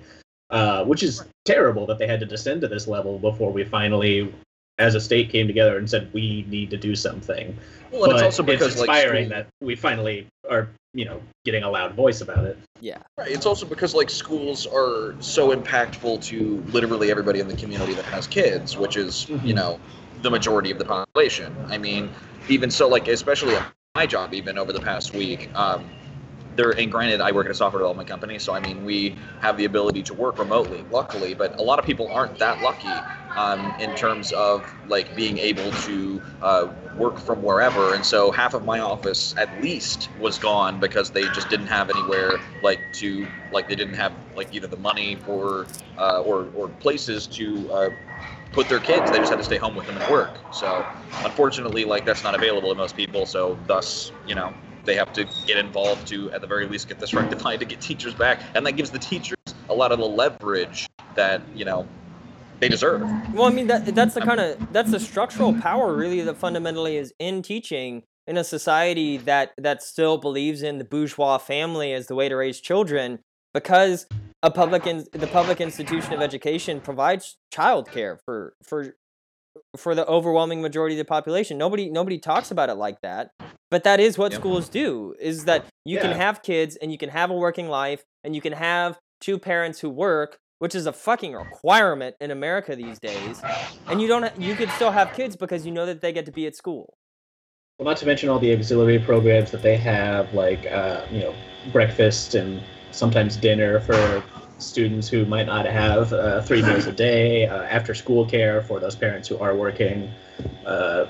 uh, 0.49 0.85
which 0.85 1.03
is 1.03 1.23
terrible 1.43 1.85
that 1.87 1.99
they 1.99 2.07
had 2.07 2.21
to 2.21 2.25
descend 2.25 2.61
to 2.61 2.69
this 2.69 2.87
level 2.87 3.19
before 3.19 3.51
we 3.51 3.65
finally, 3.65 4.33
as 4.81 4.95
a 4.95 4.99
state, 4.99 5.29
came 5.29 5.47
together 5.47 5.77
and 5.77 5.89
said 5.89 6.11
we 6.11 6.43
need 6.49 6.71
to 6.71 6.77
do 6.77 6.95
something. 6.95 7.55
Well, 7.91 8.01
but 8.07 8.13
it's 8.15 8.23
also 8.23 8.43
because 8.43 8.79
like 8.79 8.89
inspiring 8.89 9.27
school- 9.27 9.37
that 9.37 9.47
we 9.61 9.75
finally 9.75 10.27
are, 10.49 10.69
you 10.93 11.05
know, 11.05 11.21
getting 11.45 11.63
a 11.63 11.69
loud 11.69 11.93
voice 11.93 12.21
about 12.21 12.45
it. 12.45 12.57
yeah, 12.81 12.97
Right, 13.17 13.29
It's 13.31 13.45
also 13.45 13.65
because 13.65 13.93
like 13.93 14.09
schools 14.09 14.65
are 14.65 15.15
so 15.19 15.55
impactful 15.55 16.23
to 16.25 16.63
literally 16.71 17.11
everybody 17.11 17.39
in 17.39 17.47
the 17.47 17.55
community 17.55 17.93
that 17.93 18.05
has 18.05 18.25
kids, 18.25 18.75
which 18.75 18.97
is 18.97 19.29
you 19.29 19.37
Mhm. 19.37 19.55
know 19.55 19.79
the 20.23 20.31
majority 20.31 20.71
of 20.71 20.79
the 20.79 20.85
population. 20.85 21.55
I 21.69 21.77
mean, 21.77 22.09
even 22.49 22.71
so, 22.71 22.87
like 22.87 23.07
especially 23.07 23.55
at 23.55 23.63
my 23.95 24.05
job, 24.07 24.33
even 24.33 24.57
over 24.57 24.73
the 24.73 24.79
past 24.79 25.13
week, 25.13 25.49
um, 25.55 25.87
there 26.55 26.71
and 26.71 26.91
granted 26.91 27.21
i 27.21 27.31
work 27.31 27.45
at 27.45 27.51
a 27.51 27.55
software 27.55 27.79
development 27.79 28.07
company 28.07 28.37
so 28.37 28.53
i 28.53 28.59
mean 28.59 28.83
we 28.83 29.15
have 29.41 29.57
the 29.57 29.65
ability 29.65 30.03
to 30.03 30.13
work 30.13 30.37
remotely 30.37 30.83
luckily 30.91 31.33
but 31.33 31.57
a 31.59 31.63
lot 31.63 31.79
of 31.79 31.85
people 31.85 32.07
aren't 32.11 32.37
that 32.37 32.61
lucky 32.61 32.89
um, 33.35 33.73
in 33.79 33.95
terms 33.95 34.33
of 34.33 34.69
like 34.87 35.15
being 35.15 35.37
able 35.37 35.71
to 35.71 36.21
uh, 36.41 36.67
work 36.97 37.17
from 37.17 37.41
wherever 37.41 37.93
and 37.93 38.05
so 38.05 38.29
half 38.29 38.53
of 38.53 38.65
my 38.65 38.79
office 38.79 39.33
at 39.37 39.61
least 39.61 40.09
was 40.19 40.37
gone 40.37 40.79
because 40.79 41.11
they 41.11 41.23
just 41.29 41.49
didn't 41.49 41.67
have 41.67 41.89
anywhere 41.89 42.39
like 42.61 42.79
to 42.91 43.25
like 43.53 43.69
they 43.69 43.75
didn't 43.75 43.93
have 43.93 44.11
like 44.35 44.53
either 44.53 44.67
the 44.67 44.77
money 44.77 45.15
for 45.15 45.65
uh, 45.97 46.21
or 46.21 46.49
or 46.55 46.67
places 46.67 47.25
to 47.27 47.71
uh, 47.71 47.89
put 48.51 48.67
their 48.67 48.79
kids. 48.79 49.09
They 49.11 49.17
just 49.17 49.29
had 49.29 49.37
to 49.37 49.43
stay 49.43 49.57
home 49.57 49.75
with 49.75 49.87
them 49.87 49.97
and 49.97 50.11
work. 50.11 50.37
So 50.53 50.85
unfortunately 51.23 51.85
like 51.85 52.05
that's 52.05 52.23
not 52.23 52.35
available 52.35 52.69
to 52.69 52.75
most 52.75 52.95
people 52.95 53.25
so 53.25 53.57
thus 53.67 54.11
you 54.25 54.35
know 54.35 54.53
they 54.85 54.95
have 54.95 55.13
to 55.13 55.27
get 55.45 55.57
involved 55.57 56.07
to 56.07 56.31
at 56.31 56.41
the 56.41 56.47
very 56.47 56.67
least 56.67 56.87
get 56.87 56.99
this 56.99 57.13
rectified 57.13 57.59
to 57.59 57.65
get 57.65 57.81
teachers 57.81 58.13
back. 58.13 58.41
And 58.55 58.65
that 58.65 58.73
gives 58.73 58.91
the 58.91 58.99
teachers 58.99 59.37
a 59.69 59.73
lot 59.73 59.91
of 59.91 59.99
the 59.99 60.07
leverage 60.07 60.87
that 61.15 61.41
you 61.55 61.65
know 61.65 61.87
they 62.59 62.69
deserve. 62.69 63.01
Well, 63.33 63.45
I 63.45 63.51
mean 63.51 63.67
that 63.67 63.85
that's 63.95 64.13
the 64.13 64.21
kind 64.21 64.39
of 64.39 64.71
that's 64.71 64.91
the 64.91 64.99
structural 64.99 65.53
power 65.59 65.95
really 65.95 66.21
that 66.21 66.37
fundamentally 66.37 66.97
is 66.97 67.13
in 67.19 67.41
teaching 67.41 68.03
in 68.27 68.37
a 68.37 68.43
society 68.43 69.17
that 69.17 69.51
that 69.57 69.81
still 69.83 70.17
believes 70.17 70.61
in 70.61 70.77
the 70.77 70.83
bourgeois 70.83 71.37
family 71.37 71.93
as 71.93 72.07
the 72.07 72.15
way 72.15 72.29
to 72.29 72.35
raise 72.35 72.61
children 72.61 73.19
because 73.53 74.05
a 74.43 74.49
public 74.49 74.87
in, 74.87 75.05
the 75.11 75.27
public 75.27 75.61
institution 75.61 76.13
of 76.13 76.21
education 76.21 76.79
provides 76.79 77.37
childcare 77.53 78.17
for 78.23 78.55
for 78.63 78.95
for 79.77 79.95
the 79.95 80.05
overwhelming 80.07 80.61
majority 80.61 80.95
of 80.95 80.99
the 80.99 81.05
population. 81.05 81.57
Nobody 81.57 81.89
nobody 81.89 82.17
talks 82.19 82.51
about 82.51 82.69
it 82.69 82.75
like 82.75 83.01
that, 83.01 83.31
but 83.69 83.83
that 83.83 83.99
is 83.99 84.17
what 84.17 84.31
Yep. 84.31 84.39
schools 84.41 84.69
do. 84.69 85.15
Is 85.19 85.45
that 85.45 85.67
you 85.85 85.97
can 85.99 86.11
have 86.11 86.41
kids 86.43 86.75
and 86.75 86.91
you 86.91 86.97
can 86.97 87.09
have 87.09 87.29
a 87.31 87.35
working 87.35 87.69
life 87.69 88.03
and 88.23 88.35
you 88.35 88.41
can 88.41 88.53
have 88.53 88.99
two 89.19 89.37
parents 89.39 89.79
who 89.79 89.89
work, 89.89 90.37
which 90.59 90.75
is 90.75 90.85
a 90.85 90.93
fucking 90.93 91.33
requirement 91.33 92.15
in 92.19 92.31
America 92.31 92.75
these 92.75 92.99
days. 92.99 93.41
And 93.89 94.01
you 94.01 94.07
don't 94.07 94.23
ha- 94.23 94.33
you 94.37 94.55
could 94.55 94.71
still 94.71 94.91
have 94.91 95.13
kids 95.13 95.35
because 95.35 95.65
you 95.65 95.71
know 95.71 95.85
that 95.85 96.01
they 96.01 96.11
get 96.13 96.25
to 96.25 96.31
be 96.31 96.45
at 96.47 96.55
school. 96.55 96.93
Well, 97.79 97.85
not 97.87 97.97
to 97.97 98.05
mention 98.05 98.29
all 98.29 98.39
the 98.39 98.53
auxiliary 98.53 98.99
programs 98.99 99.51
that 99.51 99.63
they 99.63 99.75
have, 99.77 100.33
like 100.33 100.65
uh, 100.67 101.05
you 101.09 101.21
know, 101.21 101.33
breakfast 101.71 102.35
and 102.35 102.61
sometimes 102.91 103.35
dinner 103.37 103.79
for 103.79 104.23
students 104.61 105.07
who 105.07 105.25
might 105.25 105.45
not 105.45 105.65
have 105.65 106.13
uh, 106.13 106.41
three 106.41 106.61
meals 106.61 106.87
a 106.87 106.91
day, 106.91 107.47
uh, 107.47 107.63
after 107.63 107.93
school 107.93 108.25
care 108.25 108.61
for 108.61 108.79
those 108.79 108.95
parents 108.95 109.27
who 109.27 109.37
are 109.39 109.55
working, 109.55 110.11
uh, 110.65 111.05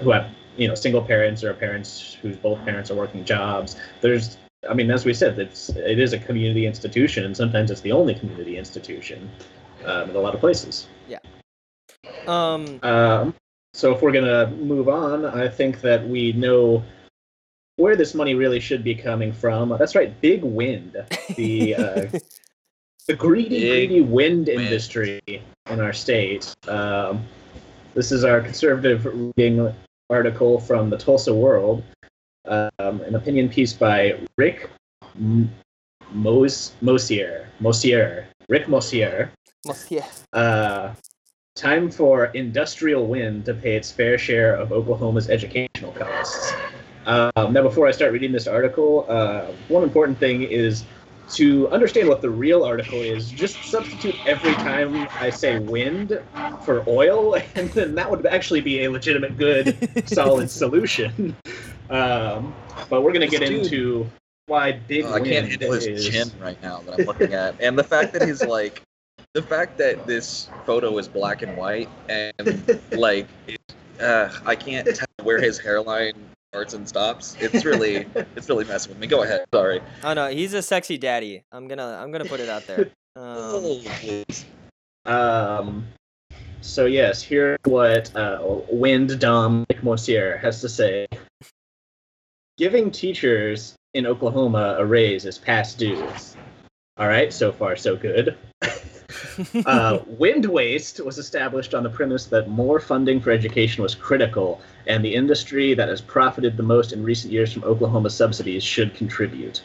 who 0.00 0.10
have 0.10 0.30
you 0.56 0.68
know 0.68 0.74
single 0.74 1.02
parents 1.02 1.44
or 1.44 1.54
parents 1.54 2.14
whose 2.20 2.36
both 2.36 2.62
parents 2.64 2.90
are 2.90 2.96
working 2.96 3.24
jobs. 3.24 3.76
There's, 4.00 4.38
I 4.68 4.74
mean, 4.74 4.90
as 4.90 5.04
we 5.04 5.14
said, 5.14 5.38
it's 5.38 5.70
it 5.70 5.98
is 5.98 6.12
a 6.12 6.18
community 6.18 6.66
institution, 6.66 7.24
and 7.24 7.36
sometimes 7.36 7.70
it's 7.70 7.80
the 7.80 7.92
only 7.92 8.14
community 8.14 8.58
institution 8.58 9.30
um, 9.84 10.10
in 10.10 10.16
a 10.16 10.20
lot 10.20 10.34
of 10.34 10.40
places. 10.40 10.88
Um, 12.26 12.80
Um, 12.82 13.34
so 13.74 13.94
if 13.94 14.02
we're 14.02 14.12
gonna 14.12 14.50
move 14.50 14.88
on, 14.88 15.24
I 15.24 15.48
think 15.48 15.80
that 15.82 16.06
we 16.06 16.32
know 16.32 16.82
where 17.76 17.94
this 17.94 18.12
money 18.12 18.34
really 18.34 18.58
should 18.58 18.82
be 18.82 18.94
coming 18.94 19.32
from. 19.32 19.68
That's 19.78 19.94
right, 19.94 20.20
big 20.20 20.42
wind, 20.42 20.96
the 21.36 21.74
uh, 21.76 22.06
the 23.08 23.16
greedy, 23.16 23.48
Big 23.60 23.88
greedy 23.88 24.00
wind, 24.02 24.46
wind. 24.46 24.60
industry 24.60 25.18
in 25.26 25.80
our 25.80 25.94
state. 25.94 26.54
Um, 26.68 27.24
this 27.94 28.12
is 28.12 28.22
our 28.22 28.40
conservative 28.42 29.06
reading 29.36 29.74
article 30.10 30.60
from 30.60 30.90
the 30.90 30.98
Tulsa 30.98 31.34
World, 31.34 31.82
um, 32.44 32.70
an 33.00 33.14
opinion 33.14 33.48
piece 33.48 33.72
by 33.72 34.20
Rick 34.36 34.68
M- 35.16 35.50
Mos- 36.12 36.72
Mosier. 36.82 37.48
Mosier. 37.60 38.28
Rick 38.50 38.68
Mosier. 38.68 39.32
must- 39.66 39.90
yeah. 39.90 40.06
Uh, 40.34 40.92
time 41.56 41.90
for 41.90 42.26
industrial 42.26 43.06
wind 43.06 43.46
to 43.46 43.54
pay 43.54 43.74
its 43.74 43.90
fair 43.90 44.18
share 44.18 44.54
of 44.54 44.70
Oklahoma's 44.70 45.30
educational 45.30 45.92
costs. 45.92 46.52
Um, 47.06 47.54
now, 47.54 47.62
before 47.62 47.88
I 47.88 47.90
start 47.90 48.12
reading 48.12 48.32
this 48.32 48.46
article, 48.46 49.06
uh, 49.08 49.46
one 49.68 49.82
important 49.82 50.18
thing 50.18 50.42
is 50.42 50.84
to 51.30 51.68
understand 51.70 52.08
what 52.08 52.22
the 52.22 52.30
real 52.30 52.64
article 52.64 53.00
is. 53.00 53.30
Just 53.30 53.62
substitute 53.64 54.14
every 54.26 54.54
time 54.54 55.08
I 55.20 55.30
say 55.30 55.58
wind 55.58 56.20
for 56.64 56.84
oil, 56.88 57.36
and 57.54 57.70
then 57.70 57.94
that 57.96 58.10
would 58.10 58.26
actually 58.26 58.60
be 58.60 58.84
a 58.84 58.90
legitimate, 58.90 59.36
good, 59.36 59.76
solid 60.08 60.50
solution. 60.50 61.36
Um, 61.90 62.54
but 62.90 63.02
we're 63.02 63.12
going 63.12 63.28
to 63.28 63.38
get 63.38 63.46
dude- 63.46 63.64
into 63.64 64.10
why 64.46 64.72
big 64.72 65.04
Oh, 65.04 65.12
I 65.12 65.20
can't 65.20 65.46
wind 65.48 65.48
handle 65.62 65.72
his 65.72 65.86
is. 65.86 66.08
chin 66.08 66.30
right 66.40 66.60
now 66.62 66.80
that 66.86 67.00
I'm 67.00 67.06
looking 67.06 67.34
at, 67.34 67.60
and 67.60 67.78
the 67.78 67.84
fact 67.84 68.12
that 68.14 68.22
he's 68.22 68.42
like, 68.42 68.82
the 69.34 69.42
fact 69.42 69.76
that 69.78 70.06
this 70.06 70.48
photo 70.64 70.96
is 70.96 71.06
black 71.06 71.42
and 71.42 71.54
white, 71.56 71.88
and 72.08 72.80
like, 72.92 73.26
it, 73.46 73.60
uh, 74.00 74.30
I 74.46 74.56
can't 74.56 74.86
tell 74.94 75.06
where 75.22 75.38
his 75.40 75.58
hairline 75.58 76.14
starts 76.52 76.74
and 76.74 76.88
stops. 76.88 77.36
It's 77.40 77.64
really, 77.64 78.06
it's 78.36 78.48
really 78.48 78.64
messing 78.64 78.90
with 78.90 78.98
me. 78.98 79.06
Go 79.06 79.22
ahead. 79.22 79.44
Sorry. 79.52 79.80
Oh 80.02 80.14
no, 80.14 80.28
he's 80.28 80.54
a 80.54 80.62
sexy 80.62 80.98
daddy. 80.98 81.44
I'm 81.52 81.68
gonna 81.68 81.98
I'm 82.00 82.10
gonna 82.10 82.24
put 82.24 82.40
it 82.40 82.48
out 82.48 82.66
there. 82.66 82.90
Um, 83.16 83.82
Oh. 85.06 85.12
Um, 85.12 85.88
so 86.60 86.86
yes, 86.86 87.20
here's 87.20 87.58
what 87.64 88.14
uh, 88.14 88.38
Wind 88.70 89.18
Dom 89.18 89.66
Nick 89.68 89.82
Mosier 89.82 90.36
has 90.36 90.60
to 90.60 90.68
say. 90.68 91.08
Giving 92.58 92.92
teachers 92.92 93.74
in 93.94 94.06
Oklahoma 94.06 94.76
a 94.78 94.86
raise 94.86 95.24
is 95.24 95.36
past 95.36 95.78
due. 95.78 96.06
All 96.96 97.08
right, 97.08 97.32
so 97.32 97.50
far 97.50 97.74
so 97.74 97.96
good. 97.96 98.36
uh, 99.66 100.00
wind 100.06 100.44
waste 100.44 101.04
was 101.04 101.18
established 101.18 101.74
on 101.74 101.82
the 101.82 101.90
premise 101.90 102.26
that 102.26 102.48
more 102.48 102.78
funding 102.78 103.20
for 103.20 103.30
education 103.30 103.82
was 103.82 103.94
critical, 103.94 104.60
and 104.86 105.04
the 105.04 105.14
industry 105.14 105.74
that 105.74 105.88
has 105.88 106.00
profited 106.00 106.56
the 106.56 106.62
most 106.62 106.92
in 106.92 107.02
recent 107.02 107.32
years 107.32 107.52
from 107.52 107.64
Oklahoma 107.64 108.10
subsidies 108.10 108.62
should 108.62 108.94
contribute. 108.94 109.62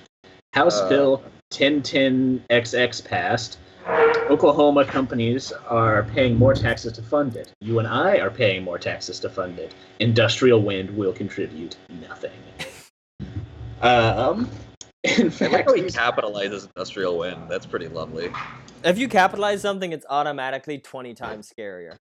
House 0.54 0.80
Uh. 0.80 0.89
Bill 0.89 1.24
1010XX 1.52 3.06
passed. 3.06 3.58
Oklahoma 4.30 4.86
companies 4.86 5.52
are 5.68 6.04
paying 6.04 6.38
more 6.38 6.54
taxes 6.54 6.94
to 6.94 7.02
fund 7.02 7.36
it. 7.36 7.52
You 7.60 7.80
and 7.80 7.88
I 7.88 8.20
are 8.20 8.30
paying 8.32 8.64
more 8.64 8.80
taxes 8.80 9.20
to 9.20 9.30
fund 9.30 9.60
it. 9.60 9.74
Industrial 10.00 10.62
wind 10.62 10.89
will 10.91 11.14
contribute 11.14 11.76
nothing. 11.89 12.32
Um, 13.82 14.50
in 15.04 15.12
I 15.12 15.24
like 15.24 15.34
fact, 15.34 15.70
how 15.70 15.74
he 15.74 15.84
capitalizes 15.84 16.68
industrial 16.76 17.18
wind. 17.18 17.43
That's 17.49 17.66
pretty 17.66 17.88
lovely. 17.88 18.32
if 18.84 18.97
you 18.97 19.08
capitalize 19.08 19.62
something, 19.62 19.91
it's 19.91 20.06
automatically 20.10 20.80
twenty 20.80 21.14
times 21.14 21.51
scarier. 21.51 21.97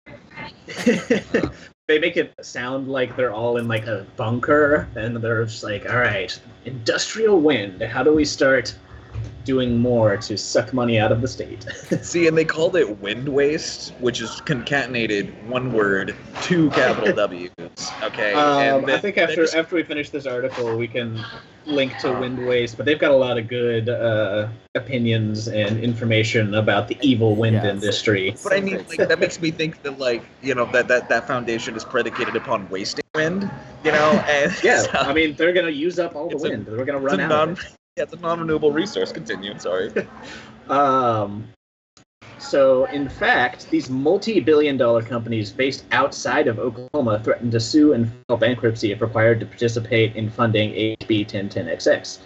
they 1.88 1.98
make 1.98 2.16
it 2.16 2.32
sound 2.42 2.88
like 2.88 3.16
they're 3.16 3.32
all 3.32 3.57
in 3.57 3.68
like 3.68 3.86
a 3.86 4.07
bunker 4.16 4.88
and 4.94 5.16
they're 5.16 5.44
just 5.44 5.62
like 5.62 5.84
all 5.90 5.98
right 5.98 6.40
industrial 6.64 7.40
wind 7.40 7.82
how 7.82 8.03
do 8.03 8.14
we 8.14 8.24
start 8.24 8.74
doing 9.45 9.77
more 9.79 10.16
to 10.16 10.37
suck 10.39 10.73
money 10.73 10.99
out 10.99 11.11
of 11.12 11.20
the 11.20 11.29
state 11.29 11.62
See, 12.03 12.27
and 12.29 12.39
they 12.39 12.45
called 12.45 12.77
it 12.77 13.01
wind 13.01 13.29
waste, 13.29 13.93
which 14.01 14.20
is 14.20 14.31
concatenated 14.43 15.33
one 15.49 15.73
word, 15.73 16.14
two 16.43 16.70
capital 16.70 17.12
W's. 17.16 17.51
Okay. 18.03 18.33
um, 18.35 18.83
and 18.85 18.91
i 18.91 18.99
think 18.99 19.18
after 19.18 19.37
just- 19.37 19.55
after 19.55 19.75
we 19.77 19.83
finish 19.83 20.11
this 20.11 20.27
article 20.27 20.77
we 20.77 20.87
can 20.87 21.18
link 21.64 21.97
to 21.99 22.11
wind 22.12 22.45
waste 22.47 22.77
but 22.77 22.85
they've 22.87 22.99
got 22.99 23.12
a 23.12 23.16
lot 23.16 23.39
of 23.39 23.47
good 23.49 23.89
uh, 23.89 24.49
opinions 24.75 25.47
and 25.49 25.79
information 25.81 26.55
about 26.57 26.89
the 26.89 26.99
evil 27.03 27.35
wind 27.37 27.55
Yeah, 27.55 27.61
it's- 27.66 27.83
industry 27.83 28.35
But 28.43 28.53
I 28.55 28.61
mean, 28.61 28.85
like 28.89 29.09
that 29.09 29.18
makes 29.20 29.41
me 29.41 29.51
think 29.51 29.83
that 29.83 29.99
like 29.99 30.23
you 30.43 30.55
know 30.55 30.66
that 30.73 30.89
that 30.89 31.09
that 31.09 31.27
foundation 31.27 31.75
is 31.77 31.85
predicated 31.85 32.37
upon 32.37 32.68
wasting 32.68 33.05
wind, 33.14 33.49
you 33.85 33.93
know, 33.93 34.11
and 34.29 34.53
yeah 34.62 34.81
so 34.83 34.91
i 34.99 35.12
mean 35.12 35.35
they're 35.37 35.53
gonna 35.53 35.70
use 35.70 35.99
up 35.99 36.14
all 36.16 36.29
the 36.29 36.35
It's 36.35 36.45
a- 36.45 36.49
wind 36.51 36.66
they're 36.66 36.85
gonna 36.85 36.99
run 36.99 37.20
out 37.20 37.29
non 37.29 37.51
of 37.51 37.61
it. 37.61 37.66
Yeah, 37.97 38.05
it's 38.05 38.12
a 38.12 38.16
non-renewable 38.16 38.72
resource. 38.72 39.12
Continue. 39.12 39.59
Sorry. 39.59 39.93
Um, 40.68 41.49
so, 42.38 42.84
in 42.86 43.09
fact, 43.09 43.68
these 43.70 43.90
multi 43.90 44.38
billion 44.38 44.76
dollar 44.76 45.03
companies 45.03 45.51
based 45.51 45.84
outside 45.90 46.47
of 46.47 46.61
Oklahoma 46.61 47.20
threatened 47.22 47.53
to 47.53 47.61
sue 47.61 47.93
and 47.95 48.11
file 48.28 48.36
bankruptcy 48.36 48.93
if 48.93 49.01
required 49.01 49.40
to 49.40 49.47
participate 49.47 50.14
in 50.14 50.30
funding 50.30 50.70
HB 50.70 51.26
1010XX. 51.26 52.18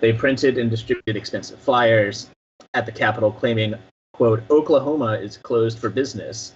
They 0.00 0.12
printed 0.14 0.56
and 0.56 0.70
distributed 0.70 1.16
expensive 1.16 1.58
flyers 1.58 2.30
at 2.74 2.86
the 2.86 2.92
Capitol 2.92 3.30
claiming, 3.30 3.74
quote, 4.14 4.42
Oklahoma 4.50 5.12
is 5.12 5.36
closed 5.36 5.78
for 5.78 5.90
business, 5.90 6.54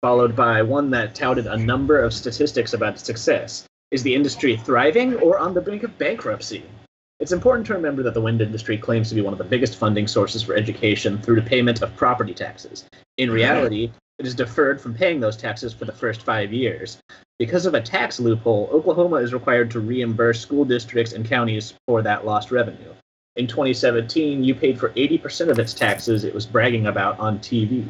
followed 0.00 0.34
by 0.34 0.62
one 0.62 0.90
that 0.90 1.14
touted 1.14 1.46
a 1.46 1.56
number 1.56 2.00
of 2.00 2.14
statistics 2.14 2.72
about 2.72 2.98
success. 2.98 3.66
Is 3.90 4.02
the 4.02 4.14
industry 4.14 4.56
thriving 4.56 5.16
or 5.16 5.38
on 5.38 5.52
the 5.52 5.60
brink 5.60 5.82
of 5.82 5.96
bankruptcy? 5.98 6.64
It's 7.22 7.30
important 7.30 7.64
to 7.68 7.74
remember 7.74 8.02
that 8.02 8.14
the 8.14 8.20
wind 8.20 8.42
industry 8.42 8.76
claims 8.76 9.08
to 9.10 9.14
be 9.14 9.20
one 9.20 9.32
of 9.32 9.38
the 9.38 9.44
biggest 9.44 9.76
funding 9.76 10.08
sources 10.08 10.42
for 10.42 10.56
education 10.56 11.22
through 11.22 11.36
the 11.36 11.48
payment 11.48 11.80
of 11.80 11.94
property 11.94 12.34
taxes. 12.34 12.84
In 13.16 13.28
mm-hmm. 13.28 13.36
reality, 13.36 13.92
it 14.18 14.26
is 14.26 14.34
deferred 14.34 14.80
from 14.80 14.92
paying 14.92 15.20
those 15.20 15.36
taxes 15.36 15.72
for 15.72 15.84
the 15.84 15.92
first 15.92 16.22
five 16.22 16.52
years. 16.52 16.98
Because 17.38 17.64
of 17.64 17.74
a 17.74 17.80
tax 17.80 18.18
loophole, 18.18 18.68
Oklahoma 18.72 19.18
is 19.18 19.32
required 19.32 19.70
to 19.70 19.78
reimburse 19.78 20.40
school 20.40 20.64
districts 20.64 21.12
and 21.12 21.24
counties 21.24 21.74
for 21.86 22.02
that 22.02 22.26
lost 22.26 22.50
revenue. 22.50 22.92
In 23.36 23.46
2017, 23.46 24.42
you 24.42 24.56
paid 24.56 24.80
for 24.80 24.88
80% 24.88 25.48
of 25.48 25.60
its 25.60 25.74
taxes 25.74 26.24
it 26.24 26.34
was 26.34 26.44
bragging 26.44 26.88
about 26.88 27.20
on 27.20 27.38
TV. 27.38 27.88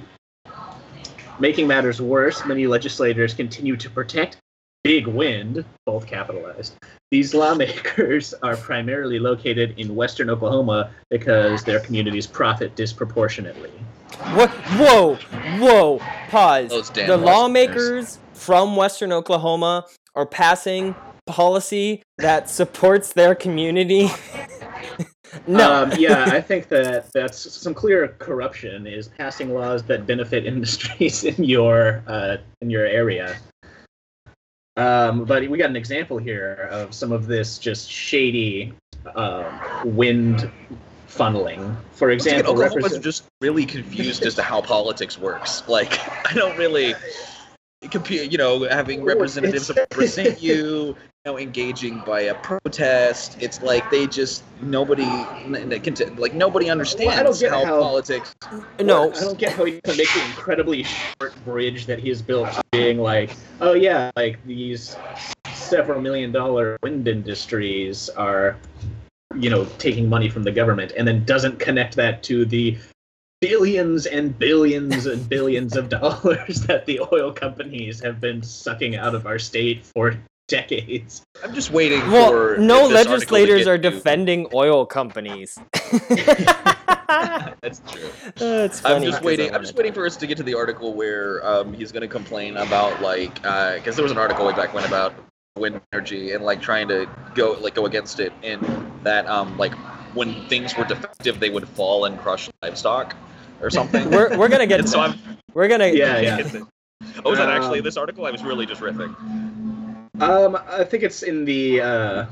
Making 1.40 1.66
matters 1.66 2.02
worse, 2.02 2.44
many 2.44 2.66
legislators 2.66 3.32
continue 3.32 3.78
to 3.78 3.88
protect 3.88 4.36
Big 4.84 5.06
Wind, 5.06 5.64
both 5.86 6.06
capitalized. 6.06 6.74
These 7.10 7.34
lawmakers 7.34 8.34
are 8.42 8.56
primarily 8.56 9.18
located 9.20 9.78
in 9.78 9.94
western 9.94 10.28
Oklahoma 10.28 10.90
because 11.08 11.62
their 11.62 11.78
communities 11.80 12.26
profit 12.26 12.74
disproportionately. 12.74 13.70
What? 14.34 14.50
Whoa, 14.50 15.14
whoa, 15.58 15.98
pause. 16.28 16.70
Those 16.70 16.90
damn 16.90 17.06
the 17.06 17.16
Westerners. 17.16 17.26
lawmakers 17.26 18.18
from 18.34 18.76
Western 18.76 19.12
Oklahoma 19.12 19.86
are 20.14 20.26
passing 20.26 20.94
policy 21.26 22.02
that 22.18 22.50
supports 22.50 23.12
their 23.12 23.34
community. 23.34 24.10
no. 25.46 25.84
Um, 25.84 25.92
yeah, 25.96 26.24
I 26.24 26.40
think 26.40 26.68
that 26.68 27.10
that's 27.12 27.38
some 27.38 27.72
clear 27.72 28.08
corruption 28.18 28.86
is 28.86 29.08
passing 29.08 29.54
laws 29.54 29.82
that 29.84 30.06
benefit 30.06 30.44
industries 30.52 31.24
in 31.24 31.42
your 31.44 32.02
uh, 32.06 32.38
in 32.60 32.68
your 32.68 32.86
area. 32.86 33.38
Um, 34.76 35.24
but 35.24 35.48
we 35.48 35.58
got 35.58 35.70
an 35.70 35.76
example 35.76 36.18
here 36.18 36.68
of 36.70 36.94
some 36.94 37.12
of 37.12 37.26
this 37.26 37.58
just 37.58 37.90
shady 37.90 38.72
um, 39.14 39.44
wind 39.84 40.50
funneling. 41.08 41.76
For 41.92 42.10
example, 42.10 42.52
Oklahoma's 42.52 42.76
represent- 42.76 43.04
just 43.04 43.24
really 43.40 43.66
confused 43.66 44.24
as 44.24 44.34
to 44.36 44.42
how 44.42 44.62
politics 44.62 45.18
works. 45.18 45.62
Like, 45.68 45.98
I 46.30 46.32
don't 46.34 46.56
really 46.56 46.94
compute, 47.90 48.30
you 48.32 48.38
know, 48.38 48.64
having 48.68 49.04
representatives 49.04 49.70
represent 49.76 50.40
you 50.40 50.96
know, 51.24 51.38
engaging 51.38 52.02
by 52.04 52.22
a 52.22 52.34
protest. 52.34 53.36
It's 53.40 53.62
like 53.62 53.88
they 53.92 54.08
just 54.08 54.42
nobody, 54.60 55.04
n- 55.04 55.54
n- 55.54 55.80
cont- 55.80 56.18
like 56.18 56.34
nobody 56.34 56.68
understands 56.68 57.38
get 57.40 57.52
how, 57.52 57.64
how- 57.64 57.80
politics. 57.80 58.34
no. 58.80 59.12
I 59.12 59.20
don't 59.20 59.38
get 59.38 59.52
how 59.52 59.64
he 59.64 59.80
can 59.82 59.96
make 59.96 60.12
the 60.12 60.24
incredibly 60.26 60.82
short 60.82 61.32
bridge 61.44 61.86
that 61.86 62.00
he 62.00 62.08
has 62.08 62.20
built 62.20 62.48
being 62.72 62.98
like, 62.98 63.36
oh 63.60 63.74
yeah, 63.74 64.10
like 64.16 64.44
these 64.46 64.96
several 65.54 66.00
million 66.00 66.32
dollar 66.32 66.76
wind 66.82 67.06
industries 67.06 68.08
are, 68.10 68.56
you 69.36 69.48
know, 69.48 69.64
taking 69.78 70.08
money 70.08 70.28
from 70.28 70.42
the 70.42 70.52
government, 70.52 70.90
and 70.96 71.06
then 71.06 71.24
doesn't 71.24 71.60
connect 71.60 71.94
that 71.94 72.24
to 72.24 72.44
the 72.44 72.76
billions 73.40 74.06
and 74.06 74.36
billions 74.40 75.06
and 75.06 75.28
billions 75.28 75.76
of 75.76 75.88
dollars 76.00 76.62
that 76.62 76.84
the 76.86 77.00
oil 77.12 77.30
companies 77.32 78.00
have 78.00 78.20
been 78.20 78.42
sucking 78.42 78.96
out 78.96 79.14
of 79.14 79.24
our 79.24 79.38
state 79.38 79.84
for 79.84 80.16
decades. 80.48 81.22
I'm 81.42 81.54
just 81.54 81.70
waiting 81.70 82.00
Well, 82.10 82.30
for 82.30 82.56
no 82.58 82.88
this 82.88 82.96
article 82.98 83.04
to 83.04 83.10
legislators 83.10 83.64
get 83.64 83.68
are 83.68 83.78
to- 83.78 83.90
defending 83.90 84.46
oil 84.52 84.84
companies. 84.86 85.58
That's 87.60 87.80
true. 87.90 88.10
That's 88.36 88.78
I'm 88.84 88.92
funny 88.94 89.06
just 89.06 89.18
'cause 89.18 89.24
waiting. 89.26 89.50
I 89.52 89.54
I'm 89.56 89.62
just 89.62 89.74
waiting 89.76 89.92
for 89.92 90.06
us 90.06 90.16
to 90.16 90.26
get 90.26 90.36
to 90.38 90.42
the 90.42 90.54
article 90.54 90.94
where 90.94 91.44
um, 91.46 91.72
he's 91.74 91.92
going 91.92 92.00
to 92.02 92.08
complain 92.08 92.56
about 92.56 93.00
like 93.02 93.34
because 93.34 93.96
there 93.96 94.02
was 94.02 94.12
an 94.12 94.18
article 94.18 94.46
way 94.46 94.54
back 94.54 94.72
when 94.74 94.84
about 94.84 95.14
wind 95.56 95.80
energy 95.92 96.32
and 96.32 96.44
like 96.44 96.62
trying 96.62 96.88
to 96.88 97.06
go 97.34 97.52
like 97.60 97.74
go 97.74 97.84
against 97.84 98.18
it 98.20 98.32
in 98.42 98.58
that 99.02 99.26
um 99.26 99.56
like 99.58 99.74
when 100.14 100.46
things 100.48 100.74
were 100.76 100.84
defective 100.84 101.38
they 101.40 101.50
would 101.50 101.68
fall 101.68 102.06
and 102.06 102.18
crush 102.20 102.48
livestock 102.62 103.14
or 103.60 103.68
something. 103.70 104.10
We're, 104.10 104.36
we're 104.38 104.48
gonna 104.48 104.66
get 104.66 104.80
and 104.80 104.86
to 104.88 104.92
so 104.92 104.98
that. 105.00 105.10
I'm. 105.10 105.38
We're 105.54 105.68
gonna 105.68 105.88
Yeah, 105.88 106.18
yeah. 106.20 106.62
Oh, 107.24 107.30
was 107.30 107.38
that 107.38 107.50
actually 107.50 107.78
Um, 107.80 107.84
this 107.84 107.96
article? 107.96 108.24
I 108.26 108.30
was 108.30 108.42
really 108.42 108.64
just 108.64 108.80
riffing. 108.80 109.14
Um, 110.20 110.58
I 110.68 110.84
think 110.84 111.02
it's 111.02 111.22
in 111.22 111.44
the 111.44 111.80
uh, 111.80 112.26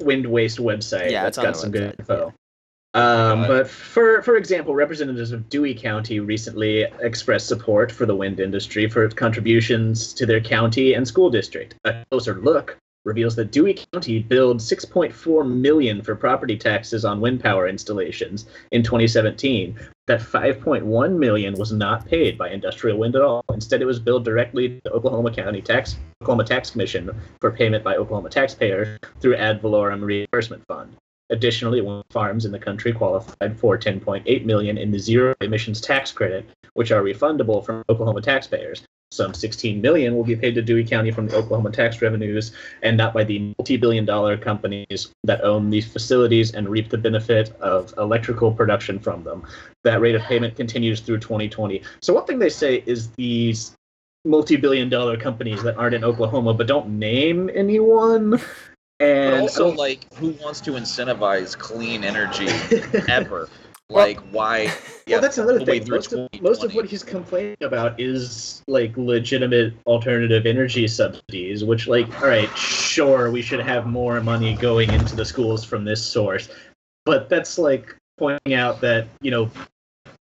Wind 0.00 0.26
Waste 0.26 0.58
website. 0.58 1.10
Yeah, 1.10 1.22
that's 1.24 1.38
it's 1.38 1.38
on 1.38 1.44
got 1.44 1.56
some 1.56 1.70
website, 1.70 1.72
good 1.72 1.96
info. 2.00 2.34
Um, 2.94 3.46
but 3.46 3.70
for 3.70 4.22
for 4.22 4.36
example, 4.36 4.74
representatives 4.74 5.32
of 5.32 5.48
Dewey 5.48 5.74
County 5.74 6.20
recently 6.20 6.82
expressed 7.00 7.48
support 7.48 7.90
for 7.90 8.04
the 8.04 8.14
wind 8.14 8.38
industry 8.38 8.88
for 8.88 9.04
its 9.04 9.14
contributions 9.14 10.12
to 10.14 10.26
their 10.26 10.40
county 10.40 10.92
and 10.92 11.08
school 11.08 11.30
district. 11.30 11.74
A 11.84 12.04
closer 12.10 12.34
look 12.34 12.76
reveals 13.04 13.36
that 13.36 13.50
Dewey 13.50 13.74
County 13.92 14.20
billed 14.20 14.58
6.4 14.58 15.50
million 15.50 16.02
for 16.02 16.14
property 16.14 16.56
taxes 16.56 17.04
on 17.04 17.20
wind 17.20 17.40
power 17.40 17.68
installations 17.68 18.46
in 18.70 18.82
2017. 18.82 19.78
That 20.06 20.20
5.1 20.20 21.18
million 21.18 21.54
was 21.54 21.72
not 21.72 22.06
paid 22.06 22.36
by 22.36 22.50
industrial 22.50 22.98
wind 22.98 23.16
at 23.16 23.22
all. 23.22 23.44
Instead, 23.52 23.82
it 23.82 23.86
was 23.86 23.98
billed 23.98 24.24
directly 24.24 24.80
to 24.84 24.92
Oklahoma 24.92 25.32
County 25.32 25.62
Tax 25.62 25.96
Oklahoma 26.22 26.44
Tax 26.44 26.70
Commission 26.70 27.10
for 27.40 27.50
payment 27.50 27.82
by 27.82 27.96
Oklahoma 27.96 28.30
taxpayers 28.30 28.98
through 29.20 29.36
ad 29.36 29.60
valorem 29.60 30.02
reimbursement 30.02 30.64
fund. 30.66 30.96
Additionally, 31.30 31.82
farms 32.10 32.44
in 32.44 32.52
the 32.52 32.58
country 32.58 32.92
qualified 32.92 33.58
for 33.58 33.78
10.8 33.78 34.44
million 34.44 34.76
in 34.76 34.90
the 34.90 34.98
zero 34.98 35.34
emissions 35.40 35.80
tax 35.80 36.12
credit, 36.12 36.48
which 36.74 36.92
are 36.92 37.02
refundable 37.02 37.64
from 37.64 37.82
Oklahoma 37.88 38.20
taxpayers. 38.20 38.84
Some 39.12 39.34
16 39.34 39.82
million 39.82 40.16
will 40.16 40.24
be 40.24 40.34
paid 40.34 40.54
to 40.54 40.62
Dewey 40.62 40.84
County 40.84 41.10
from 41.10 41.28
the 41.28 41.36
Oklahoma 41.36 41.70
tax 41.70 42.00
revenues 42.00 42.52
and 42.82 42.96
not 42.96 43.12
by 43.12 43.24
the 43.24 43.52
multi-billion 43.58 44.06
dollar 44.06 44.38
companies 44.38 45.12
that 45.24 45.44
own 45.44 45.68
these 45.68 45.86
facilities 45.86 46.54
and 46.54 46.66
reap 46.66 46.88
the 46.88 46.96
benefit 46.96 47.54
of 47.60 47.92
electrical 47.98 48.50
production 48.50 48.98
from 48.98 49.22
them. 49.22 49.46
That 49.84 50.00
rate 50.00 50.14
of 50.14 50.22
payment 50.22 50.56
continues 50.56 51.00
through 51.00 51.18
2020. 51.18 51.82
So 52.00 52.14
one 52.14 52.24
thing 52.24 52.38
they 52.38 52.48
say 52.48 52.82
is 52.86 53.10
these 53.10 53.76
multi-billion 54.24 54.88
dollar 54.88 55.18
companies 55.18 55.62
that 55.62 55.76
aren't 55.76 55.94
in 55.94 56.04
Oklahoma 56.04 56.54
but 56.54 56.66
don't 56.66 56.98
name 56.98 57.50
anyone. 57.54 58.30
But 58.30 58.42
And 58.98 59.42
also, 59.42 59.72
I 59.72 59.74
like, 59.74 60.14
who 60.14 60.30
wants 60.42 60.62
to 60.62 60.70
incentivize 60.70 61.58
clean 61.58 62.02
energy 62.02 62.46
ever? 63.08 63.50
Well- 63.92 64.06
Like, 64.06 64.20
why? 64.30 64.72
well, 65.06 65.20
that's 65.20 65.38
another 65.38 65.58
all 65.60 65.64
the 65.64 65.70
way 65.72 65.78
thing. 65.80 65.90
Most 65.90 66.12
of, 66.12 66.28
most 66.40 66.64
of 66.64 66.74
what 66.74 66.86
he's 66.86 67.02
complaining 67.02 67.56
about 67.60 68.00
is 68.00 68.62
like 68.66 68.96
legitimate 68.96 69.74
alternative 69.86 70.46
energy 70.46 70.86
subsidies, 70.88 71.64
which, 71.64 71.86
like, 71.86 72.08
all 72.22 72.28
right, 72.28 72.48
sure, 72.56 73.30
we 73.30 73.42
should 73.42 73.60
have 73.60 73.86
more 73.86 74.20
money 74.20 74.54
going 74.54 74.90
into 74.92 75.14
the 75.16 75.24
schools 75.24 75.64
from 75.64 75.84
this 75.84 76.04
source, 76.04 76.48
but 77.04 77.28
that's 77.28 77.58
like 77.58 77.96
pointing 78.18 78.54
out 78.54 78.80
that 78.80 79.06
you 79.20 79.30
know 79.30 79.50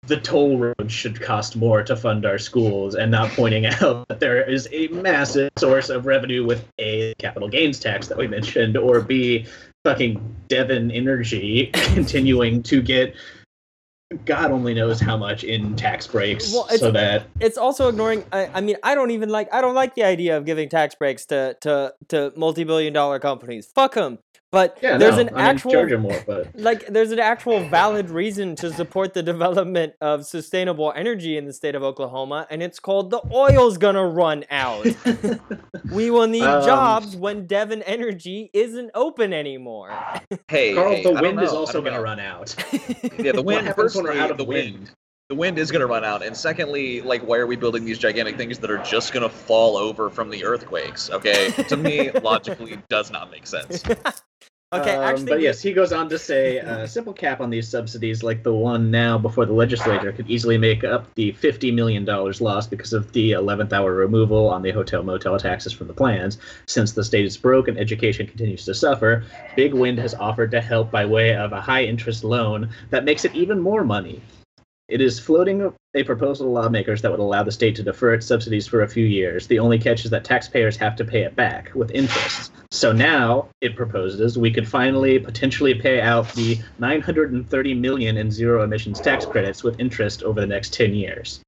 the 0.08 0.16
toll 0.16 0.58
road 0.58 0.90
should 0.90 1.20
cost 1.20 1.54
more 1.54 1.82
to 1.84 1.94
fund 1.94 2.26
our 2.26 2.38
schools, 2.38 2.94
and 2.96 3.10
not 3.10 3.30
pointing 3.30 3.66
out 3.80 4.08
that 4.08 4.18
there 4.20 4.42
is 4.48 4.68
a 4.72 4.88
massive 4.88 5.50
source 5.56 5.90
of 5.90 6.06
revenue 6.06 6.44
with 6.44 6.66
a 6.78 7.14
capital 7.18 7.48
gains 7.48 7.78
tax 7.78 8.08
that 8.08 8.18
we 8.18 8.26
mentioned, 8.26 8.76
or 8.76 9.00
b 9.00 9.46
fucking 9.84 10.36
Devon 10.48 10.90
Energy 10.90 11.66
continuing 11.72 12.62
to 12.64 12.80
get 12.80 13.14
God 14.24 14.50
only 14.50 14.74
knows 14.74 15.00
how 15.00 15.16
much 15.16 15.44
in 15.44 15.74
tax 15.76 16.06
breaks, 16.06 16.52
Well, 16.52 16.64
it's- 16.64 16.80
so 16.80 16.90
that 16.92 17.24
it's 17.40 17.58
also 17.58 17.88
ignoring 17.88 18.24
I, 18.32 18.48
I 18.54 18.60
mean 18.60 18.76
i 18.82 18.94
don't 18.94 19.10
even 19.10 19.28
like 19.28 19.52
i 19.52 19.60
don't 19.60 19.74
like 19.74 19.94
the 19.94 20.04
idea 20.04 20.36
of 20.36 20.44
giving 20.44 20.68
tax 20.68 20.94
breaks 20.94 21.26
to 21.26 21.56
to 21.60 21.94
to 22.08 22.32
multi-billion 22.36 22.92
dollar 22.92 23.18
companies. 23.18 23.66
Fuck 23.74 23.94
them 23.94 24.18
but 24.52 24.78
yeah, 24.82 24.96
there's 24.98 25.16
no, 25.16 25.22
an 25.22 25.30
I 25.34 25.42
actual 25.48 25.72
charge 25.72 25.90
'em 25.92 26.02
more, 26.02 26.22
but 26.26 26.48
like 26.54 26.86
there's 26.86 27.10
an 27.10 27.18
actual 27.18 27.68
valid 27.68 28.10
reason 28.10 28.54
to 28.56 28.72
support 28.72 29.14
the 29.14 29.22
development 29.22 29.94
of 30.00 30.24
sustainable 30.24 30.92
energy 30.94 31.36
in 31.36 31.46
the 31.46 31.52
state 31.52 31.74
of 31.74 31.82
oklahoma 31.82 32.46
and 32.50 32.62
it's 32.62 32.78
called 32.78 33.10
the 33.10 33.20
oil's 33.32 33.78
gonna 33.78 34.06
run 34.06 34.44
out 34.50 34.86
we 35.92 36.10
will 36.10 36.26
need 36.28 36.42
Um, 36.44 36.64
jobs 36.64 37.16
when 37.16 37.46
devon 37.46 37.82
energy 37.82 38.50
isn't 38.52 38.90
open 38.94 39.32
anymore 39.32 39.90
Hey, 40.48 40.74
Carl, 40.74 40.92
hey, 40.92 41.02
the 41.02 41.12
I 41.12 41.20
wind 41.22 41.42
is 41.42 41.50
also 41.52 41.80
going 41.80 41.92
to 41.92 41.98
know. 41.98 42.04
run 42.04 42.20
out. 42.20 42.54
Yeah, 43.18 43.32
the 43.32 43.42
wind. 43.42 43.66
happens 43.66 43.94
when 43.94 44.04
we're 44.04 44.12
out 44.20 44.30
of 44.30 44.36
the 44.36 44.44
wind? 44.44 44.74
wind. 44.74 44.90
The 45.28 45.34
wind 45.34 45.58
is 45.58 45.70
going 45.70 45.80
to 45.80 45.86
run 45.86 46.04
out, 46.04 46.22
and 46.22 46.36
secondly, 46.36 47.00
like, 47.00 47.22
why 47.22 47.38
are 47.38 47.46
we 47.46 47.56
building 47.56 47.84
these 47.86 47.98
gigantic 47.98 48.36
things 48.36 48.58
that 48.58 48.70
are 48.70 48.82
just 48.82 49.12
going 49.14 49.22
to 49.22 49.28
fall 49.34 49.76
over 49.78 50.10
from 50.10 50.28
the 50.28 50.44
earthquakes? 50.44 51.08
Okay, 51.10 51.50
to 51.68 51.76
me, 51.76 52.10
logically, 52.22 52.78
does 52.90 53.10
not 53.10 53.30
make 53.30 53.46
sense. 53.46 53.82
Okay 54.72 54.96
Um, 54.96 55.04
actually 55.04 55.26
but 55.26 55.40
yes, 55.40 55.60
he 55.60 55.72
goes 55.72 55.92
on 55.92 56.08
to 56.08 56.18
say 56.18 56.58
a 56.58 56.86
simple 56.96 57.12
cap 57.12 57.40
on 57.40 57.50
these 57.50 57.68
subsidies, 57.68 58.22
like 58.22 58.42
the 58.42 58.52
one 58.52 58.90
now 58.90 59.18
before 59.18 59.46
the 59.46 59.52
legislature, 59.52 60.12
could 60.12 60.28
easily 60.30 60.58
make 60.58 60.84
up 60.84 61.12
the 61.14 61.32
fifty 61.32 61.70
million 61.70 62.04
dollars 62.04 62.40
lost 62.40 62.70
because 62.70 62.92
of 62.92 63.12
the 63.12 63.32
eleventh 63.32 63.72
hour 63.72 63.94
removal 63.94 64.48
on 64.48 64.62
the 64.62 64.70
hotel 64.70 65.02
motel 65.02 65.38
taxes 65.38 65.72
from 65.72 65.88
the 65.88 65.94
plans. 65.94 66.38
Since 66.66 66.92
the 66.92 67.04
state 67.04 67.24
is 67.24 67.36
broke 67.36 67.68
and 67.68 67.78
education 67.78 68.26
continues 68.26 68.64
to 68.64 68.74
suffer, 68.74 69.24
Big 69.56 69.74
Wind 69.74 69.98
has 69.98 70.14
offered 70.14 70.50
to 70.52 70.60
help 70.60 70.90
by 70.90 71.04
way 71.06 71.34
of 71.34 71.52
a 71.52 71.60
high 71.60 71.84
interest 71.84 72.24
loan 72.24 72.70
that 72.90 73.04
makes 73.04 73.24
it 73.24 73.34
even 73.34 73.60
more 73.60 73.84
money. 73.84 74.20
It 74.92 75.00
is 75.00 75.18
floating 75.18 75.72
a 75.94 76.02
proposal 76.02 76.44
to 76.44 76.52
lawmakers 76.52 77.00
that 77.00 77.10
would 77.10 77.18
allow 77.18 77.42
the 77.42 77.50
state 77.50 77.74
to 77.76 77.82
defer 77.82 78.12
its 78.12 78.26
subsidies 78.26 78.66
for 78.66 78.82
a 78.82 78.88
few 78.88 79.06
years. 79.06 79.46
The 79.46 79.58
only 79.58 79.78
catch 79.78 80.04
is 80.04 80.10
that 80.10 80.22
taxpayers 80.22 80.76
have 80.76 80.96
to 80.96 81.04
pay 81.04 81.22
it 81.22 81.34
back 81.34 81.74
with 81.74 81.90
interest. 81.92 82.52
So 82.70 82.92
now 82.92 83.48
it 83.62 83.74
proposes 83.74 84.36
we 84.36 84.50
could 84.50 84.68
finally 84.68 85.18
potentially 85.18 85.72
pay 85.72 86.02
out 86.02 86.30
the 86.34 86.58
930 86.78 87.72
million 87.72 88.18
in 88.18 88.30
zero 88.30 88.64
emissions 88.64 89.00
tax 89.00 89.24
credits 89.24 89.62
with 89.62 89.80
interest 89.80 90.22
over 90.24 90.42
the 90.42 90.46
next 90.46 90.74
10 90.74 90.92
years. 90.92 91.40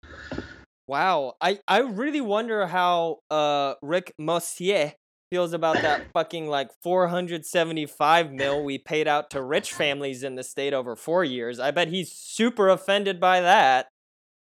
Wow, 0.87 1.35
I 1.43 1.59
I 1.69 1.81
really 1.81 2.23
wonder 2.23 2.67
how 2.67 3.19
uh 3.31 3.75
Rick 3.83 4.15
Mosier 4.19 4.95
feels 5.35 5.53
about 5.53 5.83
that 5.83 6.01
fucking 6.13 6.47
like 6.47 6.71
475 6.81 8.31
mil 8.31 8.63
we 8.63 8.79
paid 8.79 9.09
out 9.09 9.31
to 9.31 9.43
rich 9.43 9.73
families 9.73 10.23
in 10.23 10.37
the 10.37 10.45
state 10.45 10.73
over 10.73 10.95
four 10.95 11.25
years. 11.25 11.59
I 11.59 11.73
bet 11.73 11.89
he's 11.89 12.13
super 12.13 12.69
offended 12.69 13.19
by 13.19 13.41
that. 13.41 13.89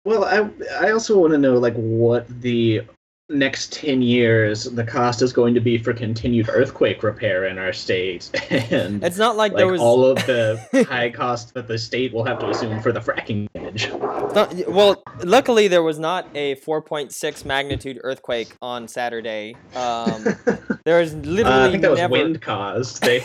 Well, 0.04 0.24
I 0.24 0.48
I 0.80 0.92
also 0.92 1.18
want 1.18 1.32
to 1.32 1.38
know 1.38 1.54
like 1.54 1.74
what 1.74 2.28
the 2.40 2.82
next 3.28 3.72
10 3.72 4.02
years 4.02 4.64
the 4.64 4.84
cost 4.84 5.20
is 5.20 5.32
going 5.32 5.52
to 5.52 5.60
be 5.60 5.76
for 5.76 5.92
continued 5.92 6.48
earthquake 6.48 7.02
repair 7.02 7.46
in 7.46 7.58
our 7.58 7.72
state 7.72 8.30
and 8.50 9.02
It's 9.02 9.16
not 9.18 9.36
like, 9.36 9.50
like 9.52 9.58
there 9.58 9.66
was 9.66 9.80
all 9.80 10.04
of 10.06 10.16
the 10.26 10.86
high 10.88 11.10
cost 11.10 11.52
that 11.54 11.66
the 11.66 11.76
state 11.76 12.12
will 12.12 12.24
have 12.24 12.38
to 12.38 12.48
assume 12.50 12.80
for 12.80 12.92
the 12.92 13.00
fracking 13.00 13.48
damage. 13.52 13.88
not- 13.90 14.54
well, 14.70 15.02
luckily 15.24 15.66
there 15.66 15.82
was 15.82 15.98
not 15.98 16.28
a 16.36 16.54
4.6 16.56 17.44
magnitude 17.44 17.98
earthquake 18.04 18.54
on 18.62 18.86
Saturday. 18.86 19.56
Um, 19.74 20.24
there 20.84 21.00
is 21.00 21.14
literally 21.16 21.42
Uh, 21.62 21.66
I 21.66 21.70
think 21.70 21.82
that 21.82 21.90
was 21.90 21.98
never. 21.98 22.12
wind 22.12 22.40
caused. 22.40 23.02
They 23.02 23.24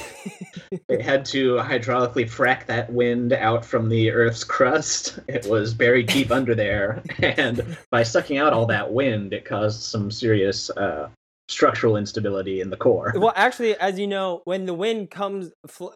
they 0.88 1.02
had 1.02 1.26
to 1.26 1.56
hydraulically 1.57 2.30
frack 2.30 2.65
that 2.68 2.91
wind 2.91 3.34
out 3.34 3.64
from 3.65 3.90
the 3.90 4.10
Earth's 4.11 4.44
crust. 4.44 5.19
It 5.28 5.45
was 5.45 5.73
buried 5.73 6.07
deep 6.07 6.32
under 6.32 6.56
there, 6.56 7.03
and 7.19 7.78
by 7.90 8.03
sucking 8.03 8.38
out 8.38 8.53
all 8.53 8.65
that 8.68 8.91
wind, 8.91 9.34
it 9.34 9.44
caused 9.45 9.82
some 9.91 10.09
serious 10.09 10.69
uh, 10.72 11.09
structural 11.47 11.97
instability 11.97 12.61
in 12.61 12.69
the 12.69 12.77
core. 12.77 13.13
Well, 13.15 13.34
actually, 13.35 13.76
as 13.76 13.99
you 13.99 14.07
know, 14.07 14.41
when 14.45 14.65
the 14.65 14.73
wind 14.73 15.11
comes, 15.11 15.51
fl- 15.68 15.89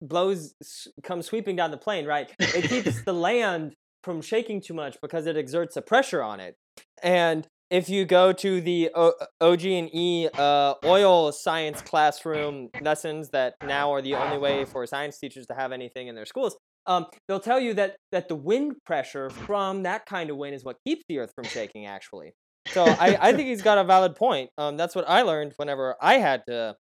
blows, 0.00 0.54
comes 1.02 1.26
sweeping 1.26 1.56
down 1.56 1.70
the 1.70 1.78
plane, 1.78 2.06
right? 2.06 2.30
It 2.38 2.68
keeps 2.68 3.02
the 3.04 3.14
land 3.14 3.74
from 4.04 4.22
shaking 4.22 4.60
too 4.60 4.74
much 4.74 4.96
because 5.02 5.26
it 5.26 5.36
exerts 5.36 5.76
a 5.76 5.82
pressure 5.82 6.22
on 6.22 6.40
it. 6.40 6.54
And 7.02 7.46
if 7.70 7.88
you 7.88 8.04
go 8.04 8.32
to 8.32 8.60
the 8.60 8.90
o- 8.94 9.14
OG 9.40 9.64
and 9.64 9.94
E 9.94 10.28
uh, 10.36 10.74
oil 10.84 11.32
science 11.32 11.80
classroom 11.80 12.68
lessons 12.80 13.30
that 13.30 13.54
now 13.62 13.92
are 13.92 14.02
the 14.02 14.14
only 14.16 14.38
way 14.38 14.64
for 14.64 14.84
science 14.86 15.18
teachers 15.18 15.46
to 15.46 15.54
have 15.54 15.72
anything 15.72 16.08
in 16.08 16.14
their 16.14 16.26
schools, 16.26 16.56
um, 16.86 17.06
they'll 17.28 17.40
tell 17.40 17.60
you 17.60 17.74
that 17.74 17.96
that 18.10 18.28
the 18.28 18.34
wind 18.34 18.76
pressure 18.84 19.30
from 19.30 19.84
that 19.84 20.06
kind 20.06 20.30
of 20.30 20.36
wind 20.36 20.54
is 20.54 20.64
what 20.64 20.76
keeps 20.84 21.02
the 21.08 21.18
Earth 21.18 21.32
from 21.34 21.44
shaking. 21.44 21.86
Actually, 21.86 22.32
so 22.68 22.84
I, 22.84 23.16
I 23.20 23.32
think 23.32 23.48
he's 23.48 23.62
got 23.62 23.78
a 23.78 23.84
valid 23.84 24.16
point. 24.16 24.50
Um, 24.58 24.76
that's 24.76 24.94
what 24.94 25.08
I 25.08 25.22
learned 25.22 25.54
whenever 25.56 25.96
I 26.00 26.14
had 26.14 26.44
to 26.46 26.76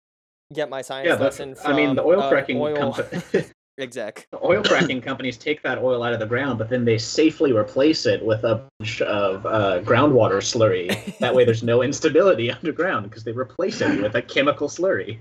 get 0.53 0.71
my 0.71 0.83
science 0.83 1.09
yeah, 1.09 1.15
lesson 1.17 1.55
from 1.55 1.73
I 1.73 1.77
mean, 1.77 1.95
the 1.95 2.03
oil 2.03 2.21
uh, 2.23 2.33
fracking 2.33 2.57
oil 2.57 2.93
compa- 2.95 3.51
exec. 3.79 4.27
the 4.33 4.45
oil 4.45 4.63
fracking 4.63 5.03
companies 5.03 5.37
take 5.37 5.63
that 5.63 5.79
oil 5.79 6.03
out 6.03 6.13
of 6.13 6.19
the 6.21 6.27
ground, 6.27 6.59
but 6.59 6.69
then 6.69 6.85
they 6.85 6.99
safely 6.99 7.53
replace 7.53 8.07
it 8.07 8.25
with 8.25 8.43
a 8.45 8.67
bunch 8.81 9.01
of 9.03 9.47
uh, 9.47 9.81
groundwater 9.83 10.39
slurry. 10.43 11.17
That 11.19 11.35
way, 11.35 11.45
there's 11.45 11.63
no 11.63 11.83
instability 11.89 12.51
underground 12.51 13.09
because 13.09 13.25
they 13.25 13.33
replace 13.33 13.81
it 13.81 14.03
with 14.03 14.15
a 14.17 14.23
chemical 14.23 14.69
slurry. 14.69 15.19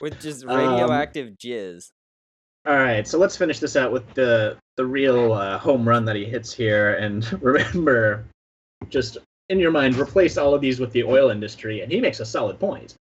with 0.00 0.20
just 0.20 0.44
Um, 0.44 0.56
radioactive 0.56 1.36
jizz. 1.38 1.90
All 2.66 2.76
right, 2.76 3.06
so 3.08 3.16
let's 3.18 3.36
finish 3.38 3.58
this 3.58 3.74
out 3.76 3.90
with 3.92 4.12
the 4.14 4.56
the 4.76 4.84
real 4.84 5.32
uh, 5.32 5.58
home 5.58 5.88
run 5.88 6.04
that 6.06 6.16
he 6.16 6.24
hits 6.24 6.52
here, 6.52 6.94
and 6.94 7.24
remember, 7.42 8.24
just 8.88 9.18
in 9.50 9.58
your 9.58 9.72
mind, 9.72 9.96
replace 9.96 10.38
all 10.38 10.54
of 10.54 10.60
these 10.60 10.80
with 10.80 10.92
the 10.92 11.04
oil 11.04 11.30
industry, 11.30 11.82
and 11.82 11.92
he 11.92 12.00
makes 12.00 12.20
a 12.20 12.24
solid 12.24 12.58
point. 12.58 12.94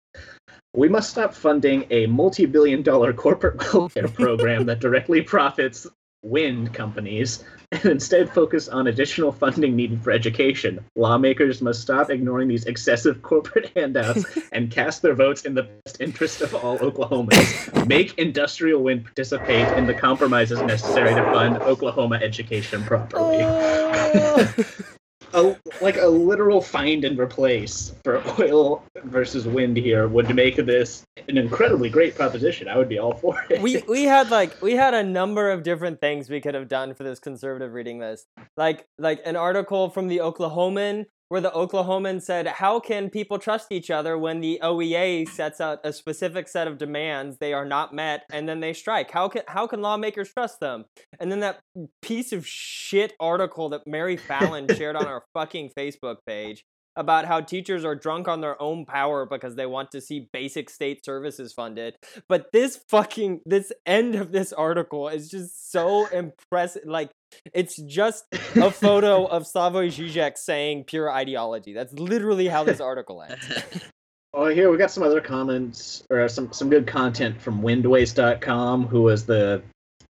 We 0.75 0.89
must 0.89 1.09
stop 1.09 1.33
funding 1.33 1.85
a 1.89 2.07
multi-billion-dollar 2.07 3.13
corporate 3.13 3.73
welfare 3.73 4.07
program 4.07 4.65
that 4.65 4.79
directly 4.79 5.21
profits 5.21 5.87
wind 6.21 6.73
companies, 6.73 7.43
and 7.71 7.85
instead 7.85 8.29
focus 8.33 8.67
on 8.67 8.87
additional 8.87 9.31
funding 9.31 9.75
needed 9.75 10.03
for 10.03 10.11
education. 10.11 10.83
Lawmakers 10.95 11.61
must 11.61 11.81
stop 11.81 12.09
ignoring 12.09 12.47
these 12.47 12.65
excessive 12.65 13.21
corporate 13.21 13.71
handouts 13.75 14.25
and 14.51 14.69
cast 14.69 15.01
their 15.01 15.13
votes 15.13 15.45
in 15.45 15.53
the 15.53 15.69
best 15.85 16.01
interest 16.01 16.41
of 16.41 16.53
all 16.55 16.77
Oklahomans. 16.79 17.87
Make 17.87 18.17
industrial 18.17 18.83
wind 18.83 19.05
participate 19.05 19.67
in 19.77 19.87
the 19.87 19.93
compromises 19.93 20.61
necessary 20.61 21.13
to 21.13 21.23
fund 21.31 21.57
Oklahoma 21.57 22.17
education 22.17 22.83
properly. 22.83 23.37
A, 25.33 25.55
like 25.81 25.97
a 25.97 26.07
literal 26.07 26.61
find 26.61 27.05
and 27.05 27.19
replace 27.19 27.93
for 28.03 28.23
oil 28.39 28.83
versus 29.03 29.45
wind 29.45 29.77
here 29.77 30.07
would 30.07 30.33
make 30.33 30.55
this 30.55 31.05
an 31.27 31.37
incredibly 31.37 31.89
great 31.89 32.15
proposition. 32.15 32.67
I 32.67 32.77
would 32.77 32.89
be 32.89 32.97
all 32.97 33.13
for 33.13 33.43
it. 33.49 33.61
we 33.61 33.83
we 33.87 34.03
had 34.03 34.29
like 34.31 34.61
we 34.61 34.73
had 34.73 34.93
a 34.93 35.03
number 35.03 35.51
of 35.51 35.63
different 35.63 36.01
things 36.01 36.29
we 36.29 36.41
could 36.41 36.55
have 36.55 36.67
done 36.67 36.93
for 36.93 37.03
this 37.03 37.19
conservative 37.19 37.73
reading 37.73 37.99
list. 37.99 38.27
Like 38.57 38.87
like 38.97 39.21
an 39.25 39.35
article 39.35 39.89
from 39.89 40.07
the 40.07 40.17
Oklahoman 40.17 41.05
where 41.29 41.41
the 41.41 41.51
Oklahoman 41.51 42.21
said, 42.21 42.47
"How 42.47 42.79
can 42.79 43.09
people 43.09 43.39
trust 43.39 43.71
each 43.71 43.89
other 43.89 44.17
when 44.17 44.41
the 44.41 44.59
OEA 44.61 45.27
sets 45.27 45.61
out 45.61 45.79
a 45.83 45.93
specific 45.93 46.47
set 46.47 46.67
of 46.67 46.77
demands 46.77 47.37
they 47.37 47.53
are 47.53 47.65
not 47.65 47.93
met 47.93 48.25
and 48.31 48.49
then 48.49 48.59
they 48.59 48.73
strike? 48.73 49.11
How 49.11 49.29
can 49.29 49.43
how 49.47 49.67
can 49.67 49.81
lawmakers 49.81 50.33
trust 50.33 50.59
them?" 50.59 50.85
And 51.19 51.31
then 51.31 51.39
that 51.39 51.61
piece 52.01 52.33
of 52.33 52.45
shit 52.45 53.13
article 53.19 53.69
that 53.69 53.87
Mary 53.87 54.17
Fallin 54.17 54.75
shared 54.75 54.95
on 54.95 55.05
our 55.05 55.23
fucking 55.33 55.71
Facebook 55.77 56.17
page 56.25 56.65
about 56.99 57.25
how 57.25 57.39
teachers 57.39 57.85
are 57.85 57.95
drunk 57.95 58.27
on 58.27 58.41
their 58.41 58.61
own 58.61 58.85
power 58.85 59.25
because 59.25 59.55
they 59.55 59.65
want 59.65 59.89
to 59.91 60.01
see 60.01 60.27
basic 60.33 60.69
state 60.69 61.03
services 61.05 61.53
funded. 61.53 61.95
But 62.27 62.51
this 62.51 62.77
fucking 62.89 63.39
this 63.45 63.71
end 63.85 64.15
of 64.15 64.33
this 64.33 64.51
article 64.51 65.07
is 65.07 65.29
just 65.29 65.71
so 65.71 66.07
impressive. 66.07 66.83
Like 66.85 67.09
it's 67.53 67.77
just 67.77 68.25
a 68.55 68.69
photo 68.69 69.25
of 69.35 69.43
Slavoj 69.43 69.87
Žižek 69.87 70.37
saying 70.37 70.83
pure 70.83 71.09
ideology. 71.11 71.73
That's 71.73 71.93
literally 71.93 72.47
how 72.47 72.65
this 72.65 72.81
article 72.81 73.23
ends. 73.23 73.63
Oh, 74.31 74.45
here 74.45 74.69
we 74.69 74.77
got 74.77 74.91
some 74.91 75.01
other 75.01 75.21
comments 75.21 76.03
or 76.11 76.29
some 76.29 76.53
some 76.53 76.69
good 76.69 76.85
content 76.85 77.41
from 77.41 77.63
Windwaste.com, 77.63 78.85
who 78.85 79.01
was 79.01 79.25
the 79.25 79.63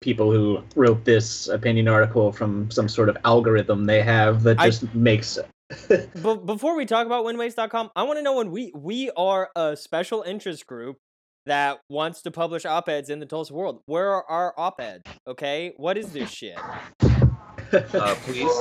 people 0.03 0.31
who 0.31 0.63
wrote 0.77 1.05
this 1.07 1.49
opinion 1.49 1.89
article 1.89 2.31
from 2.31 2.71
some 2.71 2.89
sort 2.91 3.09
of 3.09 3.17
algorithm 3.25 3.87
they 3.87 4.03
have 4.03 4.43
that 4.43 4.61
I- 4.61 4.67
just 4.67 4.95
makes 4.95 5.39
But 6.23 6.47
before 6.47 6.77
we 6.77 6.87
talk 6.87 7.07
about 7.07 7.25
windwaste.com, 7.25 7.91
I 7.97 8.03
want 8.05 8.19
to 8.19 8.23
know 8.23 8.37
when 8.37 8.51
we 8.51 8.73
we 8.75 9.11
are 9.17 9.51
a 9.57 9.77
special 9.77 10.23
interest 10.23 10.67
group 10.67 10.99
that 11.47 11.81
wants 11.89 12.23
to 12.23 12.31
publish 12.31 12.65
op-eds 12.65 13.11
in 13.11 13.19
the 13.19 13.27
Tulsa 13.27 13.53
world. 13.53 13.83
Where 13.87 14.11
are 14.11 14.25
our 14.29 14.55
op-eds? 14.57 15.03
Okay, 15.27 15.73
what 15.77 15.99
is 15.99 16.13
this 16.13 16.31
shit? 16.31 16.59
Uh, 17.73 18.15
please. 18.23 18.53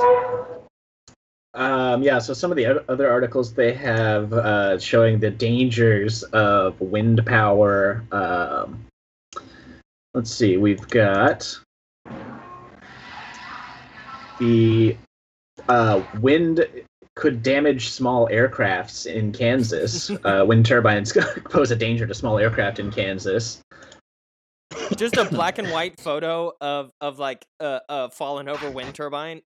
Um, 1.54 2.02
yeah, 2.02 2.20
so 2.20 2.34
some 2.34 2.50
of 2.50 2.58
the 2.58 2.90
other 2.90 3.12
articles 3.12 3.54
they 3.54 3.74
have 3.74 4.32
uh, 4.32 4.80
showing 4.80 5.20
the 5.20 5.30
dangers 5.30 6.24
of 6.24 6.80
wind 6.80 7.26
power. 7.26 8.04
Um, 8.12 8.86
let's 10.14 10.32
see, 10.32 10.56
we've 10.58 10.88
got 10.88 11.60
the 14.40 14.96
uh, 15.68 16.02
wind 16.22 16.66
could 17.16 17.44
damage 17.44 17.90
small 17.90 18.28
aircrafts 18.28 19.06
in 19.06 19.32
Kansas. 19.32 20.10
uh, 20.24 20.44
wind 20.48 20.66
turbines 20.66 21.14
pose 21.50 21.72
a 21.72 21.76
danger 21.76 22.08
to 22.08 22.14
small 22.14 22.40
aircraft 22.40 22.80
in 22.80 22.92
Kansas. 22.92 23.62
Just 24.96 25.18
a 25.18 25.26
black 25.26 25.58
and 25.58 25.70
white 25.72 26.00
photo 26.00 26.54
of 26.62 26.92
of 27.02 27.20
like 27.20 27.46
a, 27.60 27.82
a 27.90 28.10
fallen 28.10 28.48
over 28.48 28.70
wind 28.72 28.96
turbine. 28.96 29.42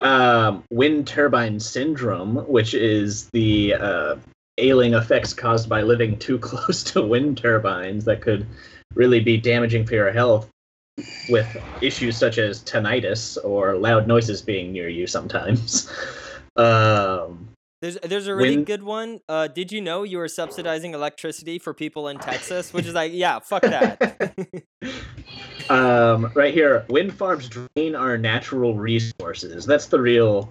um, 0.00 0.64
wind 0.70 1.06
turbine 1.06 1.60
syndrome, 1.60 2.36
which 2.48 2.74
is 2.74 3.30
the 3.30 3.74
uh, 3.74 4.16
ailing 4.58 4.94
effects 4.94 5.32
caused 5.32 5.68
by 5.68 5.82
living 5.82 6.18
too 6.18 6.38
close 6.38 6.82
to 6.82 7.02
wind 7.02 7.38
turbines 7.38 8.04
that 8.04 8.20
could 8.20 8.46
really 8.94 9.20
be 9.20 9.36
damaging 9.36 9.86
for 9.86 9.94
your 9.94 10.10
health, 10.10 10.48
with 11.28 11.56
issues 11.82 12.16
such 12.16 12.38
as 12.38 12.62
tinnitus 12.62 13.36
or 13.44 13.76
loud 13.76 14.06
noises 14.08 14.42
being 14.42 14.72
near 14.72 14.88
you 14.88 15.06
sometimes. 15.06 15.90
Um, 16.56 17.50
There's 17.82 17.98
there's 18.02 18.26
a 18.26 18.34
really 18.34 18.56
Wind- 18.56 18.66
good 18.66 18.82
one. 18.82 19.20
Uh, 19.28 19.48
did 19.48 19.70
you 19.70 19.80
know 19.80 20.02
you 20.02 20.18
were 20.18 20.28
subsidizing 20.28 20.94
electricity 20.94 21.58
for 21.58 21.74
people 21.74 22.08
in 22.08 22.18
Texas? 22.18 22.72
Which 22.72 22.86
is 22.86 22.94
like, 22.94 23.12
yeah, 23.12 23.38
fuck 23.40 23.62
that. 23.62 24.32
um, 25.70 26.32
right 26.34 26.54
here, 26.54 26.84
wind 26.88 27.12
farms 27.14 27.48
drain 27.48 27.94
our 27.94 28.16
natural 28.16 28.74
resources. 28.74 29.66
That's 29.66 29.86
the 29.86 30.00
real. 30.00 30.50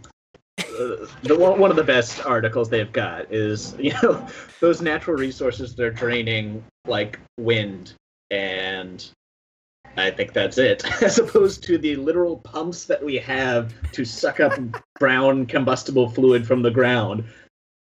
Uh, 0.59 1.05
the 1.23 1.35
one, 1.37 1.59
one 1.59 1.69
of 1.69 1.75
the 1.75 1.83
best 1.83 2.25
articles 2.25 2.69
they've 2.69 2.91
got 2.93 3.31
is 3.33 3.75
you 3.79 3.91
know 4.03 4.25
those 4.61 4.81
natural 4.81 5.17
resources 5.17 5.75
they're 5.75 5.91
draining 5.91 6.63
like 6.87 7.19
wind 7.39 7.93
and 8.31 9.09
I 9.97 10.11
think 10.11 10.33
that's 10.33 10.57
it 10.57 10.83
as 11.01 11.19
opposed 11.19 11.63
to 11.63 11.77
the 11.77 11.95
literal 11.95 12.37
pumps 12.37 12.85
that 12.85 13.03
we 13.03 13.17
have 13.17 13.73
to 13.91 14.05
suck 14.05 14.39
up 14.39 14.53
brown 14.99 15.45
combustible 15.45 16.09
fluid 16.09 16.45
from 16.45 16.61
the 16.61 16.71
ground 16.71 17.23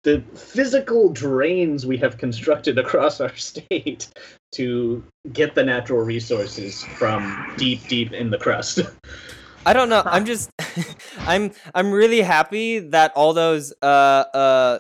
the 0.04 0.24
physical 0.34 1.10
drains 1.10 1.86
we 1.86 1.98
have 1.98 2.18
constructed 2.18 2.80
across 2.80 3.22
our 3.22 3.36
state 3.36 4.08
to 4.52 5.04
get 5.32 5.54
the 5.54 5.64
natural 5.64 6.02
resources 6.02 6.84
from 6.84 7.54
deep 7.58 7.88
deep 7.88 8.12
in 8.14 8.30
the 8.30 8.38
crust 8.38 8.80
I 9.64 9.74
don't 9.74 9.90
know. 9.90 10.02
I'm 10.06 10.26
just 10.26 10.50
I'm 11.20 11.52
I'm 11.76 11.92
really 11.92 12.22
happy 12.22 12.80
that 12.80 13.12
all 13.16 13.34
those 13.34 13.74
uh 13.82 14.26
uh 14.34 14.80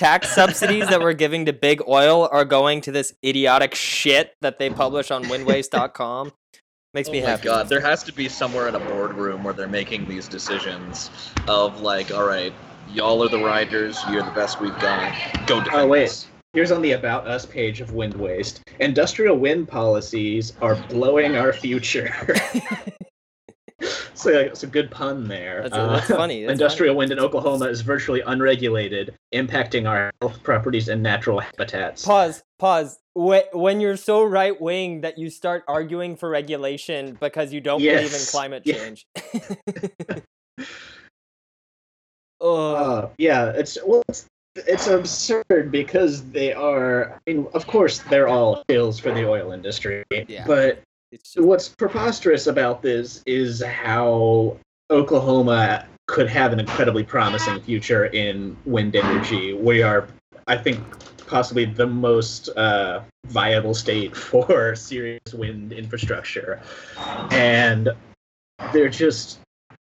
tax 0.00 0.34
subsidies 0.34 0.88
that 0.88 0.98
we're 1.00 1.12
giving 1.12 1.44
to 1.44 1.52
big 1.52 1.82
oil 1.86 2.26
are 2.32 2.46
going 2.46 2.80
to 2.80 2.90
this 2.90 3.12
idiotic 3.22 3.74
shit 3.74 4.34
that 4.40 4.58
they 4.58 4.70
publish 4.70 5.10
on 5.10 5.22
windwaste.com. 5.24 6.32
Makes 6.94 7.08
oh 7.10 7.12
me 7.12 7.20
my 7.20 7.28
happy. 7.28 7.44
god, 7.44 7.68
there 7.68 7.80
has 7.82 8.02
to 8.04 8.12
be 8.12 8.26
somewhere 8.28 8.66
in 8.66 8.74
a 8.74 8.80
boardroom 8.80 9.44
where 9.44 9.52
they're 9.52 9.68
making 9.68 10.08
these 10.08 10.26
decisions 10.26 11.10
of 11.46 11.82
like, 11.82 12.10
all 12.12 12.26
right, 12.26 12.52
y'all 12.90 13.22
are 13.22 13.28
the 13.28 13.38
riders, 13.38 13.98
you're 14.10 14.22
the 14.24 14.30
best 14.32 14.58
we've 14.60 14.76
got. 14.80 15.14
Go 15.46 15.62
defend 15.62 15.82
Oh, 15.82 15.86
wait. 15.86 16.04
us. 16.06 16.26
Here's 16.54 16.72
on 16.72 16.82
the 16.82 16.92
About 16.92 17.28
Us 17.28 17.44
page 17.46 17.80
of 17.80 17.92
Wind 17.92 18.14
Waste. 18.14 18.62
Industrial 18.80 19.36
wind 19.36 19.68
policies 19.68 20.54
are 20.62 20.74
blowing 20.88 21.36
our 21.36 21.52
future. 21.52 22.10
so 24.14 24.30
it's 24.30 24.62
a 24.62 24.66
good 24.66 24.90
pun 24.90 25.26
there. 25.28 25.60
Uh, 25.64 25.68
That's- 25.68 26.00
that's 26.08 26.10
funny, 26.10 26.42
that's 26.42 26.52
industrial 26.52 26.94
wind 26.96 27.10
in 27.12 27.18
Oklahoma 27.18 27.66
is 27.66 27.80
virtually 27.80 28.20
unregulated, 28.26 29.14
impacting 29.34 29.88
our 29.88 30.10
health 30.20 30.42
properties 30.42 30.88
and 30.88 31.02
natural 31.02 31.40
habitats. 31.40 32.04
Pause. 32.04 32.42
Pause. 32.58 32.98
When 33.14 33.80
you're 33.80 33.96
so 33.96 34.22
right 34.24 34.58
wing 34.60 35.00
that 35.00 35.18
you 35.18 35.30
start 35.30 35.64
arguing 35.66 36.16
for 36.16 36.28
regulation 36.28 37.16
because 37.20 37.52
you 37.52 37.60
don't 37.60 37.78
believe 37.80 37.96
in 37.98 38.02
Yes. 38.04 38.30
climate 38.30 38.62
Yeah. 38.64 38.74
change. 38.76 39.06
oh, 42.40 42.74
Uh, 42.74 43.08
yeah, 43.18 43.50
it's 43.50 43.78
well, 43.84 44.02
it's, 44.08 44.26
it's 44.56 44.86
absurd 44.88 45.70
because 45.70 46.22
they 46.30 46.52
are. 46.52 47.14
I 47.26 47.30
mean, 47.30 47.46
of 47.54 47.66
course, 47.66 47.98
they're 48.10 48.28
all 48.28 48.62
bills 48.68 48.98
for 48.98 49.12
the 49.12 49.28
oil 49.28 49.52
industry, 49.52 50.04
Yeah. 50.10 50.44
but 50.46 50.80
it's 51.12 51.34
just, 51.34 51.46
what's 51.46 51.68
preposterous 51.68 52.46
about 52.46 52.82
this 52.82 53.22
is 53.26 53.62
how 53.62 54.56
Oklahoma 54.90 55.86
could 56.06 56.28
have 56.28 56.52
an 56.52 56.60
incredibly 56.60 57.04
promising 57.04 57.60
future 57.60 58.06
in 58.06 58.56
wind 58.64 58.96
energy. 58.96 59.52
We 59.52 59.82
are, 59.82 60.08
I 60.46 60.56
think, 60.56 60.80
possibly 61.26 61.64
the 61.64 61.86
most 61.86 62.48
uh, 62.50 63.02
viable 63.26 63.74
state 63.74 64.16
for 64.28 64.74
serious 64.74 65.32
wind 65.32 65.72
infrastructure, 65.72 66.60
and 67.30 67.88
they're 68.72 68.88
just 68.88 69.40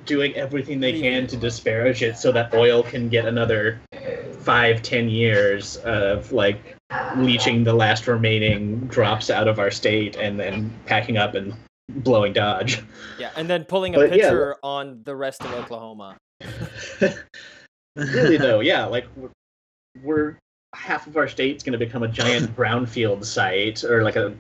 doing 0.06 0.35
everything 0.35 0.80
they 0.80 0.99
can 0.99 1.26
to 1.26 1.38
disparage 1.38 2.03
it 2.03 2.18
so 2.18 2.31
that 2.31 2.53
oil 2.53 2.84
can 2.84 3.10
get 3.10 3.26
another 3.26 3.80
five, 4.41 4.81
ten 4.84 5.10
years 5.10 5.77
of 5.77 6.31
like 6.31 6.74
leaching 7.18 7.64
the 7.64 7.74
last 7.74 8.07
remaining 8.07 8.80
drops 8.88 9.30
out 9.30 9.48
of 9.48 9.60
our 9.60 9.72
state 9.72 10.16
and 10.16 10.40
then 10.40 10.72
packing 10.86 11.18
up 11.18 11.36
and 11.36 11.53
blowing 11.90 12.34
Dodge. 12.34 12.84
yeah, 13.20 13.32
and 13.36 13.49
then 13.49 13.64
pulling 13.64 13.95
a 13.95 13.99
But, 13.99 14.10
yeah, 14.10 14.30
picture 14.30 14.56
on 14.64 15.02
the 15.03 15.16
rest 15.16 15.44
of 15.44 15.52
Oklahoma. 15.53 16.18
really 17.95 18.38
though, 18.38 18.60
yeah, 18.60 18.86
like 18.86 19.07
we're, 19.16 19.30
we're 20.03 20.38
half 20.74 21.07
of 21.07 21.18
our 21.18 21.28
state's 21.28 21.64
going 21.64 21.78
to 21.78 21.84
become 21.84 22.03
a 22.03 22.07
giant 22.07 22.56
brownfield 22.57 23.24
site 23.26 23.84
or 23.84 24.03
like 24.03 24.16
a 24.16 24.36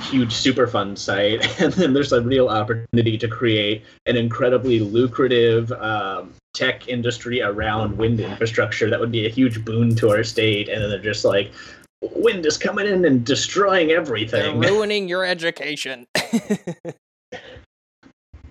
huge 0.00 0.32
superfund 0.34 0.98
site, 0.98 1.60
and 1.60 1.72
then 1.74 1.92
there's 1.92 2.12
a 2.12 2.20
real 2.20 2.48
opportunity 2.48 3.18
to 3.18 3.28
create 3.28 3.84
an 4.06 4.16
incredibly 4.16 4.80
lucrative 4.80 5.70
um, 5.72 6.32
tech 6.54 6.88
industry 6.88 7.42
around 7.42 7.96
wind 7.96 8.20
infrastructure 8.20 8.88
that 8.88 8.98
would 8.98 9.12
be 9.12 9.26
a 9.26 9.30
huge 9.30 9.64
boon 9.64 9.94
to 9.96 10.10
our 10.10 10.24
state, 10.24 10.68
and 10.68 10.82
then 10.82 10.90
they're 10.90 10.98
just 10.98 11.24
like. 11.24 11.52
Wind 12.02 12.46
is 12.46 12.58
coming 12.58 12.86
in 12.86 13.04
and 13.04 13.24
destroying 13.24 13.88
They're 13.88 13.98
everything. 14.00 14.60
ruining 14.60 15.08
your 15.08 15.24
education. 15.24 16.06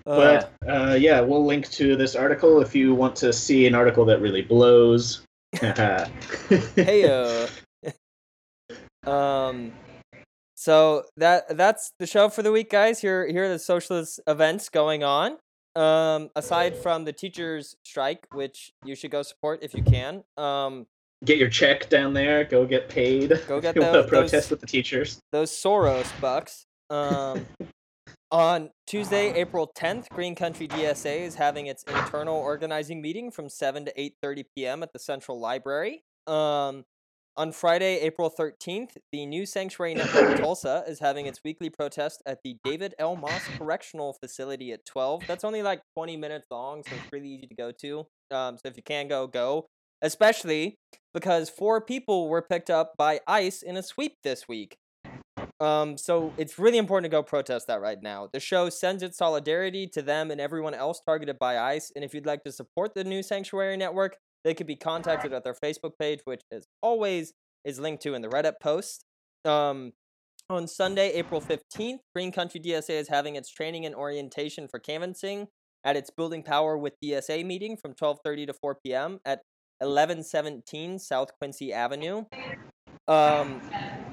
But 0.04 0.52
uh, 0.68 0.96
yeah, 0.98 1.20
we'll 1.20 1.44
link 1.44 1.68
to 1.72 1.96
this 1.96 2.14
article 2.14 2.60
if 2.62 2.76
you 2.76 2.94
want 2.94 3.16
to 3.16 3.32
see 3.32 3.66
an 3.66 3.74
article 3.74 4.04
that 4.04 4.20
really 4.20 4.42
blows. 4.42 5.22
hey 6.76 7.48
um 9.06 9.72
so 10.54 11.04
that 11.16 11.56
that's 11.56 11.92
the 11.98 12.06
show 12.06 12.28
for 12.28 12.42
the 12.42 12.52
week 12.52 12.70
guys 12.70 13.00
here 13.00 13.26
here 13.26 13.44
are 13.44 13.48
the 13.48 13.58
socialist 13.58 14.20
events 14.26 14.68
going 14.68 15.02
on 15.04 15.38
um 15.76 16.28
aside 16.34 16.76
from 16.76 17.04
the 17.04 17.12
teachers 17.12 17.76
strike 17.84 18.26
which 18.34 18.72
you 18.84 18.94
should 18.94 19.10
go 19.10 19.22
support 19.22 19.60
if 19.62 19.72
you 19.72 19.82
can 19.82 20.24
um 20.36 20.86
get 21.24 21.38
your 21.38 21.48
check 21.48 21.88
down 21.88 22.12
there. 22.12 22.44
Go 22.44 22.66
get 22.66 22.88
paid. 22.88 23.40
Go 23.48 23.60
get 23.60 23.76
want 23.78 24.08
protest 24.08 24.32
those- 24.32 24.50
with 24.50 24.60
the 24.60 24.66
teachers. 24.66 25.18
those 25.32 25.50
soros 25.50 26.08
bucks 26.20 26.66
um 26.90 27.44
on 28.30 28.70
tuesday 28.86 29.32
april 29.34 29.70
10th 29.76 30.08
green 30.10 30.34
country 30.36 30.68
dsa 30.68 31.20
is 31.20 31.34
having 31.34 31.66
its 31.66 31.82
internal 31.84 32.36
organizing 32.36 33.02
meeting 33.02 33.30
from 33.30 33.48
7 33.48 33.84
to 33.86 33.92
8.30 34.24 34.44
p.m 34.54 34.82
at 34.84 34.92
the 34.92 34.98
central 35.00 35.40
library 35.40 36.02
um 36.28 36.84
on 37.38 37.52
Friday, 37.52 38.00
April 38.00 38.30
13th, 38.30 38.96
the 39.12 39.26
new 39.26 39.44
Sanctuary 39.44 39.92
Network 39.94 40.38
Tulsa 40.40 40.84
is 40.88 41.00
having 41.00 41.26
its 41.26 41.40
weekly 41.44 41.68
protest 41.68 42.22
at 42.24 42.38
the 42.42 42.56
David 42.64 42.94
L. 42.98 43.14
Moss 43.14 43.42
Correctional 43.58 44.14
Facility 44.14 44.72
at 44.72 44.86
12. 44.86 45.24
That's 45.26 45.44
only 45.44 45.62
like 45.62 45.82
20 45.98 46.16
minutes 46.16 46.46
long, 46.50 46.82
so 46.82 46.94
it's 46.94 47.12
really 47.12 47.28
easy 47.28 47.46
to 47.46 47.54
go 47.54 47.72
to. 47.82 48.06
Um, 48.30 48.56
so 48.56 48.68
if 48.68 48.78
you 48.78 48.82
can 48.82 49.06
go, 49.06 49.26
go. 49.26 49.66
Especially 50.02 50.76
because 51.14 51.48
four 51.48 51.80
people 51.80 52.28
were 52.28 52.42
picked 52.42 52.70
up 52.70 52.94
by 52.98 53.20
ICE 53.26 53.62
in 53.62 53.76
a 53.76 53.82
sweep 53.82 54.16
this 54.22 54.46
week. 54.48 54.76
Um, 55.58 55.96
so 55.96 56.34
it's 56.36 56.58
really 56.58 56.76
important 56.76 57.10
to 57.10 57.16
go 57.16 57.22
protest 57.22 57.66
that 57.68 57.80
right 57.80 58.02
now. 58.02 58.28
The 58.30 58.40
show 58.40 58.68
sends 58.68 59.02
its 59.02 59.16
solidarity 59.16 59.86
to 59.88 60.02
them 60.02 60.30
and 60.30 60.40
everyone 60.40 60.74
else 60.74 61.00
targeted 61.06 61.38
by 61.38 61.58
ICE. 61.58 61.90
And 61.94 62.04
if 62.04 62.12
you'd 62.12 62.26
like 62.26 62.44
to 62.44 62.52
support 62.52 62.94
the 62.94 63.04
new 63.04 63.22
Sanctuary 63.22 63.76
Network, 63.76 64.16
they 64.44 64.52
could 64.54 64.66
be 64.66 64.76
contacted 64.76 65.32
at 65.32 65.44
their 65.44 65.54
Facebook 65.54 65.92
page, 65.98 66.20
which 66.24 66.42
as 66.52 66.66
always 66.82 67.32
is 67.64 67.80
linked 67.80 68.02
to 68.02 68.14
in 68.14 68.22
the 68.22 68.28
Reddit 68.28 68.60
post. 68.60 69.04
Um, 69.44 69.92
on 70.48 70.68
Sunday, 70.68 71.12
April 71.14 71.40
15th, 71.40 71.98
Green 72.14 72.30
Country 72.30 72.60
DSA 72.60 72.90
is 72.90 73.08
having 73.08 73.34
its 73.34 73.50
training 73.50 73.84
and 73.84 73.94
orientation 73.94 74.68
for 74.68 74.78
canvassing 74.78 75.48
at 75.82 75.96
its 75.96 76.10
Building 76.10 76.42
Power 76.42 76.78
with 76.78 76.94
DSA 77.02 77.44
meeting 77.44 77.76
from 77.76 77.94
12:30 77.94 78.46
to 78.46 78.52
4 78.52 78.76
p.m. 78.84 79.18
at 79.24 79.40
1117 79.80 80.98
South 80.98 81.30
Quincy 81.38 81.72
Avenue. 81.72 82.24
Um, 83.08 83.60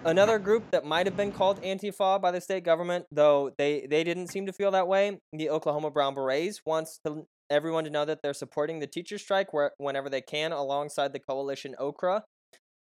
another 0.05 0.37
group 0.37 0.69
that 0.71 0.85
might 0.85 1.07
have 1.07 1.17
been 1.17 1.31
called 1.31 1.61
Antifa 1.63 2.21
by 2.21 2.31
the 2.31 2.41
state 2.41 2.63
government, 2.63 3.05
though 3.11 3.51
they, 3.57 3.87
they 3.89 4.03
didn't 4.03 4.27
seem 4.27 4.45
to 4.45 4.53
feel 4.53 4.71
that 4.71 4.87
way, 4.87 5.19
the 5.31 5.49
Oklahoma 5.49 5.89
Brown 5.89 6.13
Berets 6.13 6.61
wants 6.65 6.99
to 7.05 7.25
everyone 7.49 7.83
to 7.83 7.89
know 7.89 8.05
that 8.05 8.21
they're 8.21 8.33
supporting 8.33 8.79
the 8.79 8.87
teacher 8.87 9.17
strike 9.17 9.53
where, 9.53 9.71
whenever 9.77 10.09
they 10.09 10.21
can 10.21 10.51
alongside 10.51 11.13
the 11.13 11.19
coalition 11.19 11.75
Okra. 11.79 12.23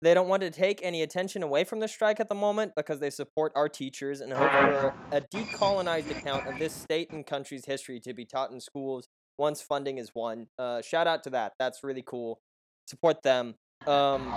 They 0.02 0.12
don't 0.12 0.28
want 0.28 0.42
to 0.42 0.50
take 0.50 0.80
any 0.82 1.02
attention 1.02 1.42
away 1.42 1.64
from 1.64 1.80
the 1.80 1.88
strike 1.88 2.20
at 2.20 2.28
the 2.28 2.34
moment 2.34 2.72
because 2.76 3.00
they 3.00 3.08
support 3.08 3.52
our 3.56 3.68
teachers 3.68 4.20
and 4.20 4.32
hope 4.32 4.50
for 4.50 4.94
a 5.10 5.22
decolonized 5.22 6.10
account 6.10 6.46
of 6.46 6.58
this 6.58 6.74
state 6.74 7.10
and 7.10 7.24
country's 7.24 7.64
history 7.64 7.98
to 8.00 8.12
be 8.12 8.26
taught 8.26 8.50
in 8.50 8.60
schools 8.60 9.08
once 9.38 9.62
funding 9.62 9.96
is 9.96 10.12
won. 10.14 10.48
Uh, 10.58 10.82
shout 10.82 11.06
out 11.06 11.22
to 11.24 11.30
that. 11.30 11.54
That's 11.58 11.82
really 11.82 12.04
cool. 12.06 12.40
Support 12.86 13.22
them. 13.22 13.54
Um, 13.86 14.32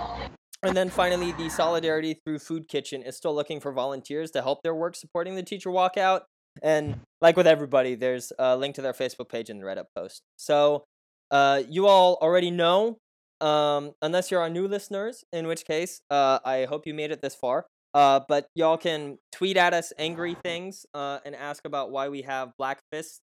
and 0.62 0.76
then 0.76 0.90
finally, 0.90 1.32
the 1.32 1.48
Solidarity 1.48 2.20
Through 2.24 2.40
Food 2.40 2.68
Kitchen 2.68 3.02
is 3.02 3.16
still 3.16 3.34
looking 3.34 3.60
for 3.60 3.72
volunteers 3.72 4.30
to 4.32 4.42
help 4.42 4.62
their 4.62 4.74
work 4.74 4.94
supporting 4.94 5.34
the 5.34 5.42
teacher 5.42 5.70
walkout. 5.70 6.22
And 6.62 7.00
like 7.20 7.36
with 7.36 7.46
everybody, 7.46 7.94
there's 7.94 8.32
a 8.38 8.56
link 8.56 8.74
to 8.74 8.82
their 8.82 8.92
Facebook 8.92 9.28
page 9.28 9.48
in 9.48 9.58
the 9.58 9.64
Reddit 9.64 9.86
post. 9.96 10.22
So 10.36 10.84
uh, 11.30 11.62
you 11.68 11.86
all 11.86 12.18
already 12.20 12.50
know, 12.50 12.98
um, 13.40 13.92
unless 14.02 14.30
you're 14.30 14.40
our 14.40 14.50
new 14.50 14.68
listeners, 14.68 15.24
in 15.32 15.46
which 15.46 15.64
case 15.64 16.02
uh, 16.10 16.40
I 16.44 16.66
hope 16.66 16.86
you 16.86 16.92
made 16.92 17.10
it 17.10 17.22
this 17.22 17.34
far. 17.34 17.66
Uh, 17.94 18.20
but 18.28 18.46
y'all 18.54 18.76
can 18.76 19.18
tweet 19.32 19.56
at 19.56 19.74
us 19.74 19.92
angry 19.98 20.36
things 20.44 20.86
uh, 20.94 21.18
and 21.24 21.34
ask 21.34 21.64
about 21.64 21.90
why 21.90 22.08
we 22.08 22.22
have 22.22 22.52
black 22.58 22.80
fists. 22.92 23.20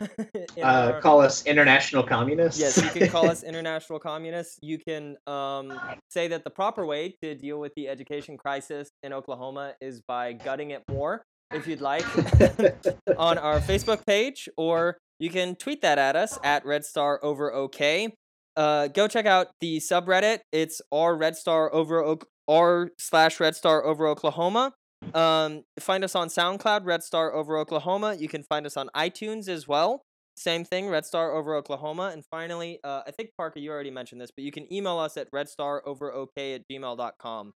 Uh, 0.56 0.92
our- 0.94 1.00
call 1.00 1.20
us 1.20 1.44
international 1.46 2.02
communists. 2.02 2.60
Yes, 2.60 2.80
you 2.82 2.88
can 2.88 3.08
call 3.08 3.28
us 3.28 3.42
international 3.52 3.98
communists. 3.98 4.58
You 4.62 4.78
can 4.78 5.16
um, 5.26 5.78
say 6.10 6.28
that 6.28 6.44
the 6.44 6.50
proper 6.50 6.86
way 6.86 7.16
to 7.22 7.34
deal 7.34 7.58
with 7.58 7.72
the 7.76 7.88
education 7.88 8.36
crisis 8.38 8.88
in 9.02 9.12
Oklahoma 9.12 9.74
is 9.80 10.00
by 10.06 10.32
gutting 10.32 10.70
it 10.70 10.82
more, 10.88 11.22
if 11.52 11.66
you'd 11.66 11.80
like, 11.80 12.04
on 13.18 13.36
our 13.38 13.60
Facebook 13.60 14.06
page, 14.06 14.48
or 14.56 14.96
you 15.18 15.28
can 15.30 15.56
tweet 15.56 15.82
that 15.82 15.98
at 15.98 16.16
us 16.16 16.38
at 16.44 16.64
Red 16.64 16.84
Star 16.84 17.20
Over 17.22 17.52
OK. 17.52 18.14
Uh, 18.56 18.86
go 18.88 19.08
check 19.08 19.26
out 19.26 19.48
the 19.60 19.78
subreddit. 19.78 20.38
It's 20.52 20.80
r 20.92 21.16
Red 21.16 21.36
Star 21.36 21.72
Over 21.74 22.02
Oak 22.02 22.26
r 22.48 22.90
slash 22.98 23.40
Red 23.40 23.56
Star 23.56 23.84
Over 23.84 24.06
Oklahoma. 24.06 24.72
Um, 25.14 25.62
find 25.78 26.04
us 26.04 26.14
on 26.14 26.28
SoundCloud, 26.28 26.84
Red 26.84 27.02
Star 27.02 27.32
Over 27.32 27.56
Oklahoma. 27.56 28.16
You 28.18 28.28
can 28.28 28.42
find 28.42 28.66
us 28.66 28.76
on 28.76 28.90
iTunes 28.96 29.48
as 29.48 29.66
well. 29.68 30.02
Same 30.36 30.64
thing, 30.64 30.88
Red 30.88 31.06
Star 31.06 31.32
over 31.32 31.54
Oklahoma. 31.54 32.10
And 32.12 32.24
finally, 32.26 32.80
uh, 32.82 33.02
I 33.06 33.12
think 33.12 33.30
Parker, 33.36 33.60
you 33.60 33.70
already 33.70 33.92
mentioned 33.92 34.20
this, 34.20 34.32
but 34.36 34.44
you 34.44 34.50
can 34.50 34.72
email 34.72 34.98
us 34.98 35.16
at 35.16 35.30
redstaroverok 35.30 36.26
at 36.36 36.62
gmail.com. 36.68 37.52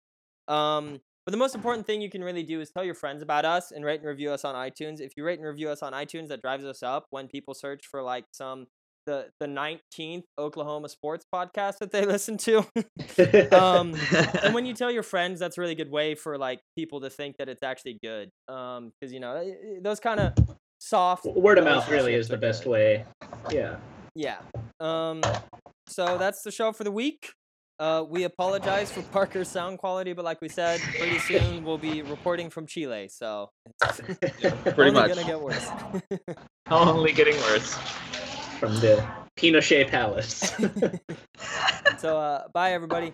Um, 0.48 1.00
but 1.26 1.32
the 1.32 1.38
most 1.38 1.56
important 1.56 1.88
thing 1.88 2.02
you 2.02 2.10
can 2.10 2.24
really 2.24 2.44
do 2.44 2.60
is 2.60 2.70
tell 2.70 2.84
your 2.84 2.94
friends 2.94 3.24
about 3.24 3.46
us 3.46 3.72
and 3.72 3.86
rate 3.86 4.02
and 4.02 4.10
review 4.10 4.32
us 4.32 4.44
on 4.44 4.56
iTunes. 4.56 5.00
If 5.00 5.14
you 5.16 5.24
rate 5.24 5.40
and 5.40 5.48
review 5.48 5.70
us 5.70 5.82
on 5.82 5.94
iTunes, 5.94 6.28
that 6.28 6.42
drives 6.42 6.66
us 6.66 6.84
up 6.84 7.08
when 7.10 7.28
people 7.28 7.54
search 7.54 7.86
for 7.90 8.04
like 8.04 8.26
some 8.32 8.68
the 9.06 9.28
the 9.40 9.48
19th 9.48 10.24
Oklahoma 10.38 10.90
sports 10.90 11.26
podcast 11.34 11.78
that 11.80 11.92
they 11.92 12.06
listen 12.06 12.38
to. 12.38 12.60
um, 13.58 13.96
and 14.44 14.54
when 14.54 14.66
you 14.66 14.74
tell 14.82 14.92
your 14.92 15.04
friends, 15.04 15.40
that's 15.40 15.58
a 15.58 15.62
really 15.62 15.76
good 15.76 15.92
way 15.92 16.16
for 16.16 16.38
like 16.38 16.60
people 16.78 17.02
to 17.02 17.10
think 17.10 17.38
that 17.38 17.50
it's 17.50 17.64
actually 17.64 18.00
good. 18.04 18.30
Um, 18.48 18.92
because 19.00 19.14
you 19.14 19.20
know 19.20 19.54
those 19.82 20.00
kind 20.00 20.20
of 20.20 20.34
soft 20.80 21.26
Word 21.26 21.58
of 21.58 21.66
mouth 21.66 21.90
really 21.90 22.14
is 22.14 22.28
the 22.28 22.38
best 22.38 22.64
good. 22.64 22.70
way. 22.72 23.06
Yeah. 23.52 23.78
Yeah. 24.16 24.38
Um, 24.80 25.22
so 25.88 26.18
that's 26.18 26.42
the 26.44 26.52
show 26.52 26.72
for 26.72 26.84
the 26.84 26.92
week. 26.92 27.32
Uh, 27.78 28.06
we 28.10 28.24
apologize 28.24 28.90
for 28.90 29.02
Parker's 29.02 29.50
sound 29.50 29.80
quality, 29.80 30.14
but 30.14 30.24
like 30.24 30.40
we 30.40 30.48
said, 30.48 30.80
pretty 30.98 31.20
soon 31.20 31.66
we'll 31.66 31.78
be 31.78 32.02
reporting 32.04 32.50
from 32.50 32.66
Chile, 32.66 33.10
so 33.12 33.50
it's 33.84 34.00
Pretty 34.00 34.72
only 34.78 34.92
much. 34.92 35.10
gonna 35.10 35.26
get 35.26 35.42
worse. 35.42 35.70
Only 36.72 37.12
getting 37.12 37.36
worse. 37.36 37.78
From 38.60 38.76
the 38.76 39.06
Pinochet 39.38 39.90
Palace. 39.90 40.54
so 42.00 42.18
uh, 42.18 42.48
bye 42.54 42.72
everybody. 42.72 43.14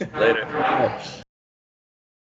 Later. 0.00 0.46
Alright. 0.46 1.23